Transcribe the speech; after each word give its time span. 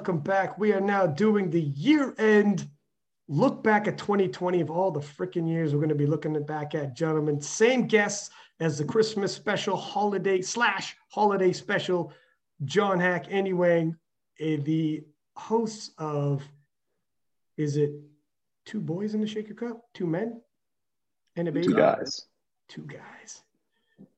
and 0.00 0.06
welcome 0.06 0.22
back. 0.22 0.56
We 0.56 0.72
are 0.72 0.80
now 0.80 1.06
doing 1.06 1.50
the 1.50 1.60
year 1.60 2.14
end 2.16 2.66
look 3.28 3.62
back 3.62 3.86
at 3.86 3.98
2020 3.98 4.62
of 4.62 4.70
all 4.70 4.90
the 4.90 5.00
freaking 5.00 5.46
years 5.46 5.74
we're 5.74 5.80
going 5.80 5.90
to 5.90 5.94
be 5.94 6.06
looking 6.06 6.42
back 6.44 6.74
at, 6.74 6.96
gentlemen. 6.96 7.38
Same 7.38 7.86
guests 7.86 8.30
as 8.60 8.78
the 8.78 8.84
Christmas 8.84 9.34
special, 9.34 9.76
holiday 9.76 10.40
slash 10.40 10.96
holiday 11.10 11.52
special. 11.52 12.14
John 12.64 12.98
Hack, 12.98 13.26
anyway, 13.28 13.92
eh, 14.38 14.56
the 14.62 15.04
hosts 15.36 15.90
of, 15.98 16.42
is 17.58 17.76
it 17.76 17.92
two 18.64 18.80
boys 18.80 19.12
in 19.12 19.20
the 19.20 19.26
Shaker 19.26 19.54
Cup? 19.54 19.82
Two 19.92 20.06
men? 20.06 20.40
And 21.36 21.46
a 21.46 21.52
baby? 21.52 21.66
Two 21.66 21.76
guys. 21.76 22.24
Two 22.70 22.86
guys. 22.86 23.42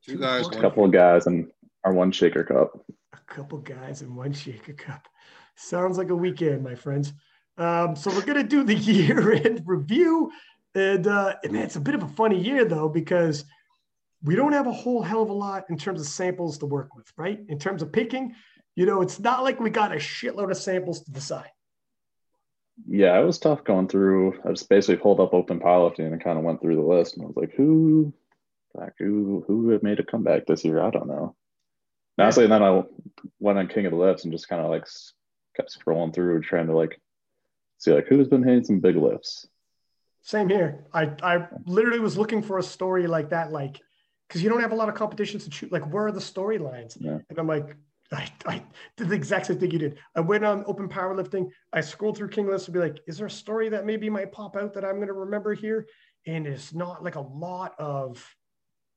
Two, 0.05 0.13
two 0.13 0.17
guys. 0.17 0.47
A 0.47 0.61
couple 0.61 0.85
of 0.85 0.93
guys 0.93 1.27
and 1.27 1.51
our 1.83 1.91
one 1.91 2.13
Shaker 2.13 2.45
Cup 2.45 2.85
a 3.13 3.33
couple 3.33 3.57
guys 3.59 4.01
and 4.01 4.15
one 4.15 4.33
shaker 4.33 4.73
cup. 4.73 5.07
Sounds 5.55 5.97
like 5.97 6.09
a 6.09 6.15
weekend, 6.15 6.63
my 6.63 6.75
friends. 6.75 7.13
Um, 7.57 7.95
so 7.95 8.11
we're 8.11 8.25
gonna 8.25 8.43
do 8.43 8.63
the 8.63 8.75
year-end 8.91 9.63
review, 9.65 10.31
and, 10.75 11.05
uh, 11.05 11.35
man, 11.49 11.63
it's 11.63 11.75
a 11.75 11.81
bit 11.81 11.95
of 11.95 12.03
a 12.03 12.07
funny 12.07 12.39
year 12.39 12.65
though 12.65 12.89
because 12.89 13.45
we 14.23 14.35
don't 14.35 14.53
have 14.53 14.67
a 14.67 14.71
whole 14.71 15.01
hell 15.03 15.21
of 15.21 15.29
a 15.29 15.33
lot 15.33 15.65
in 15.69 15.77
terms 15.77 15.99
of 15.99 16.07
samples 16.07 16.57
to 16.59 16.65
work 16.65 16.95
with, 16.95 17.11
right? 17.17 17.39
In 17.49 17.59
terms 17.59 17.81
of 17.81 17.91
picking, 17.91 18.33
you 18.75 18.85
know, 18.85 19.01
it's 19.01 19.19
not 19.19 19.43
like 19.43 19.59
we 19.59 19.69
got 19.69 19.91
a 19.91 19.97
shitload 19.97 20.49
of 20.49 20.57
samples 20.57 21.01
to 21.03 21.11
decide. 21.11 21.49
Yeah, 22.87 23.19
it 23.19 23.23
was 23.23 23.37
tough 23.37 23.63
going 23.63 23.87
through. 23.87 24.39
I 24.45 24.49
just 24.49 24.69
basically 24.69 24.95
pulled 24.95 25.19
up 25.19 25.33
open 25.33 25.59
powerlifting 25.59 26.11
and 26.11 26.23
kind 26.23 26.39
of 26.39 26.43
went 26.43 26.61
through 26.61 26.77
the 26.77 26.81
list, 26.81 27.15
and 27.15 27.23
I 27.23 27.27
was 27.27 27.35
like, 27.35 27.53
who, 27.55 28.13
like, 28.73 28.93
who, 28.97 29.43
who 29.47 29.69
have 29.69 29.83
made 29.83 29.99
a 29.99 30.03
comeback 30.03 30.47
this 30.47 30.65
year? 30.65 30.81
I 30.81 30.89
don't 30.89 31.07
know. 31.07 31.35
Honestly, 32.17 32.45
and 32.45 32.53
then 32.53 32.63
I 32.63 32.83
went 33.39 33.59
on 33.59 33.67
King 33.67 33.85
of 33.85 33.91
the 33.91 33.97
Lifts 33.97 34.23
and 34.23 34.33
just 34.33 34.47
kind 34.47 34.61
of 34.61 34.69
like 34.69 34.85
kept 35.55 35.77
scrolling 35.77 36.13
through, 36.13 36.41
trying 36.41 36.67
to 36.67 36.75
like 36.75 36.99
see 37.77 37.91
like 37.91 38.07
who's 38.07 38.27
been 38.27 38.43
hitting 38.43 38.63
some 38.63 38.79
big 38.79 38.95
lifts. 38.95 39.47
Same 40.21 40.49
here. 40.49 40.85
I 40.93 41.11
I 41.21 41.47
literally 41.65 41.99
was 41.99 42.17
looking 42.17 42.41
for 42.41 42.57
a 42.57 42.63
story 42.63 43.07
like 43.07 43.29
that, 43.29 43.51
like 43.51 43.81
because 44.27 44.41
you 44.43 44.49
don't 44.49 44.61
have 44.61 44.71
a 44.71 44.75
lot 44.75 44.89
of 44.89 44.95
competitions 44.95 45.43
to 45.43 45.49
choose. 45.49 45.71
Like, 45.71 45.91
where 45.91 46.07
are 46.07 46.11
the 46.11 46.19
storylines? 46.19 46.97
Yeah. 46.99 47.19
And 47.29 47.37
I'm 47.37 47.47
like, 47.47 47.75
I, 48.11 48.27
I 48.45 48.63
did 48.97 49.09
the 49.09 49.15
exact 49.15 49.47
same 49.47 49.59
thing 49.59 49.71
you 49.71 49.79
did. 49.79 49.99
I 50.15 50.21
went 50.21 50.43
on 50.45 50.63
open 50.65 50.89
powerlifting. 50.89 51.49
I 51.71 51.81
scrolled 51.81 52.17
through 52.17 52.29
King 52.29 52.47
List 52.47 52.65
to 52.65 52.71
be 52.71 52.79
like, 52.79 52.99
is 53.07 53.17
there 53.17 53.27
a 53.27 53.31
story 53.31 53.69
that 53.69 53.85
maybe 53.85 54.09
might 54.09 54.31
pop 54.31 54.55
out 54.55 54.73
that 54.73 54.85
I'm 54.85 54.95
going 54.95 55.07
to 55.07 55.13
remember 55.13 55.53
here? 55.53 55.87
And 56.25 56.47
it's 56.47 56.73
not 56.73 57.03
like 57.03 57.15
a 57.15 57.21
lot 57.21 57.75
of 57.77 58.25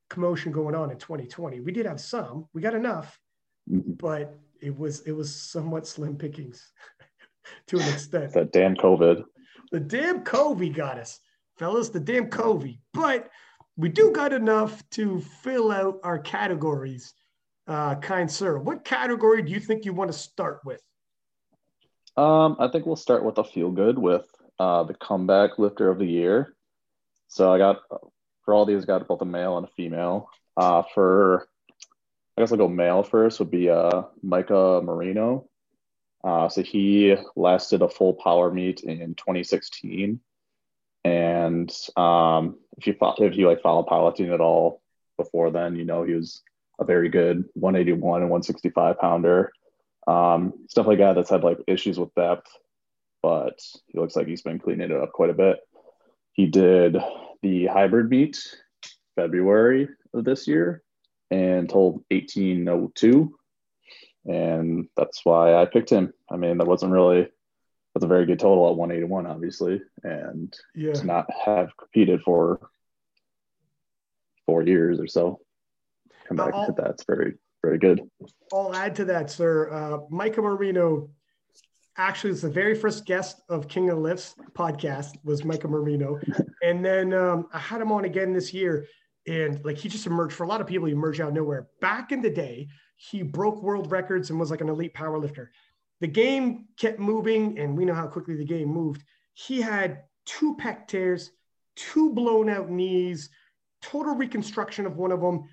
commotion 0.09 0.53
going 0.53 0.75
on 0.75 0.91
in 0.91 0.99
2020. 0.99 1.61
We 1.61 1.73
did 1.73 1.87
have 1.87 2.01
some, 2.01 2.49
we 2.53 2.63
got 2.63 2.75
enough, 2.75 3.19
mm-hmm. 3.71 3.93
but 3.93 4.39
it 4.61 4.77
was 4.77 5.01
it 5.01 5.13
was 5.13 5.35
somewhat 5.35 5.87
slim 5.87 6.17
pickings 6.17 6.73
to 7.69 7.79
an 7.79 7.89
extent. 7.89 8.33
that 8.33 8.53
damn 8.53 8.77
COVID. 8.77 9.25
The 9.73 9.81
damn 9.81 10.23
COVID 10.25 10.75
got 10.75 10.99
us, 10.99 11.21
fellas. 11.59 11.89
The 11.89 12.01
damn 12.01 12.31
COVID. 12.31 12.79
But 12.93 13.31
we 13.77 13.89
do 13.89 14.11
got 14.13 14.33
enough 14.33 14.89
to 14.91 15.21
fill 15.21 15.71
out 15.71 15.99
our 16.03 16.19
categories. 16.19 17.13
Uh, 17.69 17.97
kind 17.97 18.31
sir, 18.31 18.59
what 18.59 18.85
category 18.85 19.43
do 19.43 19.53
you 19.53 19.61
think 19.61 19.85
you 19.85 19.93
want 19.93 20.11
to 20.11 20.17
start 20.17 20.61
with? 20.65 20.81
Um, 22.17 22.57
I 22.59 22.69
think 22.69 22.87
we'll 22.87 22.97
start 22.97 23.25
with 23.25 23.39
a 23.39 23.45
feel 23.45 23.71
good 23.71 23.99
with 23.99 24.25
uh, 24.59 24.85
the 24.85 24.95
comeback 24.95 25.59
lifter 25.59 25.91
of 25.91 25.99
the 25.99 26.07
year. 26.07 26.55
So 27.29 27.53
I 27.53 27.59
got 27.59 27.81
for 28.45 28.55
all 28.55 28.65
these, 28.65 28.85
got 28.85 29.07
both 29.07 29.21
a 29.21 29.27
male 29.27 29.59
and 29.59 29.67
a 29.67 29.71
female. 29.71 30.31
Uh, 30.57 30.83
for 30.95 31.49
I 32.37 32.43
guess 32.43 32.53
I'll 32.53 32.59
go 32.59 32.69
male 32.69 33.03
first. 33.03 33.39
Would 33.39 33.51
be 33.51 33.71
uh, 33.71 34.03
Micah 34.23 34.83
Marino. 34.85 35.49
Uh, 36.23 36.49
so 36.49 36.63
he 36.63 37.17
lasted 37.35 37.83
a 37.83 37.89
full 37.89 38.15
power 38.15 38.53
meet 38.53 38.81
in 38.81 39.15
2016, 39.15 40.21
and 41.05 41.77
um, 41.97 42.59
if 42.77 42.87
you 42.87 42.97
if 43.01 43.37
you 43.37 43.47
like 43.47 43.63
follow 43.63 43.85
powerlifting 43.85 44.35
at 44.35 44.41
all 44.41 44.83
before 45.17 45.51
then, 45.51 45.77
you 45.77 45.85
know 45.85 46.03
he 46.03 46.15
was 46.15 46.43
a 46.79 46.85
very 46.85 47.09
good 47.09 47.45
181 47.55 48.23
and 48.23 48.31
165 48.31 48.99
pounder. 48.99 49.53
Um, 50.07 50.53
stuff 50.69 50.87
like 50.87 50.99
that 50.99 51.15
that's 51.15 51.31
had 51.31 51.45
like 51.45 51.59
issues 51.67 51.99
with 51.99 52.15
depth, 52.15 52.51
but 53.23 53.61
he 53.87 53.99
looks 53.99 54.17
like 54.17 54.27
he's 54.27 54.43
been 54.43 54.59
cleaning 54.59 54.91
it 54.91 54.97
up 54.97 55.13
quite 55.13 55.31
a 55.31 55.35
bit. 55.35 55.61
He 56.33 56.47
did 56.47 56.97
the 57.41 57.67
hybrid 57.67 58.11
meet 58.11 58.39
February 59.15 59.89
of 60.13 60.25
this 60.25 60.47
year 60.47 60.83
and 61.31 61.69
told 61.69 62.05
1802. 62.11 63.35
And 64.27 64.89
that's 64.97 65.25
why 65.25 65.55
I 65.55 65.67
picked 65.67 65.91
him. 65.91 66.13
I 66.31 66.37
mean, 66.37 66.59
that 66.59 66.67
wasn't 66.67 66.93
really 66.93 67.29
that's 67.97 68.05
a 68.05 68.09
very 68.09 68.27
good 68.27 68.39
total 68.39 68.69
at 68.69 68.77
181, 68.77 69.27
obviously. 69.27 69.81
And 70.03 70.55
yeah. 70.75 70.93
to 70.93 71.07
not 71.07 71.27
have 71.47 71.75
competed 71.79 72.21
for 72.21 72.61
four 74.45 74.63
years 74.63 75.01
or 75.01 75.07
so. 75.07 75.41
Come 76.29 76.37
back 76.37 76.53
uh, 76.53 76.67
to 76.67 76.75
that's 76.77 77.05
very, 77.05 77.37
very 77.63 77.79
good. 77.79 78.03
I'll 78.53 78.75
add 78.75 78.95
to 78.97 79.07
that, 79.07 79.31
sir. 79.31 79.71
Uh, 79.73 79.99
Micah 80.11 80.43
Marino 80.43 81.09
actually 81.97 82.31
was 82.31 82.43
the 82.43 82.51
very 82.51 82.75
first 82.75 83.07
guest 83.07 83.41
of 83.49 83.67
King 83.67 83.89
of 83.89 83.97
Lifts 83.97 84.35
podcast 84.53 85.17
was 85.25 85.43
Micah 85.43 85.69
Marino. 85.69 86.21
and 86.63 86.85
then 86.85 87.15
um, 87.15 87.47
I 87.53 87.59
had 87.59 87.81
him 87.81 87.93
on 87.93 88.05
again 88.05 88.35
this 88.35 88.53
year. 88.53 88.87
And 89.29 89.65
like 89.65 89.79
he 89.79 89.89
just 89.89 90.07
emerged 90.07 90.35
for 90.35 90.45
a 90.45 90.49
lot 90.49 90.61
of 90.61 90.67
people, 90.67 90.87
he 90.87 90.93
emerged 90.93 91.21
out 91.21 91.29
of 91.29 91.35
nowhere. 91.35 91.69
Back 91.81 92.13
in 92.13 92.23
the 92.23 92.31
day, 92.31 92.69
he 92.97 93.23
broke 93.23 93.63
world 93.63 93.91
records 93.91 94.31
and 94.31 94.39
was 94.39 94.51
like 94.51 94.61
an 94.61 94.69
elite 94.69 94.95
power 94.95 95.19
lifter. 95.19 95.51
The 96.01 96.07
game 96.07 96.67
kept 96.79 96.99
moving, 96.99 97.59
and 97.59 97.77
we 97.77 97.85
know 97.85 97.95
how 97.95 98.07
quickly 98.07 98.37
the 98.37 98.45
game 98.45 98.69
moved. 98.69 99.03
He 99.35 99.61
had 99.61 100.03
two 100.27 100.57
pec 100.57 100.87
tears, 100.89 101.31
two 101.75 102.13
blown 102.13 102.49
out 102.49 102.71
knees, 102.71 103.31
total 103.83 104.15
reconstruction 104.15 104.87
of 104.87 104.97
one 104.97 105.13
of 105.13 105.21
them, 105.21 105.45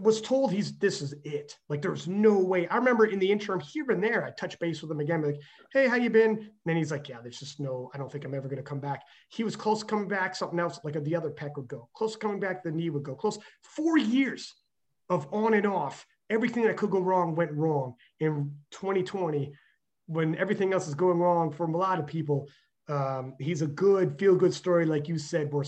was 0.00 0.20
told 0.20 0.52
he's 0.52 0.78
this 0.78 1.02
is 1.02 1.14
it. 1.24 1.56
Like 1.68 1.82
there's 1.82 2.06
no 2.06 2.38
way. 2.38 2.68
I 2.68 2.76
remember 2.76 3.06
in 3.06 3.18
the 3.18 3.30
interim 3.30 3.60
here 3.60 3.90
and 3.90 4.02
there, 4.02 4.24
I 4.24 4.30
touch 4.30 4.58
base 4.58 4.82
with 4.82 4.90
him 4.90 5.00
again, 5.00 5.22
like, 5.22 5.40
hey, 5.72 5.88
how 5.88 5.96
you 5.96 6.10
been? 6.10 6.30
And 6.30 6.50
then 6.64 6.76
he's 6.76 6.90
like, 6.90 7.08
yeah, 7.08 7.18
there's 7.22 7.38
just 7.38 7.60
no. 7.60 7.90
I 7.94 7.98
don't 7.98 8.10
think 8.10 8.24
I'm 8.24 8.34
ever 8.34 8.48
going 8.48 8.58
to 8.58 8.62
come 8.62 8.80
back. 8.80 9.02
He 9.28 9.44
was 9.44 9.56
close 9.56 9.80
to 9.80 9.86
coming 9.86 10.08
back. 10.08 10.36
Something 10.36 10.60
else 10.60 10.80
like 10.84 11.02
the 11.02 11.16
other 11.16 11.30
pec 11.30 11.56
would 11.56 11.68
go 11.68 11.88
close 11.94 12.16
coming 12.16 12.40
back. 12.40 12.62
The 12.62 12.70
knee 12.70 12.90
would 12.90 13.02
go 13.02 13.14
close. 13.14 13.38
Four 13.62 13.98
years 13.98 14.54
of 15.08 15.26
on 15.32 15.54
and 15.54 15.66
off. 15.66 16.06
Everything 16.30 16.64
that 16.64 16.76
could 16.76 16.90
go 16.90 17.00
wrong 17.00 17.34
went 17.34 17.52
wrong 17.52 17.94
in 18.20 18.52
2020 18.70 19.52
when 20.06 20.36
everything 20.36 20.72
else 20.72 20.86
is 20.86 20.94
going 20.94 21.18
wrong 21.18 21.50
for 21.50 21.66
a 21.66 21.76
lot 21.76 21.98
of 21.98 22.06
people. 22.06 22.48
Um, 22.88 23.34
he's 23.38 23.62
a 23.62 23.66
good 23.66 24.18
feel 24.18 24.34
good 24.34 24.54
story, 24.54 24.86
like 24.86 25.08
you 25.08 25.18
said, 25.18 25.52
where 25.52 25.64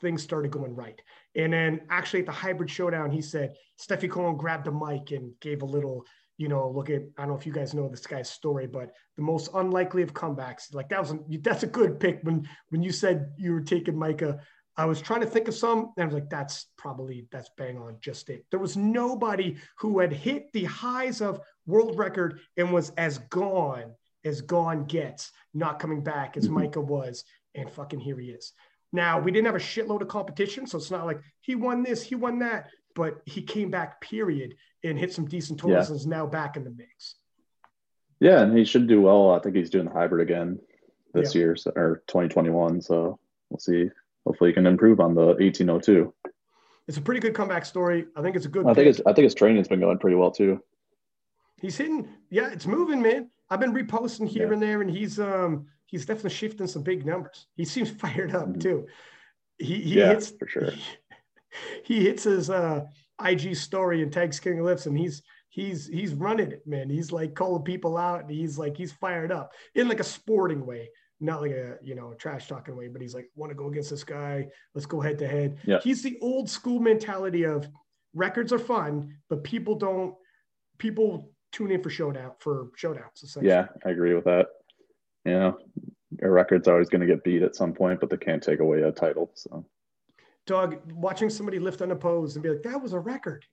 things 0.00 0.22
started 0.22 0.50
going 0.50 0.74
right. 0.74 1.00
And 1.34 1.52
then 1.52 1.80
actually 1.90 2.20
at 2.20 2.26
the 2.26 2.32
hybrid 2.32 2.70
showdown, 2.70 3.10
he 3.10 3.22
said 3.22 3.54
Stefi 3.80 4.10
Cohen 4.10 4.36
grabbed 4.36 4.66
the 4.66 4.72
mic 4.72 5.12
and 5.12 5.32
gave 5.40 5.62
a 5.62 5.66
little, 5.66 6.04
you 6.36 6.48
know, 6.48 6.68
look 6.68 6.90
at 6.90 7.02
I 7.16 7.22
don't 7.22 7.28
know 7.28 7.36
if 7.36 7.46
you 7.46 7.52
guys 7.52 7.74
know 7.74 7.88
this 7.88 8.06
guy's 8.06 8.28
story, 8.28 8.66
but 8.66 8.92
the 9.16 9.22
most 9.22 9.50
unlikely 9.54 10.02
of 10.02 10.12
comebacks. 10.12 10.74
Like 10.74 10.88
that 10.90 11.00
was 11.00 11.12
a, 11.12 11.18
that's 11.40 11.62
a 11.62 11.68
good 11.68 11.98
pick 12.00 12.20
when 12.22 12.48
when 12.68 12.82
you 12.82 12.92
said 12.92 13.32
you 13.36 13.52
were 13.52 13.60
taking 13.60 13.98
Micah. 13.98 14.40
I 14.74 14.86
was 14.86 15.02
trying 15.02 15.20
to 15.20 15.26
think 15.26 15.48
of 15.48 15.54
some, 15.54 15.92
and 15.98 16.02
I 16.02 16.06
was 16.06 16.14
like, 16.14 16.30
that's 16.30 16.66
probably 16.78 17.26
that's 17.30 17.50
bang 17.58 17.76
on 17.76 17.98
just 18.00 18.30
it. 18.30 18.46
There 18.50 18.60
was 18.60 18.76
nobody 18.76 19.56
who 19.78 19.98
had 19.98 20.12
hit 20.12 20.50
the 20.52 20.64
highs 20.64 21.20
of 21.20 21.40
world 21.66 21.98
record 21.98 22.40
and 22.56 22.72
was 22.72 22.90
as 22.96 23.18
gone 23.18 23.92
as 24.24 24.40
gone 24.40 24.84
gets, 24.84 25.32
not 25.54 25.78
coming 25.78 26.02
back 26.02 26.36
as 26.36 26.44
mm-hmm. 26.44 26.54
Micah 26.54 26.80
was, 26.80 27.24
and 27.54 27.70
fucking 27.70 28.00
here 28.00 28.18
he 28.18 28.28
is. 28.28 28.52
Now, 28.92 29.18
we 29.18 29.30
didn't 29.30 29.46
have 29.46 29.54
a 29.54 29.58
shitload 29.58 30.02
of 30.02 30.08
competition, 30.08 30.66
so 30.66 30.78
it's 30.78 30.90
not 30.90 31.06
like 31.06 31.20
he 31.40 31.54
won 31.54 31.82
this, 31.82 32.02
he 32.02 32.14
won 32.14 32.38
that, 32.40 32.68
but 32.94 33.22
he 33.24 33.42
came 33.42 33.70
back, 33.70 34.00
period, 34.00 34.54
and 34.84 34.98
hit 34.98 35.12
some 35.12 35.26
decent 35.26 35.58
totals 35.58 35.86
yeah. 35.86 35.92
and 35.92 36.00
is 36.00 36.06
now 36.06 36.26
back 36.26 36.56
in 36.56 36.64
the 36.64 36.70
mix. 36.70 37.16
Yeah, 38.20 38.42
and 38.42 38.56
he 38.56 38.64
should 38.64 38.86
do 38.86 39.00
well. 39.00 39.30
I 39.30 39.40
think 39.40 39.56
he's 39.56 39.70
doing 39.70 39.86
the 39.86 39.92
hybrid 39.92 40.28
again 40.28 40.58
this 41.14 41.34
yeah. 41.34 41.40
year 41.40 41.56
or 41.74 42.02
2021. 42.06 42.80
So 42.80 43.18
we'll 43.50 43.58
see. 43.58 43.88
Hopefully, 44.26 44.50
he 44.50 44.54
can 44.54 44.66
improve 44.66 45.00
on 45.00 45.14
the 45.14 45.26
1802. 45.26 46.14
It's 46.86 46.98
a 46.98 47.00
pretty 47.00 47.20
good 47.20 47.34
comeback 47.34 47.64
story. 47.64 48.06
I 48.14 48.22
think 48.22 48.36
it's 48.36 48.46
a 48.46 48.48
good. 48.48 48.66
I 48.66 48.74
think 48.74 48.88
it's. 48.88 49.00
I 49.06 49.12
think 49.12 49.24
his 49.24 49.34
training's 49.34 49.68
been 49.68 49.80
going 49.80 49.98
pretty 49.98 50.16
well 50.16 50.30
too. 50.30 50.62
He's 51.60 51.76
hitting. 51.76 52.08
Yeah, 52.30 52.50
it's 52.52 52.66
moving, 52.66 53.02
man. 53.02 53.30
I've 53.50 53.60
been 53.60 53.74
reposting 53.74 54.28
here 54.28 54.46
yeah. 54.48 54.52
and 54.52 54.62
there, 54.62 54.82
and 54.82 54.90
he's 54.90 55.18
um 55.18 55.66
he's 55.92 56.06
definitely 56.06 56.30
shifting 56.30 56.66
some 56.66 56.82
big 56.82 57.06
numbers. 57.06 57.46
He 57.54 57.64
seems 57.64 57.90
fired 58.00 58.34
up 58.34 58.48
mm-hmm. 58.48 58.58
too. 58.58 58.86
He, 59.58 59.80
he 59.82 59.98
yeah, 59.98 60.08
hits 60.08 60.30
for 60.30 60.48
sure. 60.48 60.70
He, 60.72 60.82
he 61.84 62.04
hits 62.04 62.24
his 62.24 62.50
uh, 62.50 62.80
IG 63.24 63.54
story 63.54 64.02
and 64.02 64.12
tags 64.12 64.40
King 64.40 64.58
of 64.58 64.64
Lifts, 64.64 64.86
and 64.86 64.98
he's 64.98 65.22
he's 65.50 65.86
he's 65.86 66.14
running 66.14 66.50
it, 66.50 66.66
man. 66.66 66.90
He's 66.90 67.12
like 67.12 67.34
calling 67.34 67.62
people 67.62 67.96
out, 67.96 68.22
and 68.22 68.30
he's 68.30 68.58
like 68.58 68.76
he's 68.76 68.92
fired 68.92 69.30
up 69.30 69.52
in 69.76 69.86
like 69.86 70.00
a 70.00 70.04
sporting 70.04 70.66
way, 70.66 70.88
not 71.20 71.42
like 71.42 71.52
a 71.52 71.76
you 71.82 71.94
know 71.94 72.14
trash 72.14 72.48
talking 72.48 72.74
way, 72.74 72.88
but 72.88 73.02
he's 73.02 73.14
like 73.14 73.30
want 73.36 73.50
to 73.50 73.54
go 73.56 73.68
against 73.68 73.90
this 73.90 74.02
guy. 74.02 74.48
Let's 74.74 74.86
go 74.86 75.00
head 75.00 75.18
to 75.18 75.28
head. 75.28 75.58
Yeah. 75.64 75.78
He's 75.82 76.02
the 76.02 76.18
old 76.20 76.50
school 76.50 76.80
mentality 76.80 77.44
of 77.44 77.68
records 78.14 78.52
are 78.52 78.58
fun, 78.58 79.14
but 79.28 79.44
people 79.44 79.76
don't 79.76 80.14
people 80.78 81.30
tune 81.52 81.70
in 81.70 81.82
for 81.82 81.90
showdown 81.90 82.32
for 82.40 82.70
showdowns. 82.82 83.22
Essentially. 83.22 83.52
Yeah, 83.52 83.66
I 83.84 83.90
agree 83.90 84.14
with 84.14 84.24
that. 84.24 84.46
You 85.24 85.32
know, 85.32 85.58
a 86.20 86.30
record's 86.30 86.68
always 86.68 86.88
going 86.88 87.00
to 87.00 87.06
get 87.06 87.24
beat 87.24 87.42
at 87.42 87.56
some 87.56 87.72
point, 87.72 88.00
but 88.00 88.10
they 88.10 88.16
can't 88.16 88.42
take 88.42 88.60
away 88.60 88.82
a 88.82 88.92
title. 88.92 89.30
So, 89.34 89.64
dog, 90.46 90.78
watching 90.92 91.30
somebody 91.30 91.58
lift 91.58 91.82
unopposed 91.82 92.36
and 92.36 92.42
be 92.42 92.50
like, 92.50 92.62
that 92.62 92.82
was 92.82 92.92
a 92.92 92.98
record. 92.98 93.44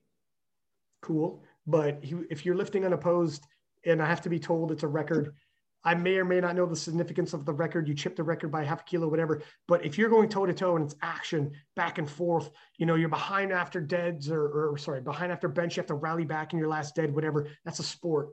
Cool. 1.02 1.42
But 1.66 2.00
if 2.02 2.44
you're 2.44 2.56
lifting 2.56 2.84
unopposed 2.84 3.46
and 3.86 4.02
I 4.02 4.06
have 4.06 4.22
to 4.22 4.28
be 4.28 4.38
told 4.38 4.72
it's 4.72 4.82
a 4.82 4.88
record, 4.88 5.34
I 5.82 5.94
may 5.94 6.16
or 6.16 6.24
may 6.24 6.40
not 6.40 6.56
know 6.56 6.66
the 6.66 6.76
significance 6.76 7.32
of 7.32 7.46
the 7.46 7.54
record. 7.54 7.88
You 7.88 7.94
chip 7.94 8.16
the 8.16 8.22
record 8.22 8.50
by 8.50 8.64
half 8.64 8.82
a 8.82 8.84
kilo, 8.84 9.08
whatever. 9.08 9.42
But 9.66 9.84
if 9.84 9.96
you're 9.96 10.10
going 10.10 10.28
toe 10.28 10.44
to 10.44 10.52
toe 10.52 10.76
and 10.76 10.84
it's 10.84 10.96
action 11.00 11.52
back 11.76 11.96
and 11.96 12.10
forth, 12.10 12.50
you 12.76 12.84
know, 12.84 12.96
you're 12.96 13.08
behind 13.08 13.52
after 13.52 13.80
deads 13.80 14.30
or, 14.30 14.72
or 14.72 14.76
sorry, 14.76 15.00
behind 15.00 15.32
after 15.32 15.48
bench, 15.48 15.76
you 15.76 15.80
have 15.80 15.86
to 15.86 15.94
rally 15.94 16.24
back 16.24 16.52
in 16.52 16.58
your 16.58 16.68
last 16.68 16.94
dead, 16.94 17.14
whatever. 17.14 17.48
That's 17.64 17.78
a 17.78 17.84
sport. 17.84 18.28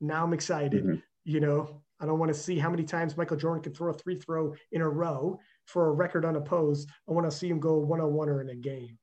Now 0.00 0.24
I'm 0.24 0.32
excited. 0.32 0.84
Mm-hmm. 0.84 0.96
You 1.24 1.40
know, 1.40 1.82
I 2.00 2.06
don't 2.06 2.18
want 2.18 2.32
to 2.32 2.38
see 2.38 2.58
how 2.58 2.70
many 2.70 2.84
times 2.84 3.16
Michael 3.16 3.36
Jordan 3.36 3.62
can 3.62 3.72
throw 3.74 3.90
a 3.90 3.94
three 3.94 4.16
throw 4.16 4.54
in 4.72 4.82
a 4.82 4.88
row 4.88 5.38
for 5.64 5.88
a 5.88 5.92
record 5.92 6.24
unopposed. 6.24 6.90
I 7.08 7.12
want 7.12 7.28
to 7.30 7.36
see 7.36 7.48
him 7.48 7.58
go 7.58 7.78
one 7.78 8.00
on 8.00 8.12
one 8.12 8.28
or 8.28 8.40
in 8.40 8.50
a 8.50 8.54
game. 8.54 8.98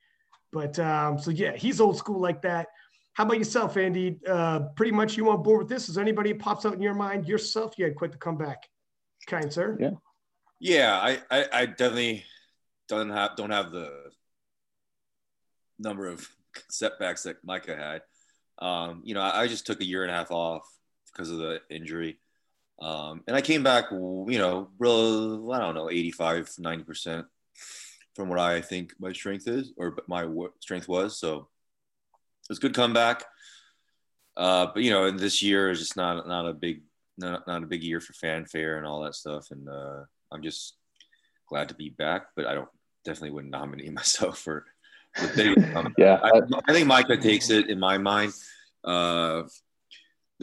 But 0.51 0.78
um, 0.80 1.18
so 1.18 1.31
yeah, 1.31 1.56
he's 1.56 1.81
old 1.81 1.98
school 1.98 2.19
like 2.19 2.42
that. 2.44 2.68
How 3.13 3.25
about 3.25 3.38
yourself, 3.38 3.78
Andy? 3.78 4.19
Uh, 4.28 4.62
pretty 4.75 4.92
much 4.92 5.18
you 5.18 5.30
on 5.30 5.44
board 5.44 5.60
with 5.60 5.69
this? 5.69 5.90
Is 5.90 5.98
anybody 5.98 6.34
pops 6.34 6.66
out 6.66 6.74
in 6.74 6.81
your 6.81 6.95
mind? 6.95 7.28
Yourself, 7.28 7.74
you 7.78 7.86
had 7.86 7.95
quite 7.95 8.12
the 8.12 8.18
comeback, 8.18 8.68
kind 9.28 9.51
sir. 9.51 9.78
Yeah. 9.80 9.92
Yeah, 10.60 10.98
I, 10.98 11.19
I, 11.30 11.46
I 11.51 11.66
definitely 11.66 12.24
don't 12.88 13.10
have 13.10 13.36
don't 13.36 13.50
have 13.50 13.72
the 13.72 13.92
number 15.78 16.07
of 16.07 16.28
setbacks 16.69 17.24
that 17.24 17.44
Micah 17.44 17.75
had. 17.75 18.01
Um, 18.66 19.01
you 19.04 19.13
know, 19.13 19.22
I, 19.22 19.42
I, 19.42 19.48
just 19.48 19.66
took 19.66 19.81
a 19.81 19.86
year 19.86 20.04
and 20.04 20.12
a 20.12 20.16
half 20.16 20.31
off 20.31 20.63
because 21.12 21.31
of 21.31 21.38
the 21.38 21.60
injury. 21.69 22.19
Um, 22.81 23.24
and 23.28 23.36
I 23.36 23.42
came 23.42 23.64
back, 23.64 23.86
you 23.92 24.38
know, 24.38 24.70
real, 24.80 25.52
I 25.54 25.60
don't 25.60 25.75
know, 25.75 25.90
85, 25.90 26.50
90% 26.60 27.25
from 28.16 28.30
what 28.30 28.40
I 28.40 28.62
think 28.62 28.94
my 29.00 29.14
strength 29.14 29.48
is 29.48 29.72
or 29.78 29.98
my 30.08 30.28
strength 30.60 30.88
was. 30.88 31.18
So 31.18 31.36
it 31.38 32.50
was 32.50 32.58
a 32.58 32.62
good 32.62 32.74
comeback. 32.74 33.24
Uh, 34.36 34.68
but 34.74 34.84
you 34.84 34.92
know, 34.92 35.12
this 35.12 35.44
year 35.44 35.70
is 35.70 35.80
just 35.80 35.96
not 35.96 36.28
not 36.28 36.48
a 36.48 36.54
big 36.54 36.81
not, 37.18 37.46
not 37.46 37.64
a 37.64 37.68
big 37.68 37.84
year 37.84 38.00
for 38.00 38.14
fanfare 38.14 38.78
and 38.78 38.86
all 38.86 39.04
that 39.04 39.16
stuff. 39.16 39.52
And 39.52 39.70
uh, 39.70 40.04
I'm 40.31 40.42
just 40.42 40.75
glad 41.48 41.70
to 41.70 41.75
be 41.75 41.90
back. 41.90 42.28
But 42.36 42.48
I 42.48 42.56
don't 42.56 42.70
definitely 43.06 43.31
wouldn't 43.31 43.52
nominate 43.52 43.94
myself 43.94 44.40
for 44.40 44.66
the 45.22 45.31
big. 45.36 45.94
yeah, 45.98 46.20
I, 46.24 46.42
I, 46.68 46.74
think 46.74 46.88
Micah 46.88 47.18
takes 47.18 47.50
it 47.50 47.70
in 47.70 47.80
my 47.80 47.98
mind. 47.98 48.34
Uh, 48.84 49.44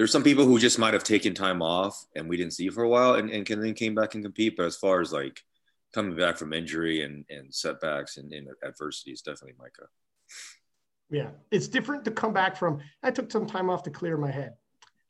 there's 0.01 0.11
some 0.11 0.25
people 0.25 0.47
who 0.47 0.59
just 0.59 0.79
might 0.79 0.95
have 0.95 1.05
taken 1.05 1.35
time 1.35 1.61
off 1.61 2.07
and 2.17 2.27
we 2.27 2.39
didn't 2.39 2.55
see 2.55 2.71
for 2.71 2.83
a 2.83 2.89
while 2.89 3.17
and, 3.17 3.29
and 3.29 3.47
then 3.47 3.75
came 3.75 3.95
back 3.95 4.15
and 4.15 4.25
compete. 4.25 4.57
But 4.57 4.65
as 4.65 4.75
far 4.75 5.03
as 5.03 5.13
like 5.13 5.45
coming 5.93 6.17
back 6.17 6.39
from 6.39 6.55
injury 6.55 7.03
and, 7.03 7.27
and 7.29 7.55
setbacks 7.55 8.17
and, 8.17 8.33
and 8.33 8.49
adversity, 8.65 9.11
is 9.11 9.21
definitely 9.21 9.57
Micah. 9.59 9.89
Yeah, 11.11 11.29
it's 11.51 11.69
different 11.69 12.07
to 12.07 12.13
come 12.13 12.33
back 12.33 12.57
from. 12.57 12.81
I 13.03 13.11
took 13.11 13.31
some 13.31 13.47
time 13.47 13.69
off 13.69 13.83
to 13.83 13.91
clear 13.91 14.17
my 14.17 14.31
head. 14.31 14.55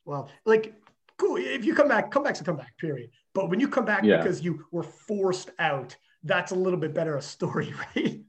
Well, 0.03 0.29
like, 0.43 0.73
cool. 1.15 1.37
If 1.37 1.63
you 1.63 1.73
come 1.73 1.87
back, 1.87 2.11
come 2.11 2.23
back's 2.23 2.41
a 2.41 2.43
comeback, 2.43 2.77
period. 2.77 3.11
But 3.33 3.49
when 3.49 3.61
you 3.61 3.69
come 3.69 3.85
back 3.85 4.03
yeah. 4.03 4.17
because 4.17 4.41
you 4.41 4.65
were 4.73 4.83
forced 4.83 5.51
out, 5.57 5.95
that's 6.25 6.51
a 6.51 6.55
little 6.55 6.77
bit 6.77 6.93
better 6.93 7.15
a 7.15 7.21
story, 7.21 7.73
right? 7.95 8.19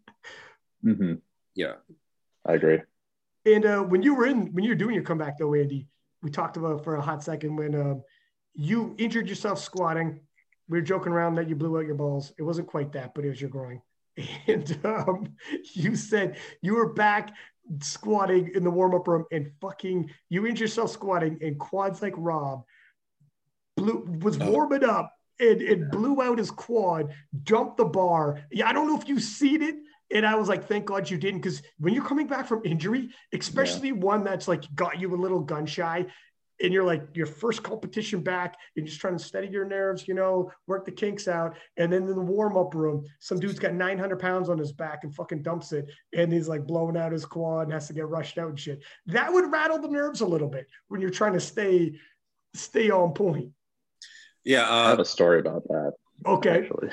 Mm-hmm. 0.84 1.14
Yeah, 1.56 1.72
I 2.46 2.52
agree. 2.52 2.82
And 3.46 3.66
uh, 3.66 3.80
when 3.80 4.04
you 4.04 4.14
were 4.14 4.26
in, 4.26 4.52
when 4.52 4.62
you're 4.62 4.76
doing 4.76 4.94
your 4.94 5.02
comeback, 5.02 5.38
though, 5.38 5.54
Andy, 5.54 5.88
we 6.22 6.30
talked 6.30 6.56
about 6.56 6.84
for 6.84 6.96
a 6.96 7.02
hot 7.02 7.22
second 7.22 7.56
when 7.56 7.74
um, 7.74 8.02
you 8.54 8.94
injured 8.98 9.28
yourself 9.28 9.58
squatting. 9.58 10.20
We 10.68 10.78
were 10.78 10.82
joking 10.82 11.12
around 11.12 11.34
that 11.34 11.48
you 11.48 11.56
blew 11.56 11.78
out 11.78 11.86
your 11.86 11.96
balls. 11.96 12.32
It 12.38 12.42
wasn't 12.42 12.68
quite 12.68 12.92
that, 12.92 13.14
but 13.14 13.24
it 13.24 13.28
was 13.28 13.40
your 13.40 13.50
groin. 13.50 13.80
And 14.46 14.78
um, 14.84 15.34
you 15.72 15.96
said 15.96 16.36
you 16.60 16.74
were 16.74 16.92
back 16.92 17.34
squatting 17.80 18.50
in 18.54 18.64
the 18.64 18.70
warm 18.70 18.94
up 18.94 19.08
room 19.08 19.24
and 19.32 19.50
fucking 19.60 20.10
you 20.28 20.46
injured 20.46 20.60
yourself 20.60 20.90
squatting 20.90 21.38
and 21.40 21.58
quads 21.58 22.02
like 22.02 22.14
Rob 22.16 22.64
blew 23.76 24.04
was 24.20 24.38
oh. 24.40 24.50
warming 24.50 24.84
up 24.84 25.14
and 25.40 25.62
it 25.62 25.90
blew 25.90 26.22
out 26.22 26.38
his 26.38 26.50
quad, 26.50 27.12
jumped 27.42 27.76
the 27.76 27.84
bar. 27.84 28.40
Yeah, 28.50 28.68
I 28.68 28.72
don't 28.72 28.86
know 28.86 28.98
if 28.98 29.08
you 29.08 29.18
seen 29.18 29.62
it. 29.62 29.76
And 30.12 30.26
I 30.26 30.34
was 30.34 30.48
like, 30.48 30.68
thank 30.68 30.84
God 30.84 31.08
you 31.08 31.16
didn't. 31.16 31.40
Because 31.40 31.62
when 31.78 31.94
you're 31.94 32.04
coming 32.04 32.26
back 32.26 32.46
from 32.46 32.62
injury, 32.64 33.10
especially 33.32 33.88
yeah. 33.88 33.94
one 33.94 34.24
that's 34.24 34.46
like 34.46 34.62
got 34.74 35.00
you 35.00 35.14
a 35.14 35.16
little 35.16 35.40
gun 35.40 35.66
shy, 35.66 36.06
and 36.62 36.72
you're 36.72 36.84
like 36.84 37.02
your 37.14 37.26
first 37.26 37.62
competition 37.62 38.22
back 38.22 38.56
and 38.76 38.86
just 38.86 39.00
trying 39.00 39.16
to 39.16 39.22
steady 39.22 39.48
your 39.48 39.64
nerves, 39.64 40.06
you 40.06 40.14
know, 40.14 40.50
work 40.66 40.84
the 40.84 40.92
kinks 40.92 41.26
out. 41.26 41.56
And 41.76 41.92
then 41.92 42.02
in 42.02 42.14
the 42.14 42.20
warm 42.20 42.56
up 42.56 42.74
room, 42.74 43.04
some 43.18 43.40
dude's 43.40 43.58
got 43.58 43.74
900 43.74 44.18
pounds 44.18 44.48
on 44.48 44.58
his 44.58 44.72
back 44.72 45.00
and 45.02 45.14
fucking 45.14 45.42
dumps 45.42 45.72
it. 45.72 45.86
And 46.14 46.32
he's 46.32 46.48
like 46.48 46.66
blowing 46.66 46.96
out 46.96 47.12
his 47.12 47.24
quad 47.24 47.64
and 47.64 47.72
has 47.72 47.88
to 47.88 47.92
get 47.92 48.08
rushed 48.08 48.38
out 48.38 48.50
and 48.50 48.60
shit. 48.60 48.82
That 49.06 49.32
would 49.32 49.50
rattle 49.50 49.80
the 49.80 49.88
nerves 49.88 50.20
a 50.20 50.26
little 50.26 50.48
bit 50.48 50.68
when 50.88 51.00
you're 51.00 51.10
trying 51.10 51.32
to 51.32 51.40
stay, 51.40 51.94
stay 52.54 52.90
on 52.90 53.12
point. 53.12 53.50
Yeah. 54.44 54.68
Uh, 54.68 54.72
I 54.72 54.90
have 54.90 55.00
a 55.00 55.04
story 55.04 55.40
about 55.40 55.66
that. 55.68 55.94
Okay. 56.26 56.58
Actually. 56.58 56.90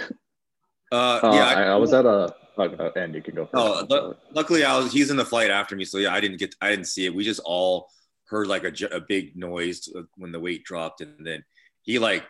Uh, 0.91 1.19
uh, 1.21 1.31
yeah, 1.35 1.45
I, 1.45 1.63
I, 1.65 1.75
was 1.75 1.93
at 1.93 2.07
a, 2.07 2.33
and 2.59 3.15
you 3.15 3.21
can 3.21 3.35
go. 3.35 3.45
First. 3.45 3.91
Oh, 3.91 4.15
luckily 4.33 4.63
I 4.63 4.77
was, 4.77 4.91
he's 4.91 5.09
in 5.09 5.17
the 5.17 5.25
flight 5.25 5.49
after 5.49 5.75
me. 5.75 5.85
So 5.85 5.97
yeah, 5.97 6.13
I 6.13 6.19
didn't 6.19 6.37
get, 6.37 6.55
I 6.61 6.69
didn't 6.69 6.85
see 6.85 7.05
it. 7.05 7.15
We 7.15 7.23
just 7.23 7.41
all, 7.43 7.89
heard 8.29 8.47
like 8.47 8.63
a, 8.63 8.85
a 8.91 9.01
big 9.01 9.35
noise 9.35 9.89
when 10.15 10.31
the 10.31 10.39
weight 10.39 10.63
dropped, 10.63 11.01
and 11.01 11.25
then 11.25 11.43
he 11.81 11.99
like 11.99 12.25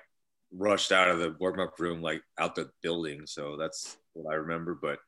rushed 0.52 0.92
out 0.92 1.10
of 1.10 1.20
the 1.20 1.36
warm 1.40 1.60
up 1.60 1.80
room, 1.80 2.02
like 2.02 2.22
out 2.38 2.56
the 2.56 2.70
building. 2.82 3.24
So 3.26 3.58
that's 3.58 3.98
what 4.14 4.32
I 4.32 4.36
remember. 4.36 4.78
But 4.82 5.00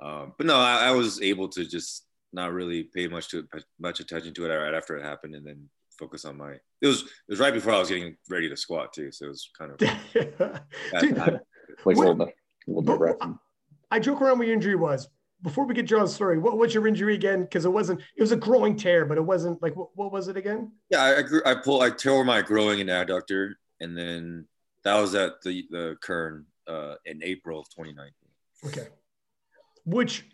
um, 0.00 0.32
but 0.38 0.46
no, 0.46 0.56
I, 0.56 0.88
I, 0.88 0.90
was 0.92 1.20
able 1.20 1.48
to 1.48 1.64
just 1.64 2.06
not 2.32 2.52
really 2.52 2.84
pay 2.84 3.08
much 3.08 3.28
to 3.30 3.48
much 3.80 3.98
attention 3.98 4.32
to 4.34 4.46
it 4.46 4.54
right 4.54 4.74
after 4.74 4.96
it 4.96 5.04
happened, 5.04 5.34
and 5.34 5.46
then 5.46 5.68
focus 5.98 6.24
on 6.24 6.36
my. 6.36 6.52
It 6.80 6.86
was 6.86 7.02
it 7.02 7.30
was 7.30 7.40
right 7.40 7.52
before 7.52 7.72
I 7.72 7.78
was 7.80 7.88
getting 7.88 8.16
ready 8.30 8.48
to 8.48 8.56
squat 8.56 8.92
too, 8.92 9.10
so 9.10 9.26
it 9.26 9.28
was 9.28 9.50
kind 9.58 9.72
of 9.72 9.78
Dude, 11.00 11.16
like 11.18 11.96
a 11.96 12.00
little 12.00 12.14
bit, 12.14 12.28
a 12.68 12.70
little 12.70 12.98
bit. 12.98 13.18
I 13.90 13.98
joke 13.98 14.20
around 14.20 14.38
what 14.38 14.46
your 14.46 14.54
injury 14.54 14.76
was 14.76 15.08
before 15.42 15.64
we 15.64 15.74
get 15.74 15.86
John's 15.86 16.14
story, 16.14 16.38
what 16.38 16.58
was 16.58 16.74
your 16.74 16.86
injury 16.86 17.14
again? 17.14 17.42
Because 17.42 17.64
it 17.64 17.70
wasn't, 17.70 18.00
it 18.16 18.20
was 18.20 18.32
a 18.32 18.36
growing 18.36 18.76
tear, 18.76 19.04
but 19.04 19.18
it 19.18 19.24
wasn't 19.24 19.62
like, 19.62 19.76
what, 19.76 19.90
what 19.94 20.12
was 20.12 20.28
it 20.28 20.36
again? 20.36 20.72
Yeah, 20.90 21.02
I, 21.02 21.18
I, 21.18 21.22
grew, 21.22 21.40
I 21.46 21.54
pulled, 21.54 21.82
I 21.82 21.90
tore 21.90 22.24
my 22.24 22.42
growing 22.42 22.80
and 22.80 22.90
adductor, 22.90 23.52
and 23.80 23.96
then 23.96 24.46
that 24.84 25.00
was 25.00 25.14
at 25.14 25.40
the, 25.42 25.66
the 25.70 25.96
Kern 26.02 26.44
uh, 26.66 26.94
in 27.04 27.22
April 27.22 27.60
of 27.60 27.68
2019. 27.70 28.12
Okay. 28.66 28.88
Which 29.84 30.24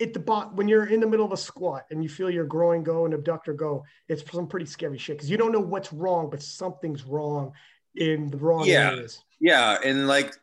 at 0.00 0.14
the 0.14 0.20
bot, 0.20 0.54
when 0.54 0.68
you're 0.68 0.86
in 0.86 1.00
the 1.00 1.06
middle 1.08 1.26
of 1.26 1.32
a 1.32 1.36
squat 1.36 1.84
and 1.90 2.02
you 2.02 2.08
feel 2.08 2.30
your 2.30 2.44
growing 2.44 2.84
go 2.84 3.04
and 3.04 3.14
abductor 3.14 3.52
go, 3.52 3.84
it's 4.08 4.22
some 4.30 4.46
pretty 4.46 4.66
scary 4.66 4.98
shit 4.98 5.16
because 5.16 5.30
you 5.30 5.36
don't 5.36 5.52
know 5.52 5.60
what's 5.60 5.92
wrong, 5.92 6.30
but 6.30 6.40
something's 6.42 7.04
wrong 7.04 7.52
in 7.96 8.28
the 8.28 8.38
wrong 8.38 8.64
yeah. 8.64 8.92
areas. 8.92 9.22
Yeah. 9.40 9.78
And 9.84 10.06
like 10.06 10.34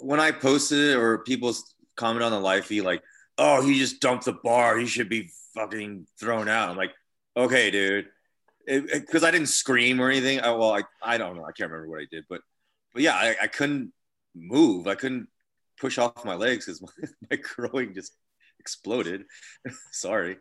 when 0.00 0.20
I 0.20 0.30
posted 0.32 0.78
it 0.78 0.96
or 0.96 1.18
people 1.18 1.54
comment 1.98 2.24
on 2.24 2.32
the 2.32 2.40
live 2.40 2.64
feed, 2.64 2.82
like, 2.82 3.02
oh, 3.36 3.60
he 3.60 3.78
just 3.78 4.00
dumped 4.00 4.24
the 4.24 4.32
bar. 4.32 4.78
He 4.78 4.86
should 4.86 5.08
be 5.08 5.30
fucking 5.54 6.06
thrown 6.18 6.48
out. 6.48 6.70
I'm 6.70 6.76
like, 6.76 6.94
okay, 7.36 7.70
dude. 7.70 8.06
Because 8.66 9.24
I 9.24 9.30
didn't 9.30 9.48
scream 9.48 10.00
or 10.00 10.10
anything. 10.10 10.40
I, 10.40 10.50
well, 10.52 10.74
I, 10.74 10.82
I 11.02 11.18
don't 11.18 11.36
know. 11.36 11.44
I 11.44 11.52
can't 11.52 11.70
remember 11.70 11.90
what 11.90 12.00
I 12.00 12.06
did, 12.10 12.24
but 12.28 12.40
but 12.92 13.02
yeah, 13.02 13.14
I, 13.14 13.36
I 13.42 13.46
couldn't 13.46 13.92
move. 14.34 14.86
I 14.86 14.94
couldn't 14.94 15.28
push 15.80 15.98
off 15.98 16.24
my 16.24 16.34
legs 16.34 16.66
because 16.66 16.82
my, 17.00 17.08
my 17.30 17.36
growing 17.36 17.94
just 17.94 18.12
exploded. 18.60 19.24
Sorry, 19.92 20.36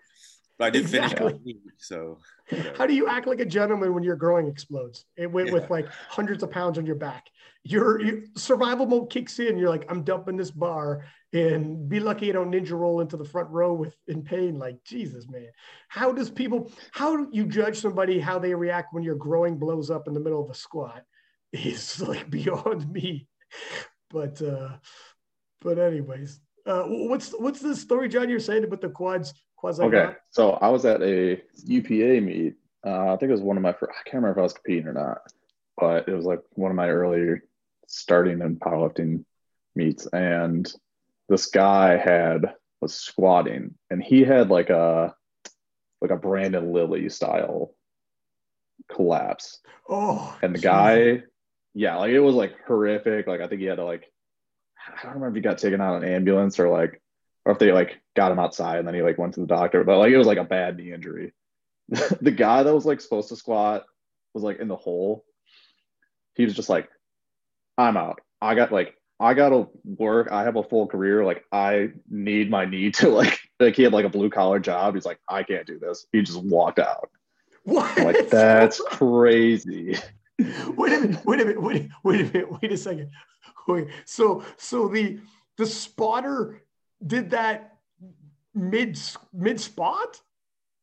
but 0.58 0.66
I 0.66 0.70
did 0.70 0.82
exactly. 0.82 1.34
finish. 1.44 1.58
So 1.78 2.20
whatever. 2.50 2.78
how 2.78 2.88
do 2.88 2.94
you 2.94 3.08
act 3.08 3.28
like 3.28 3.40
a 3.40 3.46
gentleman 3.46 3.94
when 3.94 4.04
your 4.04 4.16
growing 4.16 4.48
explodes? 4.48 5.06
It 5.16 5.32
went 5.32 5.48
yeah. 5.48 5.54
with 5.54 5.70
like 5.70 5.88
hundreds 6.10 6.44
of 6.44 6.52
pounds 6.52 6.78
on 6.78 6.86
your 6.86 6.96
back. 6.96 7.28
Your, 7.64 8.02
your 8.02 8.22
survival 8.36 8.86
mode 8.86 9.10
kicks 9.10 9.40
in. 9.40 9.58
You're 9.58 9.70
like, 9.70 9.86
I'm 9.90 10.04
dumping 10.04 10.38
this 10.38 10.52
bar 10.52 11.04
and 11.34 11.90
be 11.90 12.00
lucky 12.00 12.28
you 12.28 12.34
don't 12.34 12.52
ninja 12.52 12.72
roll 12.72 13.02
into 13.02 13.18
the 13.18 13.26
front 13.26 13.50
row 13.50 13.74
with 13.74 13.96
in 14.08 14.22
pain 14.24 14.58
like 14.58 14.82
jesus 14.86 15.28
man 15.28 15.48
how 15.90 16.12
does 16.12 16.30
people 16.30 16.72
how 16.92 17.18
do 17.18 17.28
you 17.32 17.46
judge 17.46 17.78
somebody 17.78 18.20
how 18.20 18.40
they 18.40 18.54
react 18.54 18.94
when 18.94 19.04
your 19.04 19.16
growing 19.16 19.58
blows 19.58 19.92
up 19.92 20.08
in 20.08 20.14
the 20.14 20.20
middle 20.20 20.42
of 20.42 20.50
a 20.50 20.56
squat 20.56 21.04
is 21.52 22.02
like 22.02 22.30
beyond 22.30 22.90
me 22.92 23.28
but 24.10 24.42
uh 24.42 24.70
but 25.62 25.78
anyways 25.78 26.40
uh 26.66 26.84
what's 26.84 27.32
what's 27.32 27.60
the 27.60 27.76
story 27.76 28.08
john 28.08 28.30
you're 28.30 28.40
saying 28.40 28.64
about 28.64 28.82
the 28.82 28.90
quads 28.90 29.34
quads 29.58 29.80
okay 29.80 30.14
so 30.32 30.52
i 30.54 30.70
was 30.70 30.86
at 30.86 31.02
a 31.02 31.42
upa 31.66 32.22
meet 32.22 32.56
uh, 32.86 33.14
i 33.14 33.18
think 33.18 33.30
it 33.30 33.34
was 33.34 33.42
one 33.42 33.58
of 33.58 33.64
my 33.64 33.74
first, 33.74 33.92
i 33.92 34.10
can't 34.10 34.24
remember 34.24 34.32
if 34.32 34.38
i 34.40 34.44
was 34.44 34.54
competing 34.54 34.88
or 34.88 34.94
not 34.94 35.20
but 35.78 36.08
it 36.08 36.14
was 36.14 36.26
like 36.26 36.42
one 36.52 36.72
of 36.72 36.78
my 36.78 36.90
earlier 36.90 37.44
starting 37.88 38.42
in 38.42 38.56
powerlifting 38.56 39.24
meets 39.76 40.08
and 40.08 40.72
this 41.30 41.48
guy 41.48 41.98
had 41.98 42.54
was 42.82 42.94
squatting 42.94 43.74
and 43.90 44.02
he 44.02 44.24
had 44.24 44.50
like 44.50 44.70
a 44.70 45.14
like 46.02 46.12
a 46.12 46.16
Brandon 46.18 46.72
Lilly 46.72 47.10
style 47.10 47.74
collapse. 48.92 49.60
Oh, 49.90 50.38
And 50.42 50.54
the 50.54 50.60
geez. 50.60 50.64
guy, 50.64 51.24
yeah, 51.74 51.96
like 51.98 52.12
it 52.12 52.20
was 52.20 52.36
like 52.36 52.54
horrific. 52.68 53.28
Like 53.28 53.42
I 53.42 53.48
think 53.48 53.62
he 53.62 53.68
had 53.68 53.78
to 53.78 53.86
like, 53.86 54.12
I 54.88 55.04
don't 55.04 55.14
remember 55.14 55.30
if 55.30 55.36
he 55.36 55.42
got 55.42 55.58
taken 55.58 55.82
out 55.82 56.02
an 56.04 56.10
ambulance 56.10 56.60
or 56.60 56.70
like, 56.70 57.02
or 57.48 57.52
if 57.54 57.60
they 57.60 57.72
like 57.72 58.02
got 58.14 58.30
him 58.30 58.40
outside 58.40 58.78
and 58.78 58.86
then 58.86 58.94
he 58.94 59.02
like 59.02 59.18
went 59.18 59.34
to 59.36 59.40
the 59.40 59.48
doctor. 59.48 59.86
But 59.86 60.00
like 60.00 60.12
it 60.12 60.18
was 60.18 60.28
like 60.28 60.38
a 60.38 60.44
bad 60.44 60.76
knee 60.76 60.92
injury. 60.92 61.32
the 62.22 62.32
guy 62.32 62.62
that 62.62 62.76
was 62.76 62.86
like 62.86 63.00
supposed 63.00 63.30
to 63.30 63.38
squat 63.38 63.86
was 64.34 64.44
like 64.44 64.60
in 64.60 64.68
the 64.68 64.76
hole. 64.76 65.24
He 66.36 66.44
was 66.44 66.54
just 66.54 66.68
like, 66.68 66.90
I'm 67.78 67.96
out. 67.96 68.20
I 68.42 68.54
got 68.54 68.74
like 68.74 68.96
I 69.18 69.34
gotta 69.34 69.66
work. 69.86 70.28
I 70.30 70.44
have 70.44 70.58
a 70.58 70.64
full 70.64 70.88
career. 70.88 71.24
Like 71.24 71.46
I 71.50 71.92
need 72.10 72.52
my 72.52 72.66
knee 72.66 72.92
to 72.92 73.08
like 73.08 73.40
like 73.62 73.78
he 73.78 73.84
had 73.84 73.94
like 73.94 74.06
a 74.06 74.10
blue 74.10 74.30
collar 74.30 74.60
job. 74.60 74.96
He's 74.96 75.06
like, 75.06 75.20
I 75.30 75.44
can't 75.44 75.66
do 75.66 75.80
this. 75.80 76.06
He 76.12 76.22
just 76.24 76.44
walked 76.44 76.80
out. 76.80 77.10
what? 77.64 77.98
I'm 77.98 78.04
like 78.08 78.30
that's 78.30 78.82
crazy. 78.88 79.96
wait 80.38 80.92
a 80.92 81.00
minute, 81.00 81.26
wait 81.26 81.40
a 81.40 81.46
minute, 81.46 81.62
wait, 81.62 81.90
wait 82.04 82.20
a 82.20 82.24
minute, 82.26 82.62
wait 82.62 82.72
a 82.74 82.78
second. 82.78 83.10
Wait, 83.70 83.88
so 84.04 84.44
so 84.58 84.90
the 84.90 85.20
the 85.56 85.66
spotter 85.66 86.62
did 87.06 87.30
that 87.32 87.78
mid 88.54 89.00
mid 89.34 89.60
spot 89.60 90.20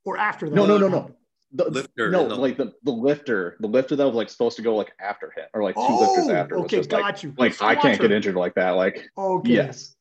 or 0.04 0.16
after 0.18 0.48
that? 0.48 0.54
No, 0.54 0.66
no, 0.66 0.78
no, 0.78 0.88
no. 0.88 1.10
The, 1.56 1.70
Lifter 1.70 2.10
no, 2.10 2.26
the- 2.28 2.34
like 2.34 2.56
the, 2.56 2.72
the 2.82 2.90
lifter, 2.90 3.56
the 3.60 3.68
lifter 3.68 3.94
that 3.94 4.04
was 4.04 4.16
like 4.16 4.28
supposed 4.28 4.56
to 4.56 4.62
go 4.62 4.74
like 4.74 4.92
after 5.00 5.30
him 5.36 5.44
or 5.54 5.62
like 5.62 5.76
two 5.76 5.82
Oh, 5.82 6.00
lifters 6.00 6.28
after. 6.28 6.56
was 6.56 6.64
okay, 6.64 6.78
just, 6.78 6.90
got 6.90 7.02
like, 7.02 7.22
you. 7.22 7.32
like 7.38 7.62
I 7.62 7.76
can't 7.76 8.00
get 8.00 8.10
injured 8.10 8.34
like 8.34 8.54
that. 8.54 8.70
Like 8.70 9.08
Okay, 9.16 9.52
yes, 9.52 9.94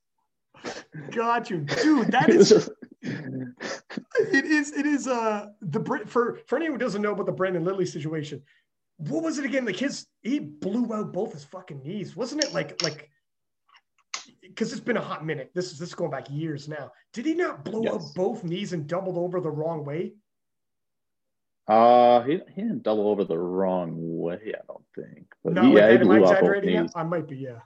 got 1.12 1.52
you, 1.52 1.60
dude. 1.60 2.12
That 2.12 2.30
it 2.30 2.38
was 2.38 2.52
is 2.52 2.66
just 2.66 2.72
it 3.04 4.46
is 4.46 4.72
it 4.72 4.86
is 4.88 5.08
uh 5.08 5.48
the 5.62 5.80
Brit 5.80 6.10
for 6.10 6.40
for 6.48 6.56
anyone 6.56 6.80
who 6.80 6.84
doesn't 6.84 7.04
know 7.04 7.12
about 7.12 7.28
the 7.28 7.32
Brandon 7.32 7.64
Lilly 7.64 7.86
situation. 7.86 8.42
What 8.98 9.22
was 9.24 9.38
it 9.38 9.46
again? 9.46 9.66
Like 9.66 9.76
his 9.76 10.08
he 10.24 10.40
blew 10.40 10.92
out 10.92 11.14
both 11.14 11.34
his 11.34 11.44
fucking 11.44 11.84
knees, 11.84 12.16
wasn't 12.16 12.44
it? 12.44 12.52
Like 12.54 12.82
like 12.82 13.12
because 14.42 14.72
it's 14.72 14.82
been 14.82 14.98
a 14.98 15.02
hot 15.02 15.26
minute. 15.26 15.52
This 15.54 15.72
is 15.72 15.80
this 15.80 15.90
is 15.90 15.96
going 15.96 16.12
back 16.12 16.30
years 16.30 16.68
now. 16.68 16.92
Did 17.14 17.26
he 17.26 17.34
not 17.34 17.64
blow 17.66 17.80
out 17.88 18.02
Yes. 18.02 18.14
both 18.14 18.44
knees 18.44 18.74
and 18.74 18.88
doubled 18.88 19.18
over 19.18 19.40
the 19.42 19.50
wrong 19.52 19.84
way? 19.86 20.14
uh 21.68 22.22
he, 22.24 22.42
he 22.54 22.62
didn't 22.62 22.84
double 22.84 23.08
over 23.08 23.24
the 23.24 23.38
wrong 23.38 23.94
way. 24.20 24.38
I 24.54 24.62
don't 24.68 24.84
think. 24.96 25.28
But 25.44 25.54
No, 25.54 25.62
he, 25.64 25.76
yeah, 25.78 25.90
he 25.92 25.96
am 25.96 26.02
I 26.02 26.04
blew 26.04 26.16
out 26.16 26.22
both 26.22 26.32
exaggerating? 26.32 26.82
knees. 26.82 26.92
I 26.96 27.04
might 27.04 27.28
be. 27.28 27.38
Yeah. 27.38 27.60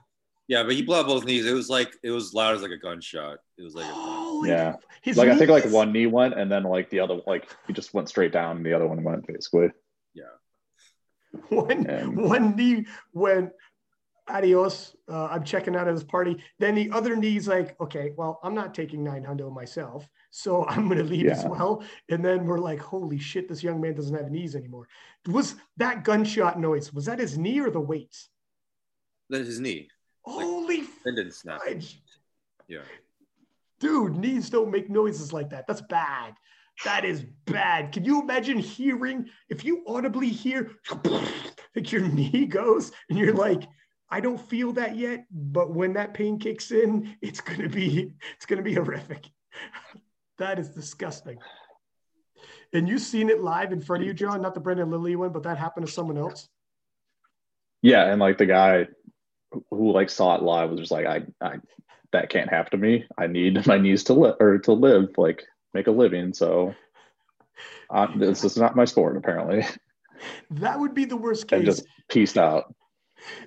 Yeah, 0.46 0.62
but 0.62 0.72
he 0.74 0.82
blew 0.82 0.96
out 0.96 1.06
both 1.06 1.24
knees. 1.24 1.44
It 1.46 1.52
was 1.52 1.68
like 1.68 1.92
it 2.04 2.10
was 2.12 2.32
loud 2.32 2.54
as 2.54 2.62
like 2.62 2.70
a 2.70 2.78
gunshot. 2.78 3.38
It 3.58 3.62
was 3.62 3.74
like 3.74 3.86
Holy 3.86 4.50
Yeah. 4.50 4.74
f- 4.76 4.84
his 5.02 5.16
Like 5.16 5.28
I 5.30 5.36
think 5.36 5.50
like 5.50 5.64
one 5.66 5.92
knee 5.92 6.06
went 6.06 6.34
and 6.38 6.50
then 6.50 6.62
like 6.62 6.90
the 6.90 7.00
other 7.00 7.20
like 7.26 7.48
he 7.66 7.72
just 7.72 7.92
went 7.92 8.08
straight 8.08 8.32
down 8.32 8.56
and 8.58 8.64
the 8.64 8.72
other 8.72 8.86
one 8.86 9.02
went 9.02 9.26
basically. 9.26 9.70
Yeah. 10.14 10.24
One 11.50 11.86
And- 11.86 12.16
one 12.16 12.54
knee 12.56 12.86
went 13.12 13.50
adios. 14.28 14.96
Uh, 15.10 15.26
I'm 15.26 15.44
checking 15.44 15.76
out 15.76 15.88
of 15.88 15.94
this 15.94 16.04
party. 16.04 16.36
Then 16.58 16.74
the 16.74 16.90
other 16.92 17.16
knee's 17.16 17.48
like, 17.48 17.80
okay, 17.80 18.12
well, 18.16 18.40
I'm 18.42 18.54
not 18.54 18.74
taking 18.74 19.02
nine 19.02 19.24
hundo 19.24 19.52
myself, 19.52 20.08
so 20.30 20.64
I'm 20.68 20.88
gonna 20.88 21.02
leave 21.02 21.26
as 21.26 21.44
well. 21.44 21.82
And 22.08 22.24
then 22.24 22.46
we're 22.46 22.58
like, 22.58 22.80
holy 22.80 23.18
shit, 23.18 23.48
this 23.48 23.62
young 23.62 23.80
man 23.80 23.94
doesn't 23.94 24.14
have 24.14 24.30
knees 24.30 24.54
anymore. 24.54 24.88
Was 25.28 25.56
that 25.76 26.04
gunshot 26.04 26.58
noise? 26.58 26.92
Was 26.92 27.06
that 27.06 27.18
his 27.18 27.38
knee 27.38 27.60
or 27.60 27.70
the 27.70 27.80
weights? 27.80 28.28
That 29.30 29.40
is 29.42 29.48
his 29.48 29.60
knee. 29.60 29.88
Like- 30.26 30.36
Holy 30.36 30.82
Tendon 31.04 31.30
snap. 31.30 31.62
fudge. 31.62 32.02
Yeah. 32.68 32.82
Dude, 33.80 34.16
knees 34.16 34.50
don't 34.50 34.70
make 34.70 34.90
noises 34.90 35.32
like 35.32 35.50
that. 35.50 35.66
That's 35.66 35.80
bad. 35.82 36.34
That 36.84 37.04
is 37.04 37.24
bad. 37.46 37.92
Can 37.92 38.04
you 38.04 38.20
imagine 38.20 38.58
hearing 38.58 39.28
if 39.48 39.64
you 39.64 39.82
audibly 39.86 40.28
hear 40.28 40.72
like 41.74 41.90
your 41.90 42.02
knee 42.02 42.46
goes 42.46 42.92
and 43.08 43.18
you're 43.18 43.34
like, 43.34 43.62
I 44.10 44.20
don't 44.20 44.40
feel 44.40 44.72
that 44.72 44.96
yet, 44.96 45.26
but 45.30 45.74
when 45.74 45.92
that 45.94 46.14
pain 46.14 46.38
kicks 46.38 46.70
in, 46.70 47.14
it's 47.20 47.40
gonna 47.40 47.68
be 47.68 48.12
it's 48.36 48.46
gonna 48.46 48.62
be 48.62 48.74
horrific. 48.74 49.26
that 50.38 50.58
is 50.58 50.70
disgusting. 50.70 51.38
And 52.72 52.88
you've 52.88 53.00
seen 53.02 53.28
it 53.30 53.42
live 53.42 53.72
in 53.72 53.80
front 53.80 54.02
of 54.02 54.06
you, 54.06 54.14
John, 54.14 54.42
not 54.42 54.54
the 54.54 54.60
Brandon 54.60 54.90
Lilly 54.90 55.16
one, 55.16 55.30
but 55.32 55.42
that 55.44 55.58
happened 55.58 55.86
to 55.86 55.92
someone 55.92 56.18
else. 56.18 56.48
Yeah, 57.82 58.04
and 58.10 58.20
like 58.20 58.38
the 58.38 58.46
guy 58.46 58.88
who, 59.70 59.92
like 59.92 60.10
saw 60.10 60.36
it 60.36 60.42
live 60.42 60.70
was 60.70 60.80
just 60.80 60.92
like 60.92 61.06
I 61.06 61.22
I 61.40 61.56
that 62.12 62.30
can't 62.30 62.50
happen 62.50 62.70
to 62.72 62.76
me. 62.86 63.04
I 63.18 63.26
need 63.26 63.66
my 63.66 63.78
knees 63.78 64.04
to 64.04 64.14
live 64.14 64.36
or 64.40 64.58
to 64.60 64.72
live 64.72 65.10
like 65.16 65.44
make 65.74 65.86
a 65.86 65.90
living. 65.92 66.32
So 66.32 66.74
uh, 67.90 68.06
this 68.16 68.44
is 68.44 68.56
not 68.56 68.76
my 68.76 68.84
sport 68.86 69.16
apparently. 69.16 69.64
That 70.50 70.78
would 70.80 70.94
be 70.94 71.04
the 71.04 71.16
worst 71.16 71.50
And 71.52 71.64
case. 71.64 71.76
just 71.76 71.86
peaced 72.08 72.36
out. 72.38 72.74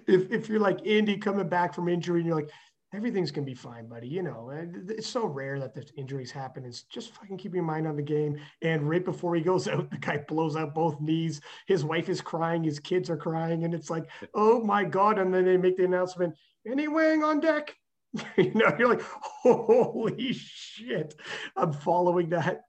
If 0.08 0.32
if 0.32 0.50
you're 0.50 0.60
like 0.60 0.86
Indy 0.86 1.18
coming 1.18 1.48
back 1.48 1.74
from 1.74 1.90
injury 1.90 2.20
and 2.20 2.28
you're 2.28 2.36
like, 2.36 2.52
everything's 2.94 3.32
gonna 3.32 3.46
be 3.46 3.54
fine, 3.54 3.88
buddy. 3.88 4.08
You 4.08 4.24
know, 4.24 4.52
it's 4.90 5.08
so 5.08 5.26
rare 5.26 5.60
that 5.60 5.74
the 5.74 5.86
injuries 5.98 6.32
happen. 6.32 6.66
It's 6.66 6.84
just 6.84 7.14
fucking 7.14 7.38
keep 7.38 7.54
your 7.54 7.64
mind 7.64 7.88
on 7.88 7.96
the 7.96 8.02
game. 8.02 8.38
And 8.62 8.90
right 8.90 9.04
before 9.04 9.36
he 9.36 9.42
goes 9.42 9.68
out, 9.68 9.90
the 9.90 9.98
guy 9.98 10.24
blows 10.28 10.56
out 10.56 10.76
both 10.76 11.00
knees. 11.00 11.42
His 11.68 11.84
wife 11.84 12.10
is 12.10 12.22
crying, 12.22 12.64
his 12.64 12.80
kids 12.80 13.10
are 13.10 13.18
crying, 13.18 13.64
and 13.64 13.74
it's 13.74 13.90
like, 13.90 14.10
oh 14.34 14.64
my 14.64 14.84
god! 14.84 15.20
And 15.20 15.34
then 15.34 15.46
they 15.46 15.58
make 15.58 15.78
the 15.78 15.86
announcement, 15.86 16.36
any 16.68 16.88
weighing 16.88 17.24
on 17.24 17.40
deck. 17.40 17.76
you 18.38 18.54
know, 18.54 18.76
you're 18.78 18.90
like, 18.90 19.02
holy 19.44 20.34
shit! 20.34 21.16
I'm 21.56 21.74
following 21.74 22.30
that. 22.30 22.62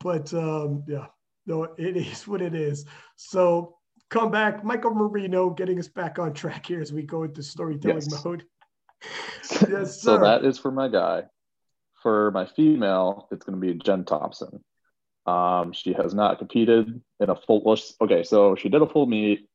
But 0.00 0.34
um, 0.34 0.84
yeah, 0.86 1.06
no, 1.46 1.64
it 1.78 1.96
is 1.96 2.28
what 2.28 2.42
it 2.42 2.54
is. 2.54 2.84
So 3.16 3.73
come 4.10 4.30
back. 4.30 4.64
Michael 4.64 4.94
Marino 4.94 5.50
getting 5.50 5.78
us 5.78 5.88
back 5.88 6.18
on 6.18 6.32
track 6.32 6.66
here 6.66 6.80
as 6.80 6.92
we 6.92 7.02
go 7.02 7.24
into 7.24 7.42
storytelling 7.42 7.96
Yes. 7.96 8.24
mode. 8.24 8.44
Yes, 9.68 10.00
So 10.00 10.16
that 10.18 10.44
is 10.44 10.58
for 10.58 10.70
my 10.70 10.88
guy. 10.88 11.24
For 12.02 12.30
my 12.30 12.46
female, 12.46 13.28
it's 13.30 13.44
going 13.44 13.60
to 13.60 13.66
be 13.66 13.74
Jen 13.74 14.04
Thompson. 14.04 14.62
Um, 15.26 15.72
she 15.72 15.92
has 15.94 16.14
not 16.14 16.38
competed 16.38 17.00
in 17.20 17.30
a 17.30 17.34
full. 17.36 17.62
well, 17.62 17.78
Okay, 18.00 18.22
so 18.22 18.56
she 18.56 18.68
did 18.68 18.82
a 18.82 18.86
full 18.86 19.06
meet. 19.06 19.48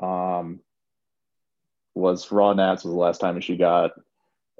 Um, 0.00 0.60
was 1.94 2.30
raw 2.30 2.52
nats 2.52 2.84
was 2.84 2.92
the 2.92 2.98
last 2.98 3.20
time 3.20 3.40
she 3.40 3.56
got 3.56 3.90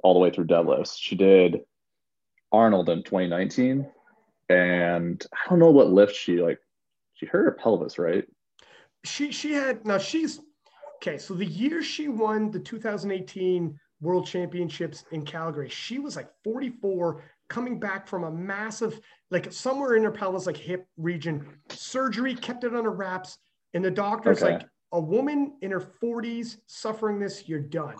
all 0.03 0.13
the 0.13 0.19
way 0.19 0.29
through 0.31 0.47
deadlifts. 0.47 0.97
She 0.99 1.15
did 1.15 1.61
Arnold 2.51 2.89
in 2.89 3.03
2019, 3.03 3.87
and 4.49 5.25
I 5.33 5.49
don't 5.49 5.59
know 5.59 5.71
what 5.71 5.89
lift 5.89 6.15
she 6.15 6.41
like. 6.41 6.59
She 7.13 7.25
hurt 7.25 7.45
her 7.45 7.51
pelvis, 7.51 7.97
right? 7.99 8.25
She 9.03 9.31
she 9.31 9.53
had 9.53 9.85
now 9.85 9.97
she's 9.97 10.39
okay. 10.97 11.17
So 11.17 11.33
the 11.33 11.45
year 11.45 11.81
she 11.81 12.07
won 12.07 12.51
the 12.51 12.59
2018 12.59 13.79
World 14.01 14.25
Championships 14.25 15.03
in 15.11 15.25
Calgary, 15.25 15.69
she 15.69 15.99
was 15.99 16.15
like 16.15 16.29
44, 16.43 17.21
coming 17.49 17.79
back 17.79 18.07
from 18.07 18.23
a 18.23 18.31
massive, 18.31 18.99
like 19.29 19.51
somewhere 19.51 19.95
in 19.95 20.03
her 20.03 20.11
pelvis, 20.11 20.45
like 20.45 20.55
hip 20.55 20.87
region, 20.97 21.45
surgery, 21.69 22.33
kept 22.33 22.63
it 22.63 22.73
under 22.73 22.91
wraps, 22.91 23.37
and 23.73 23.83
the 23.83 23.91
doctor's 23.91 24.41
Okay. 24.41 24.53
like, 24.53 24.65
a 24.91 24.99
woman 24.99 25.53
in 25.61 25.69
her 25.69 25.79
40s 26.01 26.57
suffering 26.65 27.19
this, 27.19 27.47
you're 27.47 27.59
done. 27.59 27.95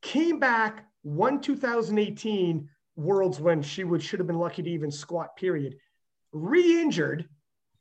Came 0.00 0.38
back, 0.38 0.86
won 1.02 1.40
2018 1.40 2.68
Worlds 2.96 3.38
when 3.38 3.60
she 3.62 3.84
would 3.84 4.02
should 4.02 4.18
have 4.18 4.26
been 4.26 4.38
lucky 4.38 4.62
to 4.62 4.70
even 4.70 4.90
squat. 4.90 5.36
Period. 5.36 5.76
Re-injured, 6.32 7.28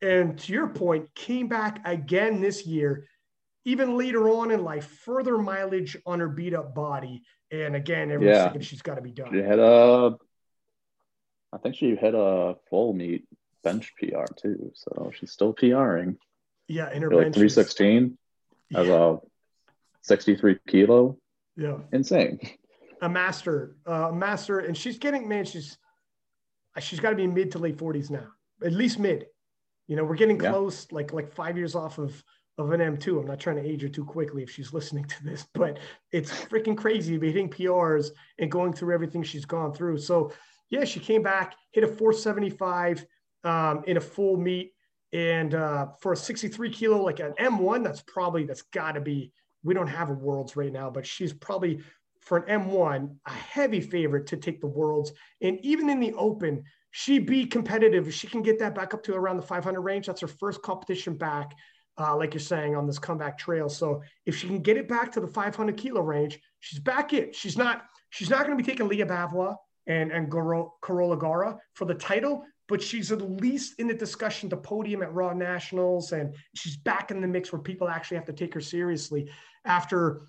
and 0.01 0.37
to 0.39 0.53
your 0.53 0.67
point, 0.67 1.13
came 1.15 1.47
back 1.47 1.81
again 1.85 2.41
this 2.41 2.65
year, 2.65 3.05
even 3.65 3.97
later 3.97 4.29
on 4.29 4.51
in 4.51 4.63
life, 4.63 4.85
further 5.05 5.37
mileage 5.37 5.95
on 6.05 6.19
her 6.19 6.29
beat 6.29 6.53
up 6.53 6.73
body. 6.73 7.23
And 7.51 7.75
again, 7.75 8.11
everyone's 8.11 8.37
Yeah. 8.37 8.43
thinking 8.45 8.61
she's 8.61 8.81
got 8.81 8.95
to 8.95 9.01
be 9.01 9.11
done. 9.11 9.31
She 9.31 9.39
had 9.39 9.59
a, 9.59 10.17
I 11.53 11.57
think 11.57 11.75
she 11.75 11.95
hit 11.95 12.13
a 12.15 12.55
full 12.69 12.93
meet 12.93 13.25
bench 13.63 13.93
PR 13.97 14.25
too. 14.35 14.71
So 14.73 15.11
she's 15.13 15.31
still 15.31 15.53
PRing. 15.53 16.17
Yeah, 16.67 16.91
in 16.91 17.01
her 17.03 17.09
Like 17.11 17.25
bench 17.25 17.37
is- 17.37 17.53
316 17.55 18.17
as 18.75 18.87
yeah, 18.87 19.15
a 19.15 19.17
63 20.01 20.57
kilo. 20.67 21.17
yeah, 21.57 21.77
Insane. 21.91 22.39
a 23.01 23.09
master, 23.09 23.75
uh, 23.87 24.09
a 24.09 24.13
master, 24.15 24.59
and 24.59 24.75
she's 24.75 24.97
getting 24.97 25.27
man, 25.27 25.43
she's 25.45 25.77
she's 26.79 27.01
got 27.01 27.09
to 27.09 27.15
be 27.17 27.27
mid 27.27 27.51
to 27.51 27.59
late 27.59 27.77
40s 27.77 28.09
now, 28.09 28.27
at 28.63 28.71
least 28.71 28.97
mid. 28.97 29.25
You 29.87 29.95
know, 29.95 30.03
we're 30.03 30.15
getting 30.15 30.39
Yeah. 30.41 30.51
close, 30.51 30.91
like 30.91 31.13
like 31.13 31.31
five 31.31 31.57
years 31.57 31.75
off 31.75 31.97
of 31.97 32.23
of 32.57 32.71
an 32.71 32.81
M2. 32.81 33.19
I'm 33.19 33.25
not 33.25 33.39
trying 33.39 33.55
to 33.55 33.67
age 33.67 33.81
her 33.81 33.89
too 33.89 34.05
quickly 34.05 34.43
if 34.43 34.51
she's 34.51 34.73
listening 34.77 35.05
to 35.05 35.23
this, 35.23 35.45
but 35.53 35.79
it's 36.11 36.31
freaking 36.31 36.77
crazy 36.77 37.13
to 37.13 37.19
be 37.19 37.27
hitting 37.31 37.49
PRs 37.49 38.11
and 38.39 38.51
going 38.51 38.73
through 38.73 38.93
everything 38.93 39.23
she's 39.23 39.45
gone 39.45 39.73
through. 39.73 39.97
So 39.99 40.31
yeah, 40.69 40.85
she 40.85 40.99
came 40.99 41.21
back, 41.21 41.55
hit 41.71 41.83
a 41.83 41.87
475 41.87 43.05
um, 43.43 43.83
in 43.87 43.97
a 43.97 44.01
full 44.01 44.37
meet. 44.37 44.73
And 45.13 45.53
uh, 45.53 45.87
for 45.99 46.13
a 46.13 46.17
63 46.17 46.69
kilo, 46.69 47.03
like 47.03 47.19
an 47.19 47.33
M1, 47.39 47.83
that's 47.83 48.01
probably, 48.01 48.45
that's 48.45 48.61
got 48.61 48.93
to 48.93 49.01
be, 49.01 49.33
we 49.63 49.73
don't 49.73 49.87
have 49.87 50.09
a 50.09 50.13
worlds 50.13 50.55
right 50.55 50.71
now, 50.71 50.89
but 50.89 51.05
she's 51.05 51.33
probably 51.33 51.81
for 52.21 52.37
an 52.37 52.61
M1, 52.61 53.13
a 53.25 53.31
heavy 53.31 53.81
favorite 53.81 54.27
to 54.27 54.37
take 54.37 54.61
the 54.61 54.67
worlds. 54.67 55.11
And 55.41 55.59
even 55.65 55.89
in 55.89 55.99
the 55.99 56.13
open, 56.13 56.63
she 56.91 57.19
be 57.19 57.45
competitive. 57.45 58.07
If 58.07 58.13
she 58.13 58.27
can 58.27 58.41
get 58.41 58.59
that 58.59 58.75
back 58.75 58.93
up 58.93 59.03
to 59.03 59.13
around 59.15 59.37
the 59.37 59.43
500 59.43 59.81
range, 59.81 60.07
that's 60.07 60.21
her 60.21 60.27
first 60.27 60.61
competition 60.61 61.15
back. 61.15 61.53
uh, 61.97 62.15
like 62.15 62.33
you're 62.33 62.41
saying, 62.41 62.75
on 62.75 62.87
this 62.87 62.99
comeback 62.99 63.37
trail. 63.37 63.69
So 63.69 64.01
if 64.25 64.35
she 64.37 64.47
can 64.47 64.61
get 64.61 64.77
it 64.77 64.87
back 64.87 65.11
to 65.13 65.19
the 65.19 65.27
500 65.27 65.77
kilo 65.77 66.01
range, 66.01 66.39
she's 66.59 66.79
back 66.79 67.13
in. 67.13 67.31
She's 67.33 67.57
not 67.57 67.83
she's 68.09 68.29
not 68.29 68.45
going 68.45 68.57
to 68.57 68.63
be 68.63 68.69
taking 68.69 68.87
Leah 68.87 69.05
Bavoil 69.05 69.57
and 69.87 70.11
and 70.11 70.29
Goro, 70.29 70.73
Carola 70.81 71.17
Garra 71.17 71.57
for 71.73 71.85
the 71.85 71.93
title, 71.93 72.45
but 72.67 72.81
she's 72.81 73.11
at 73.11 73.21
least 73.21 73.79
in 73.79 73.87
the 73.87 73.93
discussion 73.93 74.49
to 74.49 74.57
podium 74.57 75.01
at 75.03 75.13
Raw 75.13 75.33
Nationals, 75.33 76.11
and 76.11 76.33
she's 76.55 76.77
back 76.77 77.11
in 77.11 77.21
the 77.21 77.27
mix 77.27 77.51
where 77.51 77.61
people 77.61 77.89
actually 77.89 78.17
have 78.17 78.25
to 78.25 78.33
take 78.33 78.53
her 78.53 78.61
seriously 78.61 79.29
after 79.65 80.21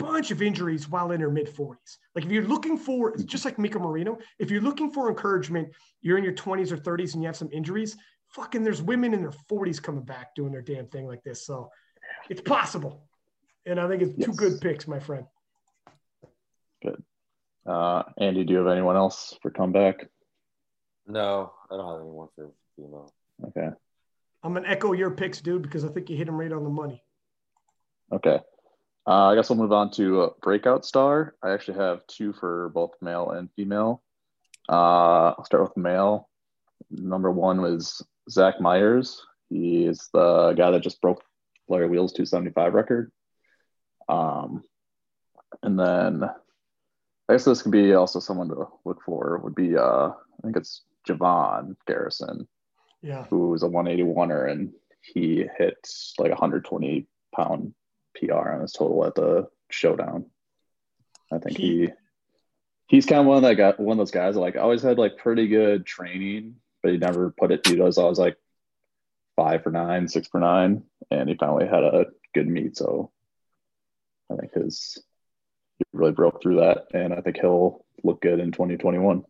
bunch 0.00 0.30
of 0.30 0.42
injuries 0.42 0.88
while 0.88 1.12
in 1.12 1.20
her 1.20 1.30
mid 1.30 1.48
40s. 1.48 1.98
Like 2.14 2.24
if 2.24 2.30
you're 2.30 2.44
looking 2.44 2.78
for, 2.78 3.16
just 3.16 3.44
like 3.44 3.58
Micah 3.58 3.78
Marino, 3.78 4.18
if 4.38 4.50
you're 4.50 4.62
looking 4.62 4.90
for 4.90 5.08
encouragement, 5.08 5.68
you're 6.00 6.18
in 6.18 6.24
your 6.24 6.32
20s 6.32 6.72
or 6.72 6.76
30s 6.76 7.14
and 7.14 7.22
you 7.22 7.26
have 7.26 7.36
some 7.36 7.50
injuries, 7.52 7.96
fucking 8.28 8.64
there's 8.64 8.82
women 8.82 9.12
in 9.14 9.20
their 9.20 9.34
40s 9.50 9.82
coming 9.82 10.04
back 10.04 10.34
doing 10.34 10.52
their 10.52 10.62
damn 10.62 10.86
thing 10.86 11.06
like 11.06 11.22
this. 11.22 11.44
So 11.44 11.70
it's 12.28 12.40
possible. 12.40 13.04
And 13.66 13.78
I 13.78 13.88
think 13.88 14.02
it's 14.02 14.12
yes. 14.16 14.26
two 14.26 14.34
good 14.34 14.60
picks, 14.60 14.88
my 14.88 14.98
friend. 14.98 15.26
Good. 16.82 17.02
Uh, 17.66 18.04
Andy, 18.18 18.44
do 18.44 18.54
you 18.54 18.58
have 18.58 18.68
anyone 18.68 18.96
else 18.96 19.36
for 19.42 19.50
comeback? 19.50 20.08
No, 21.06 21.52
I 21.70 21.76
don't 21.76 21.92
have 21.92 22.00
anyone 22.00 22.28
for 22.34 22.50
female. 22.76 23.12
Okay. 23.48 23.68
I'm 24.42 24.54
gonna 24.54 24.68
echo 24.68 24.92
your 24.92 25.10
picks, 25.10 25.40
dude, 25.40 25.62
because 25.62 25.84
I 25.84 25.88
think 25.88 26.08
you 26.08 26.16
hit 26.16 26.26
them 26.26 26.40
right 26.40 26.50
on 26.50 26.64
the 26.64 26.70
money. 26.70 27.02
Okay. 28.12 28.40
Uh, 29.06 29.28
I 29.28 29.34
guess 29.34 29.48
we'll 29.48 29.58
move 29.58 29.72
on 29.72 29.90
to 29.92 30.22
uh, 30.22 30.30
breakout 30.42 30.84
star. 30.84 31.34
I 31.42 31.50
actually 31.50 31.78
have 31.78 32.06
two 32.06 32.32
for 32.32 32.68
both 32.70 32.92
male 33.00 33.30
and 33.30 33.48
female. 33.56 34.02
Uh, 34.68 35.34
I'll 35.36 35.44
start 35.44 35.62
with 35.62 35.76
male. 35.76 36.28
Number 36.90 37.30
one 37.30 37.60
was 37.60 38.04
Zach 38.30 38.60
Myers. 38.60 39.20
He 39.48 39.86
is 39.86 40.08
the 40.12 40.52
guy 40.52 40.70
that 40.70 40.82
just 40.82 41.00
broke 41.00 41.22
Larry 41.68 41.88
Wheels 41.88 42.12
275 42.12 42.74
record. 42.74 43.12
Um, 44.08 44.62
and 45.62 45.78
then 45.78 46.24
I 46.24 47.32
guess 47.32 47.44
this 47.44 47.62
could 47.62 47.72
be 47.72 47.94
also 47.94 48.20
someone 48.20 48.48
to 48.48 48.66
look 48.84 49.02
for 49.04 49.38
would 49.42 49.54
be 49.54 49.76
uh, 49.76 50.08
I 50.10 50.42
think 50.42 50.56
it's 50.56 50.82
Javon 51.08 51.76
Garrison. 51.86 52.46
Yeah. 53.02 53.24
Who 53.30 53.48
was 53.48 53.62
a 53.62 53.68
181er 53.68 54.50
and 54.50 54.72
he 55.00 55.46
hit 55.56 55.88
like 56.18 56.30
120 56.30 57.06
pound 57.34 57.72
PR 58.14 58.50
on 58.50 58.60
his 58.60 58.72
total 58.72 59.04
at 59.06 59.14
the 59.14 59.48
showdown. 59.70 60.26
I 61.32 61.38
think 61.38 61.56
he, 61.56 61.66
he 61.66 61.88
he's 62.88 63.06
kind 63.06 63.20
of 63.20 63.26
one 63.26 63.36
of 63.36 63.42
that 63.44 63.54
guy, 63.54 63.72
one 63.76 63.92
of 63.94 63.98
those 63.98 64.10
guys 64.10 64.34
that 64.34 64.40
like 64.40 64.56
always 64.56 64.82
had 64.82 64.98
like 64.98 65.16
pretty 65.16 65.48
good 65.48 65.86
training, 65.86 66.56
but 66.82 66.92
he 66.92 66.98
never 66.98 67.30
put 67.30 67.52
it. 67.52 67.64
to 67.64 67.76
those. 67.76 67.98
I 67.98 68.04
was 68.04 68.18
like 68.18 68.36
five 69.36 69.62
for 69.62 69.70
nine, 69.70 70.08
six 70.08 70.28
for 70.28 70.40
nine, 70.40 70.82
and 71.10 71.28
he 71.28 71.36
finally 71.36 71.66
had 71.66 71.84
a 71.84 72.06
good 72.34 72.48
meet. 72.48 72.76
So 72.76 73.10
I 74.30 74.36
think 74.36 74.52
his 74.52 74.98
he 75.78 75.84
really 75.92 76.12
broke 76.12 76.42
through 76.42 76.56
that, 76.56 76.88
and 76.92 77.14
I 77.14 77.20
think 77.20 77.38
he'll 77.38 77.84
look 78.02 78.20
good 78.20 78.40
in 78.40 78.52
2021. 78.52 79.22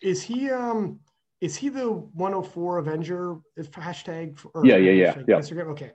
Is 0.00 0.22
he 0.22 0.50
um 0.50 1.00
is 1.40 1.56
he 1.56 1.68
the 1.68 1.90
104 1.90 2.78
Avenger 2.78 3.36
hashtag? 3.58 4.38
Or 4.54 4.64
yeah, 4.64 4.76
yeah, 4.76 4.92
yeah, 4.92 5.22
yeah. 5.26 5.36
Instagram? 5.38 5.66
Okay. 5.72 5.90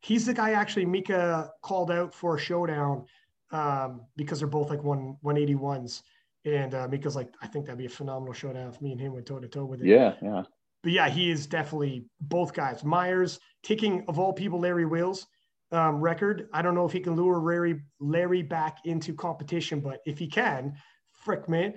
He's 0.00 0.26
the 0.26 0.34
guy 0.34 0.52
actually 0.52 0.86
Micah 0.86 1.50
called 1.62 1.90
out 1.90 2.14
for 2.14 2.36
a 2.36 2.38
showdown 2.38 3.04
um, 3.52 4.02
because 4.16 4.38
they're 4.38 4.48
both 4.48 4.70
like 4.70 4.82
one 4.82 5.16
181s. 5.24 6.02
And 6.44 6.74
uh, 6.74 6.88
Micah's 6.88 7.16
like, 7.16 7.32
I 7.42 7.46
think 7.46 7.66
that'd 7.66 7.78
be 7.78 7.86
a 7.86 7.90
phenomenal 7.90 8.32
showdown 8.32 8.68
if 8.68 8.80
me 8.80 8.92
and 8.92 9.00
him 9.00 9.12
went 9.12 9.26
toe 9.26 9.38
to 9.38 9.48
toe 9.48 9.66
with 9.66 9.82
it. 9.82 9.86
Yeah, 9.86 10.14
yeah. 10.22 10.44
But 10.82 10.92
yeah, 10.92 11.10
he 11.10 11.30
is 11.30 11.46
definitely 11.46 12.06
both 12.20 12.54
guys. 12.54 12.82
Myers 12.82 13.38
taking 13.62 14.04
of 14.08 14.18
all 14.18 14.32
people 14.32 14.60
Larry 14.60 14.86
Wheels 14.86 15.26
um, 15.72 16.00
record. 16.00 16.48
I 16.52 16.62
don't 16.62 16.74
know 16.74 16.86
if 16.86 16.92
he 16.92 17.00
can 17.00 17.14
lure 17.14 17.38
Larry 17.38 17.82
Larry 18.00 18.42
back 18.42 18.78
into 18.84 19.14
competition, 19.14 19.80
but 19.80 20.00
if 20.06 20.18
he 20.18 20.26
can, 20.26 20.74
frick 21.12 21.48
man, 21.48 21.74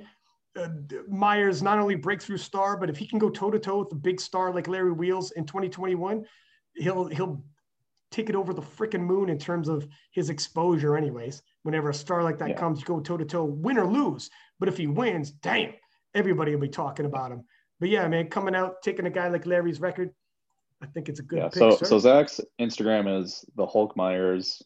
uh, 0.58 0.70
Myers 1.10 1.62
not 1.62 1.80
only 1.80 1.96
breakthrough 1.96 2.38
star, 2.38 2.78
but 2.78 2.90
if 2.90 2.98
he 2.98 3.06
can 3.06 3.20
go 3.20 3.30
toe 3.30 3.52
to 3.52 3.60
toe 3.60 3.80
with 3.80 3.92
a 3.92 3.96
big 3.96 4.22
star 4.22 4.54
like 4.54 4.68
Larry 4.68 4.94
Wheels 4.94 5.32
in 5.32 5.46
2021, 5.46 6.26
he'll 6.76 7.06
he'll 7.08 7.44
take 8.14 8.30
it 8.30 8.36
over 8.36 8.54
the 8.54 8.62
freaking 8.62 9.02
moon 9.02 9.30
in 9.30 9.40
terms 9.40 9.68
of 9.68 9.88
his 10.12 10.30
exposure, 10.30 10.96
anyways. 10.96 11.42
Whenever 11.64 11.90
a 11.90 11.94
star 11.94 12.24
like 12.24 12.38
that 12.38 12.50
yeah. 12.50 12.56
comes, 12.56 12.80
you 12.80 12.86
go 12.86 13.00
toe 13.00 13.18
to 13.18 13.26
toe, 13.26 13.44
win 13.44 13.78
or 13.78 13.88
lose. 13.88 14.30
But 14.60 14.70
if 14.70 14.78
he 14.78 14.88
wins, 14.88 15.32
damn, 15.32 15.74
everybody 16.14 16.54
will 16.54 16.62
be 16.62 16.70
talking 16.70 17.06
about 17.06 17.32
him. 17.32 17.44
But 17.80 17.90
yeah, 17.90 18.08
man, 18.08 18.28
coming 18.30 18.56
out, 18.56 18.82
taking 18.84 19.08
a 19.08 19.10
guy 19.10 19.28
like 19.30 19.46
Larry's 19.46 19.82
record, 19.82 20.12
I 20.82 20.86
think 20.86 21.10
it's 21.10 21.20
a 21.20 21.24
good 21.24 21.40
yeah, 21.40 21.50
pick, 21.50 21.56
So, 21.56 21.76
sir. 21.78 21.86
so 21.86 22.00
Zach's 22.00 22.40
Instagram 22.62 23.22
is 23.22 23.44
the 23.56 23.66
Hulk 23.66 23.98
Myers, 23.98 24.62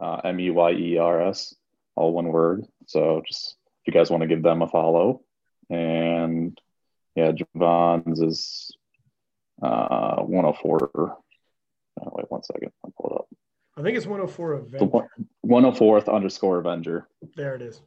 uh, 0.00 0.20
M 0.24 0.40
E 0.40 0.50
Y 0.50 0.72
E 0.72 0.98
R 0.98 1.28
S, 1.28 1.54
all 1.94 2.12
one 2.12 2.28
word. 2.28 2.64
So 2.86 3.22
just 3.26 3.56
if 3.80 3.86
you 3.86 3.98
guys 3.98 4.10
want 4.10 4.22
to 4.22 4.26
give 4.26 4.42
them 4.42 4.62
a 4.62 4.68
follow. 4.68 5.22
And 5.70 6.58
yeah, 7.14 7.32
Javon's 7.32 8.20
is 8.20 8.76
uh, 9.62 10.16
104 10.22 11.16
Oh, 12.00 12.10
wait 12.14 12.30
one 12.30 12.42
second. 12.42 12.70
I'll 12.84 12.92
pull 13.00 13.10
it 13.10 13.18
up. 13.18 13.28
I 13.76 13.82
think 13.82 13.96
it's 13.96 14.06
104 14.06 14.52
Avenger. 14.54 14.78
The 14.78 15.08
104th 15.46 16.12
underscore 16.12 16.58
Avenger. 16.58 17.08
There 17.36 17.54
it 17.54 17.62
is. 17.62 17.80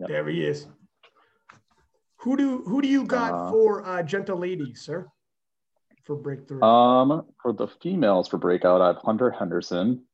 Yep. 0.00 0.08
There 0.08 0.28
he 0.28 0.44
is. 0.44 0.66
Who 2.18 2.36
do 2.36 2.62
who 2.66 2.80
do 2.80 2.88
you 2.88 3.04
got 3.04 3.32
uh, 3.34 3.50
for 3.50 3.86
uh, 3.86 4.02
gentle 4.02 4.38
ladies, 4.38 4.80
sir? 4.80 5.06
For 6.04 6.16
breakthrough. 6.16 6.62
Um, 6.62 7.26
for 7.40 7.52
the 7.52 7.68
females 7.82 8.28
for 8.28 8.38
breakout, 8.38 8.80
I 8.80 8.88
have 8.88 8.96
Hunter 8.96 9.30
Henderson. 9.30 10.04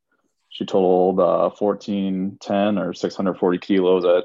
She 0.49 0.67
totaled 0.67 1.21
uh, 1.21 1.51
1410 1.57 2.79
or 2.79 2.93
640 2.93 3.59
kilos 3.59 4.05
at 4.05 4.25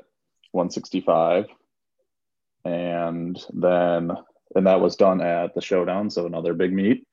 165. 0.51 1.45
And 2.63 3.39
then 3.53 4.11
and 4.55 4.67
that 4.67 4.81
was 4.81 4.95
done 4.95 5.21
at 5.21 5.53
the 5.53 5.61
showdown, 5.61 6.09
so 6.09 6.25
another 6.25 6.53
big 6.53 6.73
meet. 6.73 7.05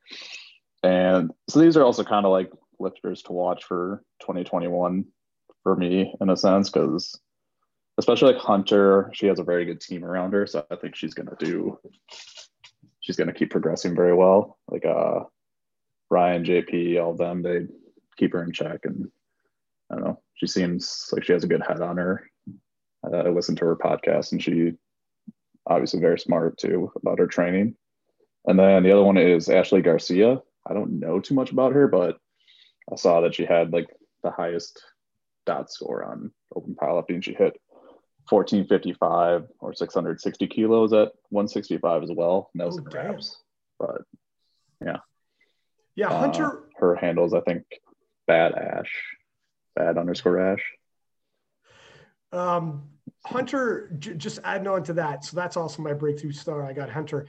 And 0.83 1.33
so 1.49 1.61
these 1.61 1.77
are 1.77 1.85
also 1.85 2.05
kind 2.05 2.27
of 2.27 2.33
like 2.33 2.51
lifters 2.79 3.23
to 3.23 3.33
watch 3.33 3.65
for 3.65 4.03
2021 4.21 5.05
for 5.63 5.77
me 5.77 6.15
in 6.21 6.31
a 6.31 6.37
sense, 6.37 6.71
because 6.71 7.19
especially 7.99 8.33
like 8.33 8.43
Hunter, 8.43 9.11
she 9.15 9.27
has 9.27 9.39
a 9.39 9.45
very 9.45 9.65
good 9.65 9.81
team 9.81 10.05
around 10.05 10.33
her. 10.33 10.47
So 10.47 10.65
I 10.71 10.77
think 10.77 10.97
she's 10.97 11.15
gonna 11.15 11.37
do 11.39 11.79
she's 13.01 13.17
gonna 13.17 13.33
keep 13.33 13.51
progressing 13.51 13.95
very 13.95 14.15
well. 14.15 14.59
Like 14.69 14.85
uh 14.85 15.21
Ryan, 16.11 16.45
JP, 16.45 17.03
all 17.03 17.13
of 17.13 17.19
them, 17.19 17.43
they 17.43 17.67
keep 18.17 18.33
her 18.33 18.43
in 18.43 18.53
check 18.53 18.81
and 18.85 19.11
I 19.91 19.95
don't 19.95 20.05
know. 20.05 20.23
She 20.35 20.47
seems 20.47 21.09
like 21.13 21.25
she 21.25 21.33
has 21.33 21.45
a 21.45 21.49
good 21.49 21.63
head 21.63 21.81
on 21.81 21.97
her. 21.99 22.29
Uh, 23.05 23.17
I 23.17 23.29
listened 23.29 23.59
to 23.59 23.65
her 23.67 23.77
podcast 23.77 24.33
and 24.33 24.43
she 24.43 24.73
obviously 25.67 26.01
very 26.01 26.19
smart 26.19 26.59
too 26.59 26.91
about 26.97 27.19
her 27.19 27.27
training. 27.27 27.77
And 28.47 28.59
then 28.59 28.83
the 28.83 28.93
other 28.93 29.05
one 29.05 29.19
is 29.19 29.49
Ashley 29.49 29.83
Garcia. 29.83 30.43
I 30.67 30.75
don't 30.75 31.01
know 31.01 31.21
too 31.21 31.35
much 31.35 31.51
about 31.51 31.73
her, 31.73 31.89
but 31.89 32.19
I 32.91 32.97
saw 32.97 33.21
that 33.23 33.35
she 33.35 33.45
had 33.45 33.73
like 33.73 33.89
the 34.23 34.31
highest 34.31 34.83
dot 35.47 35.71
score 35.71 36.05
on 36.05 36.33
open 36.55 36.75
powerlifting. 36.75 37.23
She 37.23 37.33
hit 37.33 37.57
1455 38.29 39.49
or 39.59 39.75
660 39.75 40.47
kilos 40.47 40.93
at 40.93 41.13
165 41.31 42.03
as 42.05 42.11
well. 42.15 42.51
No 42.55 42.71
oh, 42.71 42.79
reps, 42.93 43.37
but 43.79 44.03
yeah. 44.85 44.99
Yeah, 45.95 46.09
uh, 46.09 46.21
Hunter. 46.21 46.47
Uh, 46.47 46.61
her 46.79 46.97
handles, 46.97 47.35
I 47.35 47.41
think, 47.41 47.65
bad 48.27 48.53
ash, 48.55 48.91
bad 49.77 49.99
underscore 49.99 50.53
ash. 50.53 50.65
Um, 52.33 52.89
Hunter, 53.27 53.95
j- 53.99 54.15
just 54.15 54.39
adding 54.43 54.67
on 54.67 54.83
to 54.85 54.95
that. 54.95 55.25
So 55.25 55.37
that's 55.37 55.57
also 55.57 55.83
my 55.83 55.93
breakthrough 55.93 56.33
star. 56.33 56.65
I 56.65 56.73
got 56.73 56.89
Hunter 56.89 57.27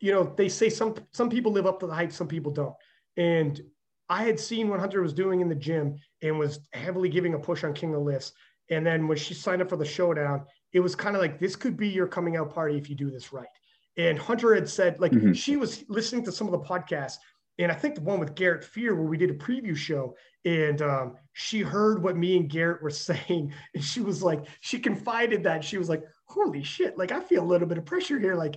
you 0.00 0.12
know, 0.12 0.34
they 0.36 0.48
say 0.48 0.68
some 0.68 0.94
some 1.12 1.30
people 1.30 1.52
live 1.52 1.66
up 1.66 1.80
to 1.80 1.86
the 1.86 1.94
hype, 1.94 2.12
some 2.12 2.28
people 2.28 2.52
don't. 2.52 2.74
And 3.16 3.60
I 4.08 4.24
had 4.24 4.38
seen 4.38 4.68
what 4.68 4.80
Hunter 4.80 5.02
was 5.02 5.12
doing 5.12 5.40
in 5.40 5.48
the 5.48 5.54
gym 5.54 5.96
and 6.22 6.38
was 6.38 6.60
heavily 6.72 7.08
giving 7.08 7.34
a 7.34 7.38
push 7.38 7.64
on 7.64 7.72
King 7.72 7.94
of 7.94 8.02
Lifts. 8.02 8.32
And 8.70 8.86
then 8.86 9.08
when 9.08 9.16
she 9.16 9.34
signed 9.34 9.62
up 9.62 9.68
for 9.68 9.76
the 9.76 9.84
showdown, 9.84 10.44
it 10.72 10.80
was 10.80 10.94
kind 10.94 11.16
of 11.16 11.22
like 11.22 11.38
this 11.38 11.56
could 11.56 11.76
be 11.76 11.88
your 11.88 12.06
coming 12.06 12.36
out 12.36 12.52
party 12.52 12.76
if 12.76 12.88
you 12.90 12.96
do 12.96 13.10
this 13.10 13.32
right. 13.32 13.46
And 13.96 14.18
Hunter 14.18 14.54
had 14.54 14.68
said, 14.68 15.00
like, 15.00 15.12
mm-hmm. 15.12 15.32
she 15.32 15.56
was 15.56 15.84
listening 15.88 16.24
to 16.24 16.32
some 16.32 16.46
of 16.46 16.52
the 16.52 16.58
podcasts, 16.58 17.16
and 17.58 17.72
I 17.72 17.74
think 17.74 17.94
the 17.94 18.02
one 18.02 18.20
with 18.20 18.34
Garrett 18.34 18.64
Fear, 18.64 18.94
where 18.94 19.06
we 19.06 19.16
did 19.16 19.30
a 19.30 19.34
preview 19.34 19.74
show, 19.74 20.14
and 20.44 20.82
um, 20.82 21.16
she 21.32 21.60
heard 21.60 22.02
what 22.02 22.16
me 22.16 22.36
and 22.36 22.50
Garrett 22.50 22.82
were 22.82 22.90
saying, 22.90 23.54
and 23.74 23.82
she 23.82 24.00
was 24.00 24.22
like, 24.22 24.44
she 24.60 24.78
confided 24.78 25.44
that 25.44 25.64
she 25.64 25.78
was 25.78 25.88
like, 25.88 26.02
holy 26.26 26.62
shit, 26.62 26.98
like 26.98 27.12
I 27.12 27.20
feel 27.20 27.42
a 27.42 27.46
little 27.46 27.68
bit 27.68 27.78
of 27.78 27.86
pressure 27.86 28.18
here. 28.18 28.34
Like 28.34 28.56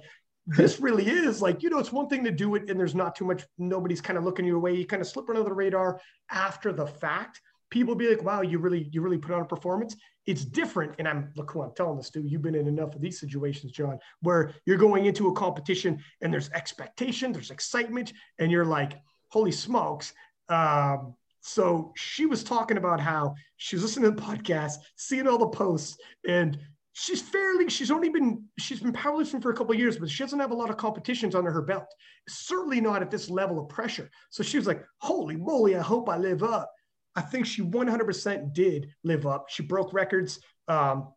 this 0.58 0.80
really 0.80 1.08
is 1.08 1.42
like 1.42 1.64
you 1.64 1.70
know 1.70 1.80
it's 1.80 1.92
one 1.92 2.08
thing 2.08 2.24
to 2.24 2.32
do 2.32 2.56
it 2.56 2.70
and 2.70 2.80
there's 2.80 2.96
not 2.96 3.16
too 3.16 3.26
much 3.26 3.44
nobody's 3.58 4.02
kind 4.02 4.18
of 4.18 4.24
looking 4.24 4.46
your 4.46 4.60
way. 4.60 4.76
You 4.76 4.86
kind 4.86 5.02
of 5.02 5.08
slip 5.08 5.30
under 5.30 5.44
the 5.44 5.54
radar 5.54 6.00
after 6.32 6.72
the 6.74 6.88
fact. 6.88 7.42
People 7.70 7.96
be 7.96 8.10
like 8.10 8.24
wow 8.24 8.42
you 8.42 8.60
really 8.60 8.90
you 8.92 9.02
really 9.02 9.18
put 9.18 9.32
on 9.32 9.42
a 9.42 9.46
performance. 9.46 9.96
It's 10.26 10.46
different 10.46 10.94
and 11.00 11.08
i'm 11.08 11.32
look 11.36 11.50
who 11.50 11.64
i'm 11.64 11.72
telling 11.76 11.98
this 11.98 12.12
to 12.12 12.22
you've 12.22 12.44
been 12.44 12.54
in 12.54 12.68
enough 12.68 12.94
of 12.94 13.02
these 13.02 13.20
situations 13.20 13.72
john 13.72 13.98
where 14.22 14.54
you're 14.66 14.78
going 14.78 15.06
into 15.06 15.28
a 15.28 15.34
competition 15.34 16.04
and 16.22 16.32
there's 16.32 16.52
expectation 16.52 17.32
there's 17.32 17.50
excitement 17.50 18.14
and 18.38 18.52
you're 18.52 18.66
like 18.66 18.94
holy 19.30 19.52
smokes. 19.52 20.14
Um, 20.50 21.16
so 21.42 21.94
she 21.96 22.26
was 22.26 22.44
talking 22.44 22.78
about 22.78 23.00
how 23.00 23.36
she 23.58 23.76
was 23.76 23.84
listening 23.84 24.12
to 24.12 24.16
the 24.16 24.22
podcast, 24.22 24.74
seeing 24.98 25.28
all 25.28 25.38
the 25.38 25.48
posts, 25.48 25.98
and 26.28 26.60
she's 27.00 27.22
fairly 27.22 27.70
she's 27.70 27.92
only 27.92 28.10
been 28.10 28.44
she's 28.60 28.82
been 28.82 28.92
powerlifting 28.92 29.42
for 29.42 29.52
a 29.52 29.56
couple 29.56 29.74
years 29.74 29.98
but 29.98 30.10
she 30.10 30.22
doesn't 30.22 30.40
have 30.40 30.52
a 30.52 30.56
lot 30.56 30.70
of 30.70 30.76
competitions 30.76 31.34
under 31.34 31.52
her 31.52 31.62
belt 31.62 31.88
certainly 32.28 32.82
not 32.82 33.02
at 33.02 33.10
this 33.10 33.30
level 33.30 33.58
of 33.58 33.70
pressure 33.70 34.10
so 34.30 34.44
she 34.44 34.58
was 34.58 34.68
like 34.68 34.84
holy 35.00 35.38
moly 35.38 35.76
i 35.78 35.82
hope 35.82 36.10
i 36.10 36.18
live 36.18 36.44
up 36.44 36.70
i 37.16 37.22
think 37.22 37.46
she 37.46 37.62
100% 37.62 38.54
did 38.54 38.90
live 39.04 39.26
up 39.26 39.46
she 39.50 39.64
broke 39.64 39.94
records 39.94 40.40
um, 40.68 41.08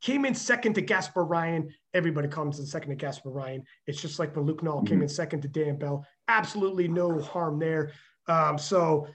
came 0.00 0.26
in 0.26 0.34
second 0.34 0.74
to 0.74 0.82
Gasper 0.82 1.24
Ryan. 1.24 1.70
Everybody 1.94 2.28
comes 2.28 2.58
in 2.58 2.66
second 2.66 2.90
to 2.90 2.94
Gasper 2.94 3.30
Ryan. 3.30 3.62
It's 3.86 4.02
just 4.02 4.18
like 4.18 4.36
when 4.36 4.44
Luke 4.44 4.60
Nall 4.60 4.76
mm-hmm. 4.76 4.86
came 4.86 5.02
in 5.02 5.08
second 5.08 5.40
to 5.42 5.48
Dan 5.48 5.78
Bell. 5.78 6.06
Absolutely 6.28 6.88
no 6.88 7.18
harm 7.20 7.58
there. 7.58 7.90
Um, 8.28 8.58
so 8.58 9.06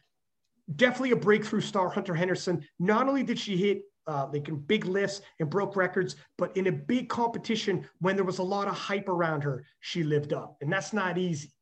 definitely 0.75 1.11
a 1.11 1.15
breakthrough 1.15 1.61
star, 1.61 1.89
Hunter 1.89 2.15
Henderson. 2.15 2.65
Not 2.79 3.07
only 3.07 3.21
did 3.21 3.37
she 3.37 3.55
hit 3.55 3.83
uh, 4.09 4.27
like 4.33 4.47
in 4.47 4.55
big 4.55 4.85
lifts 4.85 5.21
and 5.39 5.49
broke 5.49 5.75
records, 5.75 6.15
but 6.37 6.55
in 6.57 6.65
a 6.65 6.71
big 6.71 7.09
competition 7.09 7.87
when 7.99 8.15
there 8.15 8.25
was 8.25 8.39
a 8.39 8.43
lot 8.43 8.67
of 8.67 8.75
hype 8.75 9.07
around 9.07 9.43
her, 9.43 9.63
she 9.81 10.03
lived 10.03 10.33
up, 10.33 10.57
and 10.61 10.73
that's 10.73 10.93
not 10.93 11.19
easy. 11.19 11.53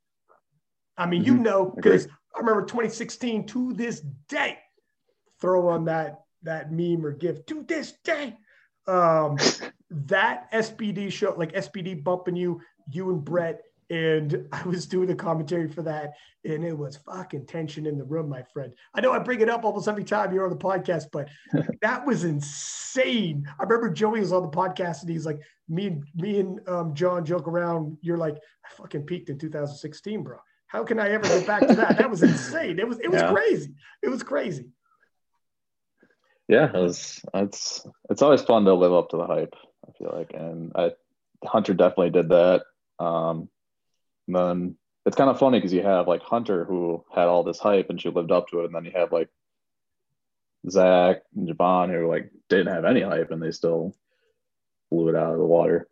I 0.97 1.05
mean, 1.05 1.23
mm-hmm. 1.23 1.35
you 1.35 1.43
know, 1.43 1.65
because 1.75 2.07
I 2.33 2.39
remember 2.39 2.61
2016 2.61 3.47
to 3.47 3.73
this 3.73 3.99
day, 4.29 4.57
throw 5.41 5.67
on 5.67 5.85
that 5.85 6.21
that 6.43 6.71
meme 6.71 7.05
or 7.05 7.11
gift 7.11 7.47
to 7.47 7.63
this 7.63 7.93
day. 8.05 8.37
Um, 8.87 9.37
that 9.91 10.49
SBD 10.53 11.11
show, 11.11 11.35
like 11.37 11.51
SBD 11.51 12.01
bumping 12.01 12.37
you, 12.37 12.61
you 12.89 13.09
and 13.09 13.25
Brett 13.25 13.61
and 13.89 14.47
I 14.51 14.63
was 14.63 14.85
doing 14.85 15.07
the 15.07 15.15
commentary 15.15 15.67
for 15.67 15.81
that, 15.83 16.13
and 16.43 16.63
it 16.63 16.77
was 16.77 16.97
fucking 16.97 17.45
tension 17.45 17.85
in 17.85 17.97
the 17.97 18.03
room, 18.03 18.29
my 18.29 18.43
friend. 18.53 18.73
I 18.93 19.01
know 19.01 19.11
I 19.11 19.19
bring 19.19 19.41
it 19.41 19.49
up 19.49 19.63
almost 19.63 19.87
every 19.87 20.03
time 20.03 20.33
you're 20.33 20.45
on 20.45 20.49
the 20.49 20.57
podcast, 20.57 21.05
but 21.11 21.29
that 21.81 22.05
was 22.05 22.23
insane. 22.23 23.47
I 23.59 23.63
remember 23.63 23.89
Joey 23.89 24.19
was 24.19 24.33
on 24.33 24.43
the 24.43 24.49
podcast, 24.49 25.01
and 25.01 25.09
he's 25.09 25.25
like, 25.25 25.39
"Me 25.67 25.87
and 25.87 26.03
me 26.15 26.39
and 26.39 26.67
um, 26.67 26.93
John 26.93 27.25
joke 27.25 27.47
around. 27.47 27.97
You're 28.01 28.17
like, 28.17 28.35
I 28.35 28.75
fucking 28.75 29.03
peaked 29.03 29.29
in 29.29 29.37
2016, 29.37 30.23
bro. 30.23 30.37
How 30.67 30.83
can 30.83 30.99
I 30.99 31.09
ever 31.09 31.23
get 31.23 31.47
back 31.47 31.65
to 31.67 31.75
that? 31.75 31.97
That 31.97 32.09
was 32.09 32.23
insane. 32.23 32.79
It 32.79 32.87
was 32.87 32.99
it 32.99 33.09
was 33.09 33.21
yeah. 33.21 33.31
crazy. 33.31 33.73
It 34.03 34.09
was 34.09 34.23
crazy. 34.23 34.65
Yeah, 36.49 36.65
it 36.65 36.73
was. 36.73 37.21
It's 37.33 37.85
it's 38.09 38.21
always 38.21 38.41
fun 38.41 38.65
to 38.65 38.73
live 38.73 38.93
up 38.93 39.09
to 39.09 39.17
the 39.17 39.27
hype. 39.27 39.53
I 39.87 39.91
feel 39.97 40.13
like, 40.13 40.31
and 40.33 40.71
I 40.75 40.91
Hunter 41.43 41.73
definitely 41.73 42.09
did 42.09 42.29
that. 42.29 42.63
Um, 42.99 43.49
and 44.27 44.35
then 44.35 44.75
it's 45.05 45.15
kind 45.15 45.29
of 45.29 45.39
funny 45.39 45.57
because 45.57 45.73
you 45.73 45.83
have 45.83 46.07
like 46.07 46.21
Hunter 46.21 46.65
who 46.65 47.03
had 47.15 47.27
all 47.27 47.43
this 47.43 47.59
hype 47.59 47.89
and 47.89 47.99
she 47.99 48.09
lived 48.09 48.31
up 48.31 48.49
to 48.49 48.61
it, 48.61 48.65
and 48.65 48.75
then 48.75 48.85
you 48.85 48.91
have 48.93 49.11
like 49.11 49.29
Zach 50.69 51.21
and 51.35 51.47
Javon 51.47 51.89
who 51.89 52.07
like 52.09 52.31
didn't 52.49 52.73
have 52.73 52.85
any 52.85 53.01
hype 53.01 53.31
and 53.31 53.41
they 53.41 53.51
still 53.51 53.95
blew 54.91 55.09
it 55.09 55.15
out 55.15 55.33
of 55.33 55.39
the 55.39 55.45
water. 55.45 55.87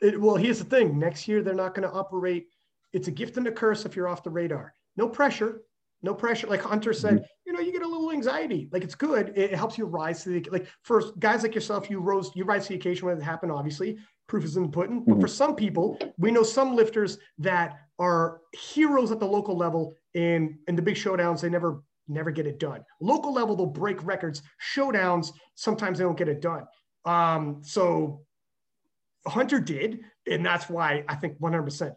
It, 0.00 0.20
well, 0.20 0.36
here's 0.36 0.58
the 0.58 0.64
thing: 0.64 0.98
next 0.98 1.28
year 1.28 1.42
they're 1.42 1.54
not 1.54 1.74
going 1.74 1.88
to 1.88 1.94
operate. 1.94 2.48
It's 2.92 3.08
a 3.08 3.12
gift 3.12 3.36
and 3.36 3.46
a 3.46 3.52
curse 3.52 3.84
if 3.84 3.94
you're 3.94 4.08
off 4.08 4.24
the 4.24 4.30
radar. 4.30 4.74
No 4.96 5.08
pressure, 5.08 5.62
no 6.02 6.14
pressure. 6.14 6.46
Like 6.46 6.62
Hunter 6.62 6.92
said, 6.92 7.14
mm-hmm. 7.14 7.24
you 7.46 7.52
know, 7.52 7.60
you 7.60 7.72
get 7.72 7.82
a 7.82 7.88
little 7.88 8.10
anxiety. 8.10 8.68
Like 8.72 8.84
it's 8.84 8.94
good. 8.94 9.32
It 9.36 9.54
helps 9.54 9.76
you 9.76 9.84
rise 9.84 10.24
to 10.24 10.30
the 10.30 10.48
like. 10.50 10.66
for 10.82 11.02
guys 11.18 11.42
like 11.42 11.54
yourself, 11.54 11.90
you 11.90 12.00
rose, 12.00 12.30
you 12.34 12.44
rise 12.44 12.64
to 12.64 12.70
the 12.70 12.74
occasion 12.76 13.06
when 13.06 13.18
it 13.18 13.22
happened. 13.22 13.52
Obviously, 13.52 13.98
proof 14.26 14.44
is 14.44 14.56
in 14.56 14.64
the 14.64 14.68
pudding. 14.68 15.04
But 15.04 15.12
mm-hmm. 15.12 15.20
for 15.20 15.28
some 15.28 15.54
people, 15.54 15.98
we 16.18 16.30
know 16.30 16.42
some 16.42 16.74
lifters 16.74 17.18
that 17.38 17.78
are 17.98 18.40
heroes 18.52 19.10
at 19.10 19.20
the 19.20 19.26
local 19.26 19.56
level 19.56 19.94
and 20.14 20.56
in 20.66 20.76
the 20.76 20.82
big 20.82 20.96
showdowns, 20.96 21.40
they 21.40 21.50
never 21.50 21.82
never 22.08 22.30
get 22.30 22.46
it 22.46 22.58
done. 22.58 22.84
Local 23.00 23.32
level, 23.32 23.56
they'll 23.56 23.66
break 23.66 24.04
records. 24.04 24.42
Showdowns, 24.74 25.32
sometimes 25.54 25.98
they 25.98 26.04
don't 26.04 26.18
get 26.18 26.28
it 26.28 26.40
done. 26.40 26.64
Um, 27.04 27.60
so 27.62 28.22
Hunter 29.26 29.60
did, 29.60 30.00
and 30.26 30.44
that's 30.44 30.68
why 30.68 31.04
I 31.08 31.14
think 31.14 31.38
100%. 31.38 31.94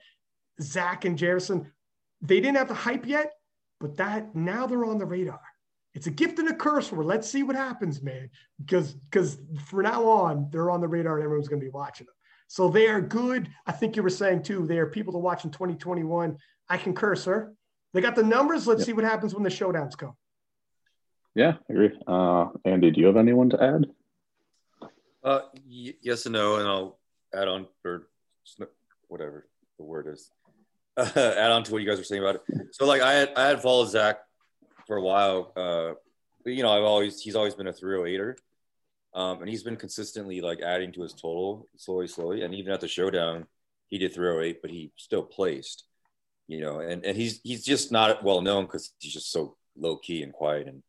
Zach 0.61 1.05
and 1.05 1.17
Jerison, 1.17 1.65
they 2.21 2.39
didn't 2.39 2.57
have 2.57 2.67
the 2.67 2.73
hype 2.75 3.07
yet, 3.07 3.31
but 3.83 3.97
that 3.97 4.33
now 4.33 4.65
they're 4.65 4.85
on 4.85 4.97
the 4.97 5.05
radar. 5.05 5.41
It's 5.93 6.07
a 6.07 6.09
gift 6.09 6.39
and 6.39 6.47
a 6.47 6.55
curse. 6.55 6.89
Where 6.89 7.03
let's 7.03 7.29
see 7.29 7.43
what 7.43 7.57
happens, 7.57 8.01
man. 8.01 8.29
Because 8.57 8.93
because 8.93 9.37
for 9.65 9.83
now 9.83 10.07
on, 10.07 10.47
they're 10.51 10.71
on 10.71 10.79
the 10.79 10.87
radar 10.87 11.17
and 11.17 11.23
everyone's 11.25 11.49
going 11.49 11.59
to 11.59 11.65
be 11.65 11.69
watching 11.69 12.05
them. 12.05 12.15
So 12.47 12.69
they 12.69 12.87
are 12.87 13.01
good. 13.01 13.49
I 13.65 13.73
think 13.73 13.97
you 13.97 14.01
were 14.01 14.09
saying 14.09 14.43
too, 14.43 14.65
they 14.65 14.77
are 14.77 14.87
people 14.87 15.11
to 15.13 15.19
watch 15.19 15.43
in 15.43 15.51
2021. 15.51 16.37
I 16.69 16.77
concur, 16.77 17.13
sir. 17.17 17.53
They 17.93 17.99
got 17.99 18.15
the 18.15 18.23
numbers. 18.23 18.65
Let's 18.65 18.79
yep. 18.79 18.85
see 18.85 18.93
what 18.93 19.03
happens 19.03 19.33
when 19.33 19.43
the 19.43 19.49
showdowns 19.49 19.97
come. 19.97 20.15
Yeah, 21.35 21.55
I 21.69 21.73
agree. 21.73 21.91
Uh, 22.07 22.45
Andy, 22.63 22.89
do 22.89 23.01
you 23.01 23.07
have 23.07 23.17
anyone 23.17 23.49
to 23.49 23.61
add? 23.61 23.85
Uh, 25.21 25.41
y- 25.69 25.95
yes 26.01 26.25
and 26.25 26.33
no, 26.33 26.55
and 26.55 26.67
I'll 26.69 26.99
add 27.35 27.49
on 27.49 27.67
or 27.83 28.07
whatever 29.09 29.45
the 29.77 29.83
word 29.83 30.07
is. 30.07 30.31
Uh, 30.95 31.09
add 31.15 31.51
on 31.51 31.63
to 31.63 31.71
what 31.71 31.81
you 31.81 31.87
guys 31.87 31.97
were 31.97 32.03
saying 32.03 32.21
about 32.21 32.35
it. 32.35 32.41
So, 32.71 32.85
like, 32.85 33.01
I 33.01 33.13
had 33.13 33.33
I 33.35 33.47
had 33.47 33.61
followed 33.61 33.89
Zach 33.89 34.19
for 34.87 34.97
a 34.97 35.01
while. 35.01 35.51
Uh, 35.55 35.93
you 36.45 36.63
know, 36.63 36.71
I've 36.71 36.83
always 36.83 37.21
he's 37.21 37.35
always 37.35 37.55
been 37.55 37.67
a 37.67 37.73
308er. 37.73 38.35
Um, 39.15 39.41
and 39.41 39.49
he's 39.49 39.63
been 39.63 39.75
consistently 39.75 40.41
like 40.41 40.61
adding 40.61 40.91
to 40.93 41.03
his 41.03 41.13
total 41.13 41.67
slowly, 41.77 42.07
slowly. 42.07 42.41
And 42.41 42.53
even 42.55 42.73
at 42.73 42.81
the 42.81 42.87
showdown, 42.87 43.45
he 43.89 43.99
did 43.99 44.13
308, 44.13 44.61
but 44.61 44.71
he 44.71 44.91
still 44.97 45.21
placed, 45.21 45.83
you 46.47 46.61
know, 46.61 46.79
and, 46.79 47.05
and 47.05 47.15
he's, 47.15 47.39
he's 47.43 47.63
just 47.63 47.91
not 47.91 48.23
well 48.23 48.41
known 48.41 48.65
because 48.65 48.91
he's 48.99 49.13
just 49.13 49.31
so 49.31 49.55
low 49.77 49.97
key 49.97 50.23
and 50.23 50.33
quiet. 50.33 50.67
And, 50.67 50.81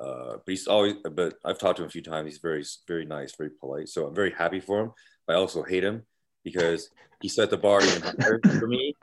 uh, 0.00 0.34
but 0.34 0.44
he's 0.46 0.68
always, 0.68 0.94
but 1.02 1.34
I've 1.44 1.58
talked 1.58 1.78
to 1.78 1.82
him 1.82 1.88
a 1.88 1.90
few 1.90 2.02
times. 2.02 2.28
He's 2.28 2.38
very, 2.38 2.64
very 2.86 3.06
nice, 3.06 3.34
very 3.34 3.50
polite. 3.50 3.88
So 3.88 4.06
I'm 4.06 4.14
very 4.14 4.30
happy 4.30 4.60
for 4.60 4.80
him. 4.80 4.92
But 5.26 5.34
I 5.34 5.38
also 5.40 5.64
hate 5.64 5.82
him 5.82 6.04
because 6.44 6.90
he 7.20 7.28
set 7.28 7.50
the 7.50 7.56
bar 7.56 7.82
even 7.82 8.02
higher 8.02 8.40
for 8.60 8.68
me. 8.68 8.94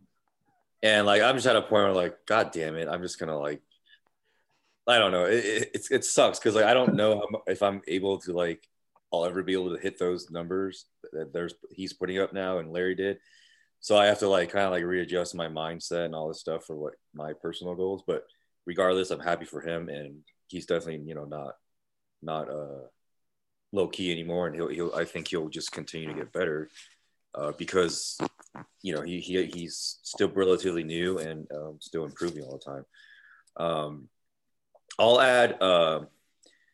And 0.84 1.06
like, 1.06 1.22
I'm 1.22 1.36
just 1.36 1.48
at 1.48 1.56
a 1.56 1.62
point 1.62 1.72
where 1.72 1.94
like, 1.94 2.18
God 2.26 2.52
damn 2.52 2.76
it. 2.76 2.88
I'm 2.88 3.02
just 3.02 3.20
to 3.20 3.38
like 3.38 3.62
I 4.88 4.98
don't 4.98 5.12
know. 5.12 5.26
It, 5.26 5.70
it, 5.74 5.88
it 5.92 6.06
sucks 6.06 6.40
because 6.40 6.56
like 6.56 6.66
I 6.66 6.74
don't 6.74 6.96
know 6.96 7.24
if 7.48 7.62
I'm 7.62 7.82
able 7.88 8.20
to 8.20 8.34
like 8.34 8.68
I'll 9.14 9.26
ever 9.26 9.44
be 9.44 9.54
able 9.54 9.76
to 9.76 9.82
hit 9.82 10.00
those 10.00 10.30
numbers 10.32 10.86
that 11.14 11.34
there's 11.34 11.54
he's 11.72 11.94
putting 11.94 12.20
up 12.20 12.34
now 12.34 12.58
and 12.58 12.72
Larry 12.72 12.96
did. 12.96 13.18
So 13.80 13.98
I 13.98 14.08
have 14.08 14.20
to 14.20 14.30
like 14.30 14.52
kind 14.52 14.66
of 14.66 14.72
like 14.72 14.84
readjust 14.84 15.36
my 15.36 15.48
mindset 15.48 16.06
and 16.06 16.16
all 16.16 16.28
this 16.28 16.40
stuff 16.40 16.66
for 16.66 16.76
what 16.76 16.94
my 17.14 17.34
personal 17.34 17.76
goals. 17.76 18.04
But 18.06 18.24
regardless, 18.66 19.12
I'm 19.12 19.20
happy 19.20 19.46
for 19.46 19.62
him 19.62 19.90
and 19.90 20.22
he's 20.48 20.66
definitely 20.66 21.08
you 21.08 21.16
know 21.16 21.26
not 21.26 21.56
not 22.22 22.50
uh 22.50 22.88
low 23.72 23.88
key 23.88 24.12
anymore 24.12 24.48
and 24.48 24.56
he'll 24.56 24.68
he'll 24.68 24.94
I 24.96 25.06
think 25.06 25.28
he'll 25.28 25.50
just 25.50 25.72
continue 25.72 26.08
to 26.08 26.14
get 26.14 26.34
better 26.34 26.70
uh, 27.34 27.54
because 27.58 28.18
you 28.82 28.96
know 28.96 29.02
he, 29.02 29.20
he 29.20 29.46
he's 29.46 30.00
still 30.04 30.30
relatively 30.30 30.84
new 30.84 31.18
and 31.18 31.48
um, 31.56 31.78
still 31.80 32.06
improving 32.06 32.44
all 32.44 32.58
the 32.58 32.72
time. 32.72 32.86
Um, 33.58 34.10
I'll 35.00 35.22
add 35.22 35.62
uh, 35.62 36.02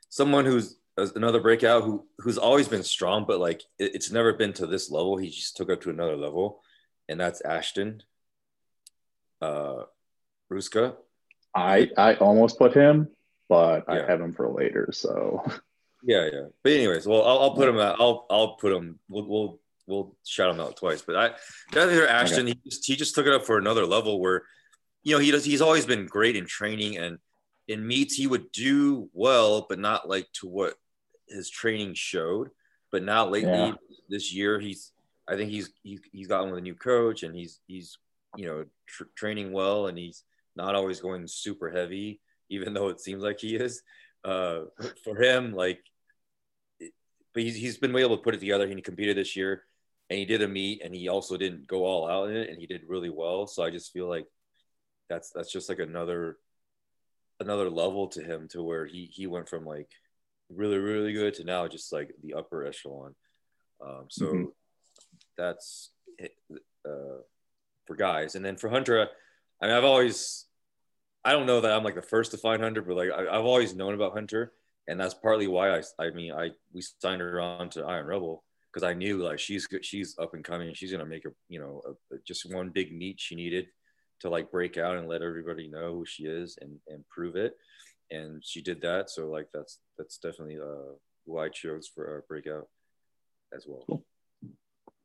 someone 0.10 0.46
who's 0.46 0.78
another 0.98 1.40
breakout 1.40 1.84
who 1.84 2.06
who's 2.20 2.38
always 2.38 2.68
been 2.68 2.84
strong, 2.84 3.26
but 3.28 3.40
like 3.40 3.62
it, 3.78 3.96
it's 3.96 4.12
never 4.12 4.34
been 4.34 4.54
to 4.54 4.68
this 4.68 4.90
level. 4.90 5.18
He 5.18 5.30
just 5.30 5.56
took 5.56 5.70
it 5.70 5.82
to 5.82 5.90
another 5.90 6.18
level, 6.18 6.62
and 7.08 7.20
that's 7.20 7.42
Ashton 7.42 8.02
uh, 9.42 9.84
Rouska. 10.52 10.96
I 11.56 11.90
I 11.98 12.16
almost 12.16 12.58
put 12.58 12.74
him, 12.74 13.10
but 13.50 13.86
yeah. 13.88 14.04
I 14.04 14.10
have 14.10 14.22
him 14.22 14.34
for 14.34 14.50
later. 14.50 14.90
So 14.92 15.44
yeah, 16.04 16.30
yeah. 16.32 16.46
But 16.64 16.74
anyways, 16.74 17.08
well, 17.08 17.24
I'll, 17.24 17.40
I'll 17.40 17.56
put 17.56 17.70
him. 17.70 17.80
Out, 17.80 17.98
I'll 18.00 18.26
I'll 18.30 18.56
put 18.56 18.74
him. 18.74 19.00
We'll 19.08 19.28
we'll 19.28 19.60
we'll 19.88 20.16
shout 20.26 20.54
him 20.54 20.60
out 20.60 20.78
twice. 20.78 21.02
But 21.02 21.16
I 21.16 21.32
here 21.90 22.06
Ashton, 22.06 22.48
okay. 22.48 22.60
he 22.64 22.70
just 22.70 22.86
he 22.86 22.96
just 22.96 23.16
took 23.16 23.26
it 23.26 23.34
up 23.34 23.46
for 23.46 23.58
another 23.58 23.86
level 23.86 24.20
where, 24.20 24.44
you 25.04 25.16
know, 25.16 25.20
he 25.20 25.32
does. 25.32 25.46
He's 25.46 25.62
always 25.62 25.86
been 25.86 26.06
great 26.06 26.36
in 26.36 26.46
training 26.46 26.98
and 26.98 27.18
in 27.68 27.86
meets 27.86 28.16
he 28.16 28.28
would 28.28 28.52
do 28.52 29.10
well, 29.14 29.66
but 29.68 29.80
not 29.80 30.08
like 30.08 30.28
to 30.34 30.48
what 30.48 30.76
his 31.28 31.50
training 31.50 31.94
showed. 31.96 32.50
But 32.92 33.04
now 33.04 33.28
lately, 33.28 33.52
yeah. 33.52 33.74
this 34.10 34.34
year, 34.34 34.60
he's 34.60 34.92
I 35.28 35.36
think 35.36 35.50
he's 35.50 35.72
he, 35.84 36.00
he's 36.12 36.28
gotten 36.28 36.50
with 36.50 36.60
a 36.60 36.64
new 36.64 36.76
coach 36.76 37.24
and 37.24 37.36
he's 37.36 37.60
he's 37.68 37.98
you 38.36 38.46
know 38.46 38.66
tr- 38.86 39.04
training 39.16 39.52
well 39.52 39.88
and 39.88 39.98
he's 39.98 40.24
not 40.56 40.76
always 40.76 41.00
going 41.00 41.28
super 41.28 41.70
heavy, 41.70 42.20
even 42.50 42.74
though 42.74 42.90
it 42.90 43.00
seems 43.00 43.24
like 43.24 43.40
he 43.40 43.56
is. 43.56 43.82
Uh, 44.24 44.62
for 45.04 45.22
him, 45.22 45.54
like, 45.54 45.80
but 46.80 47.44
he's 47.44 47.56
he's 47.56 47.78
been 47.78 47.96
able 47.96 48.18
to 48.18 48.24
put 48.24 48.34
it 48.34 48.40
together. 48.40 48.68
He 48.68 48.82
competed 48.82 49.18
this 49.18 49.36
year, 49.36 49.64
and 50.10 50.18
he 50.20 50.26
did 50.26 50.42
a 50.42 50.48
meet, 50.48 50.82
and 50.84 50.96
he 50.96 51.10
also 51.10 51.38
didn't 51.38 51.68
go 51.68 51.86
all 51.86 52.10
out 52.10 52.30
in 52.30 52.36
it, 52.36 52.50
and 52.50 52.60
he 52.60 52.66
did 52.66 52.82
really 52.88 53.10
well. 53.10 53.48
So 53.48 53.64
I 53.64 53.70
just 53.70 53.92
feel 53.92 54.08
like 54.08 54.26
that's 55.10 55.32
that's 55.32 55.52
just 55.52 55.70
like 55.70 55.80
another 55.80 56.38
another 57.40 57.70
level 57.70 58.08
to 58.10 58.24
him 58.24 58.48
to 58.50 58.64
where 58.64 58.86
he 58.86 59.10
he 59.12 59.28
went 59.28 59.50
from 59.50 59.66
like 59.66 59.90
really 60.50 60.78
really 60.78 61.14
good 61.14 61.34
to 61.36 61.44
now 61.44 61.68
just 61.68 61.92
like 61.92 62.14
the 62.24 62.34
upper 62.36 62.66
echelon. 62.66 63.16
Um, 63.86 64.06
so 64.10 64.26
mm-hmm. 64.26 64.46
that's 65.38 65.92
uh, 66.86 67.22
for 67.86 67.96
guys, 67.96 68.36
and 68.36 68.46
then 68.46 68.56
for 68.56 68.70
Hunter, 68.70 69.08
I 69.62 69.68
mean 69.68 69.76
I've 69.76 69.84
always 69.84 70.46
I 71.26 71.34
don't 71.34 71.48
know 71.48 71.62
that 71.62 71.74
I'm 71.74 71.84
like 71.84 71.96
the 71.96 72.02
first 72.02 72.32
to 72.32 72.38
find 72.38 72.62
Hunter, 72.62 72.82
but 72.82 72.96
like 72.96 73.12
I, 73.12 73.36
have 73.36 73.46
always 73.46 73.76
known 73.76 73.94
about 73.94 74.14
Hunter, 74.14 74.54
and 74.88 75.00
that's 75.00 75.14
partly 75.14 75.48
why 75.48 75.78
I 75.78 75.82
I 76.00 76.12
mean 76.12 76.32
I 76.32 76.52
we 76.74 76.82
signed 76.82 77.22
her 77.22 77.42
on 77.42 77.70
to 77.72 77.86
Iron 77.86 78.08
Rebel 78.08 78.44
because 78.78 78.88
I 78.88 78.94
knew 78.94 79.18
like 79.18 79.40
she's 79.40 79.68
she's 79.82 80.16
up 80.20 80.36
and 80.36 80.44
coming. 80.44 80.72
She's 80.76 80.92
gonna 80.92 81.06
make 81.06 81.26
a 81.26 81.30
you 81.50 81.60
know 81.60 81.82
a, 82.12 82.18
just 82.28 82.54
one 82.54 82.70
big 82.70 82.96
meet 82.96 83.20
she 83.20 83.34
needed 83.34 83.66
to 84.20 84.30
like 84.30 84.52
break 84.52 84.78
out 84.78 84.98
and 84.98 85.08
let 85.08 85.24
everybody 85.24 85.68
know 85.68 85.94
who 85.94 86.06
she 86.06 86.26
is 86.26 86.60
and 86.62 86.78
and 86.88 87.04
prove 87.10 87.36
it. 87.36 87.56
And 88.12 88.44
she 88.46 88.62
did 88.62 88.82
that. 88.82 89.10
So 89.10 89.30
like 89.30 89.48
that's 89.52 89.80
that's 89.98 90.20
definitely 90.20 90.58
uh, 90.58 90.94
who 91.26 91.40
I 91.40 91.50
chose 91.50 91.90
for 91.94 92.08
our 92.08 92.24
breakout 92.28 92.68
as 93.52 93.66
well. 93.68 94.04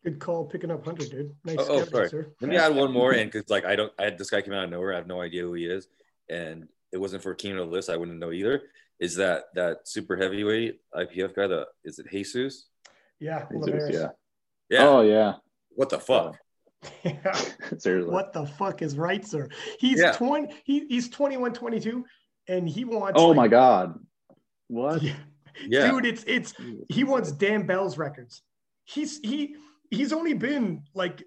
Good 0.05 0.19
call 0.19 0.45
picking 0.45 0.71
up 0.71 0.85
Hunter, 0.85 1.07
dude. 1.07 1.35
Nice. 1.43 1.57
Oh, 1.61 1.81
oh 1.81 1.85
sorry. 1.85 2.11
Sir. 2.11 2.35
Let 2.43 2.51
me 2.51 2.57
add 2.59 2.75
one 2.75 2.93
more 2.93 3.15
in 3.15 3.29
because 3.29 3.49
like 3.49 3.65
I 3.65 3.75
don't 3.75 3.93
I 3.99 4.05
had 4.05 4.19
this 4.19 4.29
guy 4.29 4.43
came 4.43 4.53
out 4.53 4.65
of 4.65 4.71
nowhere. 4.71 4.93
I 4.93 4.97
have 4.97 5.07
no 5.07 5.23
idea 5.23 5.45
who 5.45 5.55
he 5.55 5.65
is, 5.65 5.89
and 6.29 6.69
it 6.93 6.99
wasn't 6.99 7.23
for 7.23 7.35
King 7.35 7.53
of 7.53 7.59
the 7.59 7.73
Lifts. 7.73 7.89
I 7.89 7.97
wouldn't 7.97 8.19
know 8.19 8.33
either. 8.33 8.65
Is 9.01 9.17
that 9.17 9.45
that 9.55 9.89
super 9.89 10.19
heavyweight 10.19 10.79
IPF 10.95 11.35
guy? 11.35 11.47
The 11.47 11.69
is 11.85 11.99
it 11.99 12.11
Jesus? 12.11 12.67
Yeah, 13.23 13.47
Jesus, 13.65 13.91
yeah. 13.95 14.09
Yeah. 14.69 14.89
Oh 14.89 15.03
yeah. 15.03 15.35
What 15.71 15.91
the 15.91 16.01
fuck? 16.01 16.37
Yeah. 17.05 17.33
Seriously. 17.79 18.13
What 18.13 18.33
the 18.33 18.45
fuck 18.45 18.83
is 18.83 18.99
right, 18.99 19.25
sir? 19.25 19.49
He's 19.79 20.01
yeah. 20.01 20.13
20, 20.13 20.53
he, 20.65 20.87
he's 20.89 21.09
21, 21.09 21.53
22, 21.53 22.05
and 22.49 22.69
he 22.69 22.85
wants 22.85 23.21
Oh 23.21 23.29
like, 23.29 23.37
my 23.37 23.49
god. 23.49 23.95
What? 24.67 25.03
Yeah. 25.03 25.15
yeah. 25.69 25.91
Dude, 25.91 26.07
it's 26.07 26.25
it's 26.27 26.55
he 26.89 27.05
wants 27.05 27.31
Dan 27.31 27.65
Bell's 27.65 27.97
records. 27.97 28.43
He's 28.85 29.21
he 29.21 29.55
he's 29.91 30.13
only 30.13 30.35
been 30.35 30.83
like 30.95 31.23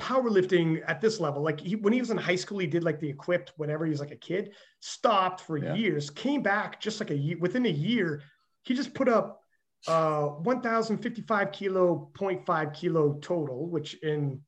powerlifting 0.00 0.80
at 0.86 1.02
this 1.02 1.20
level. 1.20 1.42
Like 1.42 1.60
he, 1.60 1.76
when 1.76 1.92
he 1.92 2.00
was 2.00 2.10
in 2.10 2.16
high 2.16 2.36
school, 2.36 2.58
he 2.58 2.66
did 2.66 2.84
like 2.84 3.00
the 3.00 3.10
equipped 3.10 3.52
whenever 3.56 3.84
he 3.84 3.90
was 3.90 4.00
like 4.00 4.12
a 4.12 4.16
kid, 4.16 4.54
stopped 4.80 5.42
for 5.42 5.58
yeah. 5.58 5.74
years, 5.74 6.08
came 6.08 6.42
back 6.42 6.80
just 6.80 7.00
like 7.00 7.10
a 7.10 7.16
year 7.16 7.36
within 7.38 7.66
a 7.66 7.70
year. 7.70 8.22
He 8.62 8.74
just 8.74 8.94
put 8.94 9.08
up 9.08 9.37
uh 9.86 10.22
1055 10.22 11.52
kilo 11.52 12.10
0.5 12.14 12.74
kilo 12.74 13.18
total 13.20 13.66
which 13.68 13.94
in 14.02 14.40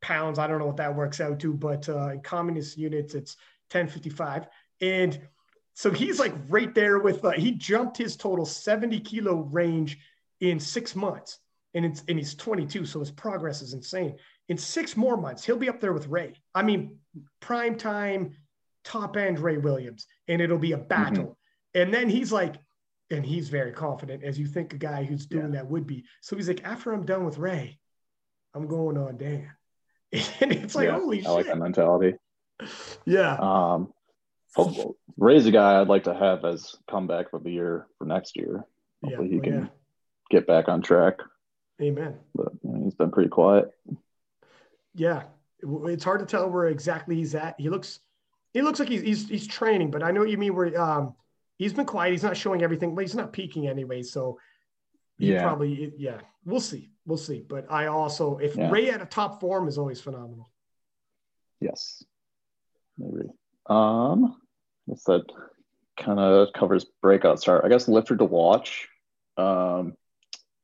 pounds 0.00 0.38
i 0.38 0.46
don't 0.46 0.58
know 0.58 0.66
what 0.66 0.76
that 0.76 0.94
works 0.94 1.20
out 1.20 1.38
to 1.38 1.52
but 1.52 1.88
uh 1.88 2.10
in 2.10 2.20
communist 2.20 2.78
units 2.78 3.14
it's 3.14 3.36
1055 3.70 4.46
and 4.80 5.20
so 5.78 5.92
he's 5.92 6.18
like 6.18 6.34
right 6.48 6.74
there 6.74 6.98
with 6.98 7.24
uh, 7.24 7.30
he 7.30 7.52
jumped 7.52 7.96
his 7.96 8.16
total 8.16 8.44
70 8.44 8.98
kilo 8.98 9.42
range 9.52 9.96
in 10.40 10.58
six 10.58 10.96
months. 10.96 11.38
And 11.74 11.84
it's 11.84 12.02
and 12.08 12.18
he's 12.18 12.34
22 12.34 12.84
so 12.84 12.98
his 12.98 13.12
progress 13.12 13.62
is 13.62 13.74
insane. 13.74 14.16
In 14.48 14.58
six 14.58 14.96
more 14.96 15.16
months 15.16 15.44
he'll 15.44 15.56
be 15.56 15.68
up 15.68 15.80
there 15.80 15.92
with 15.92 16.08
ray. 16.08 16.32
I 16.52 16.64
mean 16.64 16.96
prime 17.38 17.76
time 17.76 18.32
top 18.82 19.16
end 19.16 19.38
ray 19.38 19.58
williams 19.58 20.06
and 20.26 20.42
it'll 20.42 20.58
be 20.58 20.72
a 20.72 20.78
battle. 20.78 21.24
Mm-hmm. 21.24 21.80
and 21.82 21.94
then 21.94 22.08
he's 22.08 22.32
like 22.32 22.56
and 23.10 23.24
he's 23.24 23.48
very 23.48 23.72
confident 23.72 24.22
as 24.22 24.38
you 24.38 24.46
think 24.46 24.72
a 24.72 24.78
guy 24.78 25.04
who's 25.04 25.26
doing 25.26 25.52
yeah. 25.52 25.60
that 25.60 25.70
would 25.70 25.86
be 25.86 26.04
so 26.20 26.36
he's 26.36 26.48
like 26.48 26.64
after 26.64 26.92
i'm 26.92 27.06
done 27.06 27.24
with 27.24 27.38
ray 27.38 27.78
i'm 28.54 28.66
going 28.66 28.96
on 28.98 29.16
dan 29.16 29.50
and 30.12 30.52
it's 30.52 30.74
like 30.74 30.88
yeah, 30.88 30.98
holy 30.98 31.20
I 31.20 31.22
shit. 31.22 31.30
like 31.30 31.46
that 31.46 31.58
mentality 31.58 32.14
yeah 33.04 33.36
um 33.40 33.92
Ray's 35.16 35.46
a 35.46 35.50
guy 35.50 35.80
I'd 35.80 35.88
like 35.88 36.04
to 36.04 36.14
have 36.14 36.44
as 36.44 36.76
comeback 36.88 37.32
of 37.32 37.44
the 37.44 37.52
year 37.52 37.86
for 37.98 38.04
next 38.04 38.36
year. 38.36 38.64
Hopefully 39.02 39.28
yeah, 39.28 39.34
he 39.34 39.40
can 39.40 39.54
yeah. 39.54 39.66
get 40.30 40.46
back 40.46 40.68
on 40.68 40.82
track. 40.82 41.18
Amen. 41.80 42.16
But 42.34 42.52
you 42.62 42.70
know, 42.70 42.84
he's 42.84 42.94
been 42.94 43.10
pretty 43.10 43.28
quiet. 43.28 43.70
Yeah, 44.94 45.24
it's 45.60 46.04
hard 46.04 46.20
to 46.20 46.26
tell 46.26 46.50
where 46.50 46.66
exactly 46.66 47.16
he's 47.16 47.34
at. 47.34 47.54
He 47.58 47.68
looks, 47.68 48.00
he 48.52 48.62
looks 48.62 48.80
like 48.80 48.88
he's 48.88 49.02
he's, 49.02 49.28
he's 49.28 49.46
training, 49.46 49.90
but 49.90 50.02
I 50.02 50.10
know 50.10 50.20
what 50.20 50.30
you 50.30 50.38
mean. 50.38 50.54
Where 50.54 50.80
um, 50.80 51.14
he's 51.58 51.74
been 51.74 51.84
quiet. 51.84 52.12
He's 52.12 52.22
not 52.22 52.36
showing 52.36 52.62
everything, 52.62 52.94
but 52.94 53.02
he's 53.02 53.14
not 53.14 53.32
peaking 53.32 53.68
anyway. 53.68 54.02
So 54.02 54.38
yeah, 55.18 55.42
probably 55.42 55.92
yeah. 55.98 56.20
We'll 56.44 56.60
see. 56.60 56.90
We'll 57.04 57.18
see. 57.18 57.44
But 57.46 57.70
I 57.70 57.86
also, 57.86 58.38
if 58.38 58.56
yeah. 58.56 58.70
Ray 58.70 58.90
at 58.90 59.02
a 59.02 59.06
top 59.06 59.40
form 59.40 59.68
is 59.68 59.76
always 59.76 60.00
phenomenal. 60.00 60.50
Yes. 61.60 62.02
Maybe. 62.96 63.28
Um, 63.66 64.36
what's 64.86 65.04
that? 65.04 65.24
Kind 65.98 66.20
of 66.20 66.52
covers 66.52 66.86
breakout 67.02 67.40
start. 67.40 67.64
I 67.64 67.68
guess 67.68 67.88
lifter 67.88 68.16
to 68.16 68.24
watch. 68.24 68.88
Um, 69.36 69.94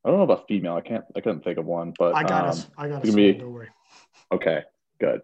I 0.04 0.10
don't 0.10 0.18
know 0.18 0.22
about 0.22 0.46
female. 0.46 0.76
I 0.76 0.80
can't. 0.80 1.04
I 1.16 1.20
couldn't 1.20 1.42
think 1.42 1.58
of 1.58 1.66
one, 1.66 1.92
but 1.98 2.14
I 2.14 2.22
got 2.22 2.44
um, 2.44 2.50
us. 2.50 2.66
I 2.78 2.88
got 2.88 3.04
us. 3.04 3.14
Be, 3.14 3.32
don't 3.32 3.52
worry. 3.52 3.68
Okay, 4.30 4.62
good. 5.00 5.22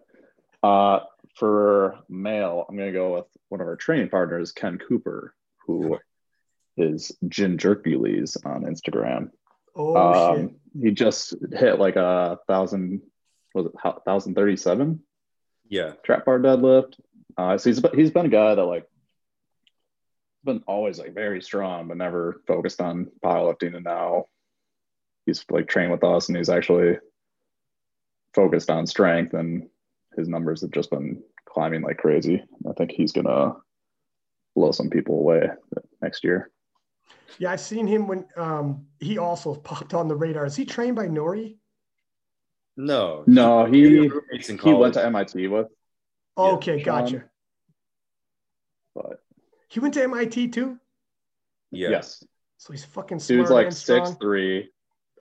Uh, 0.61 0.99
for 1.35 1.99
male, 2.09 2.65
I'm 2.67 2.75
gonna 2.75 2.91
go 2.91 3.15
with 3.15 3.25
one 3.47 3.61
of 3.61 3.67
our 3.67 3.77
training 3.77 4.09
partners, 4.09 4.51
Ken 4.51 4.77
Cooper, 4.77 5.33
who 5.79 5.99
is 6.77 7.11
Gin 7.27 7.57
Jerkules 7.57 8.37
on 8.45 8.63
Instagram. 8.63 9.31
Oh 9.75 9.95
um, 9.95 10.37
shit. 10.37 10.83
He 10.83 10.91
just 10.91 11.35
hit 11.53 11.79
like 11.79 11.95
a 11.95 12.39
thousand. 12.47 13.01
Was 13.53 13.67
it 13.67 14.03
thousand 14.05 14.35
thirty 14.35 14.57
seven? 14.57 15.01
Yeah. 15.67 15.93
Trap 16.03 16.25
bar 16.25 16.39
deadlift. 16.39 16.95
Uh, 17.37 17.57
so 17.57 17.69
he's 17.69 17.81
he's 17.93 18.11
been 18.11 18.25
a 18.25 18.29
guy 18.29 18.55
that 18.55 18.63
like 18.63 18.87
been 20.43 20.63
always 20.67 20.99
like 20.99 21.13
very 21.13 21.41
strong, 21.41 21.87
but 21.87 21.97
never 21.97 22.41
focused 22.47 22.81
on 22.81 23.11
powerlifting, 23.23 23.75
and 23.75 23.83
now 23.83 24.25
he's 25.25 25.45
like 25.49 25.67
trained 25.67 25.91
with 25.91 26.03
us 26.03 26.27
and 26.27 26.37
he's 26.37 26.49
actually 26.49 26.97
focused 28.33 28.69
on 28.69 28.87
strength 28.87 29.33
and 29.33 29.67
his 30.17 30.27
numbers 30.27 30.61
have 30.61 30.71
just 30.71 30.89
been 30.89 31.21
climbing 31.45 31.81
like 31.81 31.97
crazy. 31.97 32.43
I 32.67 32.73
think 32.73 32.91
he's 32.91 33.11
gonna 33.11 33.55
blow 34.55 34.71
some 34.71 34.89
people 34.89 35.15
away 35.15 35.49
next 36.01 36.23
year. 36.23 36.51
Yeah, 37.39 37.51
I've 37.51 37.61
seen 37.61 37.87
him 37.87 38.07
when 38.07 38.25
um, 38.35 38.85
he 38.99 39.17
also 39.17 39.55
popped 39.55 39.93
on 39.93 40.07
the 40.07 40.15
radar. 40.15 40.45
Is 40.45 40.55
he 40.55 40.65
trained 40.65 40.95
by 40.95 41.07
Nori? 41.07 41.57
No, 42.77 43.23
no, 43.27 43.65
he 43.65 44.09
he 44.09 44.73
went 44.73 44.93
to 44.95 45.05
MIT 45.05 45.47
with. 45.47 45.67
Okay, 46.37 46.77
yeah, 46.77 46.83
gotcha. 46.83 47.23
But 48.95 49.21
he 49.69 49.79
went 49.79 49.93
to 49.95 50.03
MIT 50.03 50.49
too. 50.49 50.77
Yeah. 51.71 51.89
Yes. 51.89 52.23
So 52.57 52.73
he's 52.73 52.85
fucking 52.85 53.19
smart. 53.19 53.39
Dude's 53.39 53.51
like 53.51 53.71
six 53.71 54.11
three, 54.21 54.69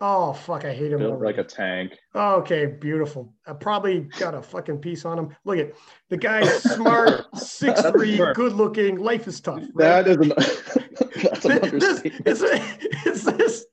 Oh 0.02 0.32
fuck, 0.32 0.64
I 0.64 0.72
hate 0.72 0.92
him. 0.92 0.98
Built 0.98 1.20
like 1.20 1.36
a 1.36 1.44
tank. 1.44 1.92
okay, 2.14 2.64
beautiful. 2.64 3.34
I 3.46 3.52
probably 3.52 4.08
got 4.18 4.34
a 4.34 4.40
fucking 4.40 4.78
piece 4.78 5.04
on 5.04 5.18
him. 5.18 5.36
Look 5.44 5.58
at 5.58 5.74
the 6.08 6.16
guy's 6.16 6.62
smart, 6.74 7.26
six 7.36 7.82
three, 7.82 8.16
good 8.34 8.54
looking. 8.54 8.96
Life 8.96 9.28
is 9.28 9.40
tough. 9.40 9.62
Right? 9.74 10.04
That 10.04 10.08
is 10.08 10.16
an. 10.16 10.28
that's 11.22 11.44
an 11.44 11.78
this, 11.78 12.00
is, 12.24 12.42
is 13.06 13.24
this. 13.24 13.66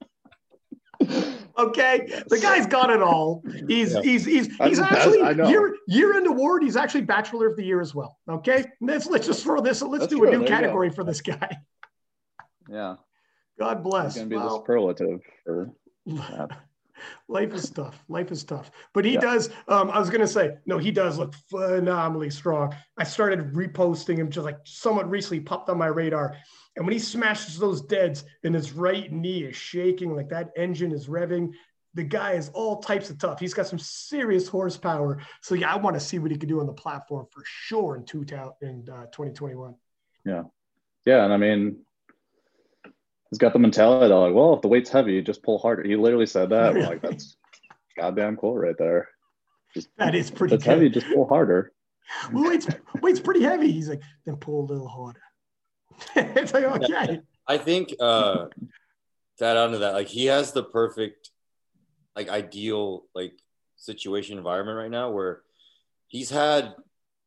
Okay, 1.57 2.21
the 2.27 2.39
guy's 2.39 2.67
got 2.67 2.89
it 2.89 3.01
all. 3.01 3.41
He's 3.67 3.93
yeah. 3.93 4.01
he's 4.01 4.25
he's 4.25 4.53
he's 4.57 4.79
actually 4.79 5.19
year 5.49 5.77
year 5.87 6.17
end 6.17 6.27
award. 6.27 6.61
He's 6.61 6.75
actually 6.75 7.01
bachelor 7.01 7.47
of 7.47 7.55
the 7.55 7.63
year 7.63 7.79
as 7.79 7.95
well. 7.95 8.17
Okay, 8.29 8.65
let's 8.81 9.07
let's 9.07 9.27
just 9.27 9.43
throw 9.43 9.61
this. 9.61 9.81
Let's 9.81 10.01
That's 10.01 10.13
do 10.13 10.19
true. 10.19 10.27
a 10.27 10.31
new 10.31 10.39
there 10.39 10.47
category 10.47 10.89
for 10.89 11.05
this 11.05 11.21
guy. 11.21 11.57
Yeah. 12.69 12.95
God 13.57 13.81
bless. 13.81 14.07
It's 14.07 14.17
gonna 14.17 14.29
be 14.29 14.35
wow. 14.35 14.49
the 14.49 14.55
superlative 14.57 15.21
for 15.45 15.71
life 17.28 17.54
is 17.54 17.70
tough. 17.70 18.04
Life 18.08 18.32
is 18.32 18.43
tough. 18.43 18.72
But 18.93 19.06
he 19.06 19.13
yeah. 19.13 19.20
does. 19.20 19.50
Um, 19.67 19.89
I 19.89 20.00
was 20.00 20.10
gonna 20.10 20.28
say, 20.28 20.58
no, 20.65 20.78
he 20.78 20.91
does 20.91 21.17
look 21.17 21.34
phenomenally 21.50 22.30
strong. 22.30 22.74
I 22.98 23.04
started 23.04 23.54
reposting 23.54 24.17
him 24.17 24.30
just 24.30 24.46
like 24.46 24.60
somewhat 24.63 25.10
recently 25.10 25.41
popped 25.41 25.70
on 25.70 25.78
my 25.78 25.88
radar. 25.88 26.36
And 26.76 26.86
when 26.86 26.93
he 26.93 27.00
smashes 27.00 27.58
those 27.58 27.82
deads 27.82 28.24
and 28.43 28.54
his 28.54 28.72
right 28.72 29.12
knee 29.12 29.43
is 29.43 29.56
shaking, 29.56 30.15
like 30.15 30.30
that 30.30 30.52
engine 30.56 30.91
is 30.91 31.08
revving, 31.08 31.54
the 31.96 32.04
guy 32.04 32.34
is 32.34 32.50
all 32.50 32.78
types 32.78 33.10
of 33.10 33.17
tough. 33.17 33.39
He's 33.39 33.56
got 33.56 33.65
some 33.65 33.80
serious 33.80 34.48
horsepower. 34.48 35.20
So 35.41 35.56
yeah, 35.56 35.74
I 35.74 35.78
want 35.78 35.96
to 35.96 36.00
see 36.00 36.20
what 36.20 36.30
he 36.30 36.38
can 36.38 36.48
do 36.48 36.60
on 36.60 36.67
the 36.67 36.74
platform 36.74 37.26
for 37.32 37.41
sure 37.46 37.98
in 37.98 38.06
two 38.06 38.24
in 38.62 38.88
uh, 38.89 39.06
2021. 39.08 39.74
Yeah, 40.24 40.43
yeah, 41.06 41.24
and 41.24 41.34
I 41.34 41.38
mean, 41.38 41.78
he's 43.29 43.39
got 43.39 43.53
the 43.53 43.59
mentality 43.59 44.07
that 44.07 44.15
like, 44.15 44.33
well, 44.33 44.53
if 44.55 44.61
the 44.61 44.67
weight's 44.67 44.89
heavy, 44.89 45.21
just 45.21 45.43
pull 45.43 45.57
harder. 45.57 45.83
He 45.83 45.95
literally 45.95 46.25
said 46.25 46.49
that. 46.49 46.73
Really? 46.73 46.87
Like 46.87 47.01
that's 47.01 47.35
goddamn 47.97 48.37
cool 48.37 48.57
right 48.57 48.77
there. 48.77 49.09
Just, 49.73 49.89
that 49.97 50.15
is 50.15 50.31
pretty. 50.31 50.55
It's 50.55 50.65
heavy. 50.65 50.89
Just 50.89 51.07
pull 51.13 51.27
harder. 51.27 51.71
Well, 52.31 52.49
weight's 52.49 52.67
weight's 53.01 53.19
pretty 53.19 53.43
heavy. 53.43 53.71
He's 53.71 53.89
like, 53.89 54.01
then 54.25 54.37
pull 54.37 54.61
a 54.61 54.67
little 54.71 54.87
harder. 54.87 55.21
it's 56.15 56.53
like 56.53 56.63
okay. 56.63 57.21
I 57.47 57.57
think 57.57 57.93
uh, 57.99 58.47
to 59.37 59.45
add 59.45 59.57
on 59.57 59.71
to 59.71 59.79
that, 59.79 59.93
like 59.93 60.07
he 60.07 60.25
has 60.27 60.51
the 60.51 60.63
perfect, 60.63 61.31
like 62.15 62.29
ideal 62.29 63.05
like 63.13 63.33
situation 63.77 64.37
environment 64.37 64.77
right 64.77 64.91
now 64.91 65.11
where 65.11 65.41
he's 66.07 66.29
had 66.29 66.73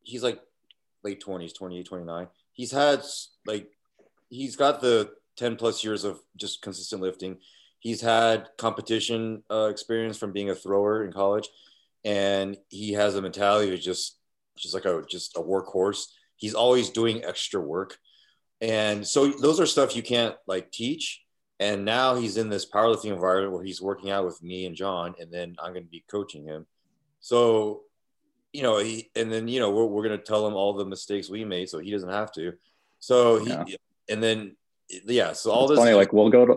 he's 0.03 0.23
like 0.23 0.39
late 1.03 1.23
20s 1.23 1.55
28 1.55 1.85
29 1.85 2.27
he's 2.51 2.71
had 2.71 3.01
like 3.45 3.69
he's 4.29 4.55
got 4.55 4.81
the 4.81 5.11
10 5.41 5.55
plus 5.55 5.83
years 5.83 6.03
of 6.03 6.19
just 6.37 6.61
consistent 6.61 7.01
lifting. 7.01 7.37
He's 7.79 7.99
had 7.99 8.47
competition 8.57 9.43
uh, 9.49 9.67
experience 9.71 10.17
from 10.17 10.31
being 10.31 10.51
a 10.51 10.55
thrower 10.55 11.03
in 11.03 11.11
college, 11.11 11.49
and 12.05 12.55
he 12.69 12.93
has 12.93 13.15
a 13.15 13.21
mentality 13.21 13.73
of 13.73 13.79
just 13.81 14.17
just 14.57 14.73
like 14.75 14.85
a 14.85 15.03
just 15.09 15.35
a 15.37 15.39
workhorse. 15.41 16.05
he's 16.35 16.53
always 16.53 16.89
doing 16.91 17.23
extra 17.25 17.59
work. 17.59 17.97
And 18.61 19.07
so 19.07 19.27
those 19.29 19.59
are 19.59 19.65
stuff 19.65 19.95
you 19.95 20.03
can't 20.03 20.35
like 20.45 20.71
teach. 20.71 21.23
And 21.59 21.85
now 21.85 22.15
he's 22.15 22.37
in 22.37 22.49
this 22.49 22.69
powerlifting 22.69 23.11
environment 23.13 23.53
where 23.53 23.63
he's 23.63 23.81
working 23.81 24.11
out 24.11 24.25
with 24.25 24.41
me 24.43 24.65
and 24.67 24.75
John, 24.75 25.15
and 25.19 25.31
then 25.31 25.55
I'm 25.59 25.73
going 25.73 25.85
to 25.85 25.89
be 25.89 26.03
coaching 26.09 26.43
him. 26.45 26.65
So, 27.19 27.81
you 28.53 28.61
know, 28.63 28.77
he, 28.79 29.09
and 29.15 29.31
then, 29.31 29.47
you 29.47 29.59
know, 29.59 29.71
we're, 29.71 29.85
we're 29.85 30.03
going 30.07 30.17
to 30.17 30.23
tell 30.23 30.45
him 30.47 30.55
all 30.55 30.73
the 30.73 30.85
mistakes 30.85 31.29
we 31.29 31.45
made 31.45 31.69
so 31.69 31.77
he 31.79 31.91
doesn't 31.91 32.09
have 32.09 32.31
to. 32.33 32.53
So 32.99 33.39
he, 33.45 33.49
Yeah. 33.51 33.63
and 34.09 34.21
then, 34.21 34.55
yeah, 35.05 35.33
so 35.33 35.51
all 35.51 35.63
it's 35.65 35.71
this. 35.71 35.79
funny. 35.79 35.93
Like 35.93 36.13
we'll 36.13 36.29
go 36.29 36.45
to 36.45 36.55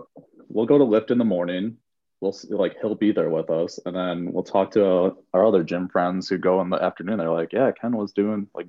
we'll 0.49 0.65
go 0.65 0.77
to 0.77 0.83
lift 0.83 1.11
in 1.11 1.17
the 1.17 1.25
morning. 1.25 1.77
We'll 2.21 2.31
s- 2.33 2.45
like 2.49 2.77
he'll 2.81 2.95
be 2.95 3.11
there 3.11 3.29
with 3.29 3.49
us, 3.49 3.79
and 3.85 3.95
then 3.95 4.31
we'll 4.31 4.43
talk 4.43 4.71
to 4.71 4.85
uh, 4.87 5.11
our 5.33 5.45
other 5.45 5.63
gym 5.63 5.89
friends 5.89 6.29
who 6.29 6.37
go 6.37 6.61
in 6.61 6.69
the 6.69 6.81
afternoon. 6.81 7.17
They're 7.17 7.29
like, 7.31 7.53
"Yeah, 7.53 7.71
Ken 7.71 7.95
was 7.95 8.13
doing 8.13 8.47
like 8.53 8.67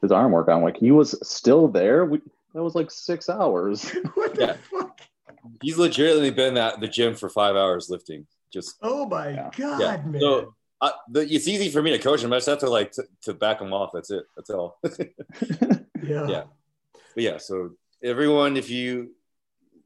his 0.00 0.12
arm 0.12 0.32
work." 0.32 0.48
I'm 0.48 0.62
like, 0.62 0.76
"He 0.78 0.90
was 0.90 1.16
still 1.28 1.68
there. 1.68 2.04
We 2.04 2.20
that 2.54 2.62
was 2.62 2.74
like 2.74 2.90
six 2.90 3.28
hours." 3.28 3.90
what 4.14 4.34
the 4.34 4.40
Yeah. 4.46 4.56
fuck? 4.70 5.00
he's 5.60 5.76
legitimately 5.76 6.30
been 6.30 6.56
at 6.56 6.78
the 6.80 6.86
gym 6.86 7.14
for 7.16 7.28
five 7.28 7.56
hours 7.56 7.90
lifting. 7.90 8.26
Just 8.52 8.76
Oh 8.82 9.06
my 9.06 9.30
Yeah. 9.30 9.50
god, 9.56 9.80
Yeah. 9.80 10.02
man! 10.06 10.20
So- 10.20 10.54
I, 10.84 10.90
the, 11.08 11.20
it's 11.20 11.46
easy 11.46 11.68
for 11.70 11.80
me 11.80 11.92
to 11.92 11.98
coach 12.00 12.24
him. 12.24 12.32
I 12.32 12.36
just 12.38 12.48
have 12.48 12.58
to 12.58 12.68
like 12.68 12.90
to, 12.92 13.04
to 13.22 13.34
back 13.34 13.60
him 13.60 13.72
off. 13.72 13.90
That's 13.94 14.10
it. 14.10 14.24
That's 14.36 14.50
all. 14.50 14.80
yeah. 16.02 16.26
yeah. 16.26 16.42
But 17.14 17.22
yeah, 17.22 17.38
so 17.38 17.70
everyone, 18.02 18.56
if 18.56 18.70
you 18.70 19.12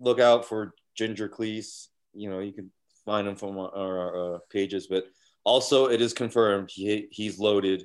look 0.00 0.20
out 0.20 0.44
for 0.46 0.74
Ginger 0.94 1.28
Cleese, 1.28 1.88
you 2.14 2.30
know, 2.30 2.40
you 2.40 2.52
can 2.52 2.70
find 3.04 3.26
him 3.28 3.36
from 3.36 3.58
our, 3.58 3.70
our 3.74 4.34
uh, 4.34 4.38
pages. 4.50 4.86
But 4.86 5.04
also, 5.44 5.86
it 5.88 6.00
is 6.00 6.12
confirmed 6.12 6.70
he 6.72 7.08
he's 7.10 7.38
loaded 7.38 7.82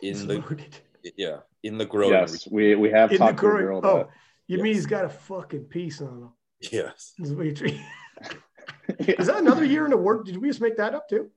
in 0.00 0.14
He's 0.14 0.26
the 0.26 0.38
loaded. 0.40 0.76
yeah 1.16 1.38
in 1.62 1.78
the 1.78 1.86
grow. 1.86 2.10
yes, 2.10 2.48
we 2.50 2.74
we 2.74 2.90
have 2.90 3.10
In 3.12 3.18
the 3.18 3.26
talked 3.26 3.40
to 3.40 3.46
a 3.46 3.50
girl 3.50 3.80
Oh, 3.84 3.96
that 3.98 4.08
you 4.48 4.58
mean 4.58 4.74
he's 4.74 4.86
got 4.86 5.04
a 5.04 5.08
fucking 5.08 5.64
piece 5.64 6.00
on 6.00 6.08
him? 6.22 6.28
Yes. 6.70 7.12
Is 7.18 7.32
what 7.32 7.46
you- 7.60 7.78
Is 8.98 9.26
that 9.28 9.38
another 9.38 9.64
year 9.64 9.84
in 9.84 9.90
the 9.90 9.96
work? 9.96 10.26
Did 10.26 10.36
we 10.38 10.48
just 10.48 10.60
make 10.60 10.76
that 10.76 10.94
up 10.94 11.08
too? 11.08 11.30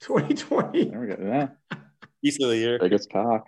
2020. 0.00 0.84
there 0.90 1.00
we 1.00 1.06
go. 1.08 1.16
Yeah, 1.20 1.48
Piece 2.22 2.42
of 2.42 2.48
the 2.50 2.56
year. 2.56 2.78
biggest 2.80 3.10
cock. 3.12 3.44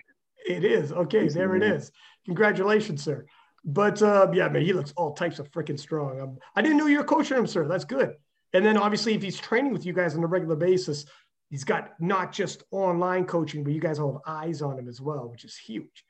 It 0.47 0.65
is. 0.65 0.93
Okay, 0.93 1.29
there 1.29 1.55
it 1.57 1.63
is 1.63 1.91
Congratulations, 2.27 3.03
sir. 3.03 3.27
But 3.65 4.03
uh, 4.03 4.29
yeah, 4.33 4.49
man, 4.49 4.63
he 4.63 4.73
looks 4.73 4.93
all 4.97 5.13
types 5.13 5.39
of 5.39 5.51
freaking 5.51 5.79
strong. 5.79 6.21
Um, 6.21 6.39
I 6.57 6.63
didn't 6.63 6.79
know 6.79 6.87
you 6.87 6.99
were 6.99 7.05
coaching 7.05 7.37
him, 7.37 7.47
sir. 7.47 7.67
That's 7.69 7.85
good. 7.85 8.15
And 8.53 8.65
then 8.65 8.77
obviously, 8.77 9.15
if 9.15 9.23
he's 9.23 9.39
training 9.39 9.73
with 9.73 9.87
you 9.87 9.93
guys 9.93 10.17
on 10.17 10.25
a 10.25 10.27
regular 10.27 10.57
basis, 10.57 11.07
he's 11.49 11.65
got 11.65 11.93
not 12.01 12.33
just 12.33 12.65
online 12.71 13.25
coaching, 13.25 13.63
but 13.63 13.73
you 13.73 13.81
guys 13.81 13.99
all 13.99 14.13
have 14.15 14.23
eyes 14.27 14.63
on 14.63 14.79
him 14.79 14.89
as 14.89 15.01
well, 15.01 15.29
which 15.29 15.45
is 15.45 15.57
huge. 15.57 16.05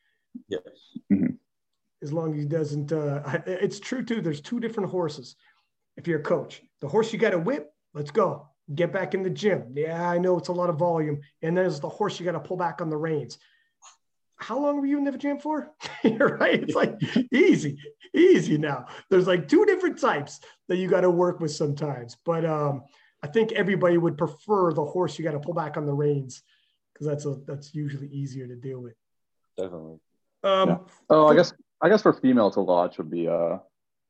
Yes. 0.48 0.62
As 2.02 2.12
long 2.12 2.34
as 2.34 2.40
he 2.40 2.46
doesn't, 2.46 2.90
uh, 2.90 3.40
it's 3.46 3.78
true 3.78 4.04
too. 4.04 4.20
There's 4.20 4.40
two 4.40 4.58
different 4.58 4.90
horses. 4.90 5.36
If 5.96 6.08
you're 6.08 6.20
a 6.20 6.22
coach, 6.22 6.62
the 6.80 6.88
horse 6.88 7.12
you 7.12 7.18
got 7.18 7.30
to 7.30 7.38
whip, 7.38 7.70
let's 7.92 8.10
go. 8.10 8.48
Get 8.74 8.92
back 8.92 9.14
in 9.14 9.22
the 9.22 9.30
gym. 9.30 9.72
Yeah, 9.74 10.08
I 10.08 10.18
know 10.18 10.38
it's 10.38 10.48
a 10.48 10.52
lot 10.52 10.70
of 10.70 10.78
volume. 10.78 11.20
And 11.42 11.56
there's 11.56 11.80
the 11.80 11.88
horse 11.88 12.18
you 12.18 12.24
got 12.24 12.32
to 12.32 12.40
pull 12.40 12.56
back 12.56 12.80
on 12.80 12.88
the 12.88 12.96
reins. 12.96 13.38
How 14.42 14.58
long 14.58 14.80
were 14.80 14.86
you 14.86 14.98
in 14.98 15.04
the 15.04 15.16
gym 15.16 15.38
for? 15.38 15.70
You're 16.02 16.36
right. 16.36 16.60
It's 16.62 16.74
like 16.74 17.00
easy, 17.32 17.78
easy 18.12 18.58
now. 18.58 18.86
There's 19.08 19.28
like 19.28 19.46
two 19.46 19.64
different 19.64 20.00
types 20.00 20.40
that 20.68 20.78
you 20.78 20.88
got 20.88 21.02
to 21.02 21.10
work 21.10 21.38
with 21.38 21.52
sometimes. 21.52 22.16
But 22.24 22.44
um, 22.44 22.82
I 23.22 23.28
think 23.28 23.52
everybody 23.52 23.98
would 23.98 24.18
prefer 24.18 24.72
the 24.72 24.84
horse 24.84 25.16
you 25.16 25.24
got 25.24 25.32
to 25.32 25.38
pull 25.38 25.54
back 25.54 25.76
on 25.76 25.86
the 25.86 25.92
reins 25.92 26.42
because 26.92 27.06
that's 27.06 27.24
a 27.24 27.36
that's 27.46 27.72
usually 27.72 28.08
easier 28.08 28.48
to 28.48 28.56
deal 28.56 28.80
with. 28.80 28.94
Definitely. 29.56 30.00
Um, 30.42 30.68
Yeah. 30.68 30.76
Oh, 31.08 31.28
I 31.28 31.36
guess 31.36 31.52
I 31.80 31.88
guess 31.88 32.02
for 32.02 32.12
female 32.12 32.50
to 32.50 32.62
watch 32.62 32.98
would 32.98 33.10
be 33.10 33.28
uh, 33.28 33.58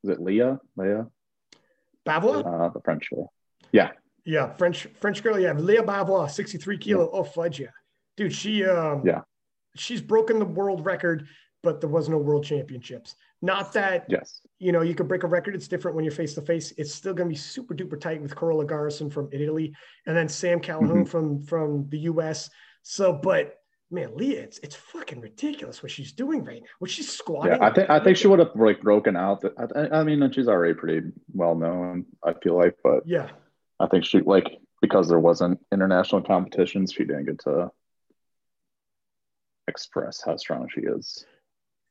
is 0.02 0.10
it 0.10 0.20
Leah? 0.22 0.58
Leah, 0.76 1.08
Bavoil? 2.06 2.46
uh, 2.46 2.70
the 2.70 2.80
French 2.80 3.10
girl. 3.10 3.30
Yeah, 3.70 3.90
Yeah, 4.24 4.52
French 4.54 4.86
French 4.98 5.22
girl. 5.22 5.38
Yeah, 5.38 5.52
Leah 5.52 5.82
Bavoil, 5.82 6.26
63 6.28 6.78
kilo. 6.78 7.10
Oh 7.12 7.22
fudge, 7.22 7.60
yeah, 7.60 7.68
dude. 8.16 8.32
She 8.34 8.64
um, 8.64 9.02
Yeah. 9.04 9.20
She's 9.76 10.00
broken 10.00 10.38
the 10.38 10.44
world 10.44 10.84
record, 10.84 11.26
but 11.62 11.80
there 11.80 11.90
was 11.90 12.08
no 12.08 12.18
world 12.18 12.44
championships. 12.44 13.14
Not 13.40 13.72
that 13.72 14.06
Yes. 14.08 14.40
you 14.58 14.72
know 14.72 14.82
you 14.82 14.94
could 14.94 15.08
break 15.08 15.24
a 15.24 15.26
record. 15.26 15.54
It's 15.54 15.68
different 15.68 15.96
when 15.96 16.04
you're 16.04 16.12
face 16.12 16.34
to 16.34 16.42
face. 16.42 16.72
It's 16.76 16.94
still 16.94 17.14
going 17.14 17.28
to 17.28 17.32
be 17.32 17.38
super 17.38 17.74
duper 17.74 18.00
tight 18.00 18.22
with 18.22 18.36
Corolla 18.36 18.64
Garrison 18.64 19.10
from 19.10 19.28
Italy, 19.32 19.74
and 20.06 20.16
then 20.16 20.28
Sam 20.28 20.60
Calhoun 20.60 20.88
mm-hmm. 20.88 21.04
from 21.04 21.42
from 21.42 21.88
the 21.88 21.98
U.S. 22.00 22.50
So, 22.82 23.12
but 23.12 23.58
man, 23.90 24.16
Leah, 24.16 24.42
it's 24.42 24.58
it's 24.58 24.76
fucking 24.76 25.20
ridiculous 25.20 25.82
what 25.82 25.90
she's 25.90 26.12
doing 26.12 26.44
right 26.44 26.60
now. 26.60 26.68
What 26.78 26.90
she's 26.90 27.10
squatting. 27.10 27.52
Yeah, 27.52 27.64
I 27.66 27.72
think 27.72 27.90
I 27.90 28.00
think 28.00 28.16
she 28.16 28.28
would 28.28 28.38
have 28.38 28.52
like 28.54 28.80
broken 28.80 29.16
out. 29.16 29.44
I, 29.76 29.98
I 29.98 30.04
mean, 30.04 30.30
she's 30.32 30.48
already 30.48 30.74
pretty 30.74 31.08
well 31.32 31.54
known. 31.54 32.06
I 32.24 32.34
feel 32.34 32.56
like, 32.56 32.76
but 32.82 33.02
Yeah, 33.06 33.30
I 33.80 33.86
think 33.88 34.04
she 34.04 34.20
like 34.20 34.58
because 34.80 35.08
there 35.08 35.20
wasn't 35.20 35.60
international 35.72 36.22
competitions, 36.22 36.92
she 36.92 37.04
didn't 37.04 37.26
get 37.26 37.38
to 37.40 37.70
express 39.68 40.22
how 40.24 40.36
strong 40.36 40.68
she 40.72 40.80
is 40.82 41.24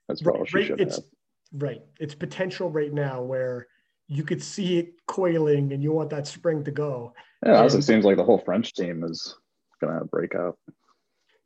as 0.09 0.21
well 0.23 0.35
Right, 0.35 0.41
as 0.43 0.49
she 0.49 0.57
right, 0.57 0.65
should 0.67 0.81
it's- 0.81 0.95
have. 0.97 1.05
right. 1.53 1.81
It's 1.99 2.15
potential 2.15 2.69
right 2.69 2.91
now 2.93 3.21
where 3.23 3.67
you 4.07 4.23
could 4.23 4.43
see 4.43 4.77
it 4.77 5.05
coiling, 5.07 5.71
and 5.71 5.81
you 5.81 5.93
want 5.93 6.09
that 6.09 6.27
spring 6.27 6.63
to 6.65 6.71
go. 6.71 7.13
Yeah, 7.45 7.53
it 7.53 7.55
also 7.55 7.75
and- 7.77 7.83
seems 7.85 8.03
like 8.05 8.17
the 8.17 8.23
whole 8.25 8.39
French 8.39 8.73
team 8.73 9.03
is 9.03 9.37
gonna 9.79 10.03
break 10.05 10.35
up. 10.35 10.59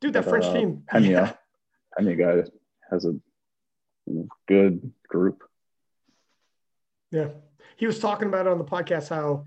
Dude, 0.00 0.12
that 0.14 0.24
But, 0.24 0.30
French 0.30 0.44
uh, 0.46 0.52
team. 0.52 0.82
Pena. 0.88 1.06
Yeah. 1.08 1.32
You 2.02 2.16
guys 2.16 2.50
has 2.90 3.06
a 3.06 3.14
good 4.46 4.92
group. 5.08 5.42
Yeah. 7.10 7.28
He 7.76 7.86
was 7.86 7.98
talking 7.98 8.28
about 8.28 8.46
it 8.46 8.50
on 8.52 8.58
the 8.58 8.64
podcast 8.64 9.08
how 9.08 9.44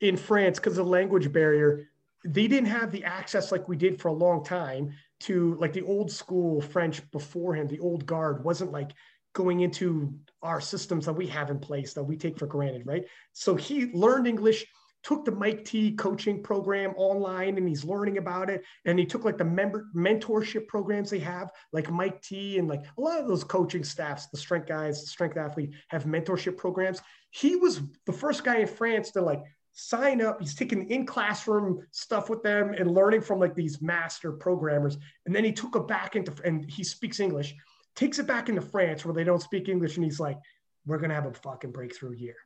in 0.00 0.16
France, 0.16 0.58
because 0.58 0.76
of 0.78 0.84
the 0.86 0.90
language 0.90 1.32
barrier, 1.32 1.88
they 2.24 2.48
didn't 2.48 2.68
have 2.68 2.90
the 2.90 3.04
access 3.04 3.52
like 3.52 3.68
we 3.68 3.76
did 3.76 4.00
for 4.00 4.08
a 4.08 4.12
long 4.12 4.42
time 4.44 4.94
to 5.24 5.56
like 5.60 5.72
the 5.72 5.82
old 5.82 6.10
school 6.10 6.60
French 6.60 7.08
before 7.10 7.54
him, 7.54 7.66
The 7.66 7.80
old 7.80 8.06
guard 8.06 8.44
wasn't 8.44 8.72
like 8.72 8.92
going 9.32 9.60
into 9.60 10.14
our 10.42 10.60
systems 10.60 11.06
that 11.06 11.12
we 11.12 11.26
have 11.26 11.50
in 11.50 11.58
place 11.58 11.92
that 11.94 12.04
we 12.04 12.16
take 12.16 12.38
for 12.38 12.46
granted, 12.46 12.86
right? 12.86 13.04
So 13.32 13.56
he 13.56 13.86
learned 13.92 14.26
English, 14.26 14.64
took 15.02 15.24
the 15.24 15.32
Mike 15.32 15.64
T 15.64 15.92
coaching 15.92 16.42
program 16.42 16.94
online, 16.96 17.56
and 17.58 17.68
he's 17.68 17.84
learning 17.84 18.18
about 18.18 18.48
it. 18.48 18.62
And 18.84 18.98
he 18.98 19.04
took 19.04 19.24
like 19.24 19.38
the 19.38 19.44
member 19.44 19.86
mentorship 19.94 20.68
programs 20.68 21.10
they 21.10 21.18
have, 21.20 21.50
like 21.72 21.90
Mike 21.90 22.22
T, 22.22 22.58
and 22.58 22.68
like 22.68 22.84
a 22.96 23.00
lot 23.00 23.20
of 23.20 23.26
those 23.26 23.44
coaching 23.44 23.84
staffs, 23.84 24.28
the 24.28 24.36
strength 24.36 24.68
guys, 24.68 25.00
the 25.00 25.08
strength 25.08 25.36
athlete 25.36 25.72
have 25.88 26.04
mentorship 26.04 26.56
programs. 26.56 27.00
He 27.30 27.56
was 27.56 27.80
the 28.06 28.12
first 28.12 28.44
guy 28.44 28.58
in 28.58 28.66
France 28.68 29.10
to 29.12 29.22
like 29.22 29.42
sign 29.74 30.22
up. 30.22 30.40
He's 30.40 30.54
taking 30.54 30.88
in 30.88 31.04
classroom 31.04 31.86
stuff 31.90 32.30
with 32.30 32.42
them 32.42 32.74
and 32.74 32.90
learning 32.90 33.20
from 33.20 33.40
like 33.40 33.54
these 33.54 33.82
master 33.82 34.32
programmers. 34.32 34.96
And 35.26 35.34
then 35.34 35.44
he 35.44 35.52
took 35.52 35.76
it 35.76 35.86
back 35.86 36.16
into 36.16 36.32
and 36.44 36.70
he 36.70 36.84
speaks 36.84 37.20
English, 37.20 37.54
takes 37.94 38.18
it 38.18 38.26
back 38.26 38.48
into 38.48 38.62
France 38.62 39.04
where 39.04 39.14
they 39.14 39.24
don't 39.24 39.42
speak 39.42 39.68
English, 39.68 39.96
and 39.96 40.04
he's 40.04 40.20
like, 40.20 40.38
"We're 40.86 40.98
gonna 40.98 41.14
have 41.14 41.26
a 41.26 41.34
fucking 41.34 41.72
breakthrough 41.72 42.12
year." 42.12 42.36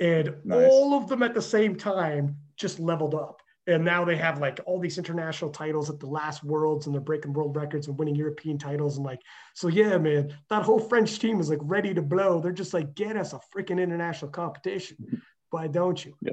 And 0.00 0.34
Nice. 0.44 0.70
all 0.70 0.94
of 0.94 1.08
them 1.08 1.22
at 1.22 1.34
the 1.34 1.42
same 1.42 1.76
time 1.76 2.36
just 2.56 2.80
leveled 2.80 3.14
up. 3.14 3.40
And 3.68 3.84
now 3.84 4.04
they 4.04 4.16
have 4.16 4.40
like 4.40 4.58
all 4.66 4.80
these 4.80 4.98
international 4.98 5.52
titles 5.52 5.88
at 5.88 6.00
the 6.00 6.08
last 6.08 6.42
worlds 6.42 6.86
and 6.86 6.94
they're 6.94 7.00
breaking 7.00 7.32
world 7.32 7.54
records 7.54 7.86
and 7.86 7.96
winning 7.96 8.16
European 8.16 8.58
titles. 8.58 8.96
And 8.96 9.06
like, 9.06 9.20
so 9.54 9.68
yeah, 9.68 9.96
man, 9.98 10.36
that 10.50 10.64
whole 10.64 10.80
French 10.80 11.16
team 11.20 11.38
is 11.38 11.48
like 11.48 11.60
ready 11.62 11.94
to 11.94 12.02
blow. 12.02 12.40
They're 12.40 12.50
just 12.50 12.74
like, 12.74 12.96
get 12.96 13.16
us 13.16 13.34
a 13.34 13.40
freaking 13.54 13.80
international 13.80 14.32
competition. 14.32 15.22
Why 15.50 15.68
don't 15.68 16.04
you? 16.04 16.16
Yeah. 16.20 16.32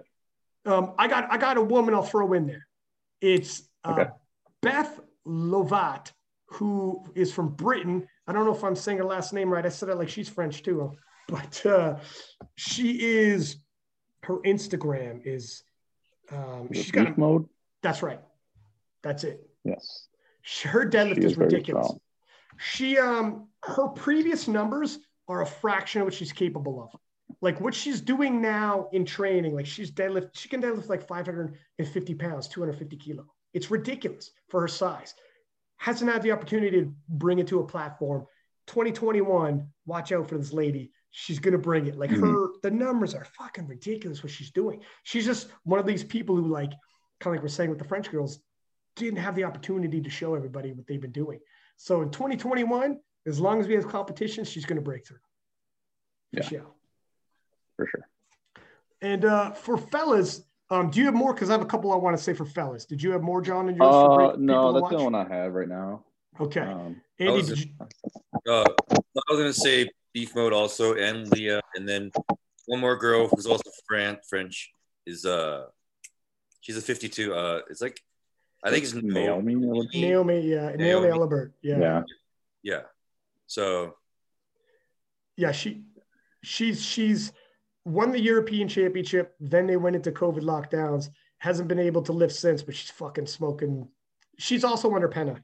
Um, 0.69 0.93
I 0.99 1.07
got 1.07 1.31
I 1.31 1.37
got 1.37 1.57
a 1.57 1.61
woman 1.61 1.93
I'll 1.95 2.03
throw 2.03 2.33
in 2.33 2.45
there. 2.45 2.67
It's 3.21 3.63
uh, 3.83 3.91
Okay. 3.91 4.09
Beth 4.61 4.99
Lovat, 5.25 6.11
who 6.47 7.03
is 7.15 7.33
from 7.33 7.49
Britain. 7.55 8.07
I 8.27 8.33
don't 8.33 8.45
know 8.45 8.53
if 8.55 8.63
I'm 8.63 8.75
saying 8.75 8.99
her 8.99 9.03
last 9.05 9.33
name 9.33 9.51
right. 9.51 9.65
I 9.65 9.69
said 9.69 9.89
it 9.89 9.95
like 9.95 10.09
she's 10.09 10.29
French 10.29 10.61
too, 10.61 10.91
but 11.27 11.65
uh, 11.65 11.97
she 12.55 12.99
is. 13.01 13.57
Her 14.23 14.37
Instagram 14.39 15.25
is. 15.25 15.63
Um, 16.31 16.69
she's 16.71 16.91
got. 16.91 17.07
beef 17.07 17.17
mode. 17.17 17.47
That's 17.81 18.03
right. 18.03 18.19
That's 19.01 19.23
it. 19.23 19.49
Yes. 19.63 20.07
Her 20.63 20.85
deadlift 20.85 21.15
She 21.15 21.21
is, 21.21 21.31
is 21.31 21.37
ridiculous. 21.37 21.91
She 22.57 22.97
um 22.97 23.47
her 23.63 23.87
previous 23.87 24.47
numbers 24.47 24.99
are 25.27 25.41
a 25.41 25.45
fraction 25.45 26.01
of 26.01 26.05
what 26.05 26.13
she's 26.13 26.31
capable 26.31 26.83
of. 26.83 26.99
Like 27.41 27.61
what 27.61 27.73
she's 27.73 28.01
doing 28.01 28.41
now 28.41 28.89
in 28.91 29.05
training, 29.05 29.55
like 29.55 29.65
she's 29.65 29.91
deadlift, 29.91 30.31
she 30.33 30.49
can 30.49 30.61
deadlift 30.61 30.89
like 30.89 31.07
550 31.07 32.15
pounds, 32.15 32.47
250 32.47 32.97
kilo. 32.97 33.25
It's 33.53 33.71
ridiculous 33.71 34.31
for 34.49 34.61
her 34.61 34.67
size. 34.67 35.13
Hasn't 35.77 36.11
had 36.11 36.21
the 36.21 36.31
opportunity 36.33 36.81
to 36.81 36.93
bring 37.07 37.39
it 37.39 37.47
to 37.47 37.61
a 37.61 37.65
platform. 37.65 38.25
2021, 38.67 39.67
watch 39.85 40.11
out 40.11 40.27
for 40.27 40.37
this 40.37 40.51
lady. 40.51 40.91
She's 41.11 41.39
gonna 41.39 41.57
bring 41.57 41.87
it. 41.87 41.97
Like 41.97 42.11
Mhm. 42.11 42.19
her, 42.21 42.59
the 42.61 42.71
numbers 42.71 43.15
are 43.15 43.25
fucking 43.25 43.67
ridiculous 43.67 44.21
what 44.21 44.31
she's 44.31 44.51
doing. 44.51 44.83
She's 45.03 45.25
just 45.25 45.49
one 45.63 45.79
of 45.79 45.85
these 45.85 46.03
people 46.03 46.35
who 46.35 46.47
like, 46.47 46.71
kind 47.19 47.33
of 47.33 47.37
like 47.37 47.41
we're 47.41 47.47
saying 47.47 47.69
with 47.69 47.79
the 47.79 47.85
French 47.85 48.11
girls, 48.11 48.39
didn't 48.95 49.19
have 49.19 49.35
the 49.35 49.45
opportunity 49.45 50.01
to 50.01 50.09
show 50.09 50.35
everybody 50.35 50.73
what 50.73 50.85
they've 50.87 51.01
been 51.01 51.11
doing. 51.11 51.39
So 51.77 52.01
in 52.01 52.11
2021, 52.11 52.99
As 53.25 53.39
long 53.39 53.59
as 53.59 53.67
we 53.67 53.75
have 53.75 53.87
competition, 53.87 54.45
she's 54.45 54.65
going 54.65 54.77
to 54.77 54.81
break 54.81 55.05
through. 55.05 55.19
Yeah. 56.31 56.61
Sure. 57.79 57.85
for 57.85 57.89
sure. 57.91 58.63
And 59.01 59.25
uh, 59.25 59.51
for 59.51 59.77
fellas, 59.77 60.43
um, 60.69 60.89
do 60.89 60.99
you 60.99 61.05
have 61.05 61.13
more? 61.15 61.33
Because 61.33 61.49
I 61.49 61.53
have 61.53 61.61
a 61.61 61.65
couple 61.65 61.91
I 61.91 61.95
want 61.95 62.17
to 62.17 62.21
say 62.21 62.33
for 62.33 62.45
fellas. 62.45 62.85
Did 62.85 63.01
you 63.01 63.11
have 63.11 63.21
more, 63.21 63.41
John? 63.41 63.69
In 63.69 63.75
yours 63.75 63.89
for 63.91 64.21
Uh, 64.21 64.35
no, 64.37 64.71
people 64.71 64.73
to 64.73 64.79
that's 64.81 64.89
the 64.91 64.95
watch? 64.97 65.03
one 65.03 65.15
I 65.15 65.27
have 65.35 65.53
right 65.53 65.67
now. 65.67 66.05
Okay, 66.39 66.61
Um, 66.61 67.01
Andy, 67.19 67.33
was 67.33 67.47
did 67.47 67.59
you, 67.59 67.71
Uh, 68.47 68.63
I 68.89 68.95
was 69.29 69.39
gonna 69.39 69.51
say 69.53 69.89
beef 70.13 70.33
mode 70.35 70.53
also, 70.53 70.95
and 70.95 71.27
Leah, 71.31 71.61
and 71.75 71.87
then 71.87 72.11
one 72.65 72.79
more 72.79 72.95
girl 72.97 73.27
who's 73.27 73.45
also 73.45 73.69
Fran 73.87 74.17
French 74.29 74.71
is 75.05 75.25
uh, 75.25 75.65
she's 76.61 76.77
a 76.77 76.81
52. 76.81 77.33
Uh, 77.33 77.61
it's 77.69 77.81
like 77.81 77.99
I 78.63 78.69
think 78.69 78.83
it's 78.83 78.93
Naomi. 78.93 79.55
or 79.55 79.73
what- 79.73 79.87
Naomi, 79.93 80.41
yeah, 80.41 80.69
Naomi, 80.75 81.07
Naomi. 81.07 81.07
Ellibert, 81.07 81.51
yeah. 81.61 81.79
yeah, 81.79 82.01
Yeah. 82.63 82.81
Yeah. 85.35 85.51
She, 85.51 85.83
she's 86.43 86.81
she's 86.83 87.31
won 87.89 88.11
the 88.11 88.21
European 88.21 88.67
Championship. 88.67 89.35
Then 89.39 89.65
they 89.65 89.77
went 89.77 89.95
into 89.95 90.11
COVID 90.11 90.41
lockdowns. 90.41 91.09
Hasn't 91.39 91.67
been 91.67 91.79
able 91.79 92.01
to 92.03 92.11
lift 92.11 92.35
since, 92.35 92.61
but 92.61 92.75
she's 92.75 92.91
fucking 92.91 93.25
smoking. 93.25 93.87
She's 94.37 94.63
also 94.63 94.93
under 94.93 95.07
Penna. 95.07 95.41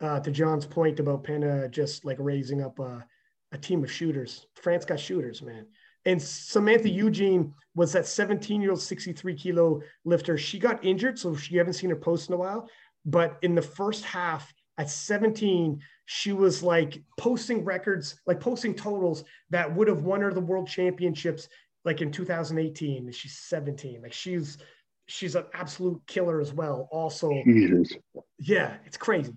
Uh, 0.00 0.20
to 0.20 0.30
John's 0.30 0.64
point 0.64 1.00
about 1.00 1.24
Penna 1.24 1.68
just 1.68 2.04
like 2.04 2.18
raising 2.20 2.62
up 2.62 2.78
a, 2.78 3.04
a 3.50 3.58
team 3.58 3.82
of 3.82 3.90
shooters. 3.90 4.46
France 4.54 4.84
got 4.84 5.00
shooters, 5.00 5.42
man. 5.42 5.66
And 6.04 6.22
Samantha 6.22 6.88
Eugene 6.88 7.52
was 7.74 7.92
that 7.92 8.06
17 8.06 8.62
year 8.62 8.70
old, 8.70 8.80
63 8.80 9.34
kilo 9.34 9.80
lifter. 10.04 10.38
She 10.38 10.58
got 10.60 10.84
injured, 10.84 11.18
so 11.18 11.34
she 11.34 11.56
haven't 11.56 11.72
seen 11.72 11.90
her 11.90 11.96
post 11.96 12.28
in 12.28 12.34
a 12.34 12.38
while. 12.38 12.68
But 13.04 13.38
in 13.42 13.56
the 13.56 13.62
first 13.62 14.04
half 14.04 14.52
at 14.78 14.88
17, 14.88 15.80
she 16.06 16.32
was 16.32 16.62
like 16.62 17.02
posting 17.18 17.64
records, 17.64 18.20
like 18.24 18.40
posting 18.40 18.74
totals 18.74 19.24
that 19.50 19.74
would 19.74 19.88
have 19.88 20.02
won 20.02 20.20
her 20.20 20.32
the 20.32 20.40
world 20.40 20.68
championships 20.68 21.48
like 21.84 22.00
in 22.00 22.10
2018. 22.10 23.10
She's 23.12 23.38
17. 23.38 24.02
Like 24.02 24.12
she's 24.12 24.58
she's 25.06 25.34
an 25.34 25.44
absolute 25.54 26.00
killer 26.06 26.40
as 26.40 26.52
well. 26.52 26.88
Also, 26.92 27.30
Jesus. 27.44 27.94
yeah, 28.38 28.76
it's 28.84 28.96
crazy. 28.96 29.32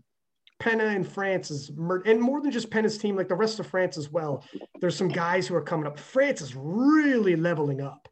Penna 0.59 0.85
and 0.85 1.07
France 1.07 1.49
is 1.49 1.71
mur- 1.75 2.03
and 2.05 2.21
more 2.21 2.39
than 2.39 2.51
just 2.51 2.69
Penna's 2.69 2.97
team, 2.97 3.15
like 3.15 3.27
the 3.27 3.35
rest 3.35 3.59
of 3.59 3.65
France 3.65 3.97
as 3.97 4.11
well. 4.11 4.45
There's 4.79 4.95
some 4.95 5.07
guys 5.07 5.47
who 5.47 5.55
are 5.55 5.61
coming 5.61 5.87
up. 5.87 5.97
France 5.97 6.39
is 6.39 6.55
really 6.55 7.35
leveling 7.35 7.81
up. 7.81 8.07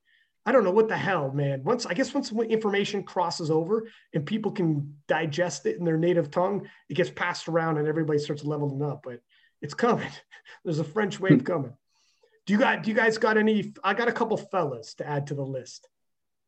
I 0.47 0.51
don't 0.51 0.63
know 0.63 0.71
what 0.71 0.87
the 0.87 0.97
hell, 0.97 1.31
man. 1.31 1.63
Once 1.63 1.85
I 1.85 1.93
guess 1.93 2.11
once 2.11 2.31
information 2.31 3.03
crosses 3.03 3.51
over 3.51 3.87
and 4.15 4.25
people 4.25 4.51
can 4.51 4.95
digest 5.07 5.67
it 5.67 5.77
in 5.77 5.85
their 5.85 5.97
native 5.97 6.31
tongue, 6.31 6.67
it 6.89 6.95
gets 6.95 7.11
passed 7.11 7.47
around 7.47 7.77
and 7.77 7.87
everybody 7.87 8.17
starts 8.17 8.43
leveling 8.43 8.81
up. 8.81 9.01
But 9.03 9.19
it's 9.61 9.75
coming. 9.75 10.09
There's 10.63 10.79
a 10.79 10.83
French 10.83 11.19
wave 11.19 11.41
hmm. 11.41 11.45
coming. 11.45 11.73
Do 12.49 12.53
you 12.53 12.59
got? 12.59 12.81
Do 12.81 12.89
you 12.89 12.95
guys 12.95 13.19
got 13.19 13.37
any? 13.37 13.75
I 13.83 13.93
got 13.93 14.07
a 14.07 14.11
couple 14.11 14.35
fellas 14.35 14.95
to 14.95 15.07
add 15.07 15.27
to 15.27 15.35
the 15.35 15.45
list. 15.45 15.87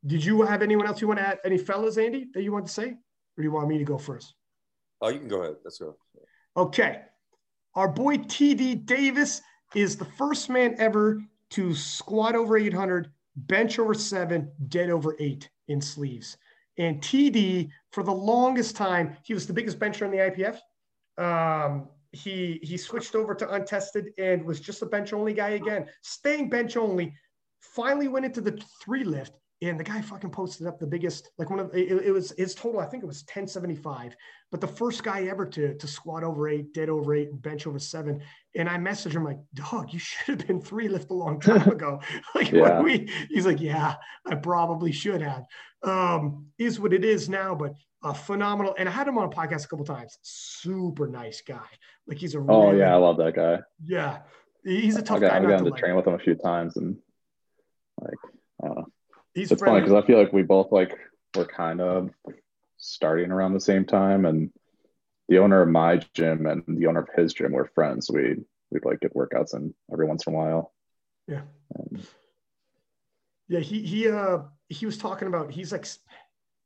Did 0.04 0.26
you 0.26 0.41
have 0.41 0.64
anyone 0.64 0.88
else 0.88 0.99
you 0.99 1.08
want 1.08 1.20
to 1.20 1.28
add? 1.28 1.38
Any 1.45 1.60
fellas, 1.60 1.99
Andy, 1.99 2.26
that 2.34 2.41
you 2.41 2.52
want 2.52 2.66
to 2.66 2.72
say, 2.72 2.88
or 2.88 2.95
do 3.38 3.43
you 3.43 3.52
want 3.52 3.68
me 3.68 3.78
to 3.78 3.84
go 3.84 3.99
first? 3.99 4.34
oh, 5.04 5.10
you 5.10 5.20
can 5.20 5.28
go 5.28 5.43
ahead. 5.43 5.58
Let's 5.64 5.78
go. 5.78 5.95
Okay. 6.58 7.02
Our 7.76 7.88
boy 7.88 8.18
TD 8.18 8.84
Davis 8.84 9.43
is 9.76 9.95
the 9.95 10.06
first 10.18 10.49
man 10.49 10.74
ever 10.80 11.22
to 11.52 11.76
squat 11.76 12.34
over 12.34 12.58
800, 12.58 13.12
bench 13.36 13.78
over 13.78 13.93
seven, 13.93 14.52
dead 14.70 14.89
over 14.89 15.16
eight 15.20 15.52
in 15.68 15.80
sleeves. 15.80 16.36
And 16.80 16.99
TD, 16.99 17.70
for 17.91 18.02
the 18.02 18.12
longest 18.12 18.76
time, 18.76 19.18
he 19.22 19.36
was 19.36 19.45
the 19.45 19.54
biggest 19.54 19.78
bencher 19.78 20.06
in 20.06 20.10
the 20.10 20.18
IPF. 20.18 20.58
Um, 21.24 21.89
he 22.12 22.59
he 22.62 22.78
switched 22.78 23.16
over 23.16 23.34
to 23.36 23.49
untested 23.53 24.12
and 24.18 24.45
was 24.45 24.59
just 24.59 24.82
a 24.82 24.86
bench 24.86 25.14
only 25.14 25.34
guy 25.34 25.49
again, 25.49 25.88
staying 26.01 26.49
bench 26.49 26.78
only. 26.78 27.14
Finally 27.62 28.07
went 28.07 28.26
into 28.26 28.41
the 28.41 28.62
three 28.84 29.03
lift, 29.03 29.38
and 29.62 29.80
the 29.80 29.84
guy 29.84 30.01
fucking 30.01 30.32
posted 30.32 30.68
up 30.68 30.80
the 30.80 30.88
biggest, 30.88 31.30
like 31.38 31.49
one 31.49 31.59
of 31.59 31.74
it, 31.74 31.91
it 32.05 32.12
was 32.12 32.32
his 32.38 32.55
total. 32.55 32.80
I 32.80 32.86
think 32.86 33.03
it 33.03 33.07
was 33.07 33.22
1075 33.22 34.16
but 34.51 34.59
the 34.59 34.68
first 34.68 35.03
guy 35.03 35.24
ever 35.24 35.45
to, 35.45 35.76
to 35.76 35.88
squat 35.88 36.24
over 36.26 36.49
eight, 36.49 36.74
dead 36.74 36.89
over 36.89 37.16
eight, 37.16 37.30
and 37.30 37.41
bench 37.41 37.66
over 37.66 37.80
seven. 37.80 38.22
And 38.53 38.68
I 38.68 38.76
messaged 38.78 39.14
him 39.14 39.24
like, 39.24 39.39
dog, 39.53 39.93
you 39.93 39.99
should 39.99 40.39
have 40.39 40.47
been 40.47 40.62
three 40.62 40.89
lift 40.89 41.09
a 41.09 41.14
long 41.14 41.39
time 41.39 41.70
ago. 41.72 42.01
like 42.36 42.51
Yeah. 42.51 42.82
we, 42.82 43.09
he's 43.30 43.45
like, 43.45 43.62
yeah, 43.62 43.95
I 44.30 44.36
probably 44.36 44.91
should 44.91 45.22
have. 45.22 45.45
Um, 45.84 46.47
is 46.59 46.80
what 46.80 46.93
it 46.93 47.05
is 47.05 47.30
now, 47.30 47.55
but 47.55 47.74
a 48.04 48.14
phenomenal. 48.14 48.76
And 48.78 48.89
I 48.89 48.91
had 48.91 49.08
him 49.08 49.18
on 49.18 49.26
a 49.26 49.30
podcast 49.30 49.66
a 49.66 49.68
couple 49.68 49.86
times. 49.86 50.18
Super 50.22 51.08
nice 51.08 51.41
guy. 51.41 51.60
Like 52.08 52.18
he's 52.18 52.36
a 52.36 52.39
Oh 52.39 52.72
yeah, 52.74 52.93
I 52.93 52.97
love 52.97 53.18
that 53.18 53.36
guy. 53.36 53.60
yeah. 53.84 54.20
He's 54.64 54.95
a 54.95 55.02
tough 55.02 55.20
got, 55.20 55.32
guy 55.32 55.38
I've 55.38 55.41
gotten 55.43 55.60
to 55.60 55.64
to 55.66 55.70
like. 55.72 55.80
train 55.80 55.95
with 55.95 56.06
him 56.06 56.14
a 56.14 56.20
few 56.20 56.36
times, 56.36 56.78
and 56.78 56.97
like, 57.99 58.14
I 58.64 58.68
don't 58.68 58.78
know. 58.78 58.86
He's 59.34 59.52
It's 59.52 59.62
funny 59.62 59.82
because 59.82 59.93
I 59.93 60.06
feel 60.06 60.20
like 60.20 60.32
we 60.34 60.43
both 60.43 60.72
like 60.72 60.95
were 61.36 61.45
kind 61.45 61.82
of 61.82 62.12
starting 62.78 63.32
around 63.32 63.54
the 63.54 63.60
same 63.60 63.86
time, 63.86 64.26
and 64.26 64.52
the 65.30 65.39
owner 65.39 65.62
of 65.62 65.70
my 65.70 65.99
gym 66.14 66.45
and 66.45 66.64
the 66.68 66.86
owner 66.88 66.99
of 66.99 67.10
his 67.16 67.34
gym 67.34 67.54
were 67.54 67.72
friends. 67.74 68.12
We 68.12 68.36
we'd 68.70 68.86
like 68.86 68.99
get 68.99 69.16
workouts 69.16 69.56
in 69.56 69.74
every 69.91 70.06
once 70.06 70.28
in 70.28 70.34
a 70.34 70.38
while. 70.38 70.74
Yeah. 71.28 71.41
And 71.76 72.06
Yeah, 73.47 73.60
he 73.62 73.82
he 73.82 74.10
uh 74.10 74.39
he 74.70 74.86
was 74.86 74.97
talking 74.97 75.28
about 75.28 75.52
he's 75.52 75.72
like 75.72 75.88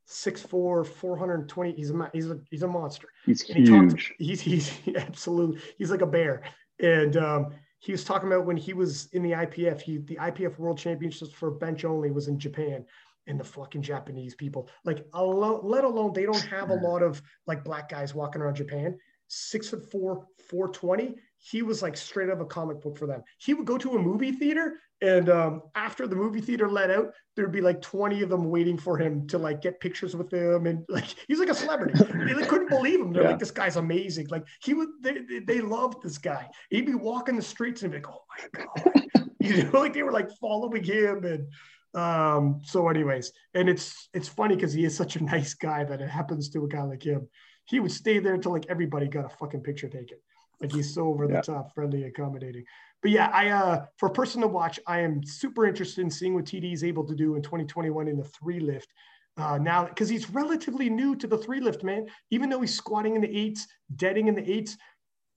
six 0.06 0.42
four, 0.42 0.84
four 0.84 1.18
hundred 1.18 1.36
and 1.42 1.50
twenty. 1.50 1.74
He's 1.74 1.92
a 1.92 2.10
he's 2.14 2.30
a 2.30 2.40
he's 2.50 2.64
a 2.64 2.68
monster. 2.68 3.08
he's 3.26 3.48
And 3.50 3.58
he 3.60 3.66
talked- 3.66 3.92
huge. 4.02 4.14
he's 4.20 4.42
he's 4.42 4.72
absolute. 4.96 5.60
He's 5.78 5.92
like 5.92 6.02
a 6.02 6.06
bear. 6.08 6.44
And 6.80 7.18
um, 7.18 7.48
he 7.80 7.92
was 7.92 8.04
talking 8.04 8.28
about 8.28 8.46
when 8.46 8.58
he 8.58 8.74
was 8.74 9.08
in 9.14 9.24
the 9.24 9.32
IPF. 9.32 9.82
He 9.82 9.98
the 9.98 10.16
IPF 10.18 10.58
World 10.60 10.78
Championships 10.78 11.32
for 11.32 11.52
bench 11.52 11.86
only 11.86 12.12
was 12.12 12.28
in 12.28 12.38
Japan, 12.40 12.86
and 13.28 13.40
the 13.40 13.44
fucking 13.44 13.82
Japanese 13.82 14.36
people, 14.36 14.70
like, 14.84 15.06
alo- 15.14 15.62
let 15.64 15.84
alone 15.84 16.14
they 16.14 16.26
don't 16.26 16.46
have 16.46 16.70
a 16.70 16.76
lot 16.76 17.02
of 17.02 17.22
like 17.48 17.64
black 17.64 17.90
guys 17.90 18.14
walking 18.14 18.42
around 18.42 18.56
Japan. 18.56 18.98
Six 19.28 19.70
foot 19.70 19.90
four, 19.92 20.28
four 20.50 20.68
twenty. 20.70 21.16
He 21.40 21.62
was 21.62 21.82
like 21.82 21.96
straight 21.98 22.30
out 22.30 22.36
of 22.36 22.42
a 22.42 22.46
comic 22.46 22.82
book 22.82 22.98
for 22.98 23.06
them. 23.08 23.22
He 23.38 23.54
would 23.54 23.66
go 23.68 23.78
to 23.78 23.92
a 23.96 24.02
movie 24.02 24.32
theater, 24.32 24.80
and 25.02 25.30
um, 25.30 25.62
after 25.76 26.08
the 26.08 26.16
movie 26.16 26.42
theater 26.42 26.70
let 26.70 26.90
out, 26.90 27.14
there'd 27.36 27.52
be 27.52 27.62
like 27.62 27.82
twenty 27.82 28.22
of 28.24 28.30
them 28.30 28.50
waiting 28.50 28.78
for 28.78 28.98
him 28.98 29.28
to 29.28 29.38
like 29.38 29.62
get 29.62 29.80
pictures 29.80 30.16
with 30.16 30.32
him, 30.34 30.66
and 30.66 30.84
like 30.90 31.06
he's 31.28 31.40
like 31.40 31.50
a 31.50 31.54
celebrity. 31.54 31.94
they 32.04 32.34
like, 32.34 32.48
couldn't 32.48 32.70
believe 32.70 33.00
him. 33.00 33.14
They're 33.14 33.24
Yeah. 33.24 33.30
like, 33.30 33.40
this 33.40 33.52
guy's 33.52 33.76
amazing. 33.76 34.28
Like 34.30 34.46
he 34.64 34.74
would, 34.74 34.90
they, 35.02 35.20
they, 35.30 35.40
they 35.40 35.62
loved 35.62 36.02
this 36.02 36.18
guy. 36.18 36.50
He'd 36.72 36.86
be 36.88 36.96
walking 36.96 37.36
the 37.36 37.42
streets 37.44 37.84
and 37.84 37.92
be 37.92 37.98
like, 38.00 38.10
oh 38.10 38.24
my 38.38 38.64
god, 38.66 39.30
you 39.40 39.64
know, 39.64 39.80
like 39.80 39.94
they 39.94 40.04
were 40.04 40.12
like 40.12 40.30
following 40.42 40.84
him 40.84 41.24
and. 41.26 41.48
Um, 41.94 42.60
so 42.66 42.90
anyways, 42.90 43.32
and 43.54 43.70
it's 43.70 44.10
it's 44.14 44.28
funny 44.28 44.56
because 44.56 44.74
he 44.74 44.84
is 44.84 44.98
such 44.98 45.16
a 45.16 45.24
nice 45.24 45.54
guy 45.54 45.86
that 45.86 46.02
it 46.02 46.10
happens 46.10 46.50
to 46.50 46.66
a 46.66 46.68
guy 46.68 46.84
like 46.84 47.04
him. 47.04 47.30
He 47.68 47.80
would 47.80 47.92
stay 47.94 48.20
there 48.20 48.34
until 48.34 48.52
like 48.52 48.66
everybody 48.68 49.08
got 49.08 49.24
a 49.24 49.30
fucking 49.30 49.62
picture 49.62 49.88
taken. 49.88 50.18
Like 50.62 50.72
he's 50.72 50.94
so 50.94 51.08
over 51.08 51.28
the 51.28 51.36
Yeah. 51.36 51.42
top, 51.42 51.74
friendly, 51.74 52.04
accommodating. 52.04 52.66
But 53.02 53.12
yeah, 53.12 53.30
I 53.34 53.50
uh 53.50 53.86
for 53.98 54.08
a 54.08 54.14
person 54.14 54.42
to 54.42 54.48
watch, 54.48 54.80
I 54.88 55.00
am 55.02 55.24
super 55.24 55.66
interested 55.66 56.02
in 56.02 56.10
seeing 56.10 56.34
what 56.34 56.46
TD 56.46 56.74
is 56.74 56.84
able 56.84 57.06
to 57.06 57.16
do 57.16 57.36
in 57.36 57.42
2021 57.42 58.08
in 58.08 58.18
the 58.18 58.24
three 58.24 58.60
lift. 58.60 58.94
Uh, 59.38 59.58
now, 59.58 59.84
because 59.86 60.08
he's 60.08 60.30
relatively 60.30 60.90
new 60.90 61.14
to 61.18 61.28
the 61.28 61.38
three 61.38 61.60
lift, 61.60 61.84
man. 61.84 62.08
Even 62.32 62.50
though 62.50 62.62
he's 62.62 62.74
squatting 62.74 63.16
in 63.16 63.22
the 63.22 63.38
eights, 63.38 63.68
deading 63.98 64.30
in 64.30 64.36
the 64.36 64.50
eights, 64.50 64.78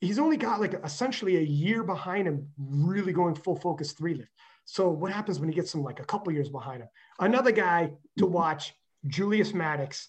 he's 0.01 0.21
only 0.21 0.37
got 0.37 0.61
like 0.61 0.75
essentially 0.85 1.37
a 1.39 1.43
year 1.43 1.83
behind 1.83 2.29
him, 2.29 2.49
really 2.57 3.13
going 3.13 3.35
full 3.35 3.57
focus 3.57 3.93
three 3.93 4.15
lift. 4.15 4.31
So 4.65 4.89
what 4.89 5.13
happens 5.13 5.41
when 5.41 5.49
he 5.49 5.55
gets 5.55 5.73
some 5.73 5.83
like 5.83 5.99
a 5.99 6.05
couple 6.05 6.33
years 6.33 6.49
behind 6.49 6.83
him? 6.83 6.89
Another 7.19 7.51
guy 7.51 7.93
to 8.19 8.27
watch, 8.27 8.73
Julius 9.09 9.53
Maddox. 9.53 10.09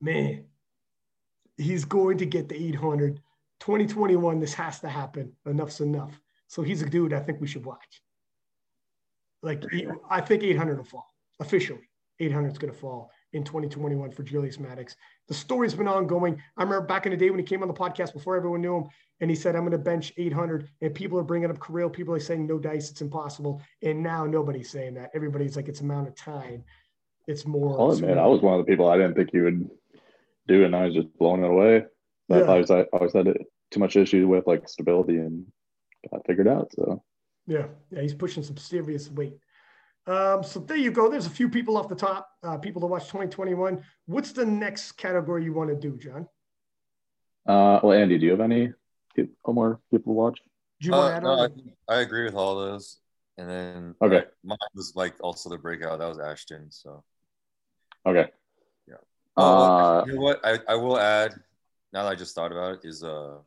Man, 0.00 0.44
he's 1.56 1.84
going 1.84 2.18
to 2.18 2.26
get 2.26 2.48
the 2.48 2.54
800. 2.68 3.20
2021, 3.64 4.40
this 4.40 4.52
has 4.52 4.78
to 4.80 4.88
happen. 4.88 5.32
Enough's 5.46 5.80
enough. 5.80 6.20
So 6.48 6.62
he's 6.62 6.82
a 6.82 6.88
dude 6.88 7.14
I 7.14 7.20
think 7.20 7.40
we 7.40 7.46
should 7.46 7.64
watch. 7.64 8.02
Like, 9.42 9.62
For 9.62 9.70
he- 9.70 9.82
sure. 9.84 9.98
I 10.10 10.20
think 10.20 10.42
800 10.42 10.76
will 10.76 10.84
fall 10.84 11.06
officially. 11.40 11.88
800 12.20 12.52
is 12.52 12.58
going 12.58 12.72
to 12.72 12.78
fall 12.78 13.10
in 13.32 13.42
2021 13.42 14.12
for 14.12 14.22
Julius 14.22 14.60
Maddox. 14.60 14.94
The 15.28 15.34
story's 15.34 15.74
been 15.74 15.88
ongoing. 15.88 16.40
I 16.58 16.62
remember 16.62 16.86
back 16.86 17.06
in 17.06 17.10
the 17.10 17.16
day 17.16 17.30
when 17.30 17.38
he 17.40 17.44
came 17.44 17.62
on 17.62 17.68
the 17.68 17.74
podcast 17.74 18.12
before 18.12 18.36
everyone 18.36 18.60
knew 18.60 18.76
him, 18.76 18.84
and 19.20 19.30
he 19.30 19.34
said, 19.34 19.56
I'm 19.56 19.62
going 19.62 19.72
to 19.72 19.78
bench 19.78 20.12
800. 20.18 20.68
And 20.82 20.94
people 20.94 21.18
are 21.18 21.24
bringing 21.24 21.50
up 21.50 21.58
Kirill. 21.66 21.88
People 21.90 22.14
are 22.14 22.20
saying, 22.20 22.46
no 22.46 22.58
dice, 22.58 22.90
it's 22.90 23.00
impossible. 23.00 23.62
And 23.82 24.02
now 24.02 24.26
nobody's 24.26 24.70
saying 24.70 24.94
that. 24.94 25.10
Everybody's 25.14 25.56
like, 25.56 25.68
it's 25.68 25.80
a 25.80 25.84
amount 25.84 26.08
of 26.08 26.14
time. 26.14 26.62
It's 27.26 27.46
more. 27.46 27.76
Oh, 27.80 27.86
I'll 27.86 27.92
admit, 27.92 28.18
I 28.18 28.26
was 28.26 28.42
one 28.42 28.60
of 28.60 28.64
the 28.64 28.70
people 28.70 28.88
I 28.88 28.98
didn't 28.98 29.14
think 29.14 29.30
he 29.32 29.40
would 29.40 29.68
do 30.46 30.64
and 30.64 30.76
I 30.76 30.84
was 30.84 30.94
just 30.94 31.08
blowing 31.18 31.42
it 31.42 31.50
away. 31.50 31.84
But 32.28 32.44
Yeah. 32.44 32.52
I 32.52 32.58
was 32.58 32.70
I 32.70 32.82
always 32.92 33.14
had 33.14 33.28
too 33.74 33.80
much 33.80 33.96
issue 33.96 34.26
with 34.28 34.46
like 34.46 34.68
stability 34.68 35.16
and 35.16 35.44
got 36.10 36.26
figured 36.26 36.48
out. 36.48 36.72
So 36.74 37.02
Yeah, 37.46 37.66
yeah, 37.90 38.00
he's 38.00 38.14
pushing 38.14 38.42
some 38.42 38.56
serious 38.56 39.10
weight. 39.10 39.36
Um, 40.06 40.42
so 40.42 40.60
there 40.60 40.76
you 40.76 40.90
go. 40.90 41.10
There's 41.10 41.26
a 41.26 41.30
few 41.30 41.48
people 41.48 41.76
off 41.76 41.88
the 41.88 41.94
top, 41.94 42.28
uh, 42.42 42.58
people 42.58 42.80
to 42.82 42.86
watch 42.86 43.04
2021. 43.04 43.82
What's 44.06 44.32
the 44.32 44.44
next 44.44 44.92
category 44.92 45.44
you 45.44 45.52
want 45.52 45.70
to 45.70 45.76
do, 45.76 45.96
John? 45.96 46.28
uh 47.46 47.78
well 47.82 47.92
Andy, 47.92 48.16
do 48.18 48.24
you 48.24 48.30
have 48.30 48.40
any 48.40 48.72
more 49.46 49.80
people 49.90 50.12
to 50.12 50.16
watch. 50.16 50.38
Do 50.80 50.88
you 50.88 50.94
want 50.94 51.08
to 51.08 51.12
Uh, 51.12 51.16
add 51.16 51.22
no, 51.22 51.30
on? 51.30 51.74
I, 51.88 51.94
I 51.96 52.00
agree 52.00 52.24
with 52.24 52.34
all 52.34 52.56
those. 52.56 52.98
And 53.38 53.48
then 53.48 53.94
Okay. 54.00 54.24
mine 54.42 54.58
was 54.74 54.92
like 54.96 55.14
also 55.20 55.50
the 55.50 55.58
breakout. 55.58 55.98
That 55.98 56.08
was 56.08 56.18
Ashton. 56.18 56.70
So 56.70 57.04
Okay. 58.06 58.30
Yeah. 58.88 58.96
Uh, 59.36 60.04
you 60.06 60.14
know 60.14 60.20
what? 60.20 60.40
I, 60.44 60.58
I 60.68 60.74
will 60.76 60.98
add, 60.98 61.34
now 61.92 62.04
that 62.04 62.12
I 62.12 62.14
just 62.14 62.34
thought 62.34 62.52
about 62.52 62.74
it, 62.74 62.80
is 62.84 63.02
uh 63.02 63.38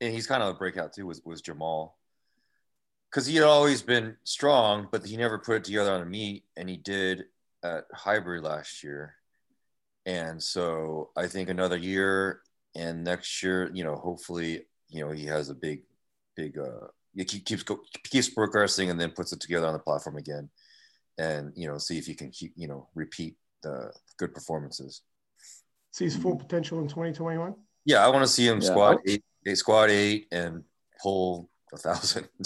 and 0.00 0.12
he's 0.12 0.26
kind 0.26 0.42
of 0.42 0.54
a 0.54 0.58
breakout 0.58 0.92
too, 0.92 1.06
was 1.06 1.22
was 1.24 1.42
Jamal. 1.42 1.96
Cause 3.10 3.26
he 3.26 3.34
had 3.34 3.44
always 3.44 3.82
been 3.82 4.16
strong, 4.22 4.86
but 4.92 5.04
he 5.04 5.16
never 5.16 5.36
put 5.38 5.56
it 5.56 5.64
together 5.64 5.90
on 5.90 6.02
a 6.02 6.06
meet, 6.06 6.44
and 6.56 6.68
he 6.68 6.76
did 6.76 7.24
at 7.64 7.84
hybrid 7.92 8.44
last 8.44 8.84
year. 8.84 9.16
And 10.06 10.40
so 10.40 11.10
I 11.16 11.26
think 11.26 11.48
another 11.48 11.76
year 11.76 12.40
and 12.76 13.02
next 13.02 13.42
year, 13.42 13.68
you 13.74 13.82
know, 13.82 13.96
hopefully, 13.96 14.66
you 14.88 15.04
know, 15.04 15.10
he 15.10 15.26
has 15.26 15.48
a 15.50 15.54
big, 15.54 15.82
big 16.36 16.56
uh 16.58 16.86
he 17.14 17.24
keeps 17.24 17.64
go, 17.64 17.80
keeps 18.04 18.28
progressing 18.28 18.88
and 18.90 19.00
then 19.00 19.10
puts 19.10 19.32
it 19.32 19.40
together 19.40 19.66
on 19.66 19.72
the 19.72 19.80
platform 19.80 20.16
again. 20.16 20.48
And 21.18 21.52
you 21.56 21.66
know, 21.66 21.78
see 21.78 21.98
if 21.98 22.06
he 22.06 22.14
can 22.14 22.30
keep, 22.30 22.52
you 22.56 22.68
know, 22.68 22.88
repeat 22.94 23.36
the 23.62 23.92
good 24.18 24.32
performances. 24.32 25.02
See 25.90 26.04
his 26.04 26.16
full 26.16 26.36
potential 26.36 26.78
in 26.78 26.86
2021. 26.86 27.54
Yeah, 27.84 28.04
I 28.04 28.08
want 28.08 28.22
to 28.22 28.28
see 28.32 28.46
him 28.46 28.60
Yeah. 28.60 28.68
squad 28.68 28.98
eight, 29.06 29.24
eight, 29.46 29.56
squad 29.58 29.90
eight, 29.90 30.28
and 30.32 30.64
pull 31.02 31.50
a 31.72 31.76
thousand. 31.76 32.28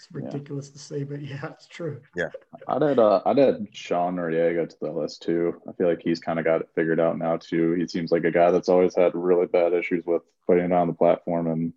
It's 0.00 0.14
ridiculous 0.14 0.70
to 0.70 0.78
say, 0.78 1.02
but 1.02 1.20
yeah, 1.20 1.44
it's 1.50 1.66
true. 1.66 2.00
Yeah, 2.16 2.28
I'd 2.66 2.82
add 2.82 2.98
uh, 2.98 3.20
I'd 3.26 3.38
add 3.38 3.66
Sean 3.72 4.16
Noriega 4.16 4.66
to 4.68 4.76
the 4.80 4.90
list 4.90 5.22
too. 5.22 5.60
I 5.68 5.72
feel 5.72 5.86
like 5.88 6.00
he's 6.02 6.18
kind 6.20 6.38
of 6.38 6.44
got 6.46 6.60
it 6.62 6.68
figured 6.74 6.98
out 7.00 7.18
now 7.18 7.36
too. 7.36 7.72
He 7.72 7.86
seems 7.86 8.10
like 8.10 8.24
a 8.24 8.30
guy 8.30 8.50
that's 8.50 8.70
always 8.70 8.94
had 8.94 9.14
really 9.14 9.46
bad 9.46 9.74
issues 9.74 10.04
with 10.06 10.22
putting 10.46 10.64
it 10.66 10.72
on 10.72 10.86
the 10.86 10.94
platform, 10.94 11.46
and 11.48 11.72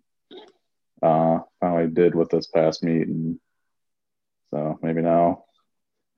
uh, 1.02 1.40
finally 1.60 1.88
did 1.88 2.14
with 2.14 2.30
this 2.30 2.46
past 2.46 2.82
meet, 2.82 3.06
and 3.06 3.38
so 4.50 4.78
maybe 4.82 5.02
now 5.02 5.44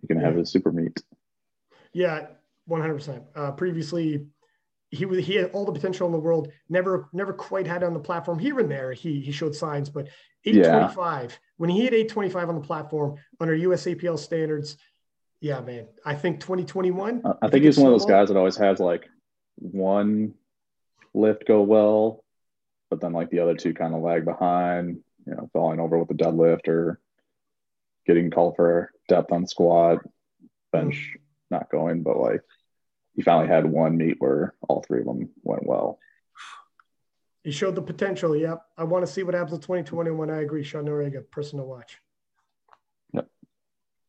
he 0.01 0.07
can 0.07 0.21
have 0.21 0.35
Yeah. 0.35 0.41
his 0.41 0.51
super 0.53 0.71
meet. 0.71 1.03
Yeah, 1.93 2.27
100%. 2.71 3.25
Uh, 3.35 3.53
previously, 3.53 4.27
he 4.95 5.21
he 5.21 5.35
had 5.35 5.51
all 5.53 5.65
the 5.65 5.73
potential 5.73 6.07
in 6.07 6.13
the 6.13 6.19
world. 6.19 6.51
Never 6.69 7.09
never 7.13 7.33
quite 7.33 7.67
had 7.67 7.83
it 7.83 7.87
on 7.87 7.95
the 7.95 8.01
platform. 8.01 8.39
Here 8.39 8.59
and 8.59 8.71
there, 8.71 8.93
he 8.93 9.21
he 9.21 9.33
showed 9.33 9.55
signs, 9.55 9.91
but 9.91 10.09
825 10.45 11.39
when 11.57 11.71
he 11.71 11.83
hit 11.83 11.95
825 11.95 12.49
on 12.49 12.55
the 12.55 12.61
platform 12.61 13.17
under 13.41 13.57
USAPL 13.57 14.19
standards. 14.19 14.77
Yeah, 15.41 15.61
man. 15.61 15.87
I 16.05 16.15
think 16.15 16.41
2021. 16.41 17.23
Uh, 17.25 17.35
I 17.43 17.49
think 17.49 17.65
he's 17.65 17.79
one 17.79 17.93
of 17.93 17.93
those 17.93 18.07
guys 18.07 18.29
that 18.29 18.37
always 18.37 18.57
has 18.57 18.81
like 18.81 19.07
one 19.57 20.35
lift 21.13 21.47
go 21.47 21.63
well, 21.63 22.25
but 22.91 23.01
then 23.01 23.13
like 23.13 23.31
the 23.31 23.41
other 23.41 23.55
two 23.55 23.75
kind 23.75 23.95
of 23.95 24.03
lag 24.03 24.25
behind, 24.25 25.01
you 25.27 25.35
know, 25.35 25.51
falling 25.53 25.81
over 25.81 25.99
with 25.99 26.09
the 26.09 26.15
deadlift 26.15 26.69
or 26.69 27.01
getting 28.07 28.31
called 28.31 28.57
for 28.57 28.91
depth 29.09 29.33
on 29.33 29.47
squat, 29.47 29.99
bench 30.73 31.17
not 31.51 31.71
going, 31.71 32.03
but 32.03 32.19
like 32.19 32.41
he 33.15 33.23
finally 33.23 33.49
had 33.49 33.65
one 33.67 33.97
meet 33.97 34.17
where 34.19 34.55
all 34.69 34.83
three 34.83 35.01
of 35.01 35.07
them 35.07 35.29
went 35.43 35.67
well. 35.67 35.99
He 37.43 37.51
showed 37.51 37.75
the 37.75 37.83
potential. 37.83 38.35
Yep. 38.35 38.63
I 38.79 38.85
want 38.85 39.07
to 39.07 39.13
see 39.13 39.23
what 39.23 39.35
happens 39.35 39.55
in 39.55 39.61
2021. 39.61 40.31
I 40.31 40.41
agree. 40.43 40.63
Sean 40.65 40.87
Noriega, 40.87 41.31
person 41.31 41.59
to 41.59 41.65
watch. 41.65 41.99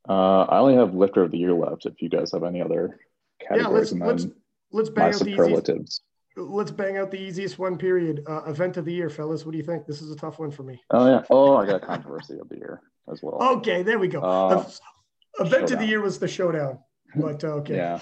Uh, 0.08 0.44
I 0.44 0.60
only 0.60 0.76
have 0.76 0.94
lifter 0.94 1.24
of 1.24 1.32
the 1.32 1.38
year 1.40 1.54
left. 1.54 1.88
If 1.88 2.00
you 2.02 2.10
guys 2.10 2.32
have 2.32 2.44
any 2.44 2.62
other 2.62 3.00
Yeah, 3.42 3.48
categories, 3.48 3.74
let's 3.74 3.92
and 3.92 4.02
let's 4.06 4.28
let's 4.72 4.90
my 4.90 4.96
bang 4.96 5.14
out 5.14 5.20
the 5.20 5.26
easiest. 5.32 5.38
superlatives. 5.48 6.02
Let's 6.38 6.70
bang 6.72 6.98
out 6.98 7.10
the 7.10 7.20
easiest 7.20 7.58
one. 7.58 7.76
Period. 7.78 8.24
Uh, 8.28 8.44
event 8.46 8.78
of 8.78 8.86
the 8.86 8.94
year, 8.94 9.10
fellas. 9.10 9.46
What 9.46 9.54
do 9.54 9.58
you 9.58 9.64
think? 9.64 9.88
This 9.88 10.04
is 10.04 10.12
a 10.12 10.16
tough 10.16 10.38
one 10.38 10.52
for 10.52 10.62
me. 10.64 10.80
Oh 10.92 11.08
yeah. 11.08 11.24
Oh, 11.32 11.56
I 11.58 11.66
got 11.66 11.82
controversy 11.82 12.38
of 12.40 12.50
the 12.50 12.58
year 12.58 12.82
as 13.12 13.22
well. 13.24 13.42
Okay, 13.58 13.82
there 13.82 13.98
we 13.98 14.08
go. 14.08 14.20
Uh, 14.22 14.60
Ev- 14.60 15.48
event 15.48 15.72
of 15.72 15.80
the 15.80 15.86
year 15.88 16.02
was 16.02 16.20
the 16.20 16.28
showdown, 16.28 16.78
but 17.16 17.44
uh, 17.44 17.48
okay, 17.56 17.76
Yeah. 17.78 18.00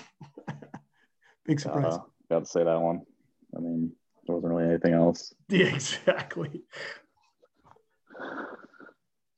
Big 1.46 1.60
surprise. 1.60 1.94
Uh, 1.96 2.00
got 2.30 2.39
to 2.39 2.46
say 2.46 2.64
that 2.64 2.80
one. 2.82 3.02
I 3.56 3.60
mean, 3.60 3.91
there 4.26 4.36
wasn't 4.36 4.54
really 4.54 4.70
anything 4.70 4.94
else. 4.94 5.34
yeah, 5.50 5.68
exactly. 5.68 6.62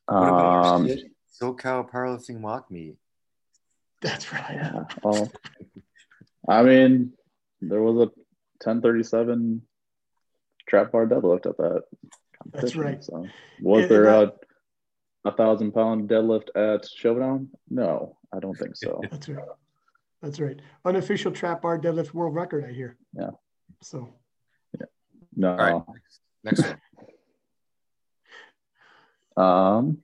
What 0.07 0.27
about 0.27 0.65
Um, 0.65 0.85
your 0.85 0.97
SoCal 1.41 1.89
powerlifting 1.89 2.39
mock 2.39 2.69
meet? 2.69 2.95
That's 4.01 4.31
right. 4.31 4.45
yeah. 4.55 4.83
Well, 5.03 5.31
I 6.47 6.61
mean, 6.61 7.13
there 7.61 7.81
was 7.81 7.95
a 7.95 8.11
1037 8.63 9.61
trap 10.69 10.91
bar 10.91 11.07
deadlift 11.07 11.47
at 11.47 11.57
that. 11.57 11.83
That's 12.53 12.75
right. 12.75 13.03
So, 13.03 13.25
was 13.61 13.83
And- 13.83 13.91
there 13.91 14.05
and 14.09 14.31
a 14.31 14.33
a 15.27 15.31
thousand 15.31 15.71
pound 15.71 16.07
deadlift 16.07 16.49
at 16.55 16.87
Showdown? 16.87 17.49
No, 17.67 18.15
I 18.31 18.39
don't 18.39 18.53
think 18.55 18.75
so. 18.75 19.01
That's 19.09 19.27
right. 19.27 19.43
That's 20.21 20.39
right. 20.39 20.59
Unofficial 20.85 21.31
trap 21.31 21.61
bar 21.61 21.77
deadlift 21.79 22.13
world 22.13 22.35
record. 22.35 22.65
I 22.67 22.73
hear. 22.73 22.97
Yeah. 23.13 23.31
So 23.81 24.09
No. 25.35 25.49
All 25.51 25.57
right. 25.57 25.81
Next 26.43 26.61
one. 26.61 26.77
Um, 29.37 29.97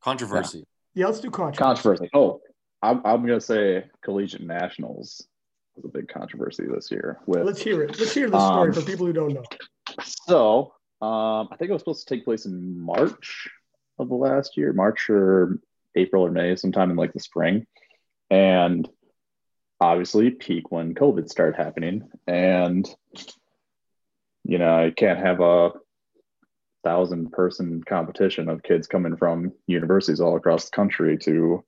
Controversy. 0.00 0.64
yeah, 0.94 1.06
let's 1.06 1.18
do 1.18 1.28
controversy. 1.28 1.58
controversy. 1.58 2.10
Oh, 2.14 2.40
I'm, 2.82 3.00
I'm 3.04 3.22
gonna 3.26 3.40
say 3.40 3.84
collegiate 4.02 4.42
nationals 4.42 5.26
was 5.74 5.84
a 5.84 5.88
big 5.88 6.06
controversy 6.08 6.64
this 6.72 6.90
year 6.92 7.18
with 7.26 7.44
Let's 7.44 7.60
hear 7.60 7.82
it. 7.82 7.98
Let's 7.98 8.14
hear 8.14 8.30
the 8.30 8.38
story 8.38 8.68
Um, 8.68 8.72
for 8.74 8.82
people 8.82 9.04
who 9.06 9.12
don't 9.12 9.32
know. 9.34 9.42
So, 10.04 10.72
um, 11.02 11.48
I 11.50 11.56
think 11.58 11.70
it 11.70 11.72
was 11.72 11.80
supposed 11.82 12.06
to 12.06 12.14
take 12.14 12.24
place 12.24 12.46
in 12.46 12.78
March 12.78 13.48
of 13.98 14.08
the 14.08 14.14
last 14.14 14.56
year, 14.56 14.72
March 14.72 15.10
or 15.10 15.58
April 15.96 16.24
or 16.24 16.30
May, 16.30 16.54
sometime 16.54 16.90
in 16.90 16.96
like 16.96 17.12
the 17.12 17.18
spring. 17.20 17.66
And 18.30 18.88
obviously, 19.80 20.30
peak 20.30 20.70
when 20.70 20.94
COVID 20.94 21.28
started 21.28 21.56
happening. 21.56 22.08
And, 22.26 22.88
you 24.44 24.58
know, 24.58 24.84
you 24.84 24.92
can't 24.92 25.18
have 25.18 25.40
a 25.40 25.72
thousand 26.84 27.32
person 27.32 27.82
competition 27.82 28.48
of 28.48 28.62
kids 28.62 28.86
coming 28.86 29.16
from 29.16 29.52
universities 29.66 30.20
all 30.20 30.36
across 30.36 30.66
the 30.66 30.76
country 30.76 31.18
to 31.18 31.64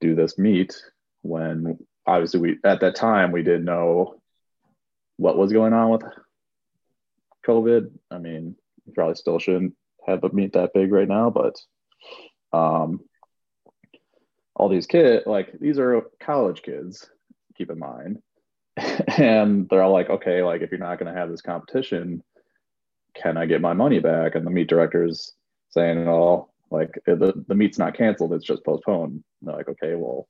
do 0.00 0.14
this 0.14 0.38
meet 0.38 0.76
when 1.22 1.78
obviously 2.06 2.40
we 2.40 2.58
at 2.64 2.80
that 2.80 2.94
time 2.94 3.32
we 3.32 3.42
didn't 3.42 3.64
know 3.64 4.20
what 5.16 5.38
was 5.38 5.52
going 5.52 5.72
on 5.72 5.90
with 5.90 6.02
COVID. 7.46 7.90
I 8.10 8.18
mean, 8.18 8.56
probably 8.94 9.14
still 9.14 9.38
shouldn't 9.38 9.74
have 10.06 10.22
a 10.22 10.32
meet 10.32 10.52
that 10.52 10.72
big 10.74 10.92
right 10.92 11.08
now, 11.08 11.30
but 11.30 11.56
um, 12.52 13.00
all 14.58 14.68
these 14.68 14.86
kids, 14.86 15.26
like 15.26 15.58
these 15.60 15.78
are 15.78 16.02
college 16.20 16.62
kids, 16.62 17.08
keep 17.56 17.70
in 17.70 17.78
mind, 17.78 18.20
and 19.16 19.68
they're 19.68 19.82
all 19.82 19.92
like, 19.92 20.10
okay, 20.10 20.42
like 20.42 20.62
if 20.62 20.70
you're 20.70 20.80
not 20.80 20.98
going 20.98 21.12
to 21.12 21.18
have 21.18 21.30
this 21.30 21.40
competition, 21.40 22.22
can 23.14 23.36
I 23.36 23.46
get 23.46 23.60
my 23.60 23.72
money 23.72 24.00
back? 24.00 24.34
And 24.34 24.46
the 24.46 24.50
meet 24.50 24.68
director's 24.68 25.32
saying, 25.70 26.06
oh, 26.08 26.50
like 26.70 26.90
eh, 27.06 27.14
the 27.14 27.44
the 27.46 27.54
meet's 27.54 27.78
not 27.78 27.96
canceled, 27.96 28.32
it's 28.32 28.44
just 28.44 28.64
postponed. 28.64 29.12
And 29.12 29.22
they're 29.42 29.56
like, 29.56 29.68
okay, 29.68 29.94
well, 29.94 30.28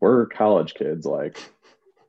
we're 0.00 0.26
college 0.26 0.74
kids, 0.74 1.06
like 1.06 1.38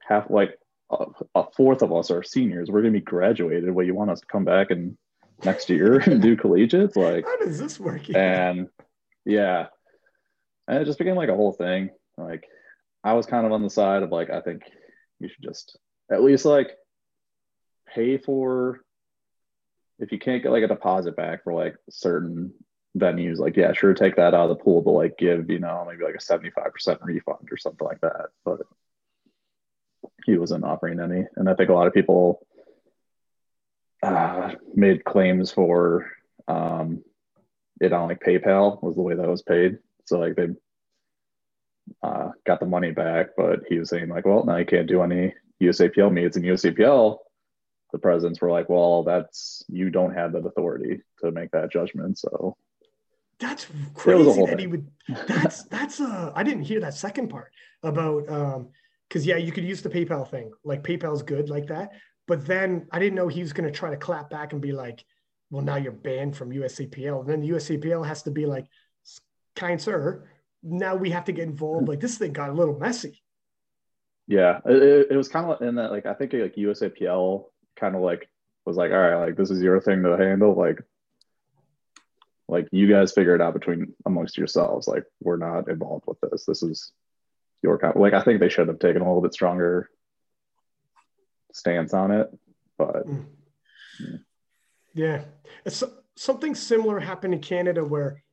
half 0.08 0.30
like 0.30 0.60
a, 0.92 1.06
a 1.36 1.44
fourth 1.56 1.82
of 1.82 1.94
us 1.94 2.12
are 2.12 2.24
seniors. 2.24 2.70
We're 2.70 2.82
gonna 2.82 2.92
be 2.92 3.02
graduated. 3.02 3.72
What 3.72 3.86
you 3.86 3.96
want 3.96 4.12
us 4.12 4.20
to 4.20 4.28
come 4.28 4.46
back 4.46 4.70
and 4.70 4.98
next 5.44 5.70
year 5.70 5.98
and 6.06 6.22
do 6.22 6.36
collegiates? 6.36 6.96
Like, 6.96 7.26
How 7.26 7.38
does 7.38 7.58
this 7.60 7.80
work? 7.80 8.10
and 8.16 8.68
yeah, 9.26 9.68
and 10.68 10.80
it 10.80 10.86
just 10.86 11.00
became 11.00 11.16
like 11.16 11.30
a 11.30 11.36
whole 11.36 11.54
thing. 11.54 11.90
Like, 12.18 12.46
I 13.04 13.14
was 13.14 13.26
kind 13.26 13.46
of 13.46 13.52
on 13.52 13.64
the 13.64 13.70
side 13.70 14.04
of 14.04 14.12
like, 14.12 14.30
I 14.30 14.42
think 14.42 14.64
you 15.20 15.30
should 15.30 15.44
just 15.44 15.78
at 16.12 16.24
least 16.24 16.46
like 16.46 16.72
pay 17.94 18.18
for 18.18 18.82
if 20.00 20.12
you 20.12 20.20
can't 20.20 20.44
get 20.44 20.52
like 20.52 20.64
a 20.64 20.68
deposit 20.68 21.16
back 21.16 21.44
for 21.44 21.54
like 21.54 21.76
certain 21.90 22.54
venues, 22.98 23.38
like 23.38 23.56
yeah, 23.56 23.74
sure, 23.74 23.94
take 23.94 24.16
that 24.16 24.34
out 24.34 24.50
of 24.50 24.58
the 24.58 24.64
pool, 24.64 24.82
but 24.82 24.92
like 24.92 25.18
give 25.18 25.50
you 25.50 25.60
know 25.60 25.86
maybe 25.88 26.04
like 26.04 26.16
a 26.16 26.22
seventy 26.22 26.52
five 26.52 26.72
percent 26.72 27.00
refund 27.02 27.48
or 27.52 27.58
something 27.58 27.88
like 27.88 28.02
that. 28.02 28.28
But 28.46 28.62
he 30.26 30.38
wasn't 30.38 30.64
offering 30.64 31.00
any, 31.00 31.26
and 31.36 31.50
I 31.50 31.56
think 31.56 31.70
a 31.70 31.74
lot 31.74 31.88
of 31.88 31.94
people 31.94 32.46
uh, 34.04 34.54
made 34.76 35.04
claims 35.04 35.52
for 35.52 36.12
um, 36.48 37.04
it 37.82 37.94
on 37.94 38.10
like 38.10 38.22
PayPal 38.22 38.82
was 38.82 38.96
the 38.96 39.02
way 39.02 39.16
that 39.16 39.28
was 39.28 39.42
paid. 39.42 39.80
So 40.08 40.20
like 40.20 40.36
they 40.36 40.48
uh, 42.04 42.30
got 42.46 42.60
the 42.60 42.66
money 42.66 42.92
back, 42.92 43.30
but 43.38 43.62
he 43.68 43.80
was 43.80 43.90
saying 43.90 44.10
like, 44.10 44.26
well, 44.26 44.46
now 44.46 44.58
you 44.58 44.66
can't 44.66 44.88
do 44.88 45.02
any 45.02 45.34
USAPL 45.62 46.12
meets, 46.12 46.38
and 46.38 46.46
USAPL, 46.46 47.18
the 47.92 48.00
presidents 48.00 48.42
were 48.42 48.52
like, 48.52 48.70
well, 48.70 49.04
that's 49.04 49.64
you 49.68 49.90
don't 49.90 50.14
have 50.14 50.34
that 50.34 50.46
authority 50.46 51.02
to 51.20 51.32
make 51.32 51.52
that 51.52 51.72
judgment. 51.72 52.18
So 52.18 52.56
That's 53.40 53.68
crazy 53.94 54.46
that 54.46 54.60
he 54.60 54.68
would. 54.68 54.88
That's 55.28 55.64
that's 55.64 56.02
uh. 56.02 56.32
I 56.36 56.44
didn't 56.44 56.64
hear 56.64 56.80
that 56.82 56.94
second 56.94 57.30
part 57.30 57.52
about 57.84 58.30
um. 58.30 58.70
Because 59.08 59.26
yeah, 59.26 59.38
you 59.38 59.54
could 59.54 59.64
use 59.64 59.82
the 59.82 59.90
PayPal 59.90 60.30
thing. 60.30 60.52
Like 60.66 60.84
PayPal's 60.84 61.24
good 61.24 61.50
like 61.50 61.68
that. 61.68 61.92
But 62.28 62.46
then 62.46 62.88
I 62.92 63.00
didn't 63.00 63.16
know 63.16 63.30
he 63.30 63.40
was 63.40 63.54
going 63.54 63.72
to 63.72 63.80
try 63.80 63.90
to 63.90 63.96
clap 63.96 64.30
back 64.30 64.52
and 64.52 64.62
be 64.62 64.74
like, 64.74 65.06
well, 65.50 65.64
now 65.64 65.78
you're 65.78 65.94
banned 65.94 66.36
from 66.36 66.50
USAPL. 66.50 67.22
And 67.22 67.30
then 67.30 67.40
the 67.40 67.52
USAPL 67.52 68.06
has 68.06 68.24
to 68.24 68.32
be 68.32 68.46
like, 68.46 68.66
kind 69.58 69.82
sir, 69.82 70.28
now 70.64 70.96
we 70.96 71.10
have 71.12 71.26
to 71.26 71.32
get 71.32 71.48
involved. 71.48 71.88
Like 71.88 72.00
this 72.00 72.18
thing 72.18 72.34
got 72.34 72.50
a 72.50 72.54
little 72.54 72.78
messy. 72.78 73.22
Yeah, 74.28 74.60
it, 74.66 75.08
it 75.12 75.18
was 75.18 75.28
kind 75.28 75.50
of 75.50 75.62
in 75.62 75.76
that 75.76 75.92
like 75.92 76.06
I 76.06 76.14
think 76.14 76.34
like 76.34 76.56
USAPL 76.56 77.46
kind 77.76 77.96
of 77.96 78.02
like 78.02 78.30
was 78.66 78.78
like, 78.78 78.92
all 78.92 78.98
right, 78.98 79.26
like 79.26 79.36
this 79.36 79.52
is 79.52 79.62
your 79.62 79.80
thing 79.82 80.04
to 80.04 80.18
handle. 80.18 80.56
Like, 80.56 80.82
like 82.48 82.68
you 82.72 82.88
guys 82.88 83.14
figure 83.14 83.36
it 83.36 83.42
out 83.42 83.54
between 83.54 83.94
amongst 84.06 84.38
yourselves. 84.38 84.88
Like 84.88 85.04
we're 85.22 85.38
not 85.38 85.70
involved 85.70 86.06
with 86.08 86.20
this. 86.22 86.46
This 86.46 86.64
is 86.64 86.92
your 87.62 87.78
kind. 87.78 87.96
Like 87.96 88.14
I 88.14 88.24
think 88.24 88.40
they 88.40 88.50
should 88.50 88.68
have 88.68 88.80
taken 88.80 89.02
a 89.02 89.06
little 89.06 89.22
bit 89.22 89.34
stronger 89.34 89.90
stance 91.54 91.94
on 91.94 92.12
it, 92.12 92.30
but. 92.78 93.08
Mm. 93.08 93.26
Yeah. 94.00 94.18
Yeah. 94.94 95.22
It's, 95.66 95.84
something 96.18 96.56
similar 96.56 97.00
happened 97.00 97.34
in 97.34 97.40
Canada 97.40 97.86
where 97.86 98.24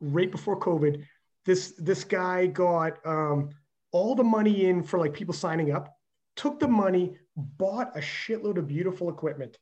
right 0.00 0.30
before 0.30 0.58
COVID, 0.58 1.04
this 1.44 1.74
this 1.78 2.04
guy 2.04 2.46
got 2.46 3.04
um, 3.06 3.50
all 3.92 4.14
the 4.14 4.24
money 4.24 4.66
in 4.66 4.82
for 4.82 4.98
like 4.98 5.14
people 5.14 5.34
signing 5.34 5.72
up, 5.72 5.96
took 6.36 6.60
the 6.60 6.68
money, 6.68 7.16
bought 7.36 7.96
a 7.96 8.00
shitload 8.00 8.58
of 8.58 8.68
beautiful 8.68 9.08
equipment 9.08 9.58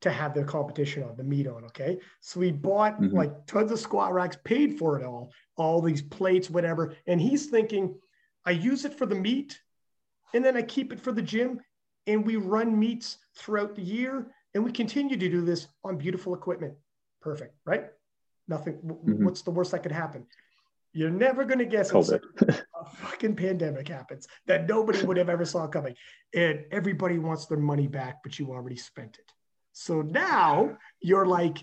to 0.00 0.10
have 0.10 0.32
the 0.32 0.44
competition 0.44 1.02
on, 1.02 1.16
the 1.16 1.24
meet 1.24 1.46
on. 1.46 1.64
Okay. 1.64 1.98
So 2.20 2.40
he 2.40 2.52
bought 2.52 3.00
mm-hmm. 3.00 3.16
like 3.16 3.46
tons 3.46 3.72
of 3.72 3.80
squat 3.80 4.12
racks, 4.12 4.38
paid 4.44 4.78
for 4.78 4.98
it 4.98 5.04
all, 5.04 5.32
all 5.56 5.82
these 5.82 6.02
plates, 6.02 6.48
whatever. 6.48 6.94
And 7.06 7.20
he's 7.20 7.46
thinking, 7.46 7.98
I 8.44 8.52
use 8.52 8.84
it 8.84 8.94
for 8.94 9.06
the 9.06 9.14
meet 9.14 9.60
and 10.32 10.44
then 10.44 10.56
I 10.56 10.62
keep 10.62 10.92
it 10.92 11.00
for 11.00 11.12
the 11.12 11.22
gym. 11.22 11.60
And 12.06 12.24
we 12.24 12.36
run 12.36 12.78
meets 12.78 13.18
throughout 13.36 13.74
the 13.74 13.82
year 13.82 14.28
and 14.54 14.64
we 14.64 14.72
continue 14.72 15.16
to 15.16 15.28
do 15.28 15.42
this 15.42 15.66
on 15.84 15.98
beautiful 15.98 16.32
equipment. 16.32 16.74
Perfect, 17.20 17.54
right? 17.66 17.86
Nothing. 18.48 18.74
Mm-hmm. 18.74 19.24
What's 19.24 19.42
the 19.42 19.50
worst 19.50 19.70
that 19.72 19.82
could 19.82 19.92
happen? 19.92 20.26
You're 20.94 21.10
never 21.10 21.44
going 21.44 21.58
to 21.58 21.66
guess 21.66 21.92
a 21.92 22.20
fucking 22.96 23.36
pandemic 23.36 23.88
happens 23.88 24.26
that 24.46 24.66
nobody 24.66 25.04
would 25.04 25.18
have 25.18 25.28
ever 25.28 25.44
saw 25.44 25.66
coming, 25.66 25.94
and 26.34 26.64
everybody 26.72 27.18
wants 27.18 27.46
their 27.46 27.58
money 27.58 27.86
back, 27.86 28.22
but 28.24 28.38
you 28.38 28.50
already 28.50 28.76
spent 28.76 29.18
it. 29.18 29.30
So 29.72 30.00
now 30.00 30.76
you're 31.00 31.26
like, 31.26 31.58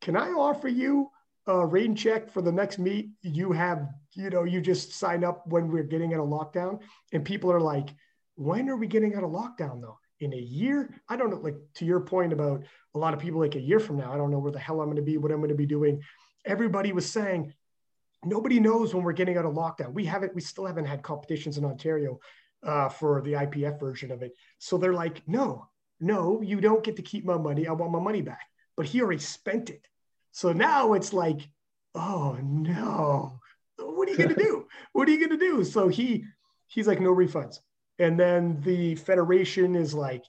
can 0.00 0.16
I 0.16 0.28
offer 0.28 0.68
you 0.68 1.10
a 1.46 1.66
rain 1.66 1.96
check 1.96 2.30
for 2.30 2.42
the 2.42 2.52
next 2.52 2.78
meet? 2.78 3.10
You 3.22 3.50
have, 3.52 3.88
you 4.14 4.30
know, 4.30 4.44
you 4.44 4.60
just 4.60 4.92
sign 4.92 5.24
up 5.24 5.46
when 5.48 5.68
we're 5.70 5.82
getting 5.82 6.14
out 6.14 6.20
of 6.20 6.28
lockdown, 6.28 6.80
and 7.12 7.24
people 7.24 7.50
are 7.50 7.60
like, 7.60 7.90
when 8.36 8.70
are 8.70 8.76
we 8.76 8.86
getting 8.86 9.16
out 9.16 9.24
of 9.24 9.30
lockdown 9.30 9.82
though? 9.82 9.98
In 10.20 10.32
a 10.34 10.38
year. 10.38 10.94
I 11.08 11.16
don't 11.16 11.30
know, 11.30 11.38
like 11.38 11.56
to 11.74 11.84
your 11.84 12.00
point 12.00 12.32
about 12.32 12.64
a 12.94 12.98
lot 12.98 13.14
of 13.14 13.20
people 13.20 13.40
like 13.40 13.56
a 13.56 13.60
year 13.60 13.80
from 13.80 13.96
now, 13.96 14.12
I 14.12 14.16
don't 14.16 14.30
know 14.30 14.38
where 14.38 14.52
the 14.52 14.58
hell 14.58 14.80
I'm 14.80 14.86
going 14.86 14.96
to 14.96 15.02
be, 15.02 15.16
what 15.16 15.32
I'm 15.32 15.38
going 15.38 15.48
to 15.48 15.54
be 15.54 15.66
doing. 15.66 16.00
Everybody 16.44 16.92
was 16.92 17.10
saying, 17.10 17.52
nobody 18.24 18.60
knows 18.60 18.94
when 18.94 19.02
we're 19.02 19.12
getting 19.12 19.36
out 19.36 19.46
of 19.46 19.54
lockdown. 19.54 19.92
We 19.92 20.04
haven't, 20.04 20.34
we 20.34 20.40
still 20.40 20.66
haven't 20.66 20.84
had 20.86 21.02
competitions 21.02 21.58
in 21.58 21.64
Ontario 21.64 22.20
uh, 22.62 22.88
for 22.88 23.22
the 23.22 23.32
IPF 23.32 23.80
version 23.80 24.10
of 24.10 24.22
it. 24.22 24.32
So 24.58 24.76
they're 24.76 24.92
like, 24.92 25.26
no, 25.26 25.68
no, 26.00 26.40
you 26.42 26.60
don't 26.60 26.84
get 26.84 26.96
to 26.96 27.02
keep 27.02 27.24
my 27.24 27.38
money. 27.38 27.66
I 27.66 27.72
want 27.72 27.92
my 27.92 28.00
money 28.00 28.22
back. 28.22 28.46
But 28.76 28.86
he 28.86 29.00
already 29.00 29.20
spent 29.20 29.70
it. 29.70 29.86
So 30.32 30.52
now 30.52 30.92
it's 30.92 31.12
like, 31.12 31.40
oh 31.94 32.38
no, 32.40 33.40
what 33.78 34.08
are 34.08 34.12
you 34.12 34.16
going 34.16 34.28
to 34.34 34.42
do? 34.42 34.66
What 34.92 35.08
are 35.08 35.10
you 35.10 35.18
going 35.18 35.38
to 35.38 35.44
do? 35.44 35.64
So 35.64 35.88
he, 35.88 36.24
he's 36.68 36.86
like, 36.86 37.00
no 37.00 37.14
refunds. 37.14 37.58
And 38.00 38.18
then 38.18 38.60
the 38.62 38.94
federation 38.96 39.76
is 39.76 39.94
like, 39.94 40.24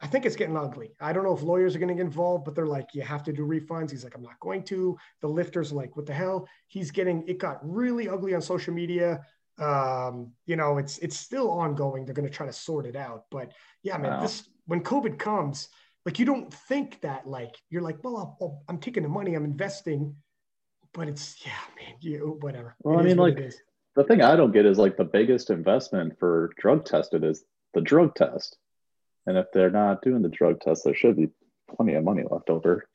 I 0.00 0.08
think 0.08 0.26
it's 0.26 0.34
getting 0.34 0.56
ugly. 0.56 0.96
I 1.00 1.12
don't 1.12 1.22
know 1.22 1.34
if 1.34 1.42
lawyers 1.42 1.76
are 1.76 1.78
going 1.78 1.90
to 1.90 1.94
get 1.94 2.00
involved, 2.00 2.44
but 2.44 2.56
they're 2.56 2.66
like, 2.66 2.88
you 2.92 3.02
have 3.02 3.22
to 3.24 3.32
do 3.32 3.46
refunds. 3.46 3.92
He's 3.92 4.02
like, 4.02 4.16
I'm 4.16 4.22
not 4.22 4.40
going 4.40 4.64
to. 4.64 4.98
The 5.20 5.28
lifters 5.28 5.70
are 5.70 5.76
like, 5.76 5.96
what 5.96 6.06
the 6.06 6.14
hell? 6.14 6.48
He's 6.66 6.90
getting 6.90 7.22
it 7.28 7.38
got 7.38 7.58
really 7.62 8.08
ugly 8.08 8.34
on 8.34 8.42
social 8.42 8.74
media. 8.74 9.20
Um, 9.58 10.32
you 10.46 10.56
know, 10.56 10.78
it's 10.78 10.98
it's 10.98 11.16
still 11.16 11.50
ongoing. 11.50 12.04
They're 12.04 12.14
going 12.14 12.28
to 12.28 12.34
try 12.34 12.46
to 12.46 12.52
sort 12.52 12.86
it 12.86 12.96
out. 12.96 13.26
But 13.30 13.52
yeah, 13.84 13.96
man, 13.98 14.12
wow. 14.12 14.22
this 14.22 14.48
when 14.66 14.82
COVID 14.82 15.18
comes, 15.18 15.68
like 16.04 16.18
you 16.18 16.24
don't 16.24 16.52
think 16.52 17.00
that 17.02 17.28
like 17.28 17.54
you're 17.70 17.82
like, 17.82 18.02
well, 18.02 18.36
i 18.68 18.72
am 18.72 18.78
taking 18.78 19.04
the 19.04 19.08
money, 19.08 19.34
I'm 19.34 19.44
investing, 19.44 20.16
but 20.94 21.06
it's 21.06 21.36
yeah, 21.46 21.52
man, 21.76 21.94
you 22.00 22.38
whatever. 22.40 22.74
Well, 22.80 22.98
it 22.98 23.02
I 23.02 23.04
mean, 23.04 23.18
like 23.18 23.38
the 23.94 24.04
thing 24.04 24.22
I 24.22 24.36
don't 24.36 24.52
get 24.52 24.66
is 24.66 24.78
like 24.78 24.96
the 24.96 25.04
biggest 25.04 25.50
investment 25.50 26.18
for 26.18 26.50
drug 26.58 26.84
tested 26.84 27.24
is 27.24 27.44
the 27.74 27.80
drug 27.80 28.14
test. 28.14 28.56
And 29.26 29.36
if 29.36 29.46
they're 29.52 29.70
not 29.70 30.02
doing 30.02 30.22
the 30.22 30.28
drug 30.28 30.60
test, 30.60 30.84
there 30.84 30.94
should 30.94 31.16
be 31.16 31.28
plenty 31.76 31.94
of 31.94 32.04
money 32.04 32.22
left 32.28 32.50
over. 32.50 32.88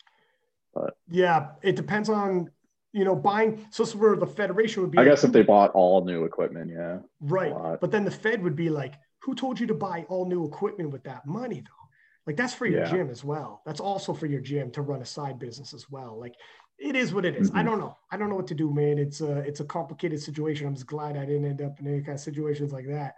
But 0.74 0.98
yeah, 1.10 1.52
it 1.62 1.76
depends 1.76 2.10
on 2.10 2.52
you 2.94 3.06
know 3.06 3.16
buying. 3.16 3.66
So 3.72 3.84
this 3.84 3.90
is 3.92 3.96
where 3.96 4.16
the 4.16 4.28
federation 4.28 4.82
would 4.84 4.92
be. 4.92 4.98
I 4.98 5.06
guess 5.06 5.24
if 5.24 5.32
they 5.32 5.44
bought 5.44 5.72
all 5.72 6.04
new 6.04 6.26
equipment, 6.26 6.72
yeah. 6.72 7.00
Right, 7.22 7.80
but 7.80 7.92
then 7.92 8.04
the 8.04 8.12
Fed 8.12 8.44
would 8.44 8.56
be 8.56 8.70
like, 8.70 8.96
"Who 9.24 9.36
told 9.36 9.60
you 9.60 9.68
to 9.68 9.74
buy 9.74 10.06
all 10.10 10.26
new 10.26 10.46
equipment 10.46 10.92
with 10.92 11.04
that 11.04 11.26
money, 11.26 11.62
though?" 11.62 11.88
Like 12.28 12.36
that's 12.36 12.54
for 12.54 12.66
your 12.66 12.82
yeah. 12.82 12.92
gym 12.92 13.10
as 13.10 13.24
well. 13.24 13.62
That's 13.66 13.80
also 13.80 14.14
for 14.14 14.26
your 14.26 14.42
gym 14.42 14.70
to 14.72 14.82
run 14.82 15.02
a 15.02 15.06
side 15.06 15.40
business 15.40 15.74
as 15.74 15.90
well. 15.90 16.20
Like 16.20 16.36
it 16.80 16.96
is 16.96 17.14
what 17.14 17.26
it 17.26 17.36
is. 17.36 17.50
Mm-hmm. 17.50 17.60
I 17.60 17.64
don't 17.64 17.80
know. 17.80 17.98
I 18.12 18.18
don't 18.18 18.30
know 18.30 18.36
what 18.36 18.48
to 18.48 18.56
do, 18.56 18.74
man. 18.74 18.98
It's 19.00 19.22
a 19.22 19.40
it's 19.40 19.60
a 19.60 19.66
complicated 19.66 20.22
situation. 20.22 20.68
I'm 20.68 20.76
just 20.76 20.88
glad 20.88 21.18
I 21.18 21.26
didn't 21.26 21.46
end 21.46 21.62
up 21.62 21.80
in 21.80 21.88
any 21.88 22.02
kind 22.02 22.16
of 22.16 22.20
situations 22.20 22.72
like 22.72 22.88
that. 22.88 23.16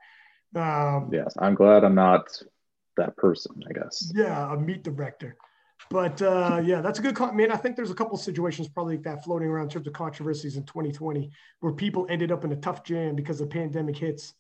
Um, 0.56 1.10
yes, 1.12 1.36
I'm 1.38 1.56
glad 1.56 1.84
I'm 1.84 1.96
not 1.96 2.28
that 2.98 3.16
person. 3.18 3.62
I 3.70 3.74
guess. 3.74 4.12
Yeah, 4.16 4.54
a 4.54 4.58
meet 4.58 4.84
director. 4.84 5.36
But 5.90 6.22
uh, 6.22 6.62
yeah, 6.64 6.82
that's 6.82 7.00
a 7.00 7.02
good 7.02 7.16
comment. 7.16 7.38
Man, 7.38 7.52
I 7.52 7.56
think 7.56 7.76
there's 7.76 7.92
a 7.92 7.96
couple 7.96 8.16
of 8.16 8.22
situations 8.22 8.68
probably 8.68 8.96
like 8.96 9.04
that 9.06 9.24
floating 9.24 9.48
around 9.48 9.66
in 9.66 9.70
terms 9.70 9.88
of 9.88 9.94
controversies 9.94 10.56
in 10.56 10.64
2020 10.64 11.32
where 11.62 11.74
people 11.74 12.06
ended 12.10 12.32
up 12.32 12.44
in 12.44 12.52
a 12.52 12.56
tough 12.56 12.84
jam 12.84 13.16
because 13.16 13.40
the 13.40 13.48
pandemic 13.48 13.98
hits. 13.98 14.34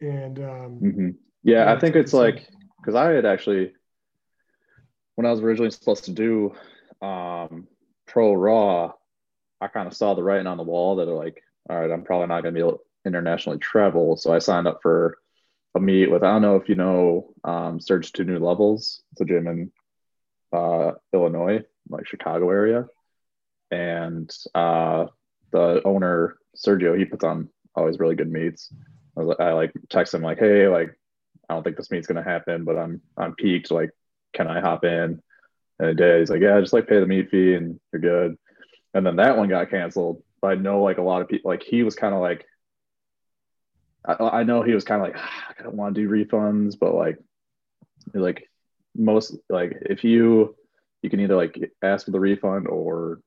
And 0.00 0.38
um, 0.38 0.80
mm-hmm. 0.82 1.08
yeah, 1.42 1.64
yeah, 1.64 1.72
I 1.72 1.78
think 1.78 1.96
it's 1.96 2.12
like 2.12 2.48
because 2.80 2.94
I 2.94 3.10
had 3.10 3.24
actually 3.24 3.72
when 5.14 5.26
I 5.26 5.30
was 5.30 5.40
originally 5.40 5.70
supposed 5.70 6.04
to 6.04 6.12
do 6.12 6.54
um, 7.02 7.68
pro 8.10 8.34
raw, 8.34 8.92
I 9.60 9.68
kind 9.68 9.86
of 9.86 9.94
saw 9.94 10.14
the 10.14 10.22
writing 10.22 10.46
on 10.46 10.56
the 10.56 10.62
wall 10.62 10.96
that 10.96 11.08
are 11.08 11.14
like, 11.14 11.42
all 11.68 11.80
right, 11.80 11.90
I'm 11.90 12.02
probably 12.02 12.26
not 12.26 12.42
going 12.42 12.54
to 12.54 12.58
be 12.58 12.66
able 12.66 12.78
to 12.78 12.84
internationally 13.06 13.58
travel. 13.58 14.16
So 14.16 14.32
I 14.32 14.38
signed 14.38 14.66
up 14.66 14.80
for 14.82 15.18
a 15.74 15.80
meet 15.80 16.10
with, 16.10 16.22
I 16.22 16.32
don't 16.32 16.42
know 16.42 16.56
if 16.56 16.68
you 16.68 16.74
know, 16.74 17.32
um, 17.44 17.80
Surge 17.80 18.12
to 18.12 18.24
New 18.24 18.38
Levels. 18.38 19.02
It's 19.12 19.20
a 19.20 19.24
gym 19.24 19.46
in 19.46 19.72
uh, 20.52 20.92
Illinois, 21.12 21.62
like 21.88 22.06
Chicago 22.06 22.50
area. 22.50 22.86
And 23.70 24.30
uh, 24.54 25.06
the 25.52 25.80
owner, 25.84 26.38
Sergio, 26.56 26.98
he 26.98 27.04
puts 27.04 27.24
on 27.24 27.48
always 27.74 27.98
really 27.98 28.16
good 28.16 28.30
meets. 28.30 28.72
I, 29.16 29.20
was 29.20 29.28
like, 29.28 29.40
I 29.40 29.52
like 29.52 29.72
text 29.88 30.14
him 30.14 30.22
like, 30.22 30.38
hey, 30.38 30.66
like, 30.66 30.96
I 31.48 31.54
don't 31.54 31.62
think 31.62 31.76
this 31.76 31.90
meet's 31.90 32.06
going 32.06 32.22
to 32.22 32.28
happen, 32.28 32.64
but 32.64 32.76
I'm, 32.76 33.00
I'm 33.16 33.34
peaked. 33.34 33.70
Like, 33.70 33.90
can 34.34 34.48
I 34.48 34.60
hop 34.60 34.84
in? 34.84 35.22
And 35.80 35.88
it 35.88 35.94
did. 35.94 36.20
He's 36.20 36.28
like, 36.28 36.42
yeah, 36.42 36.60
just 36.60 36.74
like 36.74 36.86
pay 36.86 37.00
the 37.00 37.06
meet 37.06 37.30
fee 37.30 37.54
and 37.54 37.80
you're 37.90 38.02
good. 38.02 38.36
And 38.92 39.06
then 39.06 39.16
that 39.16 39.38
one 39.38 39.48
got 39.48 39.70
canceled. 39.70 40.22
But 40.42 40.48
I 40.48 40.54
know 40.56 40.82
like 40.82 40.98
a 40.98 41.02
lot 41.02 41.22
of 41.22 41.28
people, 41.28 41.50
like 41.50 41.62
he 41.62 41.82
was 41.82 41.94
kind 41.94 42.14
of 42.14 42.20
like, 42.20 42.44
I, 44.04 44.12
I, 44.12 44.42
know 44.42 44.62
he 44.62 44.74
was 44.74 44.84
kind 44.84 45.00
of 45.00 45.08
like, 45.08 45.16
ah, 45.18 45.54
I 45.58 45.62
don't 45.62 45.76
want 45.76 45.94
to 45.94 46.02
do 46.02 46.08
refunds, 46.08 46.78
but 46.78 46.94
like, 46.94 47.18
like 48.12 48.50
most, 48.94 49.34
like 49.48 49.78
if 49.88 50.04
you, 50.04 50.54
you 51.00 51.08
can 51.08 51.20
either 51.20 51.36
like 51.36 51.72
ask 51.80 52.04
for 52.04 52.10
the 52.10 52.20
refund 52.20 52.68
or 52.68 53.20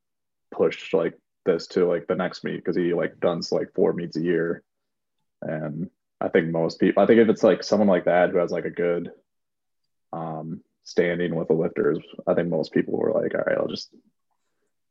push 0.52 0.94
like 0.94 1.18
this 1.46 1.66
to 1.68 1.88
like 1.88 2.06
the 2.06 2.16
next 2.16 2.44
meet 2.44 2.58
because 2.58 2.76
he 2.76 2.94
like 2.94 3.20
does 3.20 3.52
like 3.52 3.74
four 3.74 3.94
meets 3.94 4.16
a 4.16 4.22
year. 4.22 4.62
And 5.42 5.90
I 6.22 6.28
think 6.28 6.50
most 6.50 6.80
people, 6.80 7.02
I 7.02 7.08
think 7.08 7.20
if 7.20 7.30
it's 7.30 7.44
like 7.44 7.64
someone 7.64 7.88
like 7.88 8.06
that 8.06 8.30
who 8.30 8.38
has 8.38 8.52
like 8.52 8.66
a 8.66 8.70
good, 8.70 9.12
um, 10.12 10.62
standing 10.84 11.36
with 11.36 11.48
the 11.48 11.54
lifters, 11.54 12.00
I 12.28 12.34
think 12.34 12.50
most 12.50 12.72
people 12.72 12.98
were 12.98 13.12
like, 13.14 13.34
all 13.34 13.42
right, 13.46 13.58
I'll 13.58 13.68
just 13.68 13.94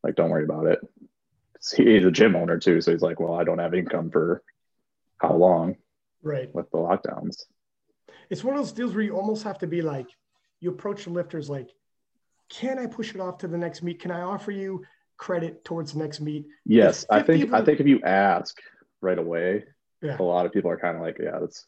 like, 0.03 0.15
don't 0.15 0.31
worry 0.31 0.45
about 0.45 0.67
it. 0.67 0.81
He's 1.77 2.05
a 2.05 2.11
gym 2.11 2.35
owner 2.35 2.59
too. 2.59 2.81
So 2.81 2.91
he's 2.91 3.03
like, 3.03 3.21
well, 3.21 3.35
I 3.35 3.45
don't 3.45 3.59
have 3.59 3.75
income 3.75 4.11
for 4.11 4.43
how 5.19 5.35
long? 5.35 5.77
Right. 6.23 6.53
With 6.55 6.71
the 6.71 6.79
lockdowns. 6.79 7.45
It's 8.31 8.43
one 8.43 8.55
of 8.55 8.61
those 8.61 8.73
deals 8.73 8.95
where 8.95 9.05
you 9.05 9.17
almost 9.17 9.45
have 9.45 9.59
to 9.59 9.67
be 9.67 9.83
like, 9.83 10.09
you 10.61 10.71
approach 10.71 11.05
the 11.05 11.11
lifters 11.11 11.49
like, 11.49 11.71
can 12.49 12.79
I 12.79 12.87
push 12.87 13.15
it 13.15 13.21
off 13.21 13.39
to 13.39 13.49
the 13.49 13.59
next 13.59 13.83
meet? 13.83 14.01
Can 14.01 14.11
I 14.11 14.23
offer 14.23 14.51
you 14.51 14.85
credit 15.17 15.65
towards 15.65 15.93
the 15.93 16.01
next 16.01 16.21
meet? 16.21 16.47
Yes. 16.65 17.07
I 17.11 17.23
think, 17.23 17.43
people- 17.43 17.57
I 17.57 17.65
think 17.65 17.81
if 17.81 17.87
you 17.87 18.01
ask 18.03 18.57
right 19.01 19.19
away, 19.19 19.65
yeah. 20.01 20.17
a 20.19 20.23
lot 20.23 20.47
of 20.47 20.53
people 20.53 20.71
are 20.71 20.79
kind 20.79 20.97
of 20.97 21.03
like, 21.03 21.19
yeah, 21.23 21.39
that's 21.41 21.67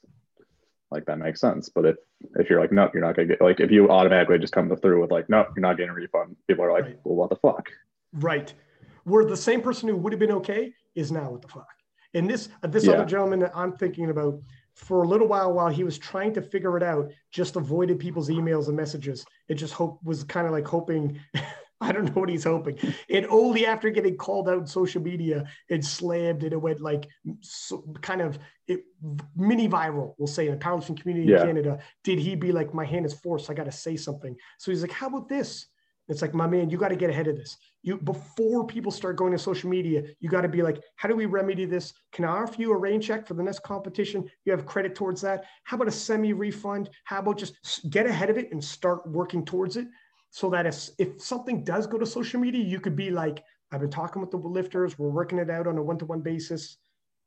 like 0.95 1.07
that 1.07 1.19
makes 1.19 1.41
sense. 1.41 1.69
But 1.69 1.85
if 1.85 1.97
if 2.37 2.49
you're 2.49 2.61
like, 2.61 2.73
nope, 2.73 2.93
you're 2.95 3.03
not 3.03 3.17
gonna 3.17 3.29
get 3.29 3.41
like 3.41 3.61
if 3.61 3.71
you 3.71 3.91
automatically 3.91 4.39
just 4.39 4.53
come 4.53 4.75
through 4.77 5.01
with 5.01 5.11
like, 5.11 5.29
nope, 5.29 5.49
you're 5.55 5.63
not 5.63 5.77
getting 5.77 5.91
a 5.91 5.95
refund, 5.95 6.37
people 6.47 6.65
are 6.65 6.73
like, 6.73 6.85
right. 6.85 6.99
well, 7.05 7.17
what 7.17 7.31
the 7.31 7.37
fuck? 7.37 7.69
Right. 8.13 8.53
Where 9.05 9.25
the 9.25 9.37
same 9.37 9.61
person 9.61 9.89
who 9.89 9.97
would 9.97 10.13
have 10.13 10.21
been 10.21 10.33
okay 10.33 10.73
is 10.95 11.13
now 11.13 11.31
what 11.31 11.43
the 11.43 11.49
fuck. 11.49 11.69
And 12.15 12.31
this 12.31 12.49
uh, 12.63 12.69
this 12.69 12.87
yeah. 12.87 12.93
other 12.93 13.05
gentleman 13.05 13.41
that 13.41 13.53
I'm 13.55 13.73
thinking 13.73 14.11
about, 14.11 14.41
for 14.75 15.03
a 15.03 15.09
little 15.09 15.27
while 15.27 15.53
while 15.53 15.69
he 15.69 15.85
was 15.85 15.99
trying 15.99 16.33
to 16.35 16.43
figure 16.43 16.77
it 16.77 16.83
out, 16.83 17.11
just 17.31 17.57
avoided 17.57 17.99
people's 17.99 18.29
emails 18.29 18.69
and 18.69 18.77
messages. 18.77 19.25
It 19.49 19.55
just 19.55 19.75
hope 19.75 19.99
was 20.03 20.25
kind 20.25 20.47
of 20.47 20.53
like 20.53 20.67
hoping. 20.67 21.21
I 21.89 21.93
don't 21.93 22.07
know 22.07 22.21
what 22.21 22.29
he's 22.29 22.45
hoping. 22.45 22.79
And 23.11 23.27
only 23.29 23.67
after 23.67 23.91
getting 23.91 24.17
called 24.17 24.49
out 24.49 24.59
in 24.59 24.67
social 24.67 25.03
media 25.03 25.45
and 25.71 25.85
slammed, 25.85 26.43
and 26.43 26.53
it 26.53 26.61
went 26.61 26.81
like 26.81 27.07
so, 27.41 27.85
kind 28.01 28.21
of 28.23 28.39
it, 28.67 28.85
mini 29.37 29.69
viral, 29.69 30.15
we'll 30.17 30.27
say, 30.27 30.47
in 30.47 30.53
the 30.53 30.59
powerlifting 30.59 30.99
community 31.01 31.29
Yeah. 31.29 31.41
in 31.41 31.47
Canada, 31.47 31.79
did 32.03 32.19
he 32.19 32.35
be 32.35 32.53
like, 32.53 32.73
my 32.73 32.85
hand 32.85 33.05
is 33.05 33.15
forced, 33.15 33.51
I 33.51 33.55
got 33.55 33.67
to 33.67 33.73
say 33.73 33.97
something. 33.97 34.35
So 34.59 34.71
he's 34.71 34.83
like, 34.83 34.91
how 34.91 35.09
about 35.09 35.29
this? 35.29 35.67
It's 36.09 36.21
like, 36.21 36.35
my 36.35 36.47
man, 36.47 36.69
you 36.69 36.77
got 36.77 36.89
to 36.89 36.97
get 36.97 37.09
ahead 37.09 37.29
of 37.29 37.37
this. 37.37 37.57
You 37.83 37.97
before 37.97 38.67
people 38.67 38.93
start 38.93 39.17
going 39.17 39.33
to 39.33 39.39
social 39.39 39.71
media, 39.71 40.03
you 40.21 40.29
got 40.29 40.43
to 40.43 40.49
be 40.49 40.63
like, 40.63 40.83
how 40.97 41.09
do 41.09 41.17
we 41.17 41.27
remedy 41.27 41.65
this? 41.65 41.95
Can 42.13 42.25
I 42.27 42.29
offer 42.29 42.61
you 42.61 42.73
a 42.73 42.77
rain 42.77 43.01
check 43.01 43.27
for 43.27 43.35
the 43.35 43.43
next 43.43 43.63
competition? 43.63 44.29
You 44.45 44.53
have 44.53 44.67
credit 44.67 44.95
towards 44.95 45.21
that. 45.23 45.45
How 45.65 45.77
about 45.77 45.89
a 45.89 45.93
semi 45.93 46.33
refund? 46.33 46.91
How 47.05 47.21
about 47.21 47.39
just 47.39 47.91
get 47.91 48.07
ahead 48.07 48.29
of 48.31 48.37
it 48.37 48.53
and 48.53 48.63
start 48.63 49.07
working 49.07 49.45
towards 49.47 49.77
it, 49.79 49.87
so 50.35 50.51
that 50.51 50.67
if 50.67 50.89
if 50.99 51.23
something 51.23 51.63
does 51.63 51.87
go 51.87 51.97
to 51.97 52.05
social 52.05 52.41
media, 52.41 52.65
you 52.65 52.81
could 52.81 52.97
be 52.97 53.09
like, 53.09 53.45
I've 53.71 53.79
been 53.79 53.89
talking 53.89 54.21
with 54.21 54.33
the 54.33 54.37
lifters. 54.37 54.99
We're 54.99 55.09
working 55.09 55.39
it 55.39 55.49
out 55.49 55.69
on 55.69 55.79
a 55.79 55.83
one 55.83 55.97
to 55.99 56.07
one 56.07 56.23
basis. 56.23 56.77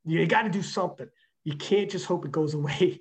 You 0.04 0.26
got 0.26 0.42
to 0.42 0.50
do 0.50 0.62
something. 0.62 1.08
You 1.42 1.56
can't 1.56 1.90
just 1.90 2.04
hope 2.04 2.26
it 2.26 2.32
goes 2.32 2.52
away. 2.60 3.00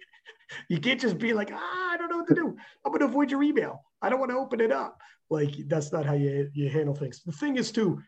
you 0.70 0.80
can't 0.80 1.01
just 1.01 1.18
be 1.18 1.34
like, 1.34 1.51
ah, 1.53 1.91
I 1.91 1.97
don't 1.97 2.10
know 2.10 2.20
what 2.20 2.28
to 2.30 2.36
do. 2.36 2.55
I'm 2.86 2.91
going 2.93 3.01
to 3.01 3.08
avoid 3.08 3.30
your 3.30 3.43
email. 3.43 3.84
I 4.01 4.08
don't 4.08 4.22
want 4.22 4.32
to 4.32 4.38
open 4.38 4.62
it 4.62 4.72
up. 4.72 4.97
Like 5.30 5.53
that's 5.68 5.91
not 5.91 6.05
how 6.05 6.14
you, 6.14 6.49
you 6.53 6.70
handle 6.70 6.95
things. 6.95 7.22
The 7.26 7.34
thing 7.34 7.58
is 7.58 7.70
too, 7.70 8.01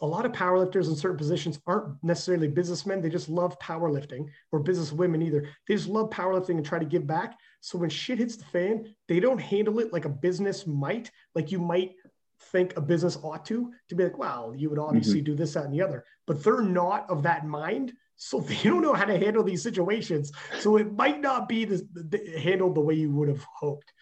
a 0.00 0.06
lot 0.06 0.24
of 0.24 0.32
powerlifters 0.32 0.88
in 0.88 0.96
certain 0.96 1.16
positions 1.16 1.58
aren't 1.66 2.02
necessarily 2.02 2.48
businessmen. 2.48 3.00
They 3.00 3.08
just 3.08 3.28
love 3.28 3.58
powerlifting 3.58 4.28
or 4.52 4.60
business 4.60 4.92
women 4.92 5.22
either. 5.22 5.48
They 5.66 5.74
just 5.74 5.88
love 5.88 6.10
powerlifting 6.10 6.56
and 6.56 6.64
try 6.64 6.78
to 6.78 6.84
give 6.84 7.06
back. 7.06 7.36
So 7.60 7.78
when 7.78 7.90
shit 7.90 8.18
hits 8.18 8.36
the 8.36 8.44
fan, 8.44 8.94
they 9.08 9.20
don't 9.20 9.40
handle 9.40 9.80
it 9.80 9.92
like 9.92 10.04
a 10.04 10.08
business 10.08 10.66
might, 10.66 11.10
like 11.34 11.50
you 11.50 11.58
might 11.58 11.94
think 12.50 12.76
a 12.76 12.80
business 12.80 13.18
ought 13.22 13.44
to, 13.46 13.72
to 13.88 13.94
be 13.94 14.04
like, 14.04 14.18
well, 14.18 14.54
you 14.56 14.70
would 14.70 14.78
obviously 14.78 15.16
mm-hmm. 15.16 15.32
do 15.32 15.34
this, 15.34 15.54
that, 15.54 15.64
and 15.64 15.74
the 15.74 15.82
other. 15.82 16.04
But 16.26 16.42
they're 16.42 16.62
not 16.62 17.10
of 17.10 17.24
that 17.24 17.46
mind. 17.46 17.92
So 18.16 18.40
they 18.40 18.56
don't 18.62 18.82
know 18.82 18.94
how 18.94 19.04
to 19.04 19.18
handle 19.18 19.42
these 19.42 19.62
situations. 19.62 20.32
So 20.60 20.76
it 20.76 20.92
might 20.92 21.20
not 21.20 21.48
be 21.48 21.64
the, 21.64 21.86
the, 21.92 22.40
handled 22.40 22.76
the 22.76 22.80
way 22.80 22.94
you 22.94 23.10
would 23.10 23.28
have 23.28 23.44
hoped. 23.52 23.92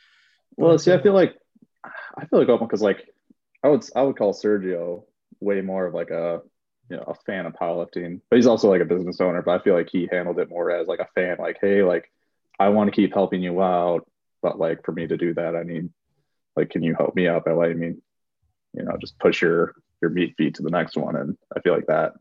Well, 0.56 0.78
see, 0.78 0.92
I 0.92 0.96
uh, 0.96 1.02
feel 1.02 1.14
like 1.14 1.36
I 1.84 2.26
feel 2.26 2.38
like 2.38 2.48
open 2.48 2.66
because 2.66 2.82
like 2.82 3.08
I 3.64 3.68
would 3.68 3.82
I 3.96 4.02
would 4.02 4.18
call 4.18 4.34
Sergio 4.34 5.04
way 5.40 5.60
more 5.60 5.86
of 5.86 5.94
like 5.94 6.10
a 6.10 6.40
you 6.88 6.96
know 6.96 7.04
a 7.04 7.14
fan 7.26 7.46
of 7.46 7.52
powerlifting, 7.54 8.20
but 8.28 8.36
he's 8.36 8.46
also 8.46 8.68
like 8.68 8.80
a 8.82 8.84
business 8.86 9.20
owner. 9.20 9.42
But 9.42 9.60
I 9.60 9.64
feel 9.64 9.74
like 9.74 9.88
he 9.90 10.08
handled 10.10 10.38
it 10.38 10.50
more 10.50 10.70
as 10.70 10.86
like 10.88 10.98
a 11.00 11.08
fan, 11.14 11.36
like 11.38 11.58
hey, 11.60 11.82
like 11.82 12.10
I 12.58 12.68
want 12.68 12.88
to 12.88 12.96
keep 12.96 13.12
helping 13.14 13.42
you 13.42 13.62
out, 13.62 14.06
but 14.42 14.58
like 14.58 14.84
for 14.84 14.92
me 14.92 15.06
to 15.06 15.16
do 15.16 15.34
that, 15.34 15.54
I 15.56 15.62
need 15.62 15.88
like 16.56 16.70
can 16.70 16.82
you 16.82 16.94
help 16.94 17.14
me 17.14 17.28
out 17.28 17.44
by 17.44 17.52
letting 17.52 17.78
me 17.78 17.94
you 18.74 18.82
know 18.84 18.96
just 19.00 19.18
push 19.18 19.40
your 19.42 19.74
your 20.02 20.10
meat 20.10 20.34
feet 20.36 20.54
to 20.54 20.62
the 20.62 20.70
next 20.70 20.96
one, 20.96 21.16
and 21.16 21.36
I 21.56 21.60
feel 21.60 21.74
like 21.74 21.86
that 21.86 22.12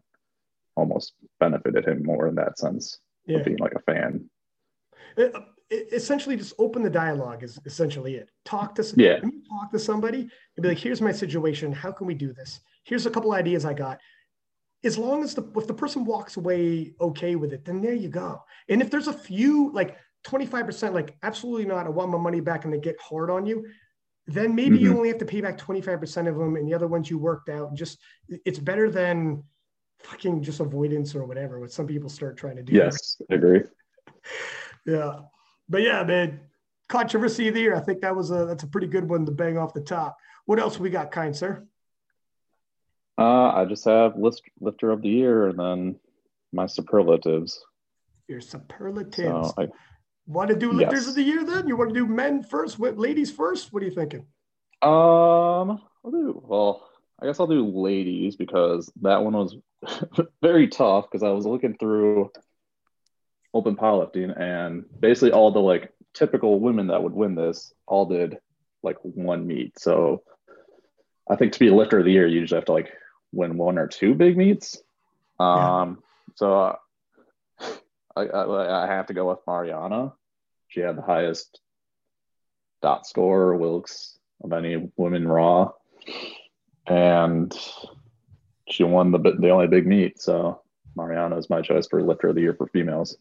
almost 0.75 1.13
benefited 1.39 1.85
him 1.85 2.03
more 2.03 2.27
in 2.27 2.35
that 2.35 2.57
sense 2.57 2.99
Yeah. 3.25 3.37
of 3.39 3.45
being 3.45 3.57
like 3.57 3.73
a 3.75 3.79
fan. 3.81 4.29
it, 5.17 5.33
it- 5.69 5.93
essentially 5.93 6.35
just 6.35 6.53
open 6.57 6.81
the 6.83 6.89
dialogue 6.89 7.43
is 7.43 7.59
essentially 7.65 8.15
it 8.15 8.29
talk 8.45 8.73
to 8.75 8.83
Yeah. 8.97 9.19
talk 9.49 9.71
to 9.71 9.79
somebody 9.79 10.21
and 10.21 10.61
be 10.63 10.69
like 10.69 10.77
here's 10.79 11.01
my 11.01 11.11
situation 11.11 11.71
how 11.71 11.91
can 11.91 12.07
we 12.07 12.13
do 12.15 12.33
this 12.33 12.61
here's 12.83 13.05
a 13.05 13.09
couple 13.11 13.31
ideas 13.33 13.65
i 13.65 13.73
got 13.73 13.99
as 14.83 14.97
long 14.97 15.23
as 15.23 15.35
the 15.35 15.43
if 15.57 15.67
the 15.67 15.73
person 15.73 16.05
walks 16.05 16.37
away 16.37 16.93
okay 17.01 17.35
with 17.35 17.51
it 17.53 17.65
then 17.65 17.81
there 17.81 17.93
you 17.93 18.09
go 18.09 18.41
and 18.69 18.81
if 18.81 18.89
there's 18.89 19.07
a 19.07 19.13
few 19.13 19.71
like 19.73 19.97
25% 20.25 20.93
like 20.93 21.15
absolutely 21.23 21.65
not 21.65 21.85
i 21.85 21.89
want 21.89 22.11
my 22.11 22.17
money 22.17 22.41
back 22.41 22.65
and 22.65 22.73
they 22.73 22.79
get 22.79 22.95
hard 23.01 23.29
on 23.29 23.45
you 23.45 23.65
then 24.27 24.53
maybe 24.53 24.77
you 24.77 24.91
Mhm. 24.91 24.97
only 24.97 25.09
have 25.09 25.17
to 25.17 25.25
pay 25.25 25.41
back 25.41 25.57
25% 25.57 26.27
of 26.27 26.37
them 26.37 26.55
and 26.55 26.67
the 26.67 26.73
other 26.73 26.87
ones 26.87 27.09
you 27.09 27.17
worked 27.17 27.49
out 27.49 27.73
just 27.73 27.99
it's 28.45 28.59
better 28.59 28.89
than 28.91 29.43
fucking 29.99 30.41
just 30.43 30.59
avoidance 30.59 31.15
or 31.15 31.25
whatever 31.25 31.59
what 31.59 31.71
some 31.71 31.87
people 31.87 32.09
start 32.09 32.37
trying 32.37 32.55
to 32.57 32.63
do 32.63 32.73
Yes, 32.73 33.21
I 33.31 33.35
agree. 33.35 33.61
yeah. 34.85 35.19
But 35.67 35.81
yeah, 35.81 36.03
man, 36.03 36.39
controversy 36.87 37.47
of 37.49 37.53
the 37.53 37.59
year. 37.61 37.75
I 37.75 37.79
think 37.79 38.01
that 38.01 38.15
was 38.15 38.31
a 38.31 38.45
that's 38.45 38.63
a 38.63 38.67
pretty 38.67 38.87
good 38.87 39.07
one 39.09 39.25
to 39.25 39.31
bang 39.31 39.57
off 39.57 39.73
the 39.73 39.81
top. 39.81 40.17
What 40.45 40.59
else 40.59 40.79
we 40.79 40.89
got, 40.89 41.11
kind 41.11 41.35
sir? 41.35 41.65
Uh, 43.19 43.51
I 43.53 43.65
just 43.65 43.83
have 43.85 44.17
list 44.17 44.43
lifter 44.61 44.91
of 44.91 45.01
the 45.01 45.09
year 45.09 45.47
and 45.47 45.59
then 45.59 45.99
my 46.53 46.65
superlatives. 46.65 47.59
Your 48.27 48.41
superlatives. 48.41 49.49
So 49.49 49.53
I, 49.57 49.67
want 50.29 50.49
to 50.49 50.55
do 50.55 50.71
lifters 50.71 51.01
yes. 51.01 51.07
of 51.09 51.15
the 51.15 51.23
year 51.23 51.43
then? 51.43 51.67
You 51.67 51.75
want 51.75 51.89
to 51.89 51.99
do 51.99 52.05
men 52.05 52.43
first, 52.43 52.79
what 52.79 52.97
ladies 52.97 53.31
first? 53.31 53.73
What 53.73 53.83
are 53.83 53.85
you 53.87 53.91
thinking? 53.91 54.25
um, 54.81 55.81
I'll 56.05 56.11
do 56.11 56.41
well. 56.45 56.87
I 57.21 57.25
guess 57.25 57.39
I'll 57.39 57.47
do 57.47 57.67
ladies 57.67 58.37
because 58.37 58.89
that 59.01 59.21
one 59.21 59.33
was 59.33 59.57
very 60.41 60.69
tough 60.69 61.07
because 61.11 61.23
I 61.23 61.31
was 61.31 61.45
looking 61.45 61.75
through 61.75 62.31
open 63.53 63.75
powerlifting 63.75 64.39
and 64.39 64.85
basically 64.97 65.31
all 65.31 65.51
the 65.51 65.59
like 65.59 65.91
typical 66.13 66.59
women 66.59 66.87
that 66.87 67.03
would 67.03 67.13
win 67.13 67.35
this 67.35 67.73
all 67.87 68.05
did 68.05 68.37
like 68.83 68.95
one 69.01 69.45
meet. 69.45 69.77
So 69.77 70.23
I 71.29 71.35
think 71.35 71.51
to 71.53 71.59
be 71.59 71.67
a 71.67 71.75
lifter 71.75 71.99
of 71.99 72.05
the 72.05 72.11
year, 72.11 72.27
you 72.27 72.41
just 72.41 72.53
have 72.53 72.65
to 72.65 72.71
like 72.71 72.93
win 73.31 73.57
one 73.57 73.77
or 73.77 73.87
two 73.87 74.15
big 74.15 74.37
meets. 74.37 74.81
Yeah. 75.39 75.81
Um, 75.81 76.03
so 76.35 76.53
uh, 76.53 76.75
I, 78.15 78.21
I, 78.23 78.83
I 78.83 78.87
have 78.87 79.07
to 79.07 79.13
go 79.13 79.29
with 79.29 79.39
Marianna. 79.47 80.13
She 80.67 80.81
had 80.81 80.97
the 80.97 81.01
highest 81.01 81.59
dot 82.81 83.05
score 83.05 83.55
Wilks 83.55 84.17
of 84.43 84.53
any 84.53 84.89
women 84.97 85.27
raw, 85.27 85.71
and 86.87 87.53
she 88.69 88.83
won 88.83 89.11
the 89.11 89.19
the 89.19 89.49
only 89.49 89.67
big 89.67 89.87
meet. 89.87 90.21
So 90.21 90.61
Marianna 90.95 91.37
is 91.37 91.49
my 91.49 91.61
choice 91.61 91.87
for 91.87 92.01
lifter 92.01 92.29
of 92.29 92.35
the 92.35 92.41
year 92.41 92.53
for 92.53 92.67
females. 92.67 93.17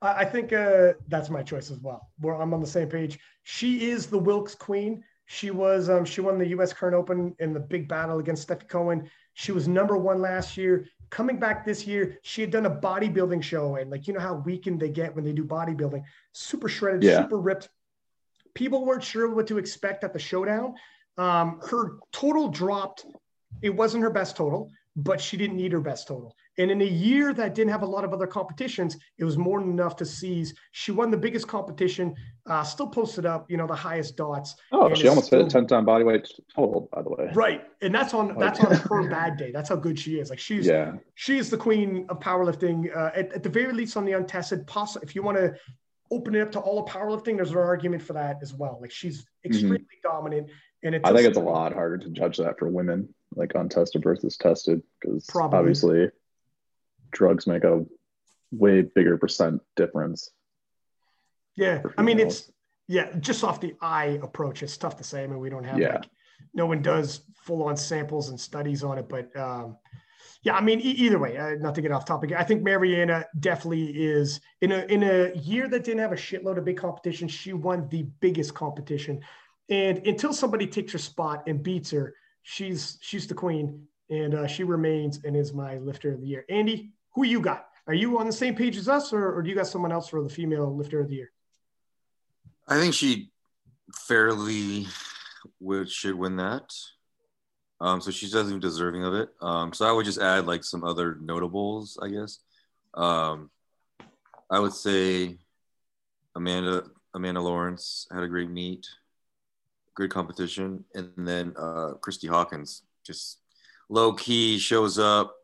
I 0.00 0.20
I 0.20 0.24
think 0.24 0.52
uh, 0.52 0.94
that's 1.08 1.30
my 1.30 1.42
choice 1.42 1.70
as 1.70 1.78
well. 1.80 2.08
Where 2.18 2.34
I'm 2.34 2.54
on 2.54 2.60
the 2.60 2.66
same 2.66 2.88
page. 2.88 3.18
She 3.42 3.90
is 3.90 4.06
the 4.06 4.18
Wilks 4.18 4.54
Queen. 4.54 5.04
She 5.26 5.50
was 5.50 5.90
um, 5.90 6.04
she 6.04 6.20
won 6.20 6.38
the 6.38 6.48
U.S. 6.48 6.72
Current 6.72 6.94
Open 6.94 7.34
in 7.38 7.52
the 7.52 7.60
big 7.60 7.86
battle 7.86 8.18
against 8.18 8.48
Stefi 8.48 8.68
Cohen. 8.68 9.10
She 9.38 9.52
was 9.52 9.68
number 9.68 9.96
one 9.96 10.20
last 10.20 10.56
year. 10.56 10.88
Coming 11.10 11.38
back 11.38 11.64
this 11.64 11.86
year, 11.86 12.18
she 12.22 12.40
had 12.40 12.50
done 12.50 12.66
a 12.66 12.70
bodybuilding 12.70 13.40
show, 13.40 13.76
and 13.76 13.88
like 13.88 14.08
you 14.08 14.12
know 14.12 14.18
how 14.18 14.34
weakened 14.34 14.80
they 14.80 14.88
get 14.88 15.14
when 15.14 15.24
they 15.24 15.32
do 15.32 15.44
bodybuilding, 15.44 16.02
super 16.32 16.68
shredded, 16.68 17.04
Yeah. 17.04 17.22
super 17.22 17.38
ripped. 17.38 17.68
People 18.54 18.84
weren't 18.84 19.04
sure 19.04 19.32
what 19.32 19.46
to 19.46 19.58
expect 19.58 20.02
at 20.02 20.12
the 20.12 20.18
showdown. 20.18 20.74
Um, 21.18 21.60
her 21.70 21.98
total 22.10 22.48
dropped. 22.48 23.06
It 23.62 23.70
wasn't 23.70 24.02
her 24.02 24.10
best 24.10 24.34
total, 24.36 24.72
but 24.96 25.20
she 25.20 25.36
didn't 25.36 25.56
need 25.56 25.70
her 25.70 25.80
best 25.80 26.08
total. 26.08 26.34
And 26.58 26.70
in 26.72 26.82
a 26.82 26.84
year 26.84 27.32
that 27.34 27.54
didn't 27.54 27.70
have 27.70 27.82
a 27.82 27.86
lot 27.86 28.04
of 28.04 28.12
other 28.12 28.26
competitions, 28.26 28.96
it 29.16 29.24
was 29.24 29.38
more 29.38 29.60
than 29.60 29.70
enough 29.70 29.94
to 29.96 30.04
seize. 30.04 30.54
She 30.72 30.90
won 30.90 31.10
the 31.10 31.16
biggest 31.16 31.46
competition, 31.46 32.16
uh, 32.46 32.64
still 32.64 32.88
posted 32.88 33.24
up, 33.26 33.48
you 33.50 33.56
know, 33.56 33.66
the 33.68 33.76
highest 33.76 34.16
dots. 34.16 34.56
Oh, 34.72 34.92
she 34.94 35.06
almost 35.06 35.30
hit 35.30 35.40
a 35.40 35.46
10 35.46 35.68
time 35.68 35.84
body 35.84 36.02
weight 36.04 36.28
total, 36.54 36.88
by 36.92 37.02
the 37.02 37.10
way. 37.10 37.30
Right. 37.32 37.64
And 37.80 37.94
that's 37.94 38.12
on 38.12 38.28
Like- 38.28 38.38
that's 38.38 38.60
on 38.60 38.72
her 38.90 39.08
bad 39.08 39.36
day. 39.36 39.52
That's 39.52 39.68
how 39.68 39.76
good 39.76 39.98
she 39.98 40.18
is. 40.18 40.30
Like 40.30 40.40
she's 40.40 40.66
Yeah. 40.66 40.94
she 41.14 41.38
is 41.38 41.48
the 41.48 41.56
queen 41.56 42.06
of 42.08 42.18
powerlifting. 42.18 42.94
Uh, 42.94 43.12
at, 43.14 43.32
at 43.34 43.42
the 43.44 43.48
very 43.48 43.72
least, 43.72 43.96
on 43.96 44.04
the 44.04 44.12
untested, 44.12 44.66
poss- 44.66 44.96
if 44.96 45.14
you 45.14 45.22
want 45.22 45.38
to 45.38 45.54
open 46.10 46.34
it 46.34 46.40
up 46.40 46.50
to 46.52 46.58
all 46.58 46.82
of 46.82 46.90
powerlifting, 46.90 47.36
there's 47.36 47.50
an 47.52 47.58
argument 47.58 48.02
for 48.02 48.14
that 48.14 48.38
as 48.42 48.52
well. 48.52 48.78
Like 48.80 48.90
she's 48.90 49.26
extremely 49.44 49.84
dominant. 50.02 50.48
And 50.82 50.94
Mm-hmm. 50.94 51.06
I 51.06 51.12
think 51.12 51.28
it's 51.28 51.36
a 51.38 51.40
lot 51.40 51.72
harder 51.72 51.98
to 51.98 52.08
judge 52.10 52.38
that 52.38 52.56
for 52.58 52.68
women, 52.68 53.12
like 53.34 53.52
untested 53.56 54.02
versus 54.02 54.36
tested, 54.36 54.80
because 55.00 55.28
obviously 55.36 56.08
drugs 57.10 57.46
make 57.46 57.64
a 57.64 57.84
way 58.50 58.82
bigger 58.82 59.16
percent 59.18 59.60
difference. 59.76 60.30
Yeah, 61.56 61.82
I 61.96 62.02
mean 62.02 62.18
it's 62.20 62.50
yeah, 62.86 63.12
just 63.20 63.44
off 63.44 63.60
the 63.60 63.74
eye 63.82 64.18
approach, 64.22 64.62
it's 64.62 64.76
tough 64.76 64.96
to 64.96 65.04
say. 65.04 65.22
I 65.22 65.26
mean, 65.26 65.38
we 65.40 65.50
don't 65.50 65.64
have 65.64 65.78
Yeah. 65.78 65.96
like 65.96 66.08
no 66.54 66.66
one 66.66 66.80
does 66.80 67.20
full 67.34 67.62
on 67.64 67.76
samples 67.76 68.30
and 68.30 68.40
studies 68.40 68.82
on 68.82 68.96
it, 68.96 69.08
but 69.08 69.34
um, 69.36 69.76
yeah, 70.42 70.54
I 70.54 70.60
mean, 70.62 70.80
e- 70.80 70.92
either 71.04 71.18
way, 71.18 71.36
uh, 71.36 71.56
not 71.56 71.74
to 71.74 71.82
get 71.82 71.90
off 71.92 72.04
topic, 72.04 72.32
I 72.32 72.44
think 72.44 72.62
Marianna 72.62 73.26
definitely 73.40 73.90
is 73.90 74.40
in 74.62 74.72
a 74.72 74.84
in 74.86 75.02
a 75.02 75.34
year 75.34 75.68
that 75.68 75.84
didn't 75.84 76.00
have 76.00 76.12
a 76.12 76.16
shitload 76.16 76.56
of 76.58 76.64
big 76.64 76.78
competition. 76.78 77.28
She 77.28 77.52
won 77.52 77.88
the 77.88 78.04
biggest 78.20 78.54
competition, 78.54 79.20
and 79.68 79.98
until 80.06 80.32
somebody 80.32 80.66
takes 80.66 80.92
her 80.92 80.98
spot 80.98 81.42
and 81.46 81.62
beats 81.62 81.90
her, 81.90 82.14
she's 82.42 82.98
she's 83.02 83.26
the 83.26 83.34
queen, 83.34 83.86
and 84.08 84.34
uh, 84.34 84.46
she 84.46 84.64
remains 84.64 85.24
and 85.24 85.36
is 85.36 85.52
my 85.52 85.76
lifter 85.78 86.12
of 86.14 86.20
the 86.20 86.26
year. 86.26 86.44
Andy, 86.48 86.92
who 87.14 87.24
you 87.24 87.40
got? 87.40 87.66
Are 87.86 87.94
you 87.94 88.18
on 88.18 88.26
the 88.26 88.32
same 88.32 88.54
page 88.54 88.76
as 88.76 88.88
us, 88.88 89.12
or, 89.12 89.34
or 89.34 89.42
do 89.42 89.48
you 89.48 89.56
got 89.56 89.66
someone 89.66 89.92
else 89.92 90.08
for 90.08 90.22
the 90.22 90.28
female 90.28 90.76
lifter 90.76 91.00
of 91.00 91.08
the 91.08 91.16
year? 91.16 91.30
I 92.66 92.78
think 92.78 92.92
she 92.92 93.30
fairly 94.06 94.86
would 95.60 95.90
should 95.90 96.14
win 96.14 96.36
that. 96.36 96.74
Um, 97.80 98.00
so 98.00 98.10
she's 98.10 98.32
definitely 98.32 98.60
deserving 98.60 99.04
of 99.04 99.14
it. 99.14 99.30
Um, 99.40 99.72
so 99.72 99.86
I 99.86 99.92
would 99.92 100.04
just 100.04 100.20
add 100.20 100.46
like 100.46 100.64
some 100.64 100.84
other 100.84 101.16
notables, 101.20 101.98
I 102.02 102.08
guess. 102.08 102.40
Um, 102.94 103.50
I 104.50 104.58
would 104.58 104.72
say 104.72 105.38
Amanda 106.34 106.84
Amanda 107.14 107.40
Lawrence 107.40 108.06
had 108.12 108.22
a 108.22 108.28
great 108.28 108.50
meet, 108.50 108.86
great 109.94 110.10
competition, 110.10 110.84
and 110.94 111.10
then 111.16 111.54
uh, 111.56 111.94
Kristy 112.00 112.28
Hawkins 112.28 112.82
just 113.04 113.38
low 113.88 114.12
key 114.12 114.58
shows 114.58 114.98
up, 114.98 115.34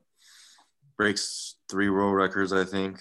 breaks 0.96 1.56
three 1.68 1.90
world 1.90 2.14
records, 2.14 2.52
I 2.52 2.64
think. 2.64 2.98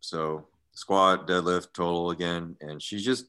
So 0.00 0.46
squat, 0.72 1.26
deadlift, 1.26 1.72
total 1.72 2.10
again, 2.10 2.56
and 2.60 2.82
she's 2.82 3.04
just 3.04 3.26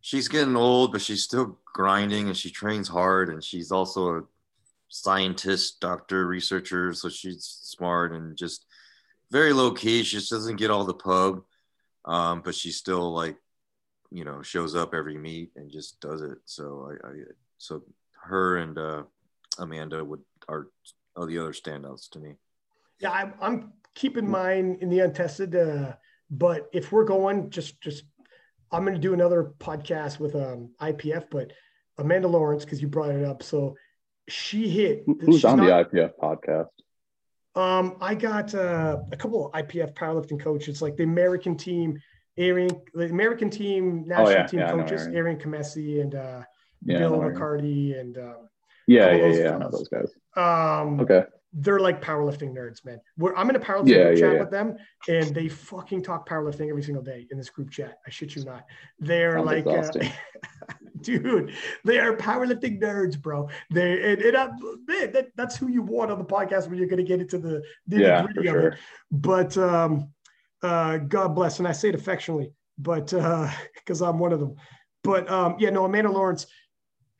she's 0.00 0.28
getting 0.28 0.56
old, 0.56 0.92
but 0.92 1.00
she's 1.00 1.22
still 1.22 1.58
grinding 1.64 2.28
and 2.28 2.36
she 2.36 2.50
trains 2.50 2.88
hard, 2.88 3.28
and 3.28 3.42
she's 3.42 3.70
also 3.70 4.16
a 4.16 4.22
scientist, 4.88 5.80
doctor, 5.80 6.26
researcher, 6.26 6.92
so 6.92 7.08
she's 7.08 7.44
smart 7.44 8.12
and 8.12 8.36
just 8.36 8.66
very 9.30 9.52
low 9.52 9.72
key. 9.72 10.02
She 10.02 10.16
just 10.16 10.30
doesn't 10.30 10.56
get 10.56 10.70
all 10.70 10.84
the 10.84 10.94
pub, 10.94 11.42
um, 12.04 12.42
but 12.42 12.54
she 12.54 12.70
still 12.70 13.12
like 13.12 13.36
you 14.10 14.24
know 14.24 14.42
shows 14.42 14.74
up 14.74 14.94
every 14.94 15.18
meet 15.18 15.50
and 15.56 15.70
just 15.70 16.00
does 16.00 16.22
it. 16.22 16.38
So 16.44 16.90
I, 17.04 17.08
I 17.08 17.12
so 17.58 17.82
her 18.22 18.58
and 18.58 18.78
uh, 18.78 19.02
Amanda 19.58 20.04
would 20.04 20.20
are, 20.48 20.68
are 21.16 21.26
the 21.26 21.38
other 21.38 21.52
standouts 21.52 22.08
to 22.10 22.18
me. 22.18 22.34
Yeah, 23.00 23.10
I, 23.10 23.32
I'm 23.40 23.72
keeping 23.94 24.28
mine 24.28 24.78
in 24.80 24.88
the 24.88 25.00
untested. 25.00 25.54
Uh, 25.54 25.94
but 26.30 26.68
if 26.72 26.92
we're 26.92 27.04
going, 27.04 27.50
just 27.50 27.80
just 27.80 28.04
I'm 28.72 28.82
going 28.84 28.94
to 28.94 29.00
do 29.00 29.14
another 29.14 29.52
podcast 29.58 30.18
with 30.18 30.34
um, 30.34 30.70
IPF, 30.80 31.26
but 31.30 31.52
Amanda 31.98 32.28
Lawrence 32.28 32.64
because 32.64 32.82
you 32.82 32.88
brought 32.88 33.10
it 33.10 33.24
up. 33.24 33.42
So 33.42 33.76
she 34.28 34.68
hit. 34.68 35.04
Who's 35.06 35.44
on 35.44 35.58
not, 35.58 35.90
the 35.90 35.98
IPF 35.98 36.12
podcast? 36.20 36.68
Um, 37.56 37.96
I 38.00 38.14
got 38.14 38.54
uh, 38.54 38.98
a 39.12 39.16
couple 39.16 39.46
of 39.46 39.52
IPF 39.52 39.94
powerlifting 39.94 40.42
coaches, 40.42 40.82
like 40.82 40.96
the 40.96 41.04
American 41.04 41.56
team, 41.56 42.00
Arian, 42.36 42.70
the 42.94 43.04
American 43.04 43.48
team 43.48 44.04
national 44.08 44.26
oh, 44.26 44.30
yeah, 44.30 44.46
team 44.46 44.60
yeah, 44.60 44.70
coaches, 44.72 45.06
Arian 45.06 45.38
Kamesi 45.38 46.00
and 46.00 46.14
uh, 46.16 46.42
yeah, 46.84 46.98
Bill 46.98 47.12
McCarty 47.12 47.98
and 47.98 48.18
uh, 48.18 48.34
yeah, 48.88 49.14
yeah, 49.14 49.26
yeah, 49.26 49.54
I 49.54 49.58
know 49.58 49.70
those 49.70 49.88
guys. 49.88 50.10
Um, 50.36 51.00
okay. 51.00 51.24
They're 51.56 51.78
like 51.78 52.02
powerlifting 52.02 52.52
nerds, 52.52 52.84
man. 52.84 53.00
We're, 53.16 53.34
I'm 53.36 53.48
in 53.48 53.56
a 53.56 53.60
powerlifting 53.60 53.88
yeah, 53.88 54.10
yeah, 54.10 54.14
chat 54.14 54.32
yeah. 54.34 54.40
with 54.40 54.50
them, 54.50 54.76
and 55.08 55.34
they 55.34 55.48
fucking 55.48 56.02
talk 56.02 56.28
powerlifting 56.28 56.68
every 56.68 56.82
single 56.82 57.02
day 57.02 57.26
in 57.30 57.38
this 57.38 57.48
group 57.48 57.70
chat. 57.70 57.98
I 58.06 58.10
shit 58.10 58.34
you 58.34 58.44
not. 58.44 58.64
They're 58.98 59.40
like, 59.40 59.66
uh, 59.66 59.88
dude, 61.00 61.52
they 61.84 62.00
are 62.00 62.16
powerlifting 62.16 62.80
nerds, 62.80 63.20
bro. 63.20 63.48
They 63.70 64.12
and, 64.12 64.22
and 64.22 64.36
uh, 64.36 64.50
man, 64.86 65.12
that, 65.12 65.28
that's 65.36 65.56
who 65.56 65.68
you 65.68 65.82
want 65.82 66.10
on 66.10 66.18
the 66.18 66.24
podcast 66.24 66.68
when 66.68 66.78
you're 66.78 66.88
going 66.88 66.98
to 66.98 67.04
get 67.04 67.20
into 67.20 67.38
the 67.38 67.62
yeah, 67.86 68.26
for 68.34 68.42
sure. 68.42 68.68
It. 68.68 68.78
But 69.12 69.56
um, 69.56 70.10
uh, 70.62 70.98
God 70.98 71.34
bless, 71.34 71.60
and 71.60 71.68
I 71.68 71.72
say 71.72 71.90
it 71.90 71.94
affectionately, 71.94 72.52
but 72.78 73.10
because 73.10 74.02
uh, 74.02 74.08
I'm 74.08 74.18
one 74.18 74.32
of 74.32 74.40
them. 74.40 74.56
But 75.04 75.30
um, 75.30 75.56
yeah, 75.58 75.70
no, 75.70 75.84
Amanda 75.84 76.10
Lawrence 76.10 76.46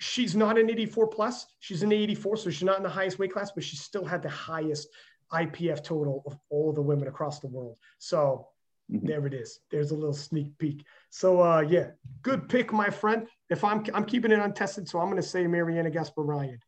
she's 0.04 0.36
not 0.36 0.58
an 0.58 0.68
84 0.68 1.06
plus. 1.08 1.46
She's 1.60 1.82
an 1.82 1.90
84, 1.90 2.36
so 2.36 2.50
she's 2.50 2.62
not 2.62 2.76
in 2.76 2.82
the 2.82 2.88
highest 2.88 3.18
weight 3.18 3.32
class, 3.32 3.52
but 3.52 3.64
she 3.64 3.76
still 3.76 4.04
had 4.04 4.22
the 4.22 4.28
highest 4.28 4.88
IPF 5.32 5.82
total 5.82 6.22
of 6.26 6.36
all 6.50 6.72
the 6.72 6.82
women 6.82 7.08
across 7.08 7.40
the 7.40 7.46
world. 7.46 7.78
So 7.98 8.48
mm-hmm. 8.92 9.06
there 9.06 9.26
it 9.26 9.32
is. 9.32 9.60
There's 9.70 9.92
a 9.92 9.94
little 9.94 10.12
sneak 10.12 10.56
peek. 10.58 10.84
So 11.08 11.40
uh, 11.40 11.60
yeah, 11.60 11.90
good 12.20 12.48
pick, 12.50 12.72
my 12.72 12.90
friend. 12.90 13.26
If 13.48 13.64
I'm 13.64 13.84
I'm 13.94 14.04
keeping 14.04 14.30
it 14.30 14.38
untested, 14.38 14.88
so 14.88 15.00
I'm 15.00 15.06
going 15.06 15.22
to 15.22 15.28
say 15.28 15.46
Marianna 15.46 15.90
Gasparyan. 15.90 16.58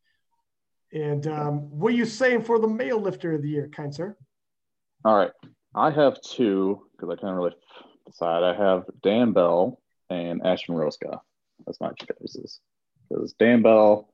And 0.93 1.27
um, 1.27 1.71
what 1.71 1.93
are 1.93 1.97
you 1.97 2.07
saying 2.07 2.43
for 2.43 2.59
the 2.59 2.69
male 2.69 3.01
lifter 3.01 3.35
of 3.35 3.43
the 3.43 3.49
year, 3.49 3.69
kind 3.69 3.95
sir? 3.95 4.17
All 5.05 5.17
right, 5.17 5.33
I 5.75 5.91
have 5.91 6.21
two 6.23 6.87
because 6.93 7.11
I 7.11 7.21
can't 7.21 7.37
really 7.37 7.55
decide. 8.07 8.43
I 8.43 8.55
have 8.55 8.85
Dan 9.03 9.33
Bell 9.33 9.79
and 10.09 10.47
Ashton 10.47 10.75
Rouska. 10.75 11.21
That's 11.67 11.81
my 11.81 11.91
choices 11.93 12.61
because 13.09 13.33
Dan 13.35 13.63
Bell 13.63 14.09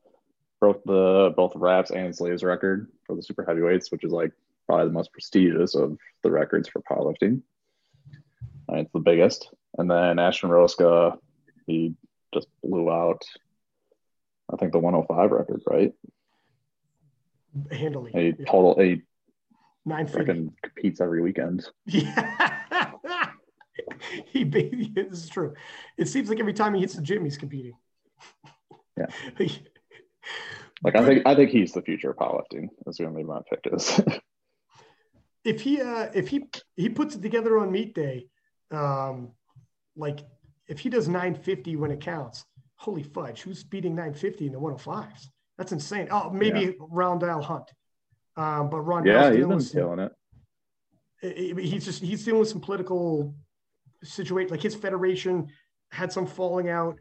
broke 0.60 0.84
the 0.84 1.32
both 1.36 1.52
Wraps 1.56 1.90
and 1.90 2.14
Sleeves 2.14 2.44
record 2.44 2.88
for 3.06 3.16
the 3.16 3.22
super 3.22 3.44
heavyweights, 3.44 3.90
which 3.90 4.04
is 4.04 4.12
like 4.12 4.32
probably 4.66 4.86
the 4.86 4.92
most 4.92 5.12
prestigious 5.12 5.74
of 5.74 5.98
the 6.22 6.30
records 6.30 6.68
for 6.68 6.82
powerlifting. 6.82 7.42
And 8.68 8.80
it's 8.80 8.92
the 8.92 9.00
biggest. 9.00 9.50
And 9.78 9.90
then 9.90 10.18
Ashton 10.18 10.50
Rouska, 10.50 11.18
he 11.66 11.94
just 12.32 12.48
blew 12.62 12.90
out, 12.90 13.22
I 14.52 14.56
think 14.56 14.72
the 14.72 14.78
105 14.78 15.30
record, 15.30 15.62
right? 15.66 15.92
Handily. 17.70 18.12
A 18.14 18.22
yeah. 18.38 18.44
total 18.46 18.76
eight. 18.78 19.02
Nine 19.84 20.06
freaking 20.06 20.52
competes 20.62 21.00
every 21.00 21.22
weekend. 21.22 21.66
Yeah. 21.86 22.92
he 24.26 24.44
this 24.44 25.24
is 25.24 25.28
true. 25.28 25.54
It 25.98 26.06
seems 26.06 26.28
like 26.28 26.38
every 26.38 26.52
time 26.52 26.74
he 26.74 26.80
hits 26.80 26.94
the 26.94 27.02
gym, 27.02 27.24
he's 27.24 27.36
competing. 27.36 27.74
Yeah. 28.96 29.06
like 30.82 30.96
I 30.96 31.04
think 31.04 31.26
I 31.26 31.34
think 31.34 31.50
he's 31.50 31.72
the 31.72 31.82
future 31.82 32.10
of 32.10 32.16
powerlifting. 32.16 32.68
That's 32.84 32.98
to 32.98 33.08
be 33.08 33.22
my 33.22 33.40
pick 33.48 33.72
is. 33.72 34.00
if 35.44 35.60
he 35.60 35.80
uh 35.80 36.08
if 36.14 36.28
he 36.28 36.44
he 36.76 36.88
puts 36.88 37.14
it 37.14 37.22
together 37.22 37.58
on 37.58 37.70
meet 37.70 37.94
day, 37.94 38.26
um, 38.70 39.32
like 39.96 40.20
if 40.68 40.78
he 40.78 40.88
does 40.88 41.08
950 41.08 41.76
when 41.76 41.90
it 41.90 42.00
counts, 42.00 42.44
holy 42.76 43.02
fudge, 43.02 43.42
who's 43.42 43.64
beating 43.64 43.94
950 43.94 44.46
in 44.46 44.52
the 44.52 44.60
105s? 44.60 45.26
That's 45.58 45.72
insane. 45.72 46.08
Oh, 46.10 46.30
maybe 46.30 46.60
yeah. 46.60 46.70
Rondell 46.80 47.42
Hunt. 47.42 47.70
Um, 48.36 48.70
but 48.70 48.80
Ron, 48.80 49.04
yeah, 49.04 49.32
he's 49.32 49.46
been 49.46 49.64
killing 49.64 49.98
it. 49.98 51.58
He's 51.58 51.84
just 51.84 52.02
he's 52.02 52.24
dealing 52.24 52.40
with 52.40 52.48
some 52.48 52.60
political 52.60 53.34
situation. 54.02 54.50
Like 54.50 54.62
his 54.62 54.74
federation 54.74 55.48
had 55.90 56.10
some 56.10 56.26
falling 56.26 56.68
out 56.68 56.98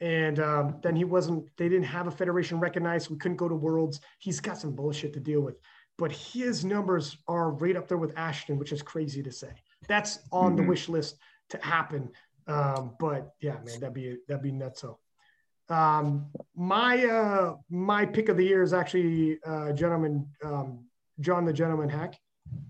and 0.00 0.38
um, 0.38 0.76
then 0.82 0.94
he 0.94 1.04
wasn't 1.04 1.44
they 1.56 1.68
didn't 1.68 1.84
have 1.84 2.06
a 2.06 2.10
federation 2.10 2.60
recognized 2.60 3.10
we 3.10 3.16
couldn't 3.16 3.36
go 3.36 3.48
to 3.48 3.54
worlds. 3.54 4.00
He's 4.18 4.40
got 4.40 4.58
some 4.58 4.74
bullshit 4.74 5.12
to 5.14 5.20
deal 5.20 5.40
with. 5.40 5.58
But 5.96 6.12
his 6.12 6.64
numbers 6.64 7.18
are 7.26 7.50
right 7.50 7.76
up 7.76 7.88
there 7.88 7.98
with 7.98 8.16
ashton 8.16 8.58
which 8.58 8.72
is 8.72 8.82
crazy 8.82 9.22
to 9.22 9.32
say. 9.32 9.50
That's 9.88 10.20
on 10.30 10.48
mm-hmm. 10.48 10.56
the 10.56 10.68
wish 10.68 10.88
list 10.88 11.16
to 11.50 11.58
happen. 11.58 12.10
Um, 12.46 12.94
but 12.98 13.34
yeah 13.40 13.56
man 13.64 13.80
that'd 13.80 13.94
be 13.94 14.16
that'd 14.28 14.42
be 14.42 14.52
nuts. 14.52 14.80
So 14.80 14.98
um, 15.68 16.26
my 16.54 17.04
uh, 17.04 17.56
my 17.68 18.06
pick 18.06 18.28
of 18.28 18.36
the 18.36 18.44
year 18.44 18.62
is 18.62 18.72
actually 18.72 19.38
uh, 19.44 19.72
gentleman 19.72 20.28
um, 20.44 20.84
john 21.20 21.44
the 21.44 21.52
gentleman 21.52 21.90
Haack. 21.90 22.14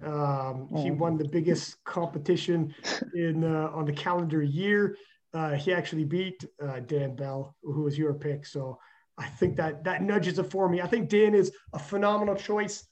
Um, 0.03 0.69
he 0.83 0.91
oh. 0.91 0.95
won 0.95 1.19
the 1.19 1.29
biggest 1.29 1.77
competition 1.85 2.75
in 3.15 3.45
uh, 3.45 3.71
on 3.73 3.85
the 3.85 3.93
calendar 3.93 4.43
year 4.43 4.97
uh, 5.35 5.53
he 5.53 5.73
actually 5.73 6.05
beat 6.05 6.45
uh, 6.63 6.81
Dan 6.81 7.15
Bell, 7.15 7.57
who 7.63 7.83
was 7.83 7.99
your 7.99 8.15
pick. 8.15 8.47
So 8.47 8.79
I 9.19 9.27
think 9.27 9.57
that 9.57 9.85
that 9.85 10.03
nudges 10.03 10.39
it 10.39 10.51
for 10.51 10.69
me. 10.69 10.81
I 10.81 10.87
think 10.87 11.09
Dan 11.09 11.35
is 11.35 11.53
a 11.73 11.79
phenomenal 11.79 12.35
choice. 12.35 12.85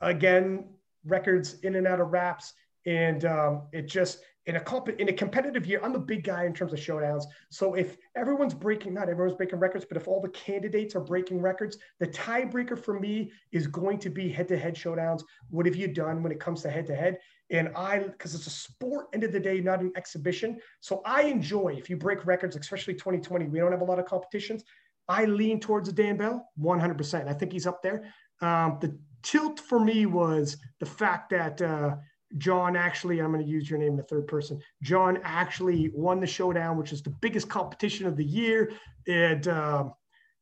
Again, 0.00 0.68
records 1.04 1.60
in 1.62 1.76
and 1.76 1.86
out 1.86 2.00
of 2.00 2.08
Wraps, 2.08 2.52
and 2.86 3.24
um, 3.24 3.68
it 3.72 3.86
just 3.86 4.18
in 4.46 4.56
a 4.56 4.60
comp- 4.60 5.00
in 5.00 5.08
a 5.08 5.12
competitive 5.12 5.66
year. 5.66 5.80
I'm 5.82 5.94
a 5.94 5.98
big 5.98 6.24
guy 6.24 6.44
in 6.44 6.52
terms 6.52 6.72
of 6.72 6.78
showdowns. 6.78 7.24
So 7.50 7.74
if 7.74 7.96
everyone's 8.14 8.54
breaking, 8.54 8.92
not 8.92 9.08
everyone's 9.08 9.36
breaking 9.36 9.58
records, 9.58 9.84
but 9.84 9.96
if 9.96 10.06
all 10.06 10.20
the 10.20 10.28
candidates 10.28 10.94
are 10.94 11.00
breaking 11.00 11.40
records, 11.40 11.78
the 12.00 12.06
tiebreaker 12.06 12.78
for 12.78 12.98
me 12.98 13.32
is 13.52 13.66
going 13.66 13.98
to 14.00 14.10
be 14.10 14.28
head-to-head 14.28 14.74
showdowns. 14.74 15.22
What 15.48 15.66
have 15.66 15.76
you 15.76 15.88
done 15.88 16.22
when 16.22 16.32
it 16.32 16.40
comes 16.40 16.62
to 16.62 16.70
head-to-head? 16.70 17.18
And 17.50 17.70
I, 17.76 17.98
because 17.98 18.34
it's 18.34 18.46
a 18.46 18.50
sport, 18.50 19.06
end 19.12 19.24
of 19.24 19.32
the 19.32 19.40
day, 19.40 19.60
not 19.60 19.80
an 19.80 19.92
exhibition. 19.96 20.58
So 20.80 21.02
I 21.04 21.22
enjoy 21.22 21.74
if 21.76 21.90
you 21.90 21.96
break 21.96 22.26
records, 22.26 22.56
especially 22.56 22.94
2020. 22.94 23.46
We 23.46 23.58
don't 23.58 23.72
have 23.72 23.82
a 23.82 23.84
lot 23.84 23.98
of 23.98 24.06
competitions. 24.06 24.64
I 25.08 25.26
lean 25.26 25.60
towards 25.60 25.92
Dan 25.92 26.16
Bell 26.16 26.48
100%. 26.58 27.28
I 27.28 27.32
think 27.34 27.52
he's 27.52 27.66
up 27.66 27.82
there. 27.82 28.12
Um, 28.40 28.78
the 28.80 28.98
tilt 29.22 29.60
for 29.60 29.78
me 29.78 30.06
was 30.06 30.56
the 30.80 30.86
fact 30.86 31.30
that 31.30 31.60
uh, 31.60 31.96
John 32.38 32.76
actually, 32.76 33.20
I'm 33.20 33.32
going 33.32 33.44
to 33.44 33.50
use 33.50 33.68
your 33.68 33.78
name 33.78 33.90
in 33.90 33.96
the 33.96 34.02
third 34.04 34.26
person. 34.26 34.60
John 34.82 35.18
actually 35.22 35.90
won 35.94 36.20
the 36.20 36.26
showdown, 36.26 36.78
which 36.78 36.92
is 36.92 37.02
the 37.02 37.10
biggest 37.10 37.48
competition 37.48 38.06
of 38.06 38.16
the 38.16 38.24
year. 38.24 38.72
And 39.06 39.46
um, 39.48 39.92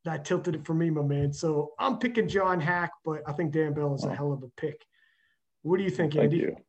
that 0.04 0.24
tilted 0.24 0.54
it 0.54 0.64
for 0.64 0.74
me, 0.74 0.90
my 0.90 1.02
man. 1.02 1.32
So 1.32 1.72
I'm 1.78 1.98
picking 1.98 2.28
John 2.28 2.60
Haack, 2.60 2.90
but 3.04 3.22
I 3.26 3.32
think 3.32 3.52
Dan 3.52 3.74
Bell 3.74 3.94
is 3.94 4.04
a 4.04 4.14
hell 4.14 4.32
of 4.32 4.42
a 4.42 4.48
pick. 4.56 4.84
What 5.62 5.78
do 5.78 5.84
you 5.84 5.90
think, 5.90 6.16
Andy? 6.16 6.40
Thank 6.40 6.50
you. 6.50 6.64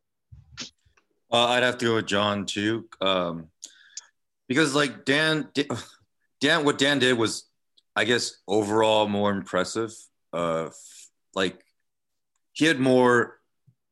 Uh, 1.34 1.48
I'd 1.48 1.64
have 1.64 1.80
to 1.80 1.86
go 1.86 1.96
with 1.96 2.06
John 2.06 2.46
too, 2.46 2.88
um, 3.02 3.48
because 4.48 4.76
like 4.76 5.04
Dan, 5.04 5.50
Dan, 6.40 6.64
what 6.64 6.78
Dan 6.78 7.00
did 7.00 7.18
was, 7.18 7.50
I 7.96 8.06
guess, 8.06 8.38
overall 8.48 9.08
more 9.08 9.32
impressive. 9.32 9.92
Uh, 10.32 10.70
like 11.34 11.60
he 12.52 12.66
had 12.66 12.80
more 12.80 13.40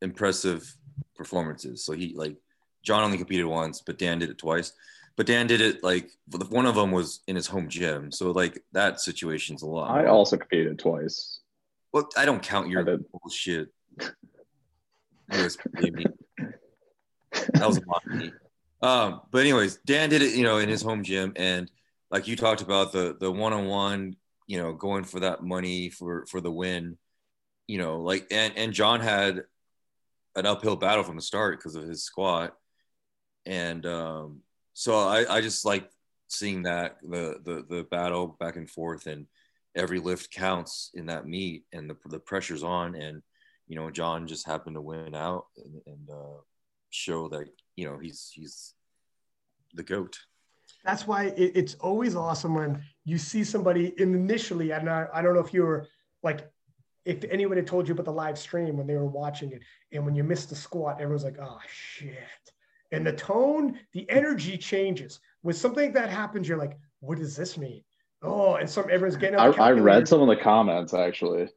impressive 0.03 0.71
performances. 1.15 1.83
So 1.83 1.93
he 1.93 2.13
like 2.15 2.37
John 2.83 3.03
only 3.03 3.17
competed 3.17 3.47
once, 3.47 3.81
but 3.81 3.97
Dan 3.97 4.19
did 4.19 4.29
it 4.29 4.37
twice. 4.37 4.73
But 5.17 5.25
Dan 5.25 5.47
did 5.47 5.61
it 5.61 5.83
like 5.83 6.11
one 6.49 6.67
of 6.67 6.75
them 6.75 6.91
was 6.91 7.21
in 7.27 7.35
his 7.35 7.47
home 7.47 7.69
gym. 7.69 8.11
So 8.11 8.29
like 8.31 8.61
that 8.73 9.01
situation's 9.01 9.63
a 9.63 9.67
lot. 9.67 9.89
I 9.89 10.05
also 10.05 10.37
competed 10.37 10.77
twice. 10.77 11.39
Well, 11.91 12.07
I 12.15 12.25
don't 12.25 12.43
count 12.43 12.69
your 12.69 12.99
bullshit. 13.11 13.69
that 17.53 17.67
was 17.67 17.77
a 17.77 17.85
lot 17.87 18.03
of 18.05 18.31
Um, 18.81 19.21
but 19.31 19.41
anyways, 19.41 19.77
Dan 19.85 20.09
did 20.09 20.21
it, 20.21 20.35
you 20.35 20.43
know, 20.43 20.57
in 20.57 20.67
his 20.67 20.81
home 20.81 21.03
gym, 21.03 21.33
and 21.35 21.69
like 22.09 22.27
you 22.27 22.35
talked 22.35 22.61
about 22.61 22.91
the 22.91 23.15
the 23.19 23.31
one 23.31 23.53
on 23.53 23.67
one, 23.67 24.15
you 24.47 24.57
know, 24.57 24.73
going 24.73 25.03
for 25.03 25.19
that 25.19 25.43
money 25.43 25.89
for 25.89 26.25
for 26.25 26.41
the 26.41 26.51
win, 26.51 26.97
you 27.67 27.77
know, 27.77 28.01
like 28.01 28.27
and 28.31 28.57
and 28.57 28.73
John 28.73 28.99
had 28.99 29.43
an 30.35 30.45
uphill 30.45 30.75
battle 30.75 31.03
from 31.03 31.15
the 31.15 31.21
start 31.21 31.59
because 31.59 31.75
of 31.75 31.87
his 31.87 32.03
squat, 32.03 32.55
and 33.45 33.85
um, 33.85 34.41
so 34.73 34.97
I 34.97 35.37
I 35.37 35.41
just 35.41 35.63
like 35.65 35.89
seeing 36.27 36.63
that 36.63 36.97
the 37.03 37.39
the 37.43 37.65
the 37.69 37.83
battle 37.83 38.35
back 38.39 38.55
and 38.55 38.69
forth 38.69 39.05
and 39.05 39.27
every 39.75 39.99
lift 39.99 40.31
counts 40.31 40.89
in 40.93 41.05
that 41.05 41.27
meet 41.27 41.65
and 41.71 41.89
the 41.89 41.95
the 42.05 42.19
pressure's 42.19 42.63
on. 42.63 42.95
And 42.95 43.21
you 43.67 43.75
know 43.75 43.91
John 43.91 44.27
just 44.27 44.47
happened 44.47 44.75
to 44.75 44.81
win 44.81 45.15
out 45.15 45.45
and, 45.57 45.81
and 45.85 46.09
uh, 46.09 46.39
show 46.91 47.27
that 47.29 47.47
you 47.75 47.85
know 47.85 47.97
he's 47.97 48.31
he's 48.33 48.73
the 49.73 49.83
goat. 49.83 50.19
That's 50.85 51.07
why 51.07 51.25
it, 51.25 51.51
it's 51.55 51.75
always 51.75 52.15
awesome 52.15 52.55
when 52.55 52.81
you 53.05 53.17
see 53.17 53.43
somebody 53.43 53.93
initially. 53.97 54.71
And 54.71 54.89
I, 54.89 55.07
I 55.13 55.21
don't 55.21 55.33
know 55.33 55.41
if 55.41 55.53
you 55.53 55.63
were 55.63 55.87
like, 56.23 56.51
if 57.05 57.23
anyone 57.29 57.57
had 57.57 57.67
told 57.67 57.87
you 57.87 57.93
about 57.93 58.05
the 58.05 58.13
live 58.13 58.37
stream 58.37 58.77
when 58.77 58.87
they 58.87 58.95
were 58.95 59.07
watching 59.07 59.51
it, 59.51 59.61
and 59.91 60.05
when 60.05 60.15
you 60.15 60.23
missed 60.23 60.49
the 60.49 60.55
squat, 60.55 61.01
everyone's 61.01 61.23
like, 61.23 61.39
"Oh 61.41 61.59
shit!" 61.67 62.15
And 62.91 63.05
the 63.05 63.13
tone, 63.13 63.79
the 63.93 64.07
energy 64.09 64.57
changes. 64.57 65.19
When 65.41 65.55
something 65.55 65.85
like 65.85 65.93
that 65.93 66.09
happens, 66.09 66.47
you're 66.47 66.59
like, 66.59 66.77
"What 66.99 67.17
does 67.17 67.35
this 67.35 67.57
mean?" 67.57 67.83
Oh, 68.21 68.55
and 68.55 68.69
some 68.69 68.85
everyone's 68.91 69.17
getting. 69.17 69.39
I, 69.39 69.47
I 69.47 69.71
read 69.71 70.07
some 70.07 70.21
of 70.21 70.27
the 70.27 70.35
comments 70.35 70.93
actually 70.93 71.49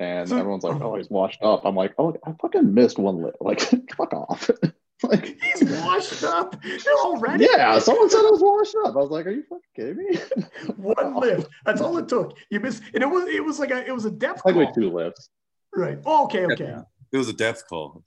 and 0.00 0.28
so, 0.28 0.36
everyone's 0.36 0.64
like, 0.64 0.80
"Oh, 0.80 0.96
he's 0.96 1.10
washed 1.10 1.42
up." 1.42 1.64
I'm 1.64 1.74
like, 1.74 1.94
"Oh, 1.98 2.14
I 2.24 2.32
fucking 2.40 2.72
missed 2.72 2.98
one 2.98 3.22
lit. 3.22 3.36
Like, 3.40 3.60
fuck 3.96 4.12
off." 4.14 4.50
like 5.02 5.40
he's 5.40 5.64
washed 5.64 6.24
up 6.24 6.56
already. 7.04 7.48
Yeah, 7.50 7.78
someone 7.78 8.10
said 8.10 8.20
I 8.20 8.30
was 8.30 8.40
washed 8.40 8.74
up. 8.84 8.94
I 8.94 8.98
was 8.98 9.10
like, 9.10 9.26
"Are 9.26 9.30
you 9.30 9.42
fucking 9.42 9.62
kidding 9.74 9.96
me?" 9.96 10.18
one 10.76 11.16
lift. 11.16 11.50
That's 11.64 11.80
all 11.80 11.96
it 11.98 12.08
took. 12.08 12.36
You 12.50 12.60
missed, 12.60 12.82
and 12.94 13.02
it 13.02 13.06
was 13.06 13.28
it 13.28 13.44
was 13.44 13.58
like 13.58 13.70
a 13.70 13.84
it 13.84 13.92
was 13.92 14.04
a 14.04 14.10
depth. 14.10 14.42
Like 14.44 14.54
call. 14.54 14.72
two 14.72 14.90
lifts. 14.90 15.30
Right. 15.74 15.98
Oh, 16.06 16.24
okay. 16.24 16.46
Okay. 16.46 16.76
It 17.12 17.16
was 17.16 17.28
a 17.28 17.32
depth 17.32 17.64
call. 17.68 18.04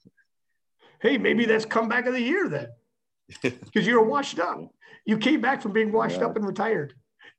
Hey, 1.02 1.18
maybe 1.18 1.46
that's 1.46 1.66
comeback 1.66 2.06
of 2.06 2.14
the 2.14 2.22
year 2.22 2.48
then, 2.48 2.68
because 3.42 3.88
you 3.88 3.96
were 3.96 4.06
washed 4.06 4.40
up. 4.40 4.60
You 5.06 5.18
came 5.18 5.42
back 5.42 5.62
from 5.62 5.74
being 5.74 5.92
washed 5.92 6.20
yeah. 6.20 6.28
up 6.28 6.36
and 6.36 6.46
retired. 6.46 6.94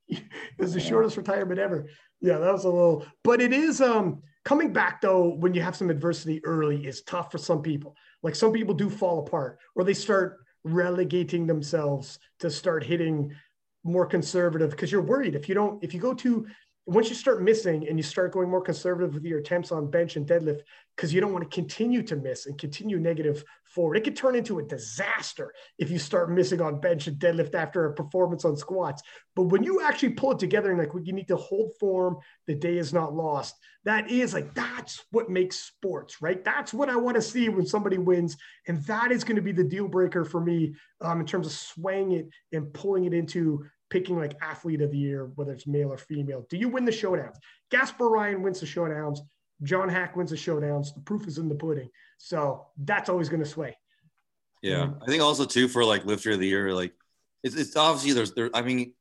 It 0.08 0.24
was 0.58 0.74
the 0.74 0.80
yeah. 0.80 0.88
shortest 0.88 1.16
retirement 1.16 1.60
ever. 1.60 1.88
Yeah, 2.20 2.38
that 2.38 2.52
was 2.52 2.64
a 2.64 2.68
little, 2.68 3.06
but 3.22 3.40
it 3.40 3.52
is 3.52 3.80
um 3.80 4.22
coming 4.44 4.72
back 4.72 5.00
though 5.00 5.28
when 5.28 5.54
you 5.54 5.62
have 5.62 5.76
some 5.76 5.90
adversity 5.90 6.44
early 6.44 6.86
is 6.86 7.02
tough 7.02 7.30
for 7.30 7.38
some 7.38 7.62
people. 7.62 7.96
Like 8.22 8.34
some 8.34 8.52
people 8.52 8.74
do 8.74 8.90
fall 8.90 9.20
apart 9.20 9.58
or 9.74 9.84
they 9.84 9.94
start 9.94 10.38
relegating 10.64 11.46
themselves 11.46 12.18
to 12.40 12.50
start 12.50 12.84
hitting 12.84 13.34
more 13.84 14.06
conservative 14.06 14.70
because 14.70 14.92
you're 14.92 15.02
worried. 15.02 15.34
If 15.34 15.48
you 15.48 15.54
don't 15.54 15.82
if 15.82 15.92
you 15.94 16.00
go 16.00 16.14
to 16.14 16.46
once 16.84 17.08
you 17.08 17.14
start 17.14 17.42
missing 17.42 17.86
and 17.88 17.96
you 17.96 18.02
start 18.02 18.32
going 18.32 18.50
more 18.50 18.60
conservative 18.60 19.14
with 19.14 19.24
your 19.24 19.38
attempts 19.38 19.70
on 19.70 19.90
bench 19.90 20.16
and 20.16 20.26
deadlift 20.26 20.62
because 20.96 21.14
you 21.14 21.20
don't 21.20 21.32
want 21.32 21.48
to 21.48 21.54
continue 21.54 22.02
to 22.02 22.16
miss 22.16 22.46
and 22.46 22.58
continue 22.58 22.98
negative 22.98 23.44
forward 23.64 23.96
it 23.96 24.04
could 24.04 24.16
turn 24.16 24.34
into 24.34 24.58
a 24.58 24.62
disaster 24.62 25.52
if 25.78 25.90
you 25.90 25.98
start 25.98 26.30
missing 26.30 26.60
on 26.60 26.80
bench 26.80 27.06
and 27.06 27.18
deadlift 27.18 27.54
after 27.54 27.86
a 27.86 27.94
performance 27.94 28.44
on 28.44 28.56
squats. 28.56 29.02
But 29.34 29.44
when 29.44 29.62
you 29.62 29.80
actually 29.82 30.10
pull 30.10 30.32
it 30.32 30.38
together 30.38 30.70
and 30.70 30.78
like 30.78 30.90
you 31.04 31.12
need 31.12 31.28
to 31.28 31.36
hold 31.36 31.72
form 31.78 32.18
the 32.46 32.54
day 32.54 32.78
is 32.78 32.92
not 32.92 33.14
lost 33.14 33.56
that 33.84 34.10
is 34.10 34.32
like 34.32 34.54
that's 34.54 35.04
what 35.10 35.30
makes 35.30 35.58
sports 35.58 36.20
right? 36.20 36.44
That's 36.44 36.74
what 36.74 36.88
i 36.88 36.96
want 36.96 37.14
to 37.16 37.22
see 37.22 37.48
when 37.48 37.66
somebody 37.66 37.98
wins 37.98 38.36
and 38.66 38.82
that 38.84 39.12
is 39.12 39.24
going 39.24 39.36
to 39.36 39.42
be 39.42 39.52
the 39.52 39.64
deal 39.64 39.88
breaker 39.88 40.24
for 40.24 40.40
me 40.40 40.74
um, 41.00 41.20
in 41.20 41.26
terms 41.26 41.46
of 41.46 41.52
swaying 41.52 42.12
it 42.12 42.28
and 42.52 42.72
pulling 42.72 43.04
it 43.04 43.14
into 43.14 43.64
picking 43.92 44.16
like 44.16 44.34
athlete 44.40 44.80
of 44.80 44.90
the 44.90 44.96
year, 44.96 45.30
whether 45.34 45.52
it's 45.52 45.66
male 45.66 45.92
or 45.92 45.98
female. 45.98 46.46
Do 46.48 46.56
you 46.56 46.70
win 46.70 46.86
the 46.86 46.90
showdowns? 46.90 47.36
Gasparyan 47.70 48.40
wins 48.40 48.58
the 48.58 48.66
showdowns. 48.66 49.18
John 49.62 49.90
Haack 49.90 50.16
wins 50.16 50.30
the 50.30 50.36
showdowns. 50.36 50.94
The 50.94 51.02
proof 51.02 51.28
is 51.28 51.36
in 51.36 51.50
the 51.50 51.54
pudding. 51.54 51.90
So 52.16 52.68
that's 52.78 53.10
always 53.10 53.28
going 53.28 53.42
to 53.42 53.48
sway. 53.48 53.76
Yeah, 54.62 54.90
I 55.02 55.06
think 55.06 55.22
also 55.22 55.44
too 55.44 55.68
for 55.68 55.84
like 55.84 56.06
lifter 56.06 56.30
of 56.30 56.38
the 56.38 56.46
year, 56.46 56.72
like 56.72 56.94
it's, 57.42 57.54
it's 57.54 57.76
obviously 57.76 58.12
there's 58.12 58.32
there. 58.32 58.48
I 58.54 58.62
mean, 58.62 58.94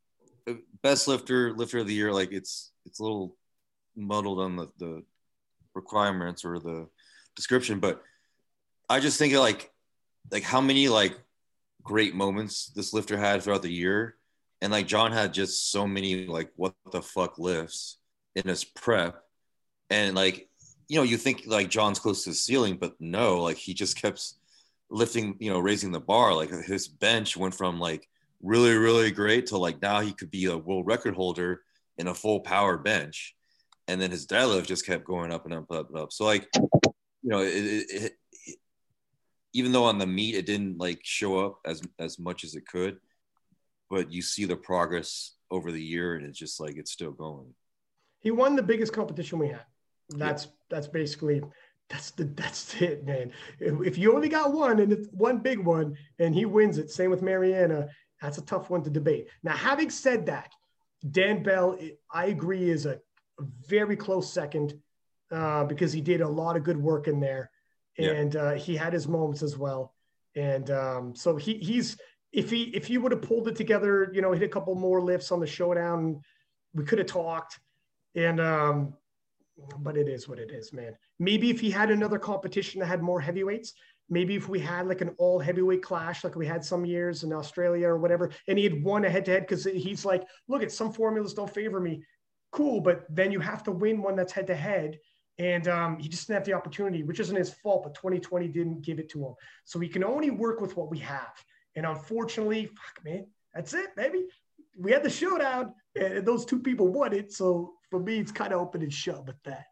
best 0.84 1.08
lifter 1.08 1.54
lifter 1.54 1.80
of 1.80 1.88
the 1.88 1.94
year, 1.94 2.12
like 2.12 2.34
it's 2.34 2.72
it's 2.86 3.00
a 3.00 3.04
little 3.04 3.38
muddled 3.96 4.40
on 4.40 4.56
the 4.58 4.68
the 4.78 5.04
requirements 5.74 6.44
or 6.44 6.60
the 6.60 6.88
description, 7.36 7.80
but 7.80 8.02
I 8.90 9.00
just 9.00 9.20
think 9.20 9.34
of 9.34 9.40
like 9.40 9.72
like 10.32 10.44
how 10.44 10.62
many 10.62 10.90
like 10.90 11.16
great 11.84 12.16
moments 12.16 12.72
this 12.76 12.92
lifter 12.92 13.16
had 13.16 13.44
throughout 13.44 13.62
the 13.62 13.72
year 13.72 14.16
and 14.62 14.72
like 14.72 14.88
John 14.88 15.12
had 15.12 15.34
just 15.34 15.72
so 15.72 15.88
many 15.88 16.28
like 16.28 16.52
what 16.56 16.74
the 16.92 17.02
fuck 17.02 17.40
lifts 17.40 17.98
in 18.36 18.48
his 18.48 18.64
prep, 18.64 19.22
and 19.90 20.16
like 20.16 20.50
you 20.88 20.98
know 20.98 21.04
you 21.04 21.18
think 21.18 21.44
like 21.48 21.70
John's 21.70 22.00
close 22.00 22.24
to 22.24 22.30
the 22.30 22.36
ceiling, 22.36 22.78
but 22.78 22.94
no, 23.00 23.42
like 23.42 23.58
he 23.58 23.74
just 23.74 24.00
kept 24.00 24.34
lifting, 24.90 25.36
you 25.40 25.52
know, 25.52 25.60
raising 25.60 25.92
the 25.92 26.00
bar. 26.00 26.36
Like 26.36 26.52
his 26.52 26.88
bench 26.88 27.36
went 27.36 27.56
from 27.56 27.80
like 27.80 28.08
really 28.42 28.76
really 28.76 29.12
great 29.12 29.48
to 29.48 29.58
like 29.58 29.82
now 29.82 30.00
he 30.00 30.14
could 30.14 30.32
be 30.32 30.46
a 30.46 30.58
world 30.58 30.86
record 30.86 31.16
holder 31.16 31.62
in 31.98 32.08
a 32.08 32.16
full 32.16 32.42
power 32.42 32.78
bench, 32.78 33.36
and 33.88 34.00
then 34.00 34.12
his 34.12 34.28
deadlift 34.28 34.68
just 34.68 34.86
kept 34.86 35.06
going 35.06 35.32
up 35.32 35.46
and 35.46 35.54
up 35.56 35.66
and 35.70 35.80
up 35.80 35.90
and 35.90 35.98
up. 35.98 36.12
So 36.12 36.26
like 36.26 36.48
you 36.56 37.30
know 37.30 37.40
it, 37.40 37.48
it, 37.48 37.86
it 37.90 38.14
even 39.54 39.72
though 39.72 39.86
on 39.86 39.98
the 39.98 40.06
meet 40.06 40.36
it 40.36 40.46
didn't 40.46 40.78
like 40.78 41.00
show 41.04 41.40
up 41.46 41.60
as 41.66 41.82
as 41.98 42.20
much 42.20 42.44
as 42.44 42.54
it 42.54 42.68
could 42.68 42.98
but 43.92 44.12
you 44.12 44.22
see 44.22 44.46
the 44.46 44.56
progress 44.56 45.34
over 45.52 45.72
the 45.72 45.84
year 45.84 46.16
and 46.16 46.26
it's 46.26 46.40
just 46.40 46.62
like 46.62 46.78
it's 46.78 46.92
still 46.92 47.12
going. 47.12 47.54
He 48.22 48.32
won 48.32 48.56
the 48.56 48.64
biggest 48.64 48.94
competition 48.94 49.38
we 49.38 49.50
had. 49.50 49.66
That's 50.10 50.46
yeah. 50.46 50.52
that's 50.70 50.88
basically 50.88 51.44
that's 51.90 52.12
the 52.12 52.24
that's 52.24 52.82
it 52.82 53.06
man. 53.06 53.32
If, 53.60 53.86
if, 53.86 53.98
you 53.98 54.16
only 54.16 54.30
got 54.30 54.54
one 54.54 54.80
and 54.80 54.94
it's 54.94 55.10
one 55.12 55.40
big 55.40 55.60
one 55.60 55.96
and 56.20 56.34
he 56.34 56.46
wins 56.46 56.78
it 56.78 56.90
same 56.90 57.12
with 57.12 57.22
Marianna 57.22 57.90
that's 58.22 58.38
a 58.38 58.46
tough 58.46 58.70
one 58.70 58.82
to 58.84 58.90
debate. 58.90 59.28
Now 59.44 59.56
having 59.56 59.90
said 59.90 60.26
that 60.28 60.52
dan 61.10 61.42
bell 61.42 61.80
i 62.14 62.28
agree 62.28 62.70
is 62.70 62.86
a, 62.86 62.94
a 63.40 63.44
very 63.68 63.96
close 63.96 64.32
second 64.32 64.80
uh, 65.32 65.64
because 65.64 65.92
he 65.92 66.00
did 66.00 66.22
a 66.22 66.28
lot 66.28 66.56
of 66.56 66.64
good 66.64 66.78
work 66.78 67.08
in 67.08 67.20
there 67.20 67.50
and 67.98 68.36
yeah. 68.36 68.42
uh, 68.42 68.56
he 68.56 68.76
had 68.76 68.94
his 68.94 69.08
moments 69.08 69.44
as 69.44 69.58
well. 69.58 69.94
And 70.36 70.72
um, 70.72 71.16
so 71.16 71.36
he 71.36 71.56
he's 71.56 71.98
if 72.32 72.50
he 72.50 72.64
if 72.64 72.88
he 72.88 72.98
would 72.98 73.12
have 73.12 73.22
pulled 73.22 73.48
it 73.48 73.56
together, 73.56 74.10
you 74.14 74.22
know, 74.22 74.32
hit 74.32 74.44
a 74.44 74.48
couple 74.48 74.74
more 74.76 75.02
lifts 75.02 75.32
on 75.32 75.40
the 75.40 75.48
showdown, 75.48 76.22
we 76.74 76.86
could 76.86 77.00
have 77.00 77.08
talked. 77.08 77.60
And 78.16 78.40
um, 78.40 78.94
but 79.80 79.98
it 79.98 80.08
is 80.08 80.28
what 80.28 80.40
it 80.40 80.52
is, 80.52 80.74
man. 80.74 80.96
Maybe 81.20 81.50
if 81.50 81.60
he 81.60 81.70
had 81.70 81.92
another 81.92 82.20
competition 82.20 82.80
that 82.80 82.88
had 82.88 83.02
more 83.02 83.20
heavyweights, 83.20 83.74
maybe 84.10 84.36
if 84.36 84.50
we 84.50 84.60
had 84.60 84.88
like 84.88 85.02
an 85.02 85.14
all 85.18 85.40
heavyweight 85.40 85.84
clash 85.84 86.24
like 86.24 86.36
we 86.36 86.48
had 86.48 86.64
some 86.64 86.86
years 86.86 87.24
in 87.24 87.34
Australia 87.34 87.88
or 87.88 87.98
whatever, 87.98 88.32
and 88.48 88.58
he 88.58 88.64
had 88.64 88.84
won 88.84 89.06
a 89.06 89.10
head 89.10 89.26
to 89.26 89.32
head 89.32 89.44
because 89.48 89.66
he's 89.66 90.06
like, 90.06 90.24
look 90.48 90.64
at 90.64 90.72
some 90.72 90.92
formulas 90.92 91.34
don't 91.34 91.54
favor 91.54 91.80
me. 91.80 92.04
Cool, 92.52 92.82
but 92.82 93.06
then 93.10 93.32
you 93.32 93.40
have 93.40 93.64
to 93.64 93.72
win 93.72 94.02
one 94.02 94.16
that's 94.16 94.34
head 94.34 94.48
to 94.48 94.56
head. 94.56 95.00
And 95.38 95.68
um, 95.70 95.98
he 95.98 96.10
just 96.10 96.28
didn't 96.28 96.40
have 96.40 96.46
the 96.46 96.54
opportunity, 96.54 97.04
which 97.04 97.20
isn't 97.20 97.36
his 97.36 97.54
fault, 97.54 97.84
but 97.84 97.96
2020 97.96 98.48
didn't 98.50 98.82
give 98.82 99.00
it 99.00 99.10
to 99.10 99.26
him. 99.26 99.34
So 99.64 99.80
we 99.80 99.88
can 99.88 100.04
only 100.04 100.30
work 100.30 100.60
with 100.62 100.76
what 100.76 100.92
we 100.92 101.00
have. 101.00 101.34
And 101.76 101.86
unfortunately, 101.86 102.66
fuck 102.66 103.06
man, 103.06 103.28
that's 103.54 103.74
it, 103.74 103.96
baby. 103.96 104.26
We 104.78 104.92
had 104.92 105.04
the 105.04 105.10
showdown, 105.10 105.74
and 105.96 106.26
those 106.26 106.46
two 106.46 106.60
people 106.60 106.88
won 106.88 107.14
it. 107.14 107.32
So 107.32 107.74
for 107.90 108.00
me, 108.00 108.20
it's 108.20 108.32
kind 108.32 108.54
of 108.54 108.62
open 108.62 108.82
and 108.82 108.94
shut 108.94 109.26
with 109.26 109.42
that. 109.44 109.66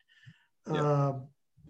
Yeah. 0.72 1.08
Um, 1.08 1.28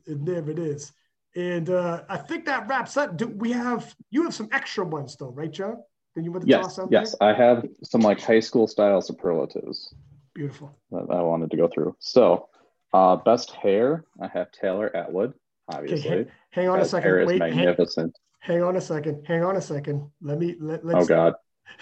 and 0.07 0.25
there 0.25 0.49
it 0.49 0.59
is. 0.59 0.91
And 1.35 1.69
uh, 1.69 2.03
I 2.09 2.17
think 2.17 2.45
that 2.45 2.67
wraps 2.67 2.97
up. 2.97 3.15
Do 3.15 3.27
we 3.27 3.51
have 3.51 3.95
you 4.09 4.23
have 4.23 4.33
some 4.33 4.49
extra 4.51 4.83
ones 4.83 5.15
though, 5.15 5.29
right, 5.29 5.51
John? 5.51 5.77
Then 6.15 6.23
you 6.23 6.31
want 6.31 6.43
to 6.43 6.49
yes, 6.49 6.63
toss 6.63 6.79
out 6.79 6.89
Yes, 6.91 7.15
I 7.21 7.33
have 7.33 7.65
some 7.83 8.01
like 8.01 8.19
high 8.19 8.39
school 8.39 8.67
style 8.67 9.01
superlatives. 9.01 9.93
Beautiful. 10.33 10.75
That 10.91 11.07
I 11.11 11.21
wanted 11.21 11.51
to 11.51 11.57
go 11.57 11.67
through. 11.67 11.95
So, 11.99 12.49
uh, 12.93 13.17
best 13.17 13.51
hair, 13.51 14.05
I 14.19 14.27
have 14.27 14.51
Taylor 14.51 14.95
Atwood, 14.95 15.33
obviously. 15.67 16.09
Okay, 16.09 16.17
hang, 16.17 16.27
hang 16.51 16.69
on 16.69 16.79
a 16.79 16.85
second. 16.85 17.03
Hair 17.03 17.25
Wait, 17.27 17.33
is 17.35 17.39
magnificent. 17.39 18.17
Hang, 18.39 18.63
on 18.63 18.75
a 18.75 18.81
second. 18.81 19.25
Hang 19.27 19.43
on 19.43 19.57
a 19.57 19.61
second. 19.61 20.09
Let 20.21 20.39
me 20.39 20.55
let. 20.59 20.85
Let's, 20.85 21.05
oh 21.05 21.07
God. 21.07 21.33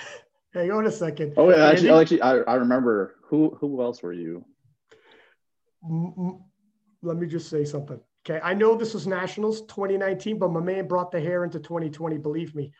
hang 0.53 0.71
on 0.71 0.85
a 0.85 0.91
second. 0.91 1.33
Oh, 1.37 1.49
yeah, 1.49 1.67
actually, 1.67 1.89
actually, 1.89 2.21
I, 2.21 2.37
I 2.39 2.55
remember 2.55 3.15
who 3.23 3.55
who 3.59 3.81
else 3.81 4.01
were 4.01 4.13
you? 4.13 4.43
Let 7.01 7.17
me 7.17 7.27
just 7.27 7.49
say 7.49 7.63
something. 7.63 7.99
Okay, 8.27 8.41
I 8.43 8.53
know 8.53 8.75
this 8.75 8.93
was 8.93 9.07
Nationals 9.07 9.61
2019, 9.61 10.39
but 10.39 10.51
my 10.51 10.59
man 10.59 10.87
brought 10.87 11.11
the 11.11 11.19
hair 11.19 11.43
into 11.43 11.59
2020. 11.59 12.17
Believe 12.17 12.55
me, 12.55 12.73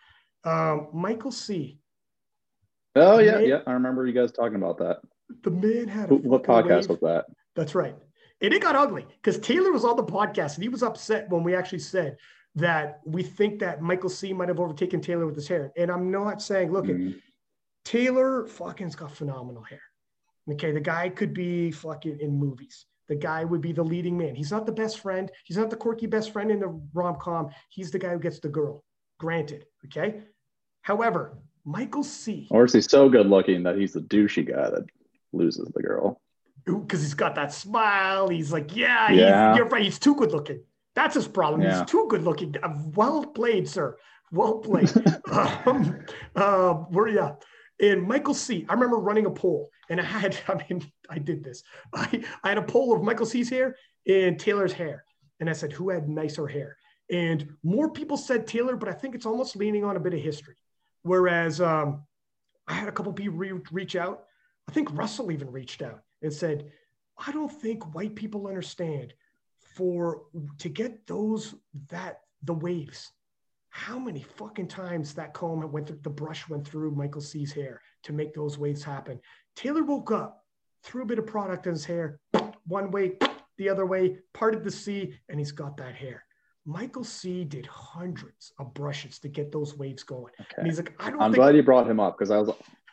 um, 0.43 0.89
Michael 0.93 1.31
C. 1.31 1.79
Oh 2.95 3.19
yeah, 3.19 3.33
man, 3.33 3.47
yeah, 3.47 3.59
I 3.67 3.71
remember 3.73 4.05
you 4.07 4.13
guys 4.13 4.31
talking 4.31 4.55
about 4.55 4.79
that. 4.79 4.97
The 5.43 5.51
man 5.51 5.87
had. 5.87 6.09
what 6.09 6.43
podcast 6.43 6.81
wave. 6.81 6.89
was 6.89 6.99
that? 7.01 7.25
That's 7.55 7.75
right. 7.75 7.95
And 8.41 8.53
it 8.53 8.61
got 8.61 8.75
ugly 8.75 9.05
because 9.21 9.39
Taylor 9.39 9.71
was 9.71 9.83
on 9.83 9.95
the 9.95 10.03
podcast 10.03 10.55
and 10.55 10.63
he 10.63 10.69
was 10.69 10.83
upset 10.83 11.29
when 11.29 11.43
we 11.43 11.55
actually 11.55 11.79
said 11.79 12.17
that 12.57 13.01
we 13.05 13.21
think 13.21 13.59
that 13.59 13.81
Michael 13.81 14.09
C 14.09 14.33
might 14.33 14.49
have 14.49 14.59
overtaken 14.59 14.99
Taylor 14.99 15.27
with 15.27 15.35
his 15.35 15.47
hair. 15.47 15.71
And 15.77 15.91
I'm 15.91 16.09
not 16.09 16.41
saying, 16.41 16.71
look, 16.71 16.85
Mhm. 16.85 17.21
Taylor 17.85 18.45
fucking's 18.47 18.95
got 18.95 19.11
phenomenal 19.11 19.61
hair. 19.61 19.81
Okay, 20.51 20.71
the 20.71 20.79
guy 20.79 21.09
could 21.09 21.33
be 21.33 21.71
fucking 21.71 22.19
in 22.19 22.37
movies. 22.37 22.85
The 23.09 23.15
guy 23.15 23.43
would 23.45 23.61
be 23.61 23.71
the 23.73 23.83
leading 23.83 24.17
man. 24.17 24.33
He's 24.35 24.51
not 24.51 24.65
the 24.65 24.71
best 24.71 24.99
friend. 24.99 25.31
He's 25.45 25.57
not 25.57 25.69
the 25.69 25.75
quirky 25.75 26.07
best 26.07 26.31
friend 26.31 26.49
in 26.51 26.59
the 26.59 26.69
rom 26.93 27.17
com. 27.21 27.49
He's 27.69 27.91
the 27.91 27.99
guy 27.99 28.09
who 28.11 28.19
gets 28.19 28.39
the 28.39 28.49
girl. 28.49 28.83
Granted. 29.19 29.65
Okay. 29.85 30.23
However, 30.81 31.37
Michael 31.63 32.03
C. 32.03 32.47
Or 32.49 32.65
is 32.65 32.73
he 32.73 32.81
so 32.81 33.07
good 33.07 33.27
looking 33.27 33.63
that 33.63 33.77
he's 33.77 33.93
the 33.93 34.01
douchey 34.01 34.47
guy 34.47 34.69
that 34.69 34.85
loses 35.31 35.69
the 35.73 35.81
girl? 35.83 36.19
because 36.65 37.01
he's 37.01 37.13
got 37.13 37.33
that 37.35 37.53
smile. 37.53 38.27
He's 38.27 38.51
like, 38.51 38.75
yeah, 38.75 39.09
Yeah. 39.09 39.51
He's, 39.51 39.57
you're 39.57 39.67
right. 39.69 39.83
He's 39.83 39.99
too 39.99 40.15
good 40.15 40.33
looking. 40.33 40.59
That's 40.97 41.13
his 41.13 41.27
problem. 41.27 41.61
Yeah. 41.61 41.77
He's 41.77 41.91
too 41.91 42.07
good 42.09 42.23
looking. 42.23 42.55
Uh, 42.63 42.73
Well 42.95 43.23
played, 43.23 43.69
sir. 43.69 43.97
Well 44.31 44.57
played. 44.57 44.91
um, 45.31 45.99
uh, 46.35 46.73
where 46.73 47.07
yeah. 47.07 47.35
And 47.79 48.01
Michael 48.01 48.33
C. 48.33 48.65
I 48.67 48.73
remember 48.73 48.97
running 48.97 49.27
a 49.27 49.29
poll, 49.29 49.69
and 49.91 50.01
I 50.01 50.03
had, 50.03 50.35
I 50.47 50.55
mean, 50.55 50.91
I 51.07 51.19
did 51.19 51.43
this. 51.43 51.61
I, 51.93 52.23
I 52.43 52.49
had 52.49 52.57
a 52.57 52.63
poll 52.63 52.95
of 52.95 53.03
Michael 53.03 53.27
C.'s 53.27 53.47
hair 53.47 53.75
and 54.07 54.39
Taylor's 54.39 54.73
hair, 54.73 55.03
and 55.39 55.47
I 55.47 55.53
said 55.53 55.71
who 55.71 55.91
had 55.91 56.09
nicer 56.09 56.47
hair. 56.47 56.75
And 57.11 57.47
more 57.61 57.91
people 57.91 58.17
said 58.17 58.47
Taylor, 58.47 58.75
but 58.75 58.89
I 58.89 58.93
think 58.93 59.13
it's 59.13 59.27
almost 59.27 59.55
leaning 59.55 59.85
on 59.85 59.97
a 59.97 59.99
bit 59.99 60.15
of 60.15 60.19
history. 60.19 60.55
Whereas 61.03 61.61
um, 61.61 62.01
I 62.67 62.73
had 62.73 62.89
a 62.89 62.91
couple 62.91 63.13
people 63.13 63.37
re- 63.37 63.61
reach 63.71 63.95
out. 63.95 64.23
I 64.67 64.71
think 64.71 64.91
Russell 64.97 65.31
even 65.31 65.51
reached 65.51 65.83
out 65.83 66.01
and 66.23 66.33
said, 66.33 66.71
I 67.23 67.31
don't 67.31 67.51
think 67.51 67.93
white 67.93 68.15
people 68.15 68.47
understand 68.47 69.13
for 69.77 70.23
to 70.57 70.69
get 70.69 71.05
those 71.07 71.55
that 71.89 72.21
the 72.43 72.53
waves. 72.53 73.11
How 73.69 73.99
many 73.99 74.23
fucking 74.23 74.69
times 74.69 75.13
that 75.13 75.33
comb 75.33 75.71
went 75.71 75.87
through 75.87 75.99
the 76.01 76.09
brush 76.09 76.49
went 76.49 76.67
through 76.67 76.91
Michael 76.91 77.21
C's 77.21 77.53
hair 77.53 77.79
to 78.03 78.11
make 78.13 78.33
those 78.33 78.57
waves 78.57 78.83
happen? 78.83 79.19
Taylor 79.55 79.83
woke 79.83 80.11
up, 80.11 80.43
threw 80.83 81.03
a 81.03 81.05
bit 81.05 81.19
of 81.19 81.27
product 81.27 81.67
in 81.67 81.73
his 81.73 81.85
hair, 81.85 82.19
one 82.65 82.89
way, 82.89 83.13
the 83.57 83.69
other 83.69 83.85
way, 83.85 84.17
parted 84.33 84.63
the 84.63 84.71
C, 84.71 85.13
and 85.29 85.37
he's 85.39 85.51
got 85.51 85.77
that 85.77 85.93
hair. 85.95 86.23
Michael 86.65 87.03
C 87.03 87.43
did 87.43 87.65
hundreds 87.67 88.51
of 88.59 88.73
brushes 88.73 89.19
to 89.19 89.29
get 89.29 89.51
those 89.51 89.77
waves 89.77 90.03
going. 90.03 90.33
And 90.57 90.65
he's 90.67 90.77
like, 90.77 90.93
I 90.99 91.11
don't 91.11 91.21
I'm 91.21 91.31
think 91.31 91.35
glad 91.41 91.55
you 91.55 91.63
brought 91.63 91.89
him 91.89 91.99
up 91.99 92.17
because 92.17 92.31
I 92.31 92.37
was 92.39 92.49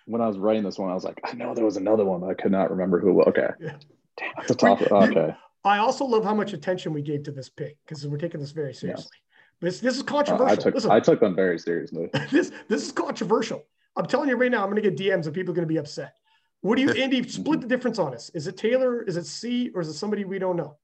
when 0.07 0.21
I 0.21 0.29
was 0.29 0.37
writing 0.39 0.63
this 0.65 0.79
one, 0.79 0.91
I 0.91 0.95
was 0.95 1.05
like, 1.05 1.19
I 1.25 1.33
know 1.33 1.55
there 1.55 1.65
was 1.65 1.79
another 1.79 2.05
one, 2.05 2.21
but 2.21 2.29
I 2.29 2.35
could 2.35 2.53
not 2.53 2.71
remember 2.71 3.01
who. 3.01 3.23
Okay. 3.23 3.49
Yeah. 3.59 3.77
Damn, 4.19 4.33
that's 4.37 4.63
a. 4.63 4.67
You- 4.67 4.87
Okay. 4.93 5.35
I 5.65 5.79
also 5.79 6.05
love 6.05 6.25
how 6.25 6.35
much 6.35 6.53
attention 6.53 6.93
we 6.93 7.03
gave 7.03 7.23
to 7.25 7.33
this 7.33 7.49
pick 7.49 7.79
because 7.87 8.07
we're 8.07 8.19
taking 8.19 8.41
this 8.41 8.51
very 8.51 8.75
seriously. 8.75 9.17
But 9.61 9.69
this, 9.69 9.81
this 9.81 9.95
is 9.97 10.03
Uh, 10.03 10.05
controversial. 10.05 10.53
I 10.53 10.57
took 10.57 10.75
Listen, 10.75 10.91
I 10.91 11.01
took 11.01 11.21
them 11.21 11.35
very 11.35 11.59
seriously. 11.59 12.11
this 12.31 12.53
this 12.69 12.85
is 12.85 12.93
controversial. 12.93 13.65
I'm 13.97 14.07
telling 14.07 14.29
you 14.29 14.37
right 14.37 14.51
now, 14.51 14.63
I'm 14.63 14.71
going 14.71 14.83
to 14.83 14.91
get 14.91 14.99
DMs 14.99 15.27
and 15.27 15.35
people 15.35 15.53
are 15.53 15.55
going 15.55 15.67
to 15.67 15.73
be 15.73 15.79
upset. 15.79 16.15
What 16.61 16.77
do 16.77 16.83
you, 16.83 16.91
Andy? 17.03 17.27
Split 17.29 17.61
the 17.61 17.67
difference 17.67 17.99
on 17.99 18.13
us. 18.15 18.31
Is 18.35 18.47
it 18.47 18.57
Taylor? 18.57 19.03
Is 19.03 19.17
it 19.17 19.27
C? 19.27 19.71
Or 19.75 19.81
is 19.81 19.89
it 19.89 19.95
somebody 19.95 20.25
we 20.25 20.39
don't 20.39 20.57
know? 20.57 20.77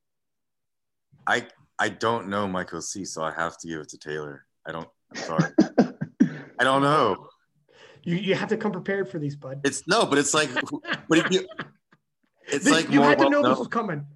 I 1.26 1.46
I 1.78 1.90
don't 1.90 2.28
know 2.28 2.48
Michael 2.48 2.80
C, 2.80 3.04
so 3.04 3.22
I 3.22 3.32
have 3.32 3.58
to 3.58 3.68
give 3.68 3.80
it 3.80 3.88
to 3.90 3.98
Taylor. 3.98 4.46
I 4.66 4.72
don't. 4.72 4.88
I'm 5.14 5.22
sorry. 5.22 5.50
I 6.58 6.64
don't 6.64 6.82
know. 6.82 7.28
You, 8.02 8.16
you 8.16 8.34
have 8.34 8.48
to 8.48 8.56
come 8.56 8.72
prepared 8.72 9.10
for 9.10 9.18
these, 9.18 9.36
bud. 9.36 9.60
It's 9.64 9.86
no, 9.86 10.06
but 10.06 10.16
it's 10.18 10.32
like, 10.32 10.50
but 11.08 11.18
if 11.18 11.30
you, 11.30 11.46
it's 12.46 12.64
This- 12.64 12.72
like 12.72 12.90
you 12.90 13.00
more 13.00 13.08
had 13.08 13.18
to 13.18 13.24
well 13.24 13.42
know 13.42 13.48
this 13.48 13.58
was 13.58 13.68
coming. 13.68 14.06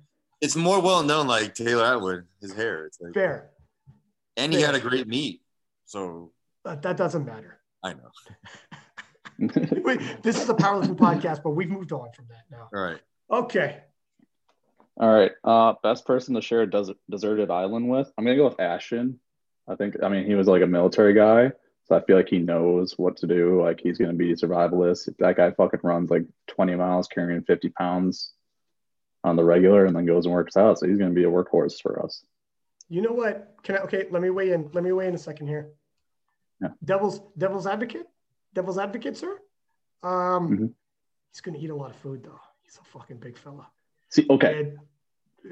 It's 0.45 0.57
more 0.57 0.79
well 0.79 1.03
known, 1.03 1.27
like 1.27 1.55
Taylor 1.55 1.87
Atwood, 1.87 2.27
his 2.43 2.53
hair. 2.53 2.85
It's 2.85 3.01
like, 3.01 3.15
Fair. 3.15 3.49
and 4.37 4.53
he 4.53 4.61
had 4.61 4.75
a 4.75 4.79
great 4.79 5.09
meet. 5.09 5.41
So 5.87 6.33
But 6.63 6.83
that 6.83 6.99
doesn't 6.99 7.25
matter. 7.25 7.61
I 7.83 7.95
know. 7.95 8.11
Wait, 9.83 10.23
this 10.23 10.43
is 10.43 10.51
a 10.51 10.55
powerlifting 10.55 10.97
podcast, 10.97 11.43
but 11.43 11.53
we've 11.53 11.71
moved 11.71 11.93
on 11.93 12.13
from 12.13 12.27
that 12.29 12.43
now. 12.51 12.69
All 12.75 12.85
right. 12.85 13.01
Okay. 13.31 13.79
All 14.99 15.11
right. 15.11 15.33
Uh, 15.43 15.77
best 15.83 16.05
person 16.05 16.35
to 16.35 16.43
share 16.43 16.61
a 16.61 16.71
desert, 16.71 16.99
deserted 17.09 17.51
island 17.51 17.89
with. 17.89 18.13
I'm 18.19 18.25
gonna 18.25 18.37
go 18.37 18.45
with 18.45 18.61
Ashton. 18.61 19.19
I 19.67 19.77
think. 19.77 19.97
I 20.03 20.11
mean, 20.11 20.27
he 20.27 20.35
was 20.35 20.47
like 20.47 20.61
a 20.61 20.67
military 20.67 21.15
guy, 21.15 21.53
so 21.85 21.97
I 21.97 22.03
feel 22.03 22.17
like 22.17 22.29
he 22.29 22.39
knows 22.39 22.99
what 22.99 23.17
to 23.19 23.27
do. 23.27 23.63
Like 23.63 23.81
he's 23.81 23.97
gonna 23.97 24.13
be 24.13 24.33
a 24.33 24.37
survivalist. 24.37 25.09
That 25.21 25.39
guy 25.39 25.53
fucking 25.53 25.81
runs 25.83 26.11
like 26.11 26.27
20 26.49 26.75
miles 26.75 27.09
carrying 27.09 27.45
50 27.45 27.71
pounds 27.71 28.35
on 29.25 29.37
the 29.37 29.45
regular, 29.45 29.87
and 29.87 29.97
then 29.97 30.05
goes 30.07 30.27
and 30.27 30.35
works 30.35 30.57
out. 30.57 30.79
So 30.79 30.87
he's 30.87 30.99
gonna 30.99 31.11
be 31.15 31.25
a 31.25 31.31
workhorse 31.31 31.81
for 31.81 32.03
us. 32.05 32.25
You 32.89 33.03
know 33.03 33.13
what? 33.13 33.55
Can 33.63 33.77
I? 33.77 33.79
Okay, 33.81 34.07
let 34.11 34.23
me 34.23 34.31
weigh 34.31 34.53
in. 34.53 34.71
Let 34.73 34.85
me 34.85 34.93
weigh 34.93 35.09
in 35.09 35.15
a 35.15 35.19
second 35.19 35.49
here. 35.49 35.73
Yeah. 36.61 36.69
Devil's 36.85 37.21
Devil's 37.37 37.67
advocate. 37.67 38.07
Devil's 38.53 38.79
advocate, 38.79 39.17
sir. 39.17 39.39
Um, 40.03 40.49
Mhm. 40.51 40.75
he's 41.33 41.41
gonna 41.41 41.59
eat 41.59 41.71
a 41.71 41.75
lot 41.75 41.91
of 41.91 41.97
food 41.97 42.23
though. 42.23 42.39
He's 42.63 42.79
a 42.79 42.85
fucking 42.85 43.17
big 43.17 43.37
fella. 43.39 43.67
See, 44.11 44.27
okay. 44.31 44.61
And- 44.61 44.79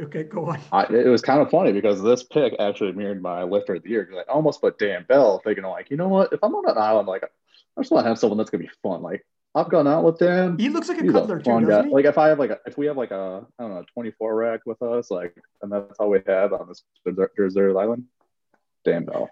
okay, 0.06 0.24
go 0.24 0.44
on. 0.46 0.60
I, 0.70 0.84
it 0.84 1.08
was 1.08 1.22
kind 1.22 1.40
of 1.40 1.50
funny 1.50 1.72
because 1.72 2.02
this 2.02 2.22
pick 2.22 2.54
actually 2.60 2.92
mirrored 2.92 3.22
my 3.22 3.42
lifter 3.42 3.74
of 3.74 3.82
the 3.82 3.88
year 3.90 4.04
because 4.04 4.24
I 4.28 4.30
almost 4.32 4.60
put 4.60 4.78
Dan 4.78 5.04
Bell, 5.08 5.40
thinking 5.42 5.64
like, 5.64 5.90
you 5.90 5.96
know 5.96 6.08
what? 6.08 6.32
If 6.32 6.40
I'm 6.44 6.54
on 6.54 6.68
an 6.70 6.78
island, 6.78 7.08
like, 7.08 7.24
I 7.24 7.80
just 7.80 7.90
want 7.90 8.04
to 8.04 8.08
have 8.08 8.18
someone 8.18 8.36
that's 8.38 8.50
gonna 8.50 8.62
be 8.64 8.70
fun. 8.82 9.02
Like, 9.02 9.26
I've 9.54 9.68
gone 9.68 9.86
out 9.86 10.04
with 10.04 10.18
Dan. 10.18 10.58
He 10.58 10.70
looks 10.70 10.88
like 10.88 10.98
a 10.98 11.02
He's 11.02 11.12
cuddler 11.12 11.36
a 11.36 11.42
too, 11.42 11.60
doesn't 11.60 11.88
he? 11.88 11.94
Like 11.94 12.06
if 12.06 12.16
I 12.16 12.28
have 12.28 12.38
like 12.38 12.50
a, 12.50 12.58
if 12.64 12.78
we 12.78 12.86
have 12.86 12.96
like 12.96 13.10
a 13.10 13.44
I 13.58 13.62
don't 13.62 13.74
know 13.74 13.84
24 13.92 14.34
rack 14.34 14.60
with 14.64 14.80
us, 14.80 15.10
like 15.10 15.36
and 15.60 15.70
that's 15.70 15.98
all 15.98 16.08
we 16.08 16.20
have 16.26 16.52
on 16.52 16.68
this 16.68 16.82
desert, 17.04 17.76
island. 17.76 18.04
Dan 18.84 19.04
Bell. 19.04 19.28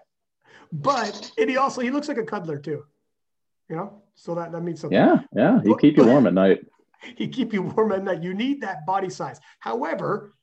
but 0.71 1.31
and 1.37 1.49
he 1.49 1.57
also 1.57 1.81
he 1.81 1.89
looks 1.89 2.07
like 2.07 2.17
a 2.17 2.23
cuddler 2.23 2.59
too. 2.59 2.83
You 3.69 3.77
know, 3.77 4.03
so 4.15 4.35
that 4.35 4.51
that 4.51 4.61
means 4.61 4.81
something. 4.81 4.97
Yeah, 4.97 5.21
yeah. 5.35 5.59
He 5.63 5.75
keep 5.77 5.97
you 5.97 6.05
warm 6.05 6.27
at 6.27 6.33
night. 6.33 6.65
He 7.15 7.27
keep 7.29 7.51
you 7.51 7.63
warm 7.63 7.93
at 7.93 8.03
night. 8.03 8.21
You 8.21 8.35
need 8.35 8.61
that 8.61 8.85
body 8.85 9.09
size. 9.09 9.39
However, 9.59 10.35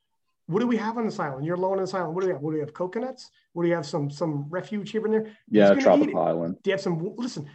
what 0.48 0.58
do 0.58 0.66
we 0.66 0.76
have 0.76 0.98
on 0.98 1.04
this 1.04 1.20
island? 1.20 1.46
You're 1.46 1.54
alone 1.54 1.74
on 1.78 1.84
this 1.84 1.94
island. 1.94 2.16
What 2.16 2.22
do 2.22 2.26
we 2.26 2.32
have? 2.32 2.42
What 2.42 2.50
do 2.50 2.54
we 2.54 2.60
have? 2.60 2.74
Coconuts? 2.74 3.30
What 3.52 3.62
do 3.62 3.68
you 3.68 3.76
have? 3.76 3.86
Some 3.86 4.10
some 4.10 4.46
refuge 4.50 4.90
here 4.90 5.04
and 5.04 5.14
there? 5.14 5.36
Yeah, 5.48 5.68
gonna 5.68 5.74
eat 5.74 5.78
it. 5.78 5.82
tropical 5.84 6.20
island. 6.20 6.56
Do 6.64 6.70
you 6.70 6.72
have 6.72 6.80
some? 6.80 7.14
Listen, 7.16 7.48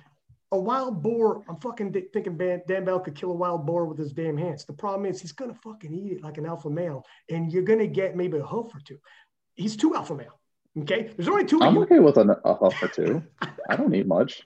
a 0.54 0.58
wild 0.58 1.02
boar. 1.02 1.44
I'm 1.50 1.58
fucking 1.58 1.92
thinking 2.14 2.38
Dan, 2.38 2.86
Bell 2.86 3.00
could 3.00 3.16
kill 3.16 3.32
a 3.32 3.36
wild 3.36 3.66
boar 3.66 3.86
with 3.86 3.98
his 3.98 4.14
damn 4.14 4.38
hands. 4.38 4.66
The 4.66 4.74
problem 4.74 5.10
is 5.10 5.20
he's 5.20 5.32
gonna 5.32 5.56
fucking 5.56 5.94
eat 5.94 6.14
it 6.14 6.24
like 6.24 6.38
an 6.38 6.46
alpha 6.46 6.70
male, 6.70 7.06
and 7.30 7.52
you're 7.52 7.64
gonna 7.64 7.88
get 7.88 8.16
maybe 8.16 8.38
a 8.38 8.46
hoof 8.46 8.74
or 8.74 8.80
two. 8.80 9.00
He's 9.56 9.76
too 9.76 9.96
alpha 9.96 10.16
male. 10.16 10.40
Okay, 10.80 11.12
there's 11.16 11.28
only 11.28 11.46
two 11.46 11.60
I'm 11.62 11.78
okay 11.80 12.00
with 12.00 12.18
a, 12.18 12.40
a 12.46 12.54
huff 12.54 12.82
or 12.82 12.88
two. 12.88 13.24
I 13.70 13.76
don't 13.76 13.90
need 13.90 14.08
much. 14.08 14.44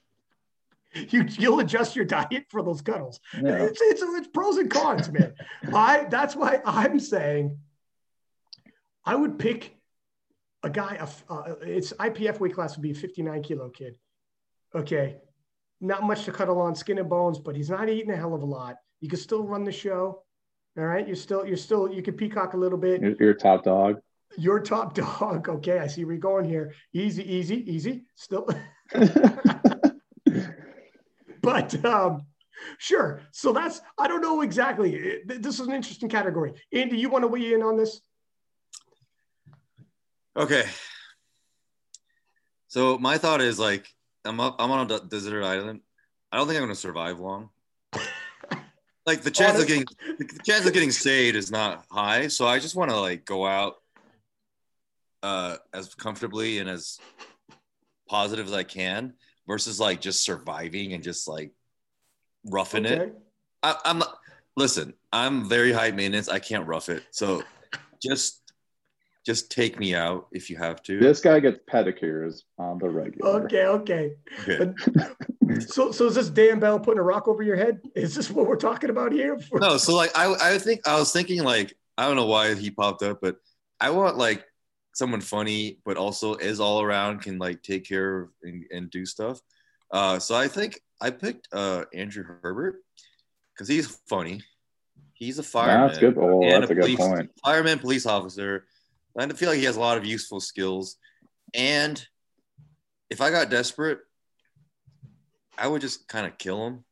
you. 0.93 1.25
You'll 1.29 1.59
adjust 1.59 1.95
your 1.95 2.05
diet 2.05 2.45
for 2.49 2.63
those 2.63 2.81
cuddles. 2.81 3.19
Yeah. 3.35 3.63
It's, 3.63 3.81
it's 3.81 4.01
it's 4.01 4.27
pros 4.29 4.57
and 4.57 4.71
cons, 4.71 5.11
man. 5.11 5.33
I 5.73 6.05
that's 6.09 6.37
why 6.37 6.61
I'm 6.65 7.01
saying 7.01 7.59
I 9.03 9.15
would 9.15 9.37
pick 9.37 9.75
a 10.63 10.69
guy. 10.69 11.05
Uh, 11.29 11.55
it's 11.61 11.91
IPF 11.91 12.39
weight 12.39 12.55
class 12.55 12.77
would 12.77 12.83
be 12.83 12.91
a 12.91 12.95
59 12.95 13.43
kilo 13.43 13.69
kid. 13.69 13.97
Okay, 14.73 15.17
not 15.79 16.03
much 16.03 16.25
to 16.25 16.31
cuddle 16.31 16.59
on, 16.59 16.75
skin 16.75 16.97
and 16.97 17.09
bones, 17.09 17.39
but 17.39 17.55
he's 17.55 17.69
not 17.69 17.89
eating 17.89 18.11
a 18.11 18.15
hell 18.15 18.33
of 18.33 18.41
a 18.41 18.45
lot. 18.45 18.77
You 19.01 19.09
can 19.09 19.19
still 19.19 19.43
run 19.43 19.63
the 19.63 19.71
show. 19.71 20.23
All 20.77 20.85
right, 20.85 21.05
you're 21.07 21.15
still 21.15 21.45
you're 21.45 21.57
still 21.57 21.91
you 21.91 22.01
can 22.03 22.15
peacock 22.15 22.53
a 22.53 22.57
little 22.57 22.77
bit. 22.77 23.01
You're, 23.01 23.15
you're 23.19 23.33
top 23.33 23.63
dog. 23.63 23.99
You're 24.37 24.59
top 24.59 24.93
dog. 24.93 25.47
Okay, 25.57 25.79
I 25.79 25.87
see 25.87 26.05
where 26.05 26.13
you're 26.13 26.21
going 26.21 26.45
here. 26.45 26.73
Easy, 26.93 27.23
easy, 27.23 27.69
easy. 27.71 28.05
Still. 28.15 28.47
but 31.41 31.85
um, 31.85 32.27
sure. 32.77 33.21
So 33.31 33.53
that's 33.53 33.81
I 33.97 34.07
don't 34.07 34.21
know 34.21 34.41
exactly. 34.41 35.21
This 35.25 35.59
is 35.59 35.67
an 35.67 35.73
interesting 35.73 36.09
category. 36.09 36.53
Andy, 36.71 36.97
you 36.97 37.09
want 37.09 37.23
to 37.23 37.27
weigh 37.27 37.53
in 37.53 37.63
on 37.63 37.75
this? 37.77 38.01
Okay. 40.35 40.65
So 42.67 42.99
my 42.99 43.17
thought 43.17 43.41
is 43.41 43.57
like 43.57 43.87
I'm 44.27 44.39
up, 44.39 44.57
I'm 44.59 44.71
on 44.71 44.91
a 44.91 44.99
de- 44.99 45.05
desert 45.07 45.43
island. 45.43 45.81
I 46.31 46.37
don't 46.37 46.47
think 46.47 46.57
I'm 46.57 46.63
gonna 46.63 46.75
survive 46.75 47.19
long. 47.19 47.49
Like 49.05 49.21
the 49.21 49.31
chance 49.31 49.57
of 49.57 49.65
getting 49.67 49.85
the 50.17 50.39
chance 50.43 50.65
of 50.65 50.73
getting 50.73 50.91
saved 50.91 51.37
is 51.37 51.49
not 51.49 51.85
high. 51.89 52.27
So 52.27 52.45
I 52.45 52.59
just 52.59 52.75
want 52.75 52.91
to 52.91 52.99
like 52.99 53.23
go 53.23 53.47
out 53.47 53.75
uh 55.23 55.55
as 55.73 55.95
comfortably 55.95 56.59
and 56.59 56.69
as 56.69 56.99
positive 58.09 58.45
as 58.47 58.51
I 58.51 58.63
can 58.63 59.13
versus 59.47 59.79
like 59.79 60.01
just 60.01 60.25
surviving 60.25 60.91
and 60.91 61.01
just 61.01 61.25
like 61.25 61.53
roughing 62.43 62.83
it. 62.83 63.15
I, 63.63 63.75
I'm 63.85 63.99
not, 63.99 64.19
listen. 64.57 64.93
I'm 65.13 65.47
very 65.47 65.71
high 65.71 65.91
maintenance. 65.91 66.27
I 66.27 66.39
can't 66.39 66.67
rough 66.67 66.89
it. 66.89 67.03
So 67.11 67.43
just 68.01 68.41
just 69.27 69.51
take 69.51 69.77
me 69.77 69.93
out 69.93 70.27
if 70.31 70.49
you 70.49 70.55
have 70.55 70.81
to. 70.81 71.01
This 71.01 71.19
guy 71.19 71.41
gets 71.41 71.59
pedicures 71.69 72.43
on 72.57 72.77
the 72.77 72.89
regular. 72.89 73.43
Okay. 73.43 73.65
Okay. 73.65 74.15
Okay. 74.47 74.73
So 75.61 75.93
so 75.93 76.07
is 76.07 76.15
this 76.15 76.29
Dan 76.29 76.59
Bell 76.59 76.77
putting 76.77 76.99
a 76.99 77.03
rock 77.03 77.29
over 77.29 77.41
your 77.41 77.55
head? 77.55 77.79
Is 77.95 78.13
this 78.13 78.29
what 78.29 78.47
we're 78.47 78.57
talking 78.57 78.89
about 78.89 79.13
here? 79.13 79.39
No, 79.53 79.77
so 79.77 79.95
like 79.95 80.11
I 80.13 80.55
I 80.55 80.57
think 80.57 80.85
I 80.85 80.99
was 80.99 81.13
thinking 81.13 81.41
like 81.41 81.73
I 81.97 82.05
don't 82.05 82.17
know 82.17 82.25
why 82.25 82.53
he 82.53 82.69
popped 82.69 83.01
up, 83.01 83.19
but 83.21 83.37
I 83.79 83.91
want 83.91 84.17
like 84.17 84.43
someone 84.93 85.21
funny, 85.21 85.79
but 85.85 85.95
also 85.95 86.35
is 86.35 86.59
all 86.59 86.81
around, 86.81 87.21
can 87.21 87.39
like 87.39 87.63
take 87.63 87.87
care 87.87 88.23
of 88.23 88.29
and, 88.43 88.65
and 88.71 88.91
do 88.91 89.05
stuff. 89.05 89.39
Uh, 89.89 90.19
so 90.19 90.35
I 90.35 90.49
think 90.49 90.81
I 90.99 91.11
picked 91.11 91.47
uh, 91.53 91.85
Andrew 91.93 92.25
Herbert 92.25 92.83
because 93.53 93.69
he's 93.69 93.87
funny. 94.09 94.41
He's 95.13 95.39
a 95.39 95.43
fireman. 95.43 95.87
That's 95.87 95.99
good. 95.99 96.17
Oh, 96.17 96.43
and 96.43 96.61
that's 96.61 96.71
a, 96.71 96.75
good 96.75 96.81
police, 96.81 96.97
point. 96.97 97.31
Fireman, 97.41 97.79
police 97.79 98.05
officer. 98.05 98.65
And 99.17 99.31
I 99.31 99.35
feel 99.35 99.49
like 99.49 99.57
he 99.59 99.65
has 99.65 99.75
a 99.77 99.79
lot 99.79 99.97
of 99.97 100.05
useful 100.05 100.39
skills. 100.39 100.97
And 101.53 102.03
if 103.09 103.21
I 103.21 103.31
got 103.31 103.49
desperate, 103.49 103.99
I 105.57 105.67
would 105.67 105.81
just 105.81 106.07
kind 106.07 106.27
of 106.27 106.37
kill 106.37 106.65
him. 106.67 106.83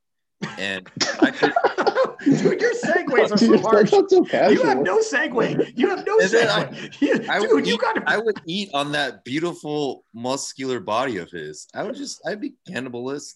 And 0.57 0.87
I 1.21 1.31
could, 1.31 1.53
Dude, 2.25 2.59
your 2.61 2.73
segues 2.73 3.31
are 3.31 3.37
so 3.37 3.47
Dude, 3.47 3.61
harsh. 3.61 3.89
so 3.89 4.25
You 4.49 4.63
have 4.63 4.81
no 4.81 4.99
segue. 4.99 5.77
You 5.77 5.89
have 5.89 6.05
no 6.05 6.19
And 6.19 6.29
then 6.29 6.49
I- 6.49 6.89
I 7.29 7.39
would, 7.39 7.49
Dude, 7.49 7.67
you 7.67 7.73
eat, 7.75 7.79
got 7.81 8.07
I 8.07 8.17
would 8.17 8.41
eat 8.47 8.69
on 8.73 8.91
that 8.93 9.23
beautiful 9.23 10.03
muscular 10.13 10.79
body 10.79 11.17
of 11.17 11.29
his. 11.29 11.67
I 11.73 11.83
would 11.83 11.95
just, 11.95 12.21
I'd 12.27 12.41
be 12.41 12.53
cannibalist. 12.67 13.35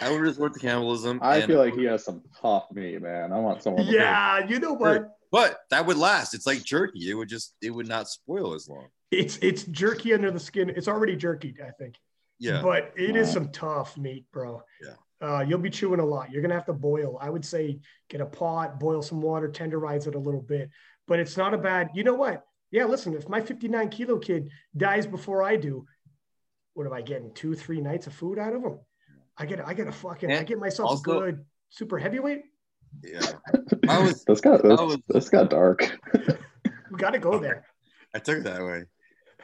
I 0.00 0.10
would 0.10 0.20
resort 0.20 0.54
to 0.54 0.60
cannibalism. 0.60 1.18
I 1.22 1.42
feel 1.42 1.58
like 1.58 1.74
he 1.74 1.84
has 1.84 2.04
some 2.04 2.22
tough 2.40 2.68
meat, 2.72 3.02
man. 3.02 3.32
I 3.32 3.38
want 3.38 3.62
someone. 3.62 3.84
with 3.86 3.94
Yeah, 3.94 4.46
you 4.48 4.58
know 4.58 4.72
what? 4.72 5.15
But 5.30 5.58
that 5.70 5.86
would 5.86 5.96
last. 5.96 6.34
It's 6.34 6.46
like 6.46 6.62
jerky. 6.64 7.10
It 7.10 7.14
would 7.14 7.28
just, 7.28 7.54
it 7.62 7.70
would 7.70 7.88
not 7.88 8.08
spoil 8.08 8.54
as 8.54 8.68
long. 8.68 8.88
It's 9.10 9.36
it's 9.38 9.62
jerky 9.64 10.14
under 10.14 10.30
the 10.30 10.40
skin. 10.40 10.68
It's 10.70 10.88
already 10.88 11.14
jerky, 11.16 11.54
I 11.64 11.70
think. 11.70 11.94
Yeah. 12.38 12.60
But 12.62 12.92
it 12.96 13.16
is 13.16 13.28
Wow. 13.28 13.32
some 13.34 13.48
tough 13.52 13.96
meat, 13.96 14.24
bro. 14.32 14.62
Yeah. 14.82 14.94
Uh, 15.26 15.40
you'll 15.40 15.58
be 15.60 15.70
chewing 15.70 16.00
a 16.00 16.04
lot. 16.04 16.30
You're 16.30 16.42
gonna 16.42 16.54
have 16.54 16.66
to 16.66 16.72
boil. 16.72 17.16
I 17.20 17.30
would 17.30 17.44
say 17.44 17.78
get 18.08 18.20
a 18.20 18.26
pot, 18.26 18.78
boil 18.80 19.00
some 19.02 19.22
water, 19.22 19.48
tenderize 19.48 20.06
it 20.06 20.14
a 20.14 20.18
little 20.18 20.42
bit. 20.42 20.70
But 21.06 21.20
it's 21.20 21.36
not 21.36 21.54
a 21.54 21.58
bad. 21.58 21.88
You 21.94 22.02
know 22.04 22.14
what? 22.14 22.44
Yeah, 22.72 22.84
listen. 22.84 23.14
If 23.14 23.28
my 23.28 23.40
59 23.40 23.88
kilo 23.90 24.18
kid 24.18 24.50
dies 24.76 25.06
before 25.06 25.42
I 25.42 25.56
do, 25.56 25.86
what 26.74 26.86
am 26.86 26.92
I 26.92 27.00
getting? 27.00 27.32
Two, 27.32 27.54
three 27.54 27.80
nights 27.80 28.06
of 28.08 28.12
food 28.12 28.38
out 28.38 28.54
of 28.54 28.62
him? 28.62 28.80
I 29.38 29.46
get, 29.46 29.66
I 29.66 29.72
get 29.72 29.86
a 29.86 29.92
fucking, 29.92 30.32
I 30.32 30.42
get 30.42 30.58
myself 30.58 30.90
also- 30.90 31.10
a 31.12 31.14
good 31.32 31.44
super 31.70 31.98
heavyweight. 31.98 32.42
Yeah. 33.02 33.32
I 33.88 34.02
was, 34.02 34.24
This 34.24 34.40
got 34.40 34.62
this, 34.62 34.78
I 34.78 34.82
was- 34.82 34.98
this 35.08 35.28
got 35.28 35.50
dark. 35.50 35.98
We 36.90 36.98
got 36.98 37.10
to 37.10 37.18
go 37.18 37.38
there. 37.38 37.66
I 38.14 38.20
took 38.20 38.38
it 38.38 38.44
that 38.44 38.62
way. 38.64 38.84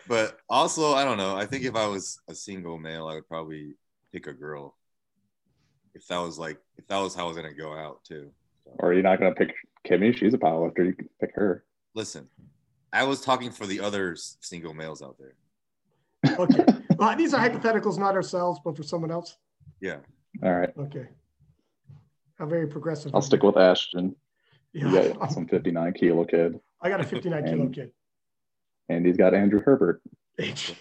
But 0.08 0.38
also, 0.48 0.92
I 0.94 1.04
don't 1.04 1.18
know. 1.18 1.36
I 1.36 1.44
think 1.44 1.64
if 1.64 1.74
I 1.74 1.86
was 1.88 2.20
a 2.28 2.34
single 2.36 2.78
male, 2.78 3.08
I 3.08 3.14
would 3.14 3.28
probably 3.28 3.74
pick 4.12 4.28
a 4.28 4.32
girl. 4.32 4.76
If 5.94 6.06
that 6.06 6.18
was 6.18 6.38
like, 6.38 6.58
if 6.78 6.86
that 6.86 6.98
was 6.98 7.14
how 7.16 7.24
I 7.24 7.28
was 7.28 7.36
gonna 7.36 7.52
go 7.52 7.74
out 7.76 8.02
too. 8.04 8.30
Or 8.78 8.92
you're 8.94 9.02
not 9.02 9.18
gonna 9.18 9.34
pick 9.34 9.52
Kimmy? 9.86 10.16
She's 10.16 10.34
a 10.34 10.38
powerlifter. 10.38 10.86
You 10.86 10.94
can 10.94 11.08
pick 11.20 11.34
her. 11.34 11.64
Listen, 11.94 12.28
I 12.92 13.04
was 13.04 13.20
talking 13.20 13.50
for 13.50 13.66
the 13.66 13.80
other 13.80 14.14
single 14.16 14.72
males 14.72 15.02
out 15.02 15.16
there. 15.18 16.36
Okay. 16.38 16.64
well, 16.96 17.16
these 17.16 17.34
are 17.34 17.46
hypotheticals, 17.46 17.98
not 17.98 18.14
ourselves, 18.14 18.60
but 18.64 18.76
for 18.76 18.84
someone 18.84 19.10
else. 19.10 19.36
Yeah. 19.80 19.98
All 20.42 20.52
right. 20.54 20.70
Okay. 20.78 21.08
How 22.38 22.46
very 22.46 22.66
progressive. 22.66 23.14
I'll 23.14 23.22
stick 23.22 23.42
with 23.42 23.56
Ashton. 23.56 24.16
Yeah, 24.72 25.12
some 25.28 25.46
59 25.46 25.92
kilo 25.92 26.24
kid, 26.24 26.58
I 26.80 26.88
got 26.88 27.00
a 27.00 27.04
59 27.04 27.44
kilo 27.44 27.62
And- 27.62 27.74
kid. 27.74 27.90
and 28.88 29.04
he's 29.06 29.16
got 29.18 29.34
Andrew 29.34 29.60
Herbert. 29.62 30.00
It's, 30.38 30.72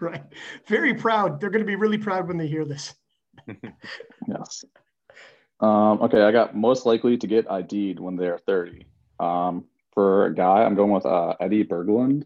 right. 0.00 0.22
Very 0.68 0.94
proud. 0.94 1.40
They're 1.40 1.50
going 1.50 1.64
to 1.64 1.66
be 1.66 1.74
really 1.74 1.98
proud 1.98 2.28
when 2.28 2.36
they 2.38 2.46
hear 2.46 2.64
this. 2.64 2.94
Yes. 4.28 4.64
Um, 5.58 6.00
okay, 6.02 6.22
I 6.22 6.30
got 6.30 6.54
most 6.56 6.86
likely 6.86 7.16
to 7.18 7.26
get 7.26 7.50
ID'd 7.50 7.98
when 8.00 8.16
they're 8.16 8.38
30. 8.38 8.86
Um, 9.18 9.64
for 9.92 10.26
a 10.26 10.34
guy, 10.34 10.62
I'm 10.64 10.74
going 10.76 10.92
with 10.92 11.04
uh, 11.04 11.34
Eddie 11.40 11.64
Berglund, 11.64 12.24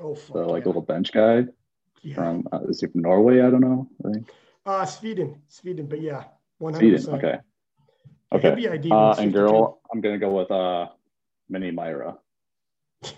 Oh, 0.00 0.14
fuck 0.14 0.34
the 0.34 0.42
like 0.42 0.62
yeah. 0.62 0.66
little 0.66 0.82
bench 0.82 1.10
guy 1.12 1.44
yeah. 2.02 2.14
from 2.14 2.46
uh, 2.52 2.60
is 2.68 2.80
he 2.80 2.86
from 2.88 3.00
Norway? 3.02 3.40
I 3.40 3.50
don't 3.50 3.60
know. 3.60 3.88
I 4.06 4.12
think 4.12 4.28
Uh, 4.66 4.84
Sweden, 4.84 5.40
Sweden, 5.48 5.86
but 5.86 6.00
yeah, 6.02 6.24
100%. 6.60 6.76
Sweden. 6.76 7.14
Okay. 7.14 7.38
Okay. 8.34 8.66
Uh, 8.90 9.14
and 9.18 9.32
girl, 9.32 9.80
I'm 9.92 10.00
gonna 10.00 10.18
go 10.18 10.30
with 10.30 10.50
uh, 10.50 10.88
Mini 11.48 11.70
Myra. 11.70 12.16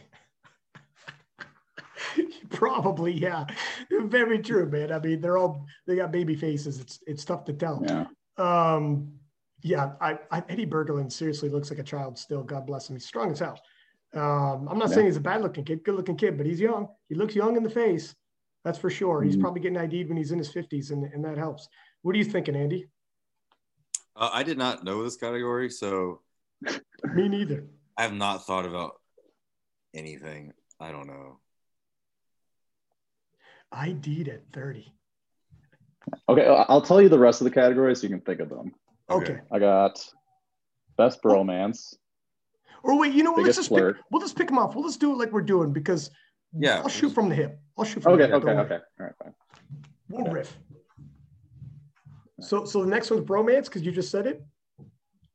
Probably, 2.50 3.12
yeah. 3.12 3.46
Very 3.90 4.38
true, 4.40 4.66
man. 4.68 4.92
I 4.92 4.98
mean, 4.98 5.20
they're 5.20 5.38
all 5.38 5.66
they 5.86 5.96
got 5.96 6.12
baby 6.12 6.34
faces. 6.34 6.80
It's 6.80 7.00
it's 7.06 7.24
tough 7.24 7.44
to 7.46 7.52
tell. 7.52 7.82
Yeah. 7.86 8.06
Um, 8.38 9.12
yeah, 9.62 9.92
I, 10.00 10.18
I 10.30 10.42
Eddie 10.48 10.66
Berglund 10.66 11.10
seriously 11.12 11.48
looks 11.48 11.70
like 11.70 11.78
a 11.78 11.82
child 11.84 12.18
still. 12.18 12.42
God 12.42 12.66
bless 12.66 12.88
him. 12.88 12.96
He's 12.96 13.06
strong 13.06 13.32
as 13.32 13.38
hell. 13.40 13.58
Um, 14.14 14.68
I'm 14.70 14.78
not 14.78 14.88
Yeah. 14.90 14.94
saying 14.96 15.06
he's 15.06 15.16
a 15.16 15.20
bad 15.20 15.42
looking 15.42 15.64
kid, 15.64 15.82
good 15.82 15.94
looking 15.94 16.16
kid, 16.16 16.36
but 16.36 16.46
he's 16.46 16.60
young. 16.60 16.88
He 17.08 17.14
looks 17.14 17.34
young 17.34 17.56
in 17.56 17.62
the 17.62 17.70
face. 17.70 18.14
That's 18.64 18.78
for 18.78 18.90
sure. 18.90 19.22
He's 19.22 19.36
Mhm. 19.36 19.40
probably 19.40 19.60
getting 19.60 19.78
ID'd 19.78 20.08
when 20.08 20.16
he's 20.16 20.32
in 20.32 20.38
his 20.38 20.52
50s, 20.52 20.90
and, 20.90 21.04
and 21.04 21.24
that 21.24 21.38
helps. 21.38 21.68
What 22.02 22.14
are 22.14 22.18
you 22.18 22.24
thinking, 22.24 22.54
Andy? 22.56 22.88
Uh, 24.16 24.30
I 24.32 24.42
did 24.42 24.56
not 24.58 24.82
know 24.84 25.02
this 25.04 25.16
category, 25.16 25.68
so 25.70 26.20
Me 26.62 27.28
neither. 27.28 27.66
I 27.98 28.02
have 28.02 28.14
not 28.14 28.46
thought 28.46 28.64
about 28.66 28.92
anything. 29.94 30.52
I 30.80 30.90
don't 30.90 31.06
know. 31.06 31.38
I 33.70 33.92
did 33.92 34.28
at 34.28 34.42
30. 34.52 34.92
Okay, 36.28 36.46
I- 36.46 36.64
I'll 36.68 36.80
tell 36.80 37.02
you 37.02 37.08
the 37.08 37.18
rest 37.18 37.40
of 37.40 37.44
the 37.46 37.50
categories 37.50 38.00
so 38.00 38.04
you 38.06 38.10
can 38.14 38.20
think 38.22 38.40
of 38.40 38.48
them. 38.48 38.72
Okay. 39.10 39.32
Okay. 39.32 39.40
I 39.52 39.58
got 39.58 40.02
best 40.96 41.22
bromance. 41.22 41.94
Or 42.82 42.98
wait, 42.98 43.12
you 43.12 43.22
know 43.22 43.32
what? 43.32 43.42
Let's 43.42 43.56
Biggest 43.58 43.70
just 43.70 43.96
pick, 43.96 43.96
we'll 44.10 44.20
just 44.20 44.36
pick 44.36 44.46
them 44.48 44.58
off. 44.58 44.74
We'll 44.74 44.84
just 44.84 45.00
do 45.00 45.12
it 45.12 45.16
like 45.18 45.32
we're 45.32 45.42
doing 45.42 45.72
because 45.72 46.10
Yeah. 46.52 46.78
I'll 46.80 46.88
shoot 46.88 47.10
from 47.10 47.28
the 47.28 47.34
hip. 47.34 47.58
I'll 47.76 47.84
shoot 47.84 48.02
from 48.02 48.12
Okay, 48.14 48.22
the 48.22 48.28
hip. 48.28 48.36
okay, 48.36 48.46
don't 48.54 48.64
okay. 48.66 48.78
All 49.00 49.06
right, 49.06 49.14
fine. 49.22 49.34
We'll 50.08 50.22
Okay. 50.22 50.30
riff. 50.32 50.58
So, 52.40 52.64
so 52.64 52.82
the 52.82 52.88
next 52.88 53.10
one's 53.10 53.24
bromance 53.24 53.64
because 53.64 53.82
you 53.82 53.92
just 53.92 54.10
said 54.10 54.26
it. 54.26 54.44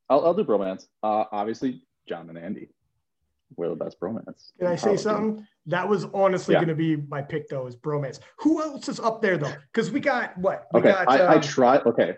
I'll, 0.10 0.26
I'll 0.26 0.34
do 0.34 0.44
bromance. 0.44 0.88
Uh, 1.02 1.26
obviously, 1.32 1.84
John 2.07 2.30
and 2.30 2.38
Andy. 2.38 2.69
We're 3.57 3.69
the 3.69 3.76
best 3.76 3.99
bromance. 3.99 4.52
Can 4.60 4.68
I 4.68 4.76
say 4.76 4.95
something? 4.95 5.45
That 5.65 5.88
was 5.88 6.06
honestly 6.14 6.53
Yeah. 6.53 6.60
going 6.60 6.69
to 6.69 6.76
be 6.76 6.95
my 6.95 7.22
pick, 7.22 7.49
though, 7.49 7.68
is 7.68 7.76
bromance. 7.76 8.19
Who 8.40 8.61
else 8.61 8.88
is 8.88 8.99
up 8.99 9.22
there 9.22 9.38
though? 9.38 9.53
Because 9.73 9.91
we 9.91 9.99
got 9.99 10.38
what? 10.38 10.68
We 10.73 10.80
Okay, 10.80 10.90
got, 10.90 11.10
I, 11.10 11.34
I 11.34 11.36
um, 11.36 11.41
tried. 11.41 11.86
Okay, 11.86 12.15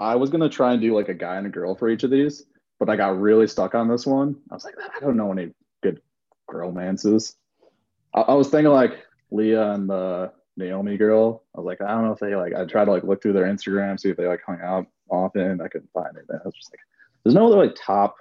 I 0.00 0.14
was 0.16 0.30
gonna 0.30 0.48
try 0.48 0.72
and 0.72 0.80
do 0.80 0.94
like 0.94 1.08
a 1.08 1.14
guy 1.14 1.36
and 1.36 1.46
a 1.46 1.50
girl 1.50 1.74
for 1.74 1.88
each 1.88 2.04
of 2.04 2.10
these, 2.10 2.44
but 2.78 2.88
I 2.88 2.96
got 2.96 3.20
really 3.20 3.46
stuck 3.46 3.74
on 3.74 3.88
this 3.88 4.06
one. 4.06 4.36
I 4.50 4.54
was 4.54 4.64
like, 4.64 4.74
I 4.78 5.00
don't 5.00 5.16
know 5.16 5.30
any 5.32 5.52
good 5.82 6.00
romances. 6.50 7.36
I, 8.14 8.22
I 8.22 8.34
was 8.34 8.48
thinking 8.48 8.72
like 8.72 9.04
Leah 9.30 9.72
and 9.72 9.88
the 9.88 10.32
Naomi 10.58 10.96
girl. 10.96 11.44
I 11.54 11.60
was 11.60 11.66
like, 11.66 11.80
I 11.80 11.88
don't 11.92 12.04
know 12.04 12.12
if 12.12 12.18
they 12.18 12.34
like. 12.34 12.52
I 12.54 12.64
tried 12.64 12.86
to 12.86 12.90
like 12.90 13.04
look 13.04 13.22
through 13.22 13.32
their 13.34 13.46
Instagram, 13.46 13.98
see 13.98 14.10
if 14.10 14.16
they 14.16 14.26
like 14.26 14.42
hung 14.44 14.60
out 14.62 14.86
often. 15.08 15.60
I 15.60 15.68
couldn't 15.68 15.90
find 15.94 16.08
anything. 16.16 16.36
I 16.36 16.44
was 16.44 16.54
just 16.54 16.72
like, 16.72 16.80
there's 17.24 17.34
no 17.34 17.46
other 17.46 17.56
like 17.56 17.74
top 17.80 18.16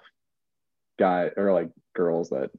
guy 0.99 1.31
or 1.35 1.51
like 1.51 1.69
girls 1.95 2.30
that 2.30 2.51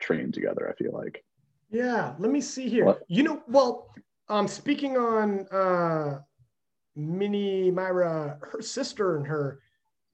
train 0.00 0.32
together. 0.32 0.68
I 0.68 0.74
feel 0.82 0.92
like. 0.92 1.24
yeah. 1.70 2.14
Let 2.18 2.30
me 2.32 2.40
see 2.40 2.68
here. 2.68 2.84
What? 2.84 3.02
You 3.08 3.22
know, 3.22 3.42
well, 3.48 3.94
um, 4.28 4.46
speaking 4.48 4.96
on 4.96 5.46
uh, 5.48 6.20
Minnie 6.96 7.70
Myra, 7.70 8.38
her 8.42 8.60
sister 8.60 9.16
and 9.16 9.26
her 9.26 9.60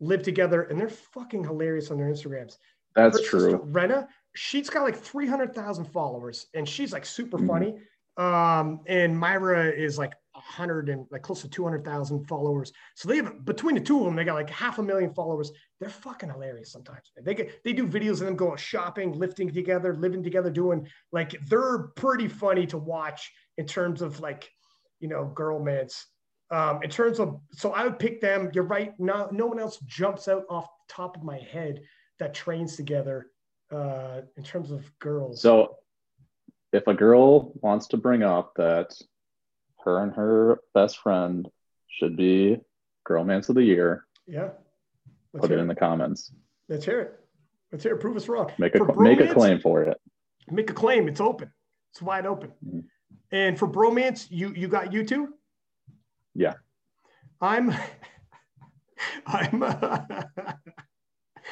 live 0.01 0.23
together, 0.23 0.63
and 0.65 0.79
they're 0.79 0.89
fucking 0.91 1.43
hilarious 1.45 1.91
on 1.91 1.97
their 1.97 2.07
Instagrams. 2.13 2.59
That's 2.95 3.19
her 3.19 3.23
sister, 3.25 3.39
true. 3.59 3.61
Rena, 3.65 4.09
she's 4.35 4.69
got 4.71 4.83
like 4.83 4.97
300,000 4.97 5.85
followers 5.87 6.47
and 6.55 6.67
she's 6.69 6.93
like 6.93 7.05
super 7.07 7.39
Mhm. 7.39 7.47
funny. 7.47 7.79
Um, 8.17 8.81
and 8.87 9.19
Myra 9.19 9.71
is 9.71 9.99
like 9.99 10.15
100 10.33 10.89
and 10.89 11.07
like 11.11 11.23
close 11.23 11.43
to 11.43 11.49
200,000 11.49 12.25
followers. 12.27 12.73
So 12.95 13.09
they 13.09 13.17
have 13.17 13.45
between 13.45 13.75
the 13.75 13.81
two 13.81 13.99
of 13.99 14.05
them, 14.05 14.17
they 14.17 14.25
got 14.25 14.35
like 14.35 14.51
half 14.51 14.79
a 14.79 14.83
million 14.83 15.13
followers. 15.13 15.51
They're 15.81 15.89
fucking 15.91 16.31
hilarious 16.31 16.73
sometimes. 16.73 17.13
They 17.23 17.35
get 17.35 17.63
they 17.65 17.73
do 17.73 17.87
videos 17.87 18.21
of 18.21 18.27
them 18.27 18.37
going 18.37 18.57
shopping, 18.57 19.13
lifting 19.13 19.53
together, 19.53 19.95
living 19.95 20.23
together, 20.23 20.51
doing 20.51 20.87
like 21.13 21.37
they're 21.49 21.89
pretty 21.97 22.29
funny 22.29 22.67
to 22.67 22.79
watch 22.79 23.33
in 23.59 23.67
terms 23.67 24.03
of 24.03 24.21
like, 24.21 24.51
you 25.01 25.09
know, 25.09 25.27
girl 25.27 25.63
mans. 25.63 26.07
Um, 26.51 26.81
in 26.83 26.91
terms 26.91 27.19
of 27.19 27.41
so 27.53 27.73
I 27.73 27.85
would 27.85 27.99
pick 27.99 28.21
them. 28.21 28.51
You're 28.55 28.65
right. 28.65 28.93
No, 28.99 29.29
no 29.33 29.47
one 29.47 29.59
else 29.59 29.79
jumps 29.87 30.29
out 30.29 30.45
off 30.49 30.65
the 30.65 30.95
top 30.95 31.17
of 31.17 31.25
my 31.25 31.39
head 31.39 31.83
that 32.19 32.35
trains 32.35 32.77
together 32.77 33.27
uh, 33.73 34.23
in 34.37 34.45
terms 34.45 34.71
of 34.71 34.91
girls. 34.99 35.43
So, 35.43 35.77
if 36.73 36.87
a 36.87 36.95
girl 36.95 37.53
wants 37.61 37.89
to 37.89 37.97
bring 37.97 38.23
up 38.23 38.55
that 38.57 38.95
her 39.85 40.03
and 40.03 40.13
her 40.15 40.61
best 40.75 40.99
friend 40.99 41.49
should 41.89 42.17
be 42.17 42.59
Girlmance 43.09 43.49
of 43.49 43.55
the 43.55 43.63
Year, 43.63 44.05
yeah, 44.27 44.51
let's 45.33 45.43
put 45.43 45.45
it 45.45 45.55
hear 45.55 45.59
in 45.59 45.69
the 45.69 45.75
comments. 45.75 46.33
Let's 46.69 46.85
hear 46.85 47.01
it. 47.01 47.21
Let's 47.71 47.85
hear 47.85 47.95
it. 47.95 48.01
Prove 48.01 48.17
us 48.17 48.29
wrong. 48.29 48.51
Make 48.59 48.75
a 48.75 48.79
For 48.79 48.95
make 48.97 49.21
a 49.21 49.33
claim 49.33 49.61
for 49.61 49.83
it. 49.83 49.99
Make 50.51 50.71
a 50.71 50.75
claim. 50.75 51.09
It's 51.09 51.21
open. 51.21 51.53
It's 51.93 52.03
wide 52.03 52.27
open. 52.27 52.53
Mhm. 52.65 52.85
And 53.33 53.59
for 53.59 53.69
bromance, 53.69 54.27
you 54.31 54.53
you 54.55 54.69
got 54.69 54.93
you 54.93 55.05
two. 55.05 55.35
Yeah. 56.35 56.55
I'm. 57.41 57.73
I'm. 59.27 59.63
Uh, 59.63 60.01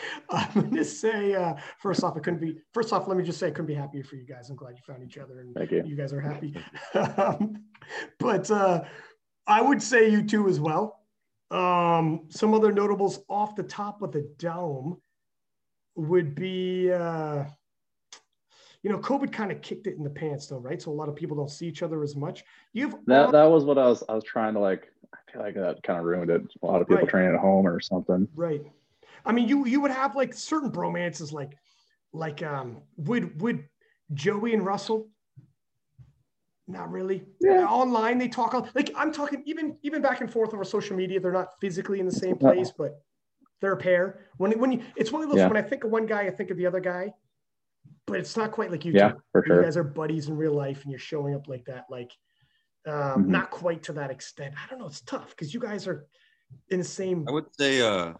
I'm 0.30 0.70
gonna 0.70 0.84
say 0.84 1.34
uh, 1.34 1.54
first 1.78 2.02
off, 2.04 2.16
I 2.16 2.20
couldn't 2.20 2.40
be. 2.40 2.58
First 2.72 2.92
off, 2.92 3.08
let 3.08 3.16
me 3.16 3.24
just 3.24 3.38
say 3.38 3.48
I 3.48 3.50
couldn't 3.50 3.66
be 3.66 3.74
happier 3.74 4.04
for 4.04 4.16
you 4.16 4.26
guys. 4.26 4.50
I'm 4.50 4.56
glad 4.56 4.76
you 4.76 4.82
found 4.86 5.02
each 5.02 5.18
other 5.18 5.40
and 5.40 5.54
Thank 5.54 5.70
you. 5.70 5.82
you 5.84 5.96
guys 5.96 6.12
are 6.12 6.20
happy. 6.20 6.54
um, 6.94 7.64
but 8.18 8.50
uh, 8.50 8.84
I 9.46 9.60
would 9.60 9.82
say 9.82 10.08
you 10.10 10.22
two 10.24 10.48
as 10.48 10.60
well. 10.60 11.00
Um, 11.50 12.26
some 12.30 12.54
other 12.54 12.72
notables 12.72 13.20
off 13.28 13.54
the 13.54 13.62
top 13.62 14.02
of 14.02 14.12
the 14.12 14.28
dome 14.38 15.00
would 15.94 16.34
be, 16.34 16.90
uh, 16.90 17.44
you 18.82 18.90
know, 18.90 18.98
COVID 18.98 19.32
kind 19.32 19.52
of 19.52 19.60
kicked 19.60 19.86
it 19.86 19.96
in 19.96 20.02
the 20.02 20.10
pants, 20.10 20.46
though, 20.46 20.58
right? 20.58 20.80
So 20.80 20.90
a 20.90 20.94
lot 20.94 21.08
of 21.08 21.14
people 21.14 21.36
don't 21.36 21.50
see 21.50 21.66
each 21.66 21.82
other 21.82 22.02
as 22.02 22.16
much. 22.16 22.44
You've 22.72 22.96
That 23.06 23.32
that 23.32 23.44
was 23.44 23.64
what 23.64 23.78
I 23.78 23.86
was 23.86 24.02
I 24.08 24.14
was 24.14 24.24
trying 24.24 24.54
to 24.54 24.60
like. 24.60 24.88
I 25.12 25.32
feel 25.32 25.42
like 25.42 25.54
that 25.54 25.82
kind 25.82 25.98
of 25.98 26.04
ruined 26.04 26.30
it. 26.30 26.42
A 26.62 26.66
lot 26.66 26.82
of 26.82 26.88
people 26.88 27.02
Right. 27.02 27.08
training 27.08 27.34
at 27.34 27.40
home 27.40 27.66
or 27.66 27.78
something. 27.80 28.26
Right. 28.34 28.62
I 29.24 29.32
mean, 29.32 29.48
you 29.48 29.66
you 29.66 29.80
would 29.80 29.90
have 29.90 30.14
like 30.16 30.34
certain 30.34 30.70
bromances, 30.70 31.32
like 31.32 31.56
like 32.12 32.42
um 32.42 32.82
would 32.96 33.40
would 33.40 33.64
Joey 34.12 34.54
and 34.54 34.64
Russell. 34.64 35.08
Not 36.66 36.90
really. 36.90 37.26
Yeah. 37.40 37.66
Online, 37.66 38.16
they 38.18 38.28
talk 38.28 38.54
on- 38.54 38.70
like 38.74 38.90
I'm 38.96 39.12
talking 39.12 39.42
even 39.46 39.76
even 39.82 40.00
back 40.02 40.20
and 40.20 40.30
forth 40.32 40.54
over 40.54 40.64
social 40.64 40.96
media. 40.96 41.20
They're 41.20 41.32
not 41.32 41.58
physically 41.60 42.00
in 42.00 42.06
the 42.06 42.12
same 42.12 42.36
place, 42.36 42.70
but 42.76 43.00
they're 43.60 43.72
a 43.72 43.76
pair. 43.76 44.20
When 44.38 44.58
when 44.58 44.72
you, 44.72 44.82
it's 44.96 45.12
one 45.12 45.22
of 45.22 45.28
those 45.28 45.38
Yeah. 45.38 45.48
when 45.48 45.56
I 45.56 45.62
think 45.62 45.84
of 45.84 45.90
one 45.90 46.06
guy, 46.06 46.22
I 46.22 46.30
think 46.30 46.50
of 46.50 46.56
the 46.56 46.66
other 46.66 46.80
guy, 46.80 47.12
but 48.06 48.18
it's 48.18 48.36
not 48.36 48.50
quite 48.52 48.70
like 48.70 48.84
you 48.84 48.92
Yeah, 48.92 49.12
two. 49.12 49.20
for 49.32 49.46
You 49.46 49.62
guys 49.62 49.76
are 49.76 49.84
buddies 49.84 50.28
in 50.28 50.36
real 50.36 50.54
life, 50.54 50.82
and 50.82 50.90
you're 50.90 50.98
showing 50.98 51.34
up 51.34 51.48
like 51.48 51.64
that. 51.66 51.84
Like, 51.90 52.12
um, 52.86 53.24
Mhm. 53.24 53.26
not 53.26 53.50
quite 53.50 53.82
to 53.84 53.92
that 53.94 54.10
extent. 54.10 54.54
I 54.56 54.66
don't 54.70 54.78
know. 54.78 54.86
It's 54.86 55.02
tough 55.02 55.30
because 55.30 55.52
you 55.52 55.60
guys 55.60 55.86
are 55.86 56.06
in 56.68 56.78
the 56.78 56.84
same. 56.84 57.26
I 57.28 57.32
would 57.32 57.54
say 57.54 57.80
uh, 57.82 58.08
we, 58.08 58.14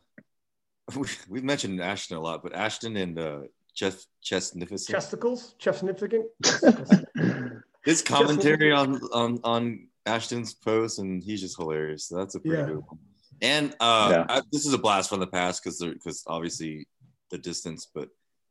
we've 1.29 1.45
mentioned 1.45 1.81
Ashton 1.81 2.17
a 2.17 2.21
lot, 2.21 2.43
but 2.43 2.55
Ashton 2.55 2.97
and 2.97 3.19
uh, 3.19 3.41
Jeff 3.75 4.05
Chestnificent, 4.23 4.95
Chesticles, 4.95 5.55
significant. 5.61 6.27
Chesticles. 6.45 7.63
his 7.85 8.03
commentary 8.03 8.73
on, 8.73 9.01
on 9.13 9.41
on 9.45 9.89
Ashton's 10.07 10.55
post, 10.55 10.99
and 10.99 11.23
he's 11.23 11.41
just 11.41 11.57
hilarious. 11.57 12.07
So 12.09 12.17
that's 12.19 12.35
a 12.35 12.41
pretty 12.41 12.59
Yeah. 12.59 12.67
good 12.67 12.77
one. 12.77 12.99
And 13.43 13.75
uh, 13.81 14.09
Yeah. 14.13 14.27
I, 14.29 14.43
this 14.53 14.65
is 14.67 14.73
a 14.73 14.79
blast 14.79 15.09
from 15.11 15.21
the 15.21 15.27
past 15.27 15.63
because 15.63 15.81
because 15.81 16.23
obviously 16.27 16.87
the 17.31 17.39
distance, 17.39 17.89
but 17.93 18.09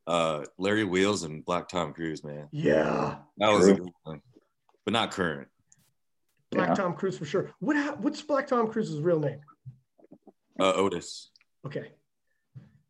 uh, 0.07 0.43
Larry 0.57 0.83
Wheels 0.83 1.23
and 1.23 1.45
Black 1.45 1.69
Tom 1.69 1.93
Cruise, 1.93 2.23
man, 2.23 2.47
yeah, 2.51 3.17
that 3.37 3.49
was 3.51 3.67
a 3.67 3.75
good 3.75 3.89
one, 4.03 4.21
but 4.85 4.91
not 4.93 5.11
current. 5.11 5.47
Black 6.51 6.69
Yeah. 6.69 6.73
Tom 6.75 6.93
Cruise 6.95 7.17
for 7.17 7.25
sure. 7.25 7.51
What 7.59 7.77
ha- 7.77 7.95
what's 7.99 8.21
Black 8.21 8.47
Tom 8.47 8.67
Cruise's 8.67 8.99
real 8.99 9.19
name? 9.19 9.39
Uh, 10.59 10.73
Otis. 10.73 11.29
Okay. 11.65 11.91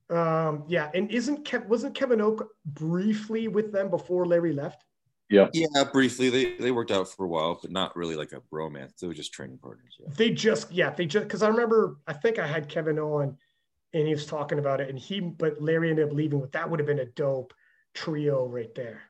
Um, 0.10 0.66
yeah, 0.68 0.92
and 0.94 1.10
isn't 1.12 1.46
Kev- 1.46 1.68
wasn't 1.68 1.96
Kevin 1.96 2.22
Oak 2.22 2.48
briefly 2.66 3.48
with 3.48 3.72
them 3.72 3.90
before 3.90 4.26
Larry 4.26 4.54
left? 4.54 4.84
Yeah, 5.30 5.48
yeah, 5.54 5.86
briefly 5.92 6.30
they 6.30 6.58
they 6.58 6.72
worked 6.72 6.92
out 6.92 7.10
for 7.10 7.26
a 7.26 7.28
while, 7.30 7.58
but 7.60 7.72
not 7.72 7.96
really 7.96 8.16
like 8.16 8.34
a 8.34 8.42
romance. 8.52 8.94
They 9.00 9.08
were 9.08 9.14
just 9.14 9.34
training 9.34 9.58
partners. 9.60 9.96
Yeah. 10.00 10.10
They 10.16 10.30
just 10.30 10.72
yeah, 10.72 10.92
they 10.92 11.06
just 11.06 11.26
because 11.26 11.42
I 11.42 11.48
remember 11.48 11.98
I 12.06 12.14
think 12.14 12.38
I 12.38 12.46
had 12.46 12.68
Kevin 12.70 13.00
on 13.00 13.38
and 13.94 14.08
he 14.08 14.14
was 14.14 14.26
talking 14.26 14.60
about 14.60 14.82
it 14.82 14.90
and 14.90 15.00
he 15.00 15.22
but 15.22 15.62
Larry 15.62 15.90
ended 15.90 16.08
up 16.10 16.14
leaving, 16.14 16.40
but 16.42 16.52
that 16.52 16.70
would 16.70 16.80
have 16.80 16.88
been 16.88 17.00
a 17.00 17.06
dope 17.06 17.54
trio 17.96 18.46
right 18.46 18.74
there 18.76 19.02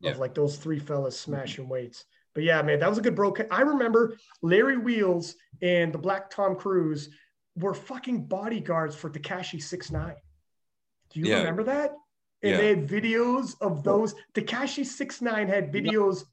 Yeah. 0.00 0.12
of 0.12 0.18
like 0.18 0.34
those 0.34 0.56
three 0.56 0.78
fellas 0.80 1.20
smashing 1.20 1.68
weights. 1.68 2.06
But 2.34 2.44
yeah, 2.44 2.62
man, 2.62 2.80
that 2.80 2.88
was 2.88 2.98
a 2.98 3.02
good 3.02 3.14
bro. 3.14 3.34
I 3.50 3.60
remember 3.60 4.16
Larry 4.40 4.78
Wheels 4.78 5.36
and 5.60 5.92
the 5.92 5.98
Black 5.98 6.30
Tom 6.30 6.56
Cruise 6.56 7.10
were 7.56 7.74
fucking 7.74 8.26
bodyguards 8.26 8.94
for 8.96 9.10
Tekashi 9.10 9.62
Six 9.62 9.90
Nine. 9.90 10.16
Do 11.10 11.20
you 11.20 11.26
Yeah. 11.26 11.38
remember 11.38 11.64
that? 11.64 11.90
And 12.42 12.52
Yeah. 12.52 12.56
they 12.56 12.68
had 12.68 12.88
videos 12.88 13.60
of 13.60 13.82
those. 13.82 14.14
Tekashi 14.34 14.84
Six 14.84 15.20
Nine 15.20 15.48
had 15.48 15.72
videos 15.72 16.24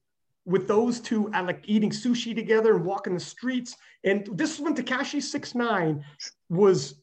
with 0.45 0.67
those 0.67 0.99
two 0.99 1.31
at 1.33 1.45
like 1.45 1.61
eating 1.67 1.91
sushi 1.91 2.33
together 2.33 2.75
and 2.75 2.85
walking 2.85 3.13
the 3.13 3.19
streets. 3.19 3.75
And 4.03 4.25
this 4.31 4.53
is 4.55 4.61
when 4.61 4.73
Tekashi 4.75 5.21
Six 5.21 5.53
Nine 5.53 6.03
was 6.47 7.01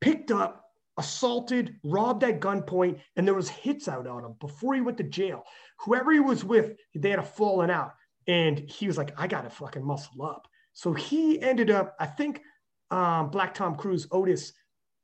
picked 0.00 0.30
up, 0.30 0.70
assaulted, 0.96 1.78
robbed 1.82 2.22
at 2.22 2.40
gunpoint, 2.40 3.00
and 3.16 3.26
there 3.26 3.34
was 3.34 3.48
hits 3.48 3.88
out 3.88 4.06
on 4.06 4.24
him 4.24 4.34
before 4.40 4.74
he 4.74 4.80
went 4.80 4.96
to 4.98 5.04
jail. 5.04 5.44
Whoever 5.80 6.12
he 6.12 6.20
was 6.20 6.44
with, 6.44 6.78
they 6.94 7.10
had 7.10 7.18
a 7.18 7.22
falling 7.24 7.70
out, 7.70 7.94
and 8.28 8.58
he 8.58 8.86
was 8.86 8.96
like, 8.96 9.12
"I 9.18 9.26
got 9.26 9.42
to 9.42 9.50
fucking 9.50 9.84
muscle 9.84 10.22
up." 10.22 10.46
So 10.72 10.92
he 10.92 11.40
ended 11.42 11.70
up, 11.70 11.96
I 11.98 12.06
think, 12.06 12.42
um, 12.90 13.30
Black 13.30 13.54
Tom 13.54 13.76
Cruise, 13.76 14.06
Otis, 14.10 14.52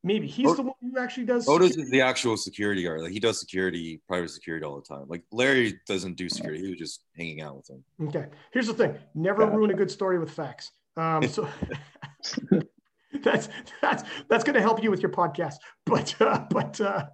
maybe 0.03 0.27
he's 0.27 0.55
the 0.57 0.63
one 0.63 0.75
who 0.81 0.99
actually 0.99 1.27
does. 1.27 1.49
Otis 1.49 1.77
is 1.77 1.91
the 1.91 2.01
actual 2.01 2.37
security 2.37 2.83
guard. 2.83 3.03
Like 3.03 3.13
he 3.13 3.21
does 3.21 3.41
security, 3.41 4.01
private 4.09 4.31
security 4.31 4.65
all 4.65 4.77
the 4.77 4.83
time. 4.83 5.07
Like 5.09 5.23
Larry 5.33 5.81
doesn't 5.87 6.15
do 6.15 6.29
security. 6.29 6.63
He 6.63 6.71
was 6.71 6.79
just 6.79 7.05
hanging 7.17 7.43
out 7.43 7.57
with 7.57 7.71
him. 7.71 7.85
Okay. 8.09 8.27
Here's 8.53 8.67
the 8.67 8.75
thing: 8.75 8.97
never 9.15 9.45
Gotcha. 9.45 9.57
ruin 9.57 9.71
a 9.71 9.75
good 9.75 9.91
story 9.91 10.19
with 10.19 10.31
facts. 10.31 10.71
Um, 10.97 11.29
so 11.29 11.49
that's 13.23 13.49
that's 13.81 14.05
that's 14.29 14.45
going 14.45 14.55
to 14.55 14.61
help 14.61 14.83
you 14.83 14.91
with 14.91 15.03
your 15.03 15.13
podcast. 15.13 15.57
But 15.87 16.15
uh, 16.21 16.45
but 16.51 16.81
uh, 16.81 17.07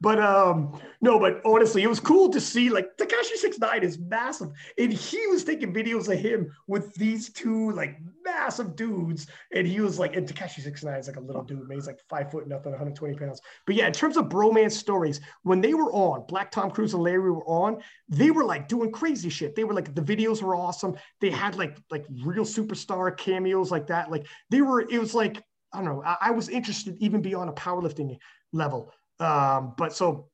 but 0.00 0.18
um, 0.20 0.80
no. 1.00 1.18
But 1.18 1.40
honestly, 1.44 1.82
it 1.82 1.88
was 1.88 2.00
cool 2.00 2.28
to 2.30 2.40
see 2.40 2.70
like 2.70 2.96
Tekashi 2.96 3.36
Six 3.36 3.58
Nine 3.58 3.82
is 3.82 3.98
massive, 3.98 4.50
and 4.78 4.92
he 4.92 5.26
was 5.26 5.44
taking 5.44 5.72
videos 5.72 6.12
of 6.12 6.18
him 6.18 6.52
with 6.66 6.94
these 6.94 7.32
two 7.32 7.70
like 7.72 7.98
massive 8.24 8.76
dudes, 8.76 9.26
and 9.54 9.66
he 9.66 9.80
was 9.80 9.98
like, 9.98 10.16
and 10.16 10.26
Tekashi 10.26 10.62
Six 10.62 10.82
Nine 10.84 10.98
is 10.98 11.06
like 11.06 11.16
a 11.16 11.20
little 11.20 11.42
dude, 11.42 11.68
man. 11.68 11.76
He's 11.78 11.86
like 11.86 12.00
five 12.08 12.30
foot 12.30 12.48
nothing, 12.48 12.72
120 12.72 13.14
pounds. 13.14 13.40
But 13.66 13.74
yeah, 13.74 13.86
in 13.86 13.92
terms 13.92 14.16
of 14.16 14.26
bromance 14.26 14.72
stories, 14.72 15.20
when 15.42 15.60
they 15.60 15.74
were 15.74 15.92
on, 15.92 16.24
Black 16.26 16.50
Tom 16.50 16.70
Cruise 16.70 16.94
and 16.94 17.02
Larry 17.02 17.30
were 17.30 17.44
on, 17.46 17.82
they 18.08 18.30
were 18.30 18.44
like 18.44 18.68
doing 18.68 18.90
crazy 18.92 19.28
shit. 19.28 19.54
They 19.54 19.64
were 19.64 19.74
like 19.74 19.94
the 19.94 20.02
videos 20.02 20.42
were 20.42 20.56
awesome. 20.56 20.96
They 21.20 21.30
had 21.30 21.56
like 21.56 21.78
like 21.90 22.06
real 22.24 22.44
superstar 22.44 23.16
cameos 23.16 23.70
like 23.70 23.86
that. 23.88 24.10
Like 24.10 24.26
they 24.50 24.62
were, 24.62 24.80
it 24.80 24.98
was 24.98 25.14
like 25.14 25.42
I 25.72 25.78
don't 25.78 25.86
know. 25.86 26.02
I, 26.04 26.16
I 26.20 26.30
was 26.32 26.48
interested 26.48 26.96
even 26.98 27.22
beyond 27.22 27.50
a 27.50 27.52
powerlifting 27.52 28.16
level. 28.52 28.92
Um, 29.20 29.74
but 29.76 29.92
so 29.94 30.28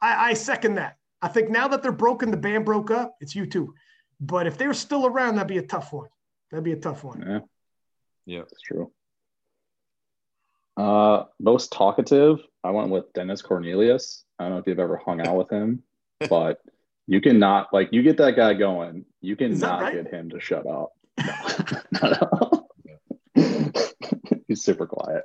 I, 0.00 0.30
I 0.30 0.34
second 0.34 0.74
that. 0.74 0.96
I 1.22 1.28
think 1.28 1.50
now 1.50 1.68
that 1.68 1.82
they're 1.82 1.92
broken, 1.92 2.30
the 2.30 2.36
band 2.36 2.64
broke 2.64 2.90
up. 2.90 3.14
It's 3.20 3.34
you 3.34 3.46
two. 3.46 3.74
But 4.20 4.46
if 4.46 4.58
they're 4.58 4.74
still 4.74 5.06
around, 5.06 5.36
that'd 5.36 5.48
be 5.48 5.58
a 5.58 5.62
tough 5.66 5.92
one. 5.92 6.08
That'd 6.50 6.64
be 6.64 6.72
a 6.72 6.76
tough 6.76 7.04
one. 7.04 7.22
Yeah, 7.26 7.38
Yeah. 8.26 8.40
that's 8.40 8.60
true. 8.62 8.90
Uh, 10.76 11.24
most 11.38 11.70
talkative, 11.72 12.38
I 12.64 12.70
went 12.70 12.90
with 12.90 13.12
Dennis 13.12 13.42
Cornelius. 13.42 14.24
I 14.38 14.44
don't 14.44 14.52
know 14.52 14.58
if 14.58 14.66
you've 14.66 14.78
ever 14.78 14.96
hung 14.96 15.20
out 15.26 15.36
with 15.36 15.50
him, 15.50 15.82
but 16.30 16.60
you 17.06 17.20
cannot 17.20 17.72
like 17.72 17.90
you 17.92 18.02
get 18.02 18.16
that 18.18 18.36
guy 18.36 18.54
going, 18.54 19.04
you 19.20 19.36
cannot 19.36 19.82
right? 19.82 19.94
get 19.94 20.12
him 20.12 20.30
to 20.30 20.40
shut 20.40 20.66
up. 20.66 20.92
No, 21.24 21.78
not 22.00 22.12
at 22.12 22.22
all. 22.22 22.68
He's 24.48 24.62
super 24.64 24.86
quiet. 24.86 25.24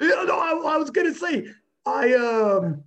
Yeah, 0.00 0.24
no, 0.26 0.38
I, 0.38 0.74
I 0.74 0.76
was 0.76 0.90
gonna 0.90 1.14
say 1.14 1.46
I 1.90 2.14
um 2.14 2.84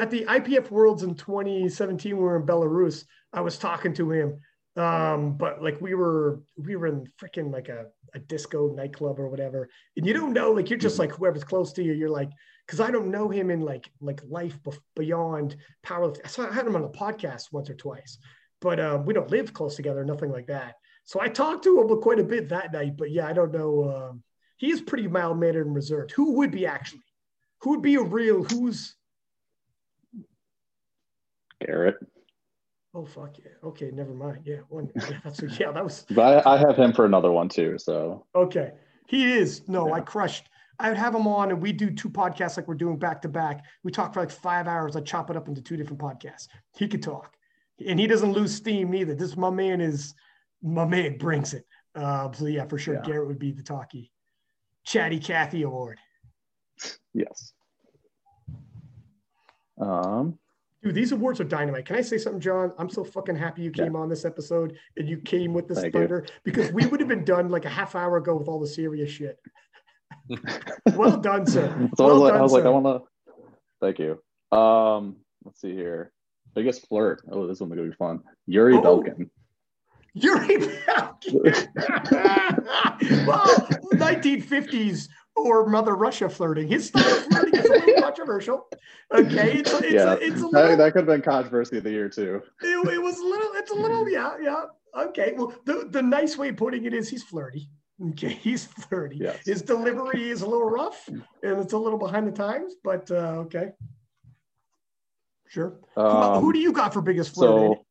at 0.00 0.10
the 0.10 0.24
IPF 0.24 0.70
Worlds 0.70 1.02
in 1.02 1.14
2017, 1.14 2.16
we 2.16 2.22
were 2.22 2.36
in 2.36 2.46
Belarus. 2.46 3.04
I 3.32 3.40
was 3.40 3.58
talking 3.58 3.92
to 3.94 4.10
him, 4.10 4.40
um, 4.76 5.36
but 5.36 5.62
like 5.62 5.80
we 5.80 5.94
were 5.94 6.40
we 6.56 6.76
were 6.76 6.86
in 6.86 7.06
freaking 7.20 7.52
like 7.52 7.68
a, 7.68 7.86
a 8.14 8.18
disco 8.18 8.72
nightclub 8.72 9.18
or 9.18 9.28
whatever, 9.28 9.68
and 9.96 10.06
you 10.06 10.14
don't 10.14 10.32
know 10.32 10.52
like 10.52 10.70
you're 10.70 10.78
just 10.78 10.98
like 10.98 11.12
whoever's 11.12 11.44
close 11.44 11.72
to 11.74 11.82
you. 11.82 11.92
You're 11.92 12.10
like 12.10 12.30
because 12.66 12.80
I 12.80 12.90
don't 12.90 13.10
know 13.10 13.28
him 13.28 13.50
in 13.50 13.60
like 13.60 13.90
like 14.00 14.20
life 14.28 14.58
beyond 14.96 15.56
powerlifting. 15.84 16.28
So 16.28 16.48
I 16.48 16.52
had 16.52 16.66
him 16.66 16.76
on 16.76 16.82
the 16.82 16.88
podcast 16.88 17.52
once 17.52 17.70
or 17.70 17.74
twice, 17.74 18.18
but 18.60 18.80
uh, 18.80 19.02
we 19.04 19.14
don't 19.14 19.30
live 19.30 19.52
close 19.52 19.76
together, 19.76 20.04
nothing 20.04 20.30
like 20.30 20.46
that. 20.46 20.74
So 21.04 21.20
I 21.20 21.28
talked 21.28 21.64
to 21.64 21.80
him 21.80 22.00
quite 22.00 22.18
a 22.18 22.24
bit 22.24 22.48
that 22.50 22.72
night, 22.72 22.96
but 22.96 23.10
yeah, 23.10 23.26
I 23.26 23.32
don't 23.32 23.52
know. 23.52 23.90
Um, 23.90 24.22
he 24.56 24.70
is 24.70 24.80
pretty 24.80 25.06
mild 25.06 25.38
mannered 25.38 25.66
and 25.66 25.74
reserved. 25.74 26.12
Who 26.12 26.32
would 26.34 26.50
be 26.50 26.66
actually? 26.66 27.00
Who 27.60 27.70
would 27.70 27.82
be 27.82 27.96
a 27.96 28.02
real? 28.02 28.44
Who's? 28.44 28.94
Garrett. 31.64 31.96
Oh 32.94 33.04
fuck 33.04 33.38
yeah. 33.38 33.50
Okay, 33.62 33.90
never 33.92 34.14
mind. 34.14 34.40
Yeah, 34.44 34.58
one. 34.68 34.90
Yeah, 34.94 35.18
that's 35.24 35.42
yeah. 35.58 35.72
That 35.72 35.84
was 35.84 36.06
But 36.10 36.46
I, 36.46 36.54
I 36.54 36.58
have 36.58 36.76
him 36.76 36.92
for 36.92 37.04
another 37.04 37.30
one 37.30 37.48
too. 37.48 37.78
So 37.78 38.26
okay. 38.34 38.72
He 39.06 39.32
is. 39.32 39.66
No, 39.68 39.92
I 39.92 40.00
crushed. 40.00 40.48
I 40.78 40.90
would 40.90 40.98
have 40.98 41.14
him 41.14 41.26
on, 41.26 41.50
and 41.50 41.60
we 41.60 41.72
do 41.72 41.90
two 41.90 42.10
podcasts 42.10 42.56
like 42.56 42.68
we're 42.68 42.74
doing 42.74 42.98
back 42.98 43.22
to 43.22 43.28
back. 43.28 43.64
We 43.82 43.90
talk 43.90 44.14
for 44.14 44.20
like 44.20 44.30
five 44.30 44.68
hours. 44.68 44.94
I 44.96 45.00
chop 45.00 45.30
it 45.30 45.36
up 45.36 45.48
into 45.48 45.60
two 45.62 45.76
different 45.76 46.00
podcasts. 46.00 46.46
He 46.76 46.86
could 46.86 47.02
talk, 47.02 47.34
and 47.84 47.98
he 47.98 48.06
doesn't 48.06 48.32
lose 48.32 48.54
steam 48.54 48.90
neither. 48.90 49.14
This 49.14 49.36
my 49.36 49.50
man 49.50 49.80
is 49.80 50.14
my 50.62 50.84
man 50.84 51.18
brings 51.18 51.54
it. 51.54 51.66
Uh, 51.94 52.30
so 52.32 52.46
yeah, 52.46 52.66
for 52.66 52.78
sure, 52.78 52.94
Yeah. 52.94 53.02
Garrett 53.02 53.28
would 53.28 53.38
be 53.38 53.50
the 53.50 53.62
talkie. 53.62 54.12
Chatty 54.84 55.18
Cathy 55.18 55.62
Award. 55.62 55.98
Yes. 57.14 57.52
Um, 59.80 60.38
Dude, 60.82 60.94
these 60.94 61.10
awards 61.12 61.40
are 61.40 61.44
dynamite. 61.44 61.86
Can 61.86 61.96
I 61.96 62.00
say 62.02 62.18
something, 62.18 62.40
John? 62.40 62.72
I'm 62.78 62.88
so 62.88 63.02
fucking 63.02 63.34
happy 63.36 63.62
you 63.62 63.72
Yeah. 63.74 63.84
came 63.84 63.96
on 63.96 64.08
this 64.08 64.24
episode 64.24 64.76
and 64.96 65.08
you 65.08 65.18
came 65.18 65.52
with 65.52 65.66
this 65.66 65.80
Thank 65.80 65.94
you. 65.94 66.00
thunder 66.00 66.26
because 66.44 66.70
we 66.72 66.86
would 66.86 67.00
have 67.00 67.08
been 67.08 67.24
done 67.24 67.48
like 67.48 67.64
a 67.64 67.68
half 67.68 67.94
hour 67.96 68.16
ago 68.16 68.36
with 68.36 68.46
all 68.48 68.60
the 68.60 68.66
serious 68.66 69.10
shit. 69.10 69.38
well 70.94 71.16
done, 71.16 71.46
sir. 71.46 71.68
So 71.96 72.06
well 72.06 72.10
I 72.10 72.12
was 72.12 72.22
like, 72.22 72.32
I, 72.32 72.34
done, 72.34 72.42
was 72.42 72.52
like, 72.52 72.64
I 72.64 72.68
want 72.68 72.86
to. 72.86 73.02
Thank 73.80 73.98
you. 73.98 74.56
Um, 74.56 75.16
let's 75.44 75.60
see 75.60 75.72
here. 75.74 76.12
Biggest 76.54 76.86
flirt. 76.88 77.22
Oh, 77.30 77.46
this 77.46 77.60
one's 77.60 77.74
gonna 77.74 77.88
be 77.88 77.94
fun. 77.94 78.20
Yuri 78.46 78.74
Oh. 78.76 78.80
Belkin. 78.82 79.28
Yuri 80.14 80.58
Belkin. 80.58 81.68
well, 83.26 83.46
1950s 83.94 85.08
or 85.44 85.66
Mother 85.66 85.94
Russia 85.96 86.28
flirting. 86.28 86.68
His 86.68 86.88
style 86.88 87.04
of 87.16 87.24
flirting 87.26 87.54
is 87.60 87.64
a 87.66 87.72
little 87.72 87.94
controversial. 88.02 88.68
Okay, 89.14 89.58
it's, 89.58 89.72
it's, 89.72 89.92
yeah, 89.92 90.14
it's 90.20 90.36
a 90.36 90.40
that, 90.40 90.52
little, 90.52 90.76
that 90.76 90.92
could 90.92 91.00
have 91.00 91.06
been 91.06 91.22
controversy 91.22 91.78
of 91.78 91.84
the 91.84 91.90
year 91.90 92.08
too. 92.08 92.42
it, 92.62 92.88
it 92.94 93.02
was 93.02 93.18
a 93.18 93.24
little, 93.24 93.50
it's 93.54 93.70
a 93.70 93.74
little, 93.74 94.08
yeah, 94.10 94.36
yeah. 94.42 94.64
Okay, 94.96 95.34
well, 95.36 95.54
the, 95.64 95.86
the 95.90 96.02
nice 96.02 96.36
way 96.36 96.48
of 96.48 96.56
putting 96.56 96.84
it 96.84 96.94
is 96.94 97.08
he's 97.08 97.22
flirty. 97.22 97.68
Okay, 98.10 98.28
he's 98.42 98.66
flirty. 98.66 99.16
Yes. 99.16 99.44
His 99.44 99.62
delivery 99.62 100.30
is 100.30 100.42
a 100.42 100.46
little 100.46 100.68
rough 100.70 101.08
and 101.08 101.22
it's 101.42 101.72
a 101.72 101.78
little 101.78 101.98
behind 101.98 102.26
the 102.26 102.32
times, 102.32 102.74
but 102.82 103.10
uh, 103.10 103.44
okay. 103.46 103.70
Sure. 105.48 105.78
Who- 105.94 106.00
Um, 106.02 106.40
who, 106.42 106.52
do 106.52 106.58
you 106.58 106.72
got 106.72 106.92
for 106.92 107.00
biggest 107.00 107.34
flirt? 107.34 107.48
So 107.48 107.84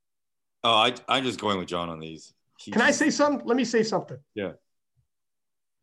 Oh, 0.64 0.74
I, 0.74 0.94
I'm 1.08 1.24
just 1.24 1.40
going 1.40 1.60
with 1.60 1.68
John 1.68 1.88
on 1.90 2.00
these. 2.00 2.34
Can 2.72 2.82
I 2.82 2.92
say 2.92 3.10
something? 3.10 3.46
Let 3.48 3.56
me 3.56 3.64
say 3.64 3.84
something. 3.84 4.18
Yeah. 4.34 4.54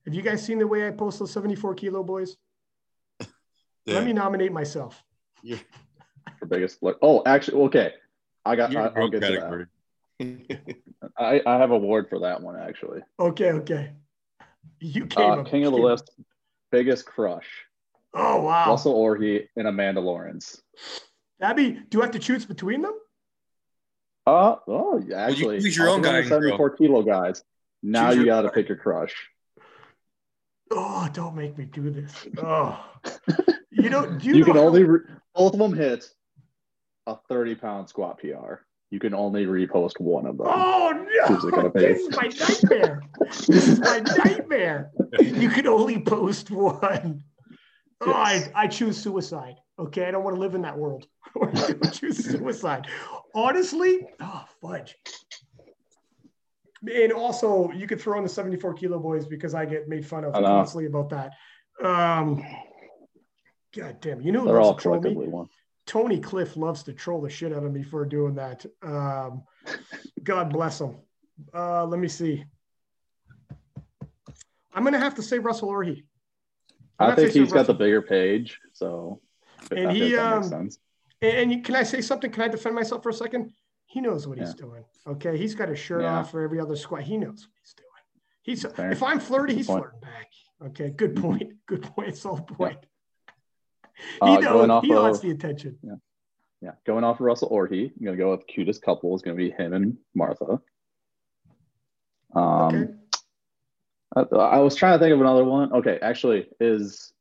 Have 0.05 0.14
you 0.14 0.22
guys 0.22 0.44
seen 0.44 0.59
the 0.59 0.66
way 0.66 0.86
I 0.86 0.90
post 0.90 1.18
those 1.18 1.32
74 1.32 1.74
kilo 1.74 2.02
boys? 2.02 2.36
Yeah. 3.86 3.97
Let 3.97 4.05
me 4.06 4.14
nominate 4.14 4.51
myself. 4.51 5.05
You're, 5.43 5.59
biggest 6.48 6.82
look. 6.82 6.98
Oh, 7.02 7.22
actually, 7.26 7.60
okay. 7.64 7.93
I 8.43 8.56
got. 8.56 8.74
I, 8.74 8.85
I'll 8.86 8.94
wrong 8.94 9.10
get 9.10 9.20
to 9.20 9.66
that. 10.18 10.66
I, 11.18 11.43
I 11.44 11.59
have 11.59 11.70
a 11.70 11.74
award 11.74 12.06
for 12.09 12.20
that 12.20 12.40
one 12.40 12.56
actually. 12.59 13.01
Okay, 13.20 13.52
okay. 13.52 13.90
You 14.81 15.05
came 15.05 15.31
Uh, 15.31 15.36
up- 15.36 15.47
King 15.51 15.66
of 15.66 15.72
the 15.72 15.76
came- 15.78 15.85
list, 15.85 16.10
biggest 16.72 17.05
crush. 17.05 17.47
Oh 18.14 18.40
wow. 18.40 18.70
Russell 18.70 18.94
Orhii 18.98 19.48
and 19.55 19.68
Amanda 19.68 20.01
Lawrence. 20.01 20.62
Abby, 21.43 21.78
do 21.90 22.01
I 22.01 22.05
have 22.06 22.12
to 22.12 22.18
choose 22.18 22.47
between 22.47 22.81
them? 22.81 22.94
Uh 24.26 24.56
oh, 24.66 25.02
yeah, 25.06 25.26
actually, 25.26 25.60
choose 25.60 25.76
your 25.76 25.89
I'll 25.89 25.97
own 25.97 26.01
go 26.01 26.09
guy 26.09 26.20
with 26.20 26.32
and 26.32 26.40
girl. 26.40 26.40
74 26.52 26.70
kilo 26.78 27.02
guys. 27.02 27.43
Now 27.82 28.09
Choose 28.12 28.20
you 28.20 28.24
got 28.24 28.43
to 28.43 28.48
pick 28.51 28.68
your 28.70 28.78
crush. 28.78 29.14
Oh, 30.70 31.08
don't 31.12 31.34
make 31.36 31.56
me 31.58 31.64
do 31.66 31.90
this. 31.90 32.12
Oh. 32.42 32.84
You 33.70 33.90
know, 33.90 34.06
do 34.18 34.26
you, 34.28 34.34
You, 34.36 34.40
know 34.40 34.46
can 34.46 34.54
how- 34.56 34.62
only 34.62 34.84
re- 34.84 35.00
both 35.34 35.52
of 35.52 35.58
them 35.58 35.74
hit 35.74 36.06
a 37.06 37.16
30 37.28 37.54
pound 37.56 37.88
squat 37.88 38.18
PR. 38.18 38.54
You 38.90 39.00
can 39.00 39.14
only 39.14 39.44
repost 39.46 39.98
one 40.00 40.24
of 40.26 40.38
them. 40.38 40.46
Oh 40.48 41.06
no! 41.28 41.34
This 41.74 42.00
is 42.00 42.10
my 42.16 42.28
nightmare. 42.28 43.02
this 43.20 43.48
is 43.48 43.80
my 43.80 43.98
nightmare. 44.24 44.92
You 45.20 45.48
can 45.48 45.66
only 45.66 46.00
post 46.02 46.50
one. 46.50 47.24
Oh, 48.00 48.06
Yes. 48.06 48.50
I, 48.54 48.64
I 48.64 48.66
choose 48.68 48.96
suicide. 48.96 49.54
Okay, 49.78 50.06
I 50.06 50.10
don't 50.12 50.22
want 50.24 50.36
to 50.36 50.40
live 50.40 50.54
in 50.54 50.62
that 50.62 50.78
world. 50.78 51.06
I 51.42 51.72
choose 51.92 52.24
suicide. 52.24 52.86
Honestly, 53.34 54.06
oh 54.20 54.44
fudge. 54.62 54.94
And 56.93 57.12
also, 57.12 57.70
you 57.70 57.86
could 57.86 58.01
throw 58.01 58.19
in 58.19 58.24
the 58.24 58.28
74 58.28 58.74
kilo 58.74 58.98
boys 58.98 59.27
because 59.27 59.55
I 59.55 59.65
get 59.65 59.89
made 59.89 60.06
fun 60.06 60.24
of 60.24 60.32
constantly 60.35 60.86
about 60.86 61.11
that. 61.11 61.32
Um, 61.82 62.44
God 63.74 64.01
damn, 64.01 64.20
you 64.20 64.32
know 64.32 64.44
They're 64.44 64.61
all 64.61 64.74
to 64.74 64.82
troll 64.82 64.97
me? 64.97 65.01
collectively 65.02 65.28
one. 65.28 65.48
Tony 65.86 66.19
Cliff 66.19 66.56
loves 66.56 66.82
to 66.85 66.93
troll 66.93 67.20
the 67.20 67.31
shit 67.31 67.52
out 67.52 67.65
of 67.65 67.73
me 67.73 67.82
for 67.82 68.05
doing 68.06 68.35
that. 68.36 68.65
Um, 68.82 69.43
God 70.23 70.51
bless 70.51 70.81
him. 70.81 70.97
Uh, 71.52 71.85
let 71.85 72.01
me 72.01 72.09
see. 72.09 72.44
I'm 74.73 74.82
going 74.82 74.94
to 74.94 74.98
have 74.98 75.15
to 75.16 75.23
say 75.23 75.39
Russell 75.39 75.69
Orhii. 75.69 76.05
I'm 76.98 77.12
I 77.12 77.15
think 77.15 77.32
he's 77.32 77.52
got 77.52 77.66
the 77.66 77.74
bigger 77.74 78.02
page, 78.02 78.59
so 78.73 79.20
And 79.70 79.89
I 79.89 79.93
he, 79.93 80.01
think 80.01 80.16
that 80.16 80.36
makes 80.36 80.52
um, 80.52 80.69
and 81.23 81.65
can 81.65 81.74
I 81.74 81.82
say 81.82 82.01
something? 82.01 82.31
Can 82.31 82.43
I 82.43 82.48
defend 82.48 82.74
myself 82.74 83.02
for 83.02 83.09
a 83.09 83.15
second? 83.15 83.52
He 83.94 84.00
knows 84.00 84.26
what 84.26 84.38
he's 84.38 84.54
doing. 84.54 84.84
Okay, 85.06 85.38
he's 85.38 85.54
got 85.54 85.68
his 85.68 85.78
shirt 85.78 86.02
Yeah. 86.02 86.18
off 86.18 86.32
for 86.32 86.42
every 86.42 86.58
other 86.58 86.74
squat. 86.74 87.02
He 87.02 87.16
knows 87.16 87.46
what 87.46 87.54
he's 87.60 87.74
doing. 87.74 87.88
He's 88.42 88.64
Fair. 88.74 88.90
if 88.90 89.04
I'm 89.04 89.20
flirty, 89.20 89.54
he's 89.54 89.66
flirting 89.66 90.00
back. 90.00 90.32
Okay, 90.66 90.90
good 90.90 91.14
point. 91.14 91.52
Good 91.66 91.82
point. 91.84 92.16
Solid 92.16 92.44
point. 92.48 92.78
Uh, 94.20 94.36
he 94.36 94.42
going 94.42 94.66
knows. 94.66 94.82
He 94.82 94.90
wants 94.92 95.20
the 95.20 95.30
attention. 95.30 95.78
Yeah, 96.60 96.72
going 96.84 97.04
off 97.04 97.20
of 97.20 97.26
Russell 97.26 97.48
Orhii, 97.50 97.92
I'm 97.96 98.04
gonna 98.04 98.16
go 98.16 98.32
with 98.32 98.44
cutest 98.48 98.82
couple 98.82 99.14
is 99.14 99.22
gonna 99.22 99.36
be 99.36 99.52
him 99.52 99.72
and 99.72 99.96
Martha. 100.16 100.60
Um, 102.34 102.42
Okay. 102.74 102.92
I, 104.16 104.20
I 104.36 104.58
was 104.58 104.74
trying 104.74 104.98
to 104.98 105.04
think 105.04 105.14
of 105.14 105.20
another 105.20 105.44
one. 105.44 105.72
Okay, 105.72 106.00
actually, 106.02 106.48
is 106.58 107.12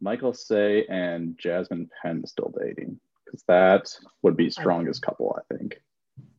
Michael 0.00 0.32
Say 0.32 0.86
and 0.88 1.36
Jasmine 1.38 1.90
Penn 2.00 2.26
still 2.26 2.54
dating? 2.58 2.98
Because 3.26 3.42
that 3.48 3.88
would 4.22 4.36
be 4.36 4.48
strongest 4.50 5.02
couple, 5.02 5.36
I 5.38 5.54
think. 5.54 5.76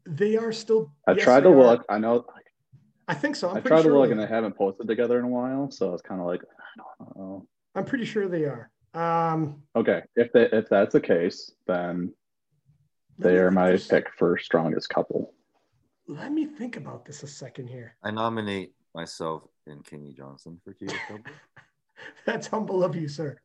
They 0.06 0.38
are 0.38 0.52
still. 0.52 0.92
I 1.08 1.12
yes, 1.12 1.24
tried 1.24 1.42
to 1.42 1.50
they 1.50 1.56
are. 1.56 1.58
look. 1.58 1.86
I 1.90 2.00
know. 2.00 2.26
I 3.08 3.14
think 3.14 3.36
so. 3.36 3.50
I'm 3.50 3.58
i 3.58 3.60
tried 3.60 3.84
sure 3.84 3.92
to 3.92 4.00
look, 4.00 4.12
and 4.12 4.20
they 4.20 4.26
haven't 4.26 4.58
posted 4.58 4.88
together 4.88 5.20
in 5.20 5.26
a 5.26 5.30
while, 5.30 5.70
so 5.72 5.94
it's 5.94 6.02
kind 6.02 6.20
of 6.20 6.28
like, 6.28 6.42
I 6.42 6.82
don't 7.00 7.18
know. 7.18 7.48
I'm 7.76 7.86
pretty 7.86 8.06
sure 8.06 8.28
they 8.28 8.44
are. 8.46 8.70
Um, 8.94 9.62
Okay, 9.76 10.02
if 10.16 10.32
they, 10.34 10.50
if 10.52 10.68
that's 10.70 10.94
the 10.94 11.02
case, 11.02 11.52
then 11.68 12.14
they 13.20 13.38
are 13.38 13.52
my 13.52 13.72
this- 13.72 13.88
pick 13.88 14.10
for 14.18 14.38
strongest 14.38 14.90
couple. 14.90 15.34
Let 16.10 16.32
me 16.32 16.46
think 16.46 16.78
about 16.78 17.04
this 17.06 17.24
a 17.24 17.28
second 17.28 17.68
here. 17.68 17.98
I 18.02 18.12
nominate 18.12 18.72
myself 18.96 19.44
and 19.66 19.84
Kenny 19.86 20.14
Johnson 20.14 20.60
for 20.64 20.74
cutest 20.74 21.00
couple. 21.02 21.32
That's 22.26 22.48
humble 22.48 22.82
of 22.84 22.96
you, 22.96 23.10
sir. 23.10 23.42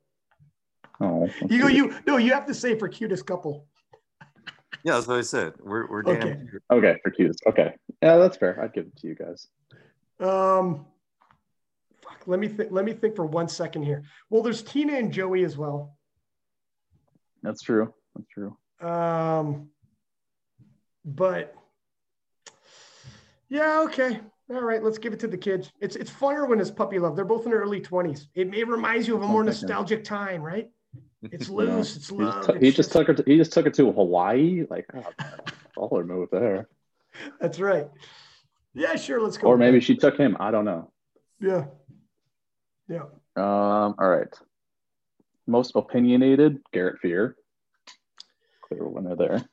Oh, 1.01 1.28
You 1.48 1.62
go. 1.62 1.69
You 1.69 1.94
no. 2.06 2.16
You 2.16 2.32
have 2.32 2.47
to 2.47 2.55
say 2.55 2.78
for 2.78 2.89
cutest 2.89 3.27
couple. 3.27 3.66
Yeah, 4.85 4.94
that's 4.94 5.06
what 5.06 5.19
I 5.19 5.23
said. 5.23 5.55
We're 5.60 5.89
we're 5.89 6.02
damn. 6.02 6.16
Okay. 6.16 6.39
Okay, 6.70 6.97
for 7.02 7.10
cutest. 7.10 7.40
Okay, 7.47 7.74
yeah, 8.02 8.16
that's 8.16 8.36
fair. 8.36 8.60
I'd 8.62 8.73
give 8.73 8.86
it 8.86 8.97
to 8.98 9.06
you 9.06 9.14
guys. 9.14 9.47
Um, 10.20 10.86
fuck. 12.02 12.23
Let 12.27 12.40
me 12.40 12.48
think. 12.48 12.70
Let 12.73 12.85
me 12.85 12.93
think 12.93 13.16
for 13.16 13.27
one 13.27 13.48
second 13.48 13.82
here. 13.82 14.02
Well, 14.31 14.43
there's 14.43 14.62
Tina 14.62 14.94
and 14.94 15.12
Joey 15.12 15.44
as 15.44 15.56
well. 15.56 15.97
That's 17.43 17.62
true. 17.62 17.93
That's 18.14 18.28
true. 18.28 18.56
Um, 18.81 19.69
but 21.05 21.55
yeah, 23.48 23.82
okay. 23.86 24.20
All 24.51 24.60
right, 24.62 24.82
let's 24.82 24.98
give 24.98 25.12
it 25.12 25.20
to 25.20 25.28
the 25.28 25.39
kids. 25.39 25.73
It's 25.81 25.97
it's 25.97 26.10
funner 26.10 26.48
when 26.48 26.60
it's 26.60 26.70
puppy 26.70 26.98
love. 26.98 27.16
They're 27.16 27.24
both 27.24 27.44
in 27.44 27.51
their 27.51 27.60
early 27.60 27.81
twenties. 27.81 28.28
It, 28.35 28.52
it 28.55 28.69
reminds 28.69 29.09
you 29.09 29.16
of 29.16 29.23
a 29.23 29.27
more 29.27 29.44
nostalgic 29.44 30.05
time, 30.05 30.43
right? 30.43 30.69
It's 31.31 31.49
loose. 31.51 31.97
It's 31.97 32.09
he 32.09 32.16
just, 32.19 32.43
took- 32.47 32.62
he 32.62 32.70
just 32.73 32.93
took 32.93 33.07
her. 33.07 33.15
To, 33.15 33.23
he 33.27 33.36
just 33.36 33.53
took 33.53 33.66
it 33.66 33.74
to 33.74 33.93
Hawaii. 33.93 34.65
Like, 34.69 34.86
oh, 34.94 35.03
man, 35.19 35.40
baller 35.77 36.07
move 36.07 36.28
there. 36.32 36.69
That's 37.40 37.61
right. 37.61 37.89
Yeah, 38.74 38.97
sure. 38.97 39.20
Let's 39.20 39.36
go. 39.36 39.49
Or 39.49 39.57
maybe 39.57 39.81
she 39.81 39.97
took 39.97 40.16
him. 40.16 40.36
I 40.40 40.51
don't 40.51 40.65
know. 40.65 40.90
Yeah. 41.40 41.66
Yeah. 42.89 43.03
Um. 43.36 43.94
All 43.99 44.09
right. 44.09 44.32
Most 45.47 45.73
opinionated, 45.74 46.61
Garrett 46.73 46.99
Fear. 47.01 47.36
Clear 48.62 48.89
winner 48.89 49.16
there. 49.16 49.44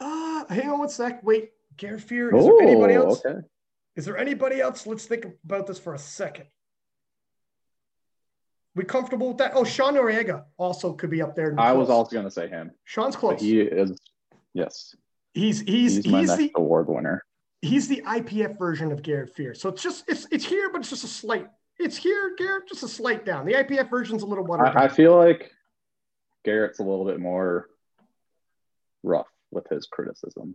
Uh, 0.00 0.44
hang 0.48 0.70
on 0.70 0.78
one 0.78 0.88
sec. 0.88 1.22
Wait, 1.24 1.50
Garrett 1.76 2.00
Fear. 2.02 2.34
Is 2.34 2.44
there 2.44 2.60
anybody 2.62 2.94
Oh, 2.96 3.06
else? 3.06 3.24
okay. 3.24 3.40
Is 3.96 4.04
there 4.04 4.16
anybody 4.16 4.60
else? 4.60 4.86
Let's 4.86 5.06
think 5.06 5.26
about 5.44 5.66
this 5.66 5.78
for 5.78 5.94
a 5.94 5.98
second. 5.98 6.46
We 8.76 8.84
comfortable 8.84 9.28
with 9.28 9.38
that? 9.38 9.52
Oh, 9.54 9.64
Sean 9.64 9.94
Noriega 9.94 10.44
also 10.56 10.92
could 10.92 11.10
be 11.10 11.22
up 11.22 11.36
there. 11.36 11.54
I 11.58 11.72
was 11.72 11.90
also 11.90 12.10
going 12.12 12.24
to 12.24 12.30
say 12.30 12.48
him. 12.48 12.72
Sean's 12.84 13.14
But 13.14 13.20
close. 13.20 13.40
he 13.40 13.60
is. 13.60 13.98
Yes, 14.52 14.94
he's 15.32 15.60
he's 15.60 15.96
he's, 15.96 16.04
he's, 16.04 16.36
the 16.36 16.52
award 16.56 16.88
winner. 16.88 17.24
he's 17.62 17.88
the 17.88 18.02
IPF 18.06 18.58
version 18.58 18.92
of 18.92 19.02
Garrett 19.02 19.34
Fear. 19.34 19.54
So 19.54 19.68
it's 19.68 19.82
just 19.82 20.04
it's 20.08 20.26
it's 20.30 20.44
here, 20.44 20.70
but 20.70 20.80
it's 20.80 20.90
just 20.90 21.04
a 21.04 21.08
slight. 21.08 21.48
It's 21.78 21.96
here, 21.96 22.34
Garrett, 22.38 22.68
just 22.68 22.84
a 22.84 22.88
slight 22.88 23.24
down. 23.24 23.46
The 23.46 23.54
IPF 23.54 23.90
version's 23.90 24.22
a 24.22 24.26
little 24.26 24.44
better. 24.44 24.66
I, 24.66 24.84
I 24.84 24.88
feel 24.88 25.16
like 25.16 25.50
Garrett's 26.44 26.78
a 26.78 26.84
little 26.84 27.04
bit 27.04 27.18
more 27.18 27.68
rough 29.02 29.26
with 29.50 29.68
his 29.68 29.86
criticism. 29.86 30.54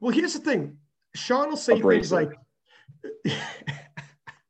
Well, 0.00 0.12
here's 0.12 0.34
the 0.34 0.38
thing. 0.40 0.76
Sean 1.14 1.48
will 1.48 1.56
say 1.56 1.80
things 1.80 2.12
like 2.12 2.30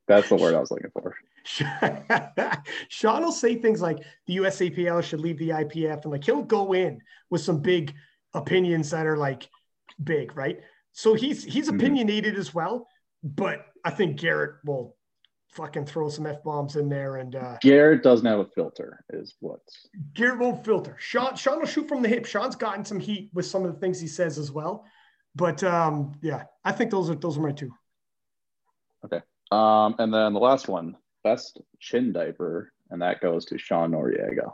That's 0.07 0.29
the 0.29 0.37
word 0.37 0.55
I 0.55 0.61
was 0.61 0.71
looking 0.71 0.91
for. 0.93 1.15
Sean 2.89 3.23
will 3.23 3.33
say 3.33 3.57
things 3.57 3.81
like 3.81 3.99
the 4.27 4.37
USAPL 4.37 5.03
should 5.03 5.21
leave 5.21 5.39
the 5.39 5.51
IPF, 5.51 6.03
and 6.03 6.13
like 6.13 6.25
he'll 6.25 6.43
go 6.43 6.73
in 6.73 7.01
with 7.31 7.41
some 7.41 7.61
big 7.61 7.95
opinions 8.35 8.91
that 8.91 9.07
are 9.07 9.17
like 9.17 9.49
big, 10.03 10.37
right? 10.37 10.61
So 10.93 11.15
he's 11.15 11.45
he's 11.45 11.71
Mhm. 11.71 11.77
opinionated 11.77 12.37
as 12.39 12.55
well, 12.55 12.87
but 13.23 13.67
I 13.85 13.91
think 13.91 14.19
Garrett 14.21 14.57
will 14.65 14.97
fucking 15.49 15.85
throw 15.85 16.09
some 16.09 16.27
f 16.27 16.43
bombs 16.43 16.77
in 16.77 16.89
there, 16.89 17.17
and 17.17 17.35
uh, 17.37 17.59
Garrett 17.61 18.03
doesn't 18.03 18.25
have 18.27 18.39
a 18.39 18.47
filter, 18.47 19.05
is 19.11 19.35
what. 19.41 19.61
Garrett 20.15 20.39
won't 20.39 20.65
filter. 20.65 20.97
Sean 20.99 21.35
Sean 21.37 21.59
will 21.59 21.67
shoot 21.67 21.89
from 21.89 22.03
the 22.03 22.09
hip. 22.09 22.25
Sean's 22.27 22.57
gotten 22.57 22.85
some 22.85 23.01
heat 23.01 23.31
with 23.35 23.47
some 23.47 23.65
of 23.65 23.73
the 23.75 23.79
things 23.81 24.01
he 24.01 24.07
says 24.09 24.39
as 24.39 24.51
well, 24.53 24.85
but 25.35 25.63
um, 25.63 26.13
yeah, 26.23 26.45
I 26.65 26.73
think 26.73 26.91
those 26.91 27.11
are 27.11 27.15
those 27.15 27.37
are 27.37 27.43
my 27.43 27.53
two. 27.53 27.73
Okay, 29.05 29.21
Um, 29.51 29.97
and 29.99 30.15
then 30.15 30.33
the 30.33 30.39
last 30.41 30.69
one, 30.69 30.97
best 31.25 31.61
chin 31.81 32.13
diaper, 32.13 32.73
and 32.91 33.01
that 33.03 33.21
goes 33.21 33.45
to 33.47 33.59
Sean 33.59 33.93
Noriega. 33.93 34.53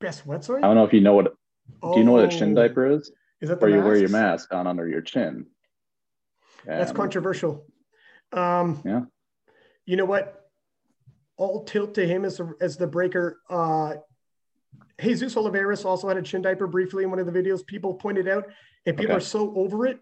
Best 0.00 0.26
what? 0.26 0.44
Sorry. 0.44 0.62
I 0.62 0.66
don't 0.66 0.76
know 0.76 0.84
if 0.84 0.92
you 0.92 1.00
know 1.00 1.14
what. 1.14 1.34
Do 1.82 1.98
you 1.98 2.04
know 2.04 2.12
what 2.12 2.24
a 2.24 2.28
chin 2.28 2.52
Oh, 2.56 2.62
diaper 2.62 2.86
is? 2.86 3.12
Is 3.40 3.48
that 3.48 3.60
the 3.60 3.66
Where 3.66 3.74
you 3.76 3.82
wear 3.82 3.96
your 3.96 4.08
mask 4.10 4.52
on 4.52 4.66
under 4.66 4.86
your 4.86 5.00
chin. 5.00 5.46
That's 6.66 6.92
controversial. 6.92 7.64
Um, 8.32 8.82
Yeah. 8.84 9.02
You 9.86 9.96
know 9.96 10.04
what? 10.04 10.50
All 11.36 11.64
tilt 11.64 11.94
to 11.94 12.06
him 12.06 12.24
as 12.24 12.36
the, 12.36 12.54
as 12.60 12.76
the 12.76 12.86
breaker. 12.86 13.40
Uh, 13.48 13.94
Jesus 15.00 15.36
Olivares 15.36 15.84
also 15.84 16.06
had 16.08 16.18
a 16.18 16.22
chin 16.22 16.42
diaper 16.42 16.66
briefly 16.66 17.02
in 17.04 17.10
one 17.10 17.18
of 17.18 17.26
the 17.26 17.32
videos. 17.32 17.66
People 17.66 17.94
pointed 17.94 18.28
out, 18.28 18.44
and 18.84 18.96
people 18.96 19.14
Okay. 19.14 19.18
are 19.18 19.20
so 19.20 19.54
over 19.56 19.86
it. 19.86 20.00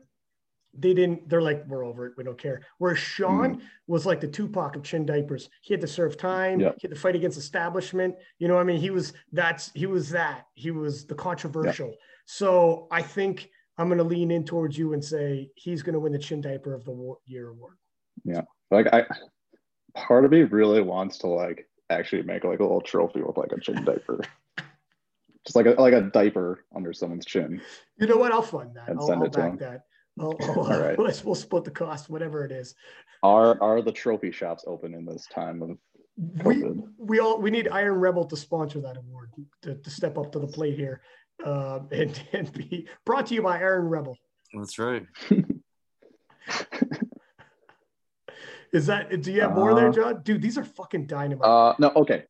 They 0.74 0.94
didn't. 0.94 1.28
They're 1.28 1.42
like, 1.42 1.64
we're 1.66 1.84
over 1.84 2.06
it. 2.06 2.14
We 2.16 2.24
don't 2.24 2.38
care. 2.38 2.62
Whereas 2.78 2.98
mm. 2.98 3.02
Sean 3.02 3.62
was 3.86 4.06
like 4.06 4.20
the 4.20 4.28
Tupac 4.28 4.76
of 4.76 4.82
chin 4.82 5.06
diapers. 5.06 5.48
He 5.62 5.74
had 5.74 5.80
to 5.80 5.86
serve 5.86 6.16
time. 6.16 6.60
Yep. 6.60 6.76
He 6.80 6.88
had 6.88 6.94
to 6.94 7.00
fight 7.00 7.16
against 7.16 7.38
establishment. 7.38 8.14
You 8.38 8.48
know, 8.48 8.54
what 8.54 8.60
I 8.60 8.64
mean, 8.64 8.80
he 8.80 8.90
was 8.90 9.12
that's 9.32 9.72
he 9.74 9.86
was 9.86 10.10
that. 10.10 10.46
He 10.54 10.70
was 10.70 11.06
the 11.06 11.14
controversial. 11.14 11.94
So 12.26 12.86
I 12.90 13.02
think 13.02 13.50
I'm 13.78 13.88
going 13.88 13.98
to 13.98 14.04
lean 14.04 14.30
in 14.30 14.44
towards 14.44 14.76
you 14.76 14.92
and 14.92 15.04
say 15.04 15.50
he's 15.54 15.82
going 15.82 15.94
to 15.94 16.00
win 16.00 16.12
the 16.12 16.18
chin 16.18 16.40
diaper 16.40 16.74
of 16.74 16.84
the 16.84 17.14
year 17.26 17.48
award. 17.48 17.74
Yeah 18.24 18.42
like 18.70 18.86
I 18.92 19.06
part 19.94 20.24
of 20.24 20.30
me 20.30 20.42
really 20.42 20.82
wants 20.82 21.18
to 21.18 21.26
like 21.28 21.68
actually 21.90 22.22
make 22.22 22.44
like 22.44 22.60
a 22.60 22.62
little 22.62 22.80
trophy 22.80 23.22
with 23.22 23.36
like 23.36 23.52
a 23.52 23.60
chin 23.60 23.84
diaper. 23.84 24.20
Just 25.46 25.56
like 25.56 25.66
a 25.66 25.80
like 25.80 25.94
a 25.94 26.02
diaper 26.02 26.64
under 26.74 26.92
someone's 26.92 27.24
chin. 27.24 27.62
You 27.98 28.06
know 28.06 28.16
what? 28.16 28.32
I'll 28.32 28.42
fund 28.42 28.74
that. 28.74 28.88
And 28.88 28.98
I'll, 28.98 29.06
send 29.06 29.20
I'll 29.20 29.26
it 29.26 29.32
to 29.32 29.38
back 29.38 29.50
him. 29.50 29.56
that. 29.58 29.82
I'll, 30.20 30.36
I'll, 30.40 30.58
All 30.72 30.80
right. 30.80 30.98
let's, 30.98 31.24
we'll 31.24 31.34
split 31.34 31.64
the 31.64 31.70
cost, 31.70 32.08
whatever 32.10 32.44
it 32.44 32.52
is. 32.52 32.74
Are 33.22 33.60
are 33.62 33.82
the 33.82 33.92
trophy 33.92 34.30
shops 34.30 34.64
open 34.66 34.94
in 34.94 35.04
this 35.04 35.26
time 35.26 35.62
of 35.62 35.78
We, 36.44 36.54
COVID? 36.62 36.82
we 36.98 37.18
all 37.20 37.40
we 37.40 37.50
need 37.50 37.68
Iron 37.68 37.98
Rebel 37.98 38.24
to 38.26 38.36
sponsor 38.36 38.80
that 38.82 38.96
award 38.96 39.30
to, 39.62 39.74
to 39.74 39.90
step 39.90 40.16
up 40.18 40.30
to 40.32 40.38
the 40.38 40.46
plate 40.46 40.76
here, 40.76 41.00
uh, 41.44 41.80
and, 41.90 42.20
and 42.32 42.52
be 42.52 42.86
brought 43.04 43.26
to 43.26 43.34
you 43.34 43.42
by 43.42 43.58
Iron 43.58 43.86
Rebel. 43.88 44.16
That's 44.54 44.78
right. 44.78 45.04
Is 48.72 48.86
that? 48.86 49.22
Do 49.22 49.32
you 49.32 49.40
have 49.40 49.54
more 49.54 49.74
there, 49.74 49.88
Uh, 49.88 49.92
John? 49.92 50.22
Dude, 50.22 50.42
these 50.42 50.58
are 50.58 50.64
fucking 50.64 51.06
dynamite. 51.06 51.48
Uh 51.48 51.74
no, 51.78 51.90
okay. 51.96 52.24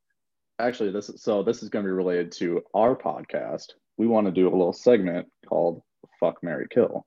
Actually, 0.60 0.90
this 0.92 1.08
is 1.08 1.22
so 1.22 1.42
this 1.42 1.62
is 1.62 1.68
gonna 1.68 1.84
be 1.84 1.90
related 1.90 2.30
to 2.32 2.62
our 2.74 2.94
podcast. 2.96 3.72
We 3.96 4.06
want 4.06 4.26
to 4.26 4.30
do 4.32 4.46
a 4.48 4.50
little 4.56 4.72
segment 4.72 5.26
called 5.48 5.82
Fuck 6.20 6.42
Mary 6.42 6.66
Kill. 6.70 7.04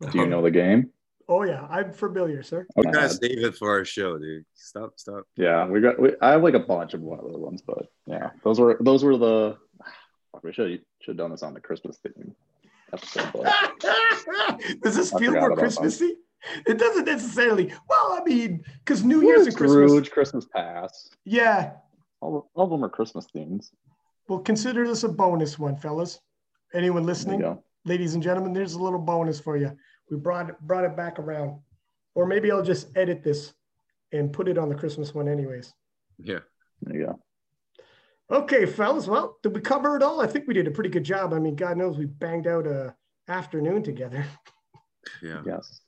Do 0.00 0.18
you 0.18 0.26
know 0.26 0.42
the 0.42 0.50
game? 0.50 0.90
oh 1.28 1.42
yeah, 1.42 1.66
I'm 1.68 1.92
familiar, 1.92 2.42
sir. 2.42 2.66
We 2.76 2.84
gotta 2.84 3.08
save 3.08 3.44
it 3.44 3.56
for 3.56 3.70
our 3.70 3.84
show, 3.84 4.18
dude. 4.18 4.44
Stop, 4.54 4.92
stop. 4.96 5.24
yeah, 5.36 5.66
we 5.66 5.80
got 5.80 6.00
we, 6.00 6.12
I 6.20 6.32
have 6.32 6.42
like 6.42 6.54
a 6.54 6.60
bunch 6.60 6.94
of 6.94 7.00
one 7.00 7.18
of 7.18 7.24
those 7.24 7.40
ones, 7.40 7.62
but 7.66 7.86
yeah, 8.06 8.30
those 8.44 8.60
were 8.60 8.76
those 8.80 9.04
were 9.04 9.16
the 9.16 9.56
fuck, 10.32 10.42
we 10.44 10.52
should 10.52 10.82
should 11.00 11.12
have 11.12 11.16
done 11.16 11.30
this 11.30 11.42
on 11.42 11.54
the 11.54 11.60
Christmas 11.60 11.98
theme 11.98 12.34
episode. 12.92 13.32
Does 14.82 14.96
this 14.96 15.12
I 15.12 15.18
feel 15.18 15.32
more 15.32 15.48
about 15.48 15.58
Christmassy? 15.58 16.16
It 16.66 16.78
doesn't 16.78 17.04
necessarily. 17.04 17.72
Well, 17.88 18.18
I 18.18 18.22
mean, 18.24 18.64
because 18.84 19.04
New 19.04 19.22
Year's 19.22 19.46
and 19.46 19.56
Christmas. 19.56 19.90
Scrooge, 19.90 20.10
Christmas 20.10 20.46
Pass. 20.54 21.10
Yeah. 21.24 21.72
All, 22.20 22.48
all 22.54 22.64
of 22.64 22.70
them 22.70 22.84
are 22.84 22.88
Christmas 22.88 23.26
themes. 23.32 23.72
Well, 24.28 24.38
consider 24.40 24.86
this 24.86 25.02
a 25.04 25.08
bonus 25.08 25.58
one, 25.58 25.76
fellas. 25.76 26.20
Anyone 26.74 27.02
There 27.02 27.02
you 27.02 27.06
listening, 27.06 27.40
go. 27.40 27.64
Ladies 27.84 28.14
and 28.14 28.22
gentlemen, 28.22 28.52
there's 28.52 28.74
a 28.74 28.82
little 28.82 28.98
bonus 28.98 29.40
for 29.40 29.56
you. 29.56 29.76
We 30.10 30.16
brought 30.16 30.50
it, 30.50 30.60
brought 30.60 30.84
it 30.84 30.96
back 30.96 31.18
around, 31.18 31.60
or 32.14 32.26
maybe 32.26 32.50
I'll 32.50 32.62
just 32.62 32.88
edit 32.96 33.22
this 33.22 33.52
and 34.12 34.32
put 34.32 34.48
it 34.48 34.58
on 34.58 34.68
the 34.68 34.74
Christmas 34.74 35.14
one, 35.14 35.28
anyways. 35.28 35.74
Yeah. 36.18 36.40
There 36.82 36.96
you 36.96 37.06
go. 37.06 37.20
Okay, 38.30 38.66
fellas. 38.66 39.06
Well, 39.06 39.38
did 39.42 39.54
we 39.54 39.60
cover 39.60 39.96
it 39.96 40.02
all? 40.02 40.20
I 40.20 40.26
think 40.26 40.46
we 40.46 40.54
did 40.54 40.66
a 40.66 40.70
pretty 40.70 40.90
good 40.90 41.04
job. 41.04 41.32
I 41.32 41.38
mean, 41.38 41.56
God 41.56 41.76
knows 41.76 41.96
we 41.96 42.06
banged 42.06 42.46
out 42.46 42.66
a 42.66 42.94
afternoon 43.28 43.82
together. 43.82 44.24
Yeah. 45.22 45.40
Yes. 45.46 45.80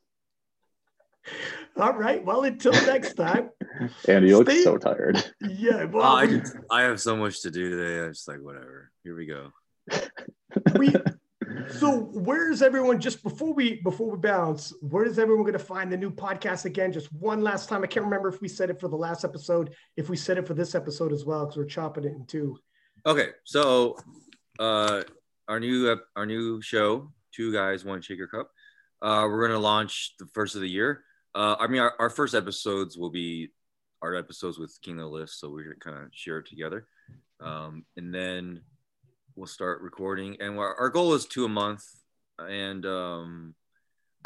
All 1.77 1.93
right. 1.93 2.25
Well, 2.25 2.45
until 2.45 2.73
next 2.73 3.15
time. 3.15 3.51
Andy, 4.09 4.29
you 4.29 4.39
look 4.39 4.51
so 4.51 4.79
tired. 4.79 5.23
Yeah. 5.43 5.87
Oh, 5.93 6.01
I, 6.01 6.27
just, 6.27 6.57
I 6.71 6.83
have 6.83 7.01
so 7.01 7.17
much 7.17 7.43
to 7.43 7.51
do 7.51 7.69
today. 7.69 8.07
I'm 8.07 8.13
just 8.13 8.27
like, 8.27 8.41
whatever. 8.41 8.91
Here 9.05 9.15
we 9.15 9.27
go. 9.27 9.53
we 10.79 10.95
so 11.79 12.11
where's 12.13 12.63
everyone 12.63 13.01
just 13.01 13.23
before 13.23 13.53
we 13.53 13.81
before 13.83 14.11
we 14.11 14.19
bounce 14.19 14.73
where 14.81 15.05
is 15.05 15.19
everyone 15.19 15.45
going 15.45 15.53
to 15.53 15.59
find 15.59 15.93
the 15.93 15.97
new 15.97 16.11
podcast 16.11 16.65
again 16.65 16.93
just 16.93 17.13
one 17.13 17.43
last 17.43 17.69
time 17.69 17.85
i 17.85 17.87
can't 17.87 18.05
remember 18.05 18.29
if 18.29 18.41
we 18.41 18.49
said 18.49 18.71
it 18.71 18.81
for 18.81 18.89
the 18.89 18.97
last 18.97 19.25
episode 19.25 19.75
if 19.97 20.09
we 20.09 20.17
said 20.17 20.39
it 20.39 20.47
for 20.47 20.55
this 20.55 20.75
episode 20.75 21.13
as 21.13 21.25
well 21.25 21.45
because 21.45 21.57
we're 21.57 21.65
chopping 21.65 22.05
it 22.05 22.13
in 22.13 22.27
two 22.27 22.57
Okay, 23.07 23.29
so 23.45 23.97
uh, 24.59 25.03
our 25.49 25.59
new 25.59 25.91
ep- 25.91 26.05
our 26.17 26.27
new 26.27 26.61
show, 26.61 27.11
Two 27.33 27.53
Guys 27.53 27.85
One 27.85 28.03
Shaker 28.03 28.27
Cup. 28.27 28.51
Uh, 29.01 29.27
we're 29.27 29.47
gonna 29.47 29.59
launch 29.59 30.15
the 30.19 30.27
first 30.35 30.55
of 30.55 30.61
the 30.61 30.69
year. 30.69 31.05
Uh, 31.35 31.57
I 31.59 31.67
mean, 31.67 31.81
our, 31.81 31.95
our 31.99 32.11
first 32.11 32.35
episodes 32.35 32.99
will 32.99 33.11
be 33.11 33.53
our 34.03 34.15
episodes 34.15 34.59
with 34.59 34.79
King 34.83 34.99
of 34.99 35.05
the 35.05 35.07
Lifts, 35.07 35.41
so 35.41 35.49
we're 35.49 35.77
kind 35.77 35.97
of 35.97 36.09
share 36.13 36.39
it 36.39 36.47
together, 36.47 36.87
um, 37.41 37.87
and 37.97 38.15
then 38.15 38.61
we'll 39.41 39.47
start 39.47 39.81
recording. 39.81 40.37
And 40.39 40.59
our, 40.59 40.91
goal 40.91 41.15
is 41.15 41.25
two 41.25 41.47
a 41.47 41.49
month, 41.49 41.83
and 42.39 42.85
um, 42.85 43.55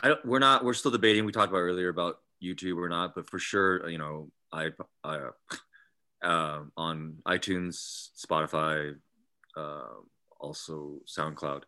I 0.03 0.09
don't, 0.09 0.27
we're 0.27 0.41
not 0.41 0.65
we're 0.65 0.75
still 0.75 0.91
debating. 0.91 1.25
We 1.25 1.31
talked 1.31 1.51
about 1.51 1.61
earlier 1.61 1.89
about 1.89 2.17
YouTube 2.43 2.79
or 2.79 2.89
not, 2.89 3.15
but 3.15 3.31
for 3.31 3.39
sure, 3.39 3.89
you 3.89 3.97
know, 3.97 4.29
I, 4.53 4.71
I 5.05 5.29
uh, 6.23 6.63
on 6.77 7.19
iTunes, 7.29 8.09
Spotify, 8.27 8.97
uh, 9.57 9.85
also 10.41 10.99
SoundCloud. 11.07 11.63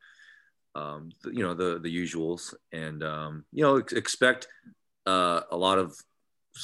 Um, 0.75 1.11
the, 1.23 1.31
you 1.31 1.45
know 1.45 1.55
the 1.55 1.79
the 1.79 1.97
usuals, 1.97 2.53
and 2.73 3.05
um, 3.05 3.45
you 3.53 3.63
know 3.63 3.77
ex- 3.77 3.93
expect 3.93 4.49
uh, 5.07 5.43
a 5.53 5.57
lot 5.57 5.79
of 5.79 5.97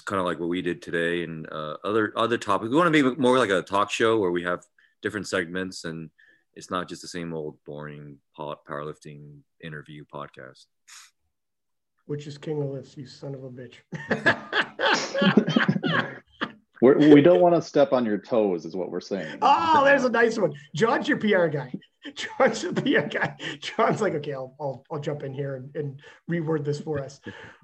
kind 0.04 0.18
of 0.18 0.26
like 0.26 0.40
what 0.40 0.48
we 0.48 0.62
did 0.62 0.82
today, 0.82 1.22
and 1.22 1.46
uh, 1.52 1.76
other 1.84 2.12
other 2.16 2.38
topics. 2.38 2.70
We 2.70 2.76
want 2.76 2.92
to 2.92 3.06
it 3.06 3.20
more 3.20 3.38
like 3.38 3.50
a 3.50 3.62
talk 3.62 3.88
show 3.92 4.18
where 4.18 4.32
we 4.32 4.42
have 4.42 4.64
different 5.00 5.28
segments, 5.28 5.84
and 5.84 6.10
it's 6.54 6.70
not 6.70 6.88
just 6.88 7.02
the 7.02 7.08
same 7.08 7.32
old 7.32 7.56
boring 7.64 8.18
pow- 8.36 8.58
powerlifting 8.68 9.38
interview 9.62 10.04
podcast. 10.12 10.66
which 12.06 12.26
is 12.26 12.38
king 12.38 12.60
of 12.62 12.68
lifts 12.70 12.96
you 12.96 13.06
son 13.06 13.34
of 13.34 13.44
a 13.44 13.50
bitch. 13.50 13.76
We're, 16.80 16.98
we 17.14 17.22
don't 17.22 17.40
want 17.40 17.54
to 17.54 17.62
step 17.62 17.92
on 17.92 18.04
your 18.04 18.18
toes, 18.18 18.64
is 18.64 18.74
what 18.74 18.90
we're 18.90 19.00
saying. 19.00 19.38
oh 19.40 19.82
there's 19.84 20.04
a 20.04 20.10
nice 20.10 20.36
one. 20.36 20.52
John's 20.74 21.06
your 21.06 21.16
pr 21.18 21.46
guy. 21.46 21.72
John's 22.16 22.62
the 22.62 22.72
pr 22.72 23.06
guy. 23.06 23.36
John's 23.60 24.00
like 24.00 24.14
okay 24.14 24.32
i'll, 24.32 24.56
I'll, 24.60 24.84
I'll 24.90 24.98
jump 24.98 25.22
in 25.22 25.32
here 25.32 25.54
and, 25.54 25.76
and 25.76 26.00
reword 26.28 26.64
this 26.64 26.80
for 26.80 26.98
us. 26.98 27.20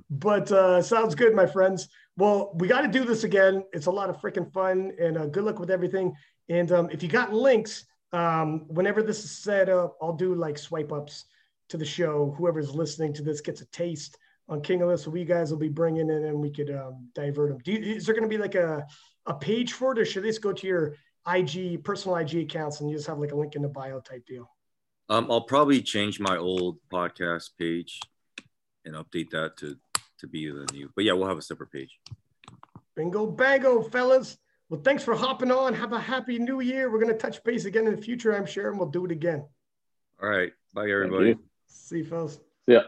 But 0.09 0.53
uh 0.53 0.81
sounds 0.83 1.17
good 1.17 1.35
my 1.35 1.47
friends. 1.47 1.89
Well 2.17 2.53
we 2.55 2.69
got 2.69 2.83
to 2.83 2.89
do 2.89 3.05
this 3.05 3.25
again. 3.25 3.65
It's 3.73 3.87
a 3.87 3.91
lot 3.91 4.09
of 4.09 4.19
freaking 4.19 4.53
fun 4.53 4.93
and 5.01 5.19
uh, 5.19 5.27
good 5.27 5.43
luck 5.43 5.59
with 5.59 5.71
everything. 5.71 6.15
And 6.49 6.71
um, 6.71 6.89
if 6.93 7.03
you 7.03 7.09
got 7.09 7.33
links 7.33 7.87
um, 8.13 8.67
whenever 8.69 9.03
this 9.03 9.25
is 9.25 9.31
set 9.31 9.69
up 9.69 9.97
i'll 10.01 10.13
do 10.13 10.35
like 10.35 10.59
swipe 10.59 10.93
ups 10.93 11.27
to 11.69 11.77
the 11.77 11.85
show 11.85 12.35
whoever's 12.39 12.75
listening 12.75 13.13
to 13.13 13.23
this 13.23 13.41
gets 13.41 13.61
a 13.61 13.67
taste 13.67 14.17
on 14.49 14.63
king 14.63 14.81
of 14.81 14.89
Lifts, 14.89 15.05
so 15.05 15.11
we 15.11 15.25
guys 15.25 15.51
will 15.51 15.59
be 15.59 15.69
bringing 15.69 16.09
in 16.09 16.25
and 16.25 16.39
we 16.39 16.51
could 16.51 16.71
um, 16.71 17.09
divert 17.15 17.51
them 17.51 17.59
do 17.65 17.73
you, 17.73 17.95
is 17.97 18.07
there 18.07 18.15
going 18.15 18.29
to 18.29 18.35
be 18.35 18.39
like 18.39 18.55
a, 18.55 18.87
a 19.27 19.35
page 19.35 19.75
for 19.75 19.93
it 19.93 19.99
or 19.99 20.05
should 20.05 20.25
just 20.25 20.43
go 20.43 20.53
to 20.53 20.67
your 20.67 20.95
ig 21.35 21.85
personal 21.85 22.17
ig 22.17 22.35
accounts 22.35 22.81
and 22.81 22.89
you 22.89 22.97
just 22.97 23.07
have 23.07 23.19
like 23.19 23.33
a 23.33 23.37
link 23.37 23.55
in 23.55 23.63
the 23.63 23.69
bio 23.69 24.01
type 24.01 24.25
deal 24.27 24.51
Um, 25.11 25.31
I'll 25.31 25.43
probably 25.43 25.83
change 25.83 26.19
my 26.21 26.37
old 26.37 26.79
podcast 26.91 27.51
page 27.59 28.01
and 28.85 28.95
update 28.95 29.31
that 29.31 29.57
to 29.59 29.77
to 30.19 30.27
be 30.27 30.51
the 30.51 30.67
new. 30.73 30.91
But 30.95 31.05
yeah, 31.05 31.13
we'll 31.13 31.29
have 31.29 31.39
a 31.39 31.43
separate 31.43 31.71
page. 31.71 31.99
Bingo 32.97 33.27
bango, 33.27 33.83
fellas. 33.83 34.37
Well, 34.69 34.81
thanks 34.83 35.03
for 35.03 35.15
hopping 35.15 35.51
on. 35.51 35.73
Have 35.75 35.93
a 35.93 36.01
happy 36.01 36.39
new 36.39 36.61
year. 36.61 36.91
We're 36.91 36.99
going 36.99 37.13
to 37.13 37.19
touch 37.19 37.43
base 37.43 37.65
again 37.65 37.87
in 37.87 37.97
the 37.97 38.03
future, 38.03 38.37
I'm 38.37 38.45
sure, 38.45 38.69
and 38.69 38.79
we'll 38.79 38.91
do 38.91 39.07
it 39.07 39.11
again. 39.11 39.47
All 40.23 40.29
right, 40.29 40.53
bye 40.75 40.91
everybody. 40.91 41.37
See 41.67 41.99
you, 41.99 42.05
fellas. 42.05 42.39
Yeah. 42.67 42.83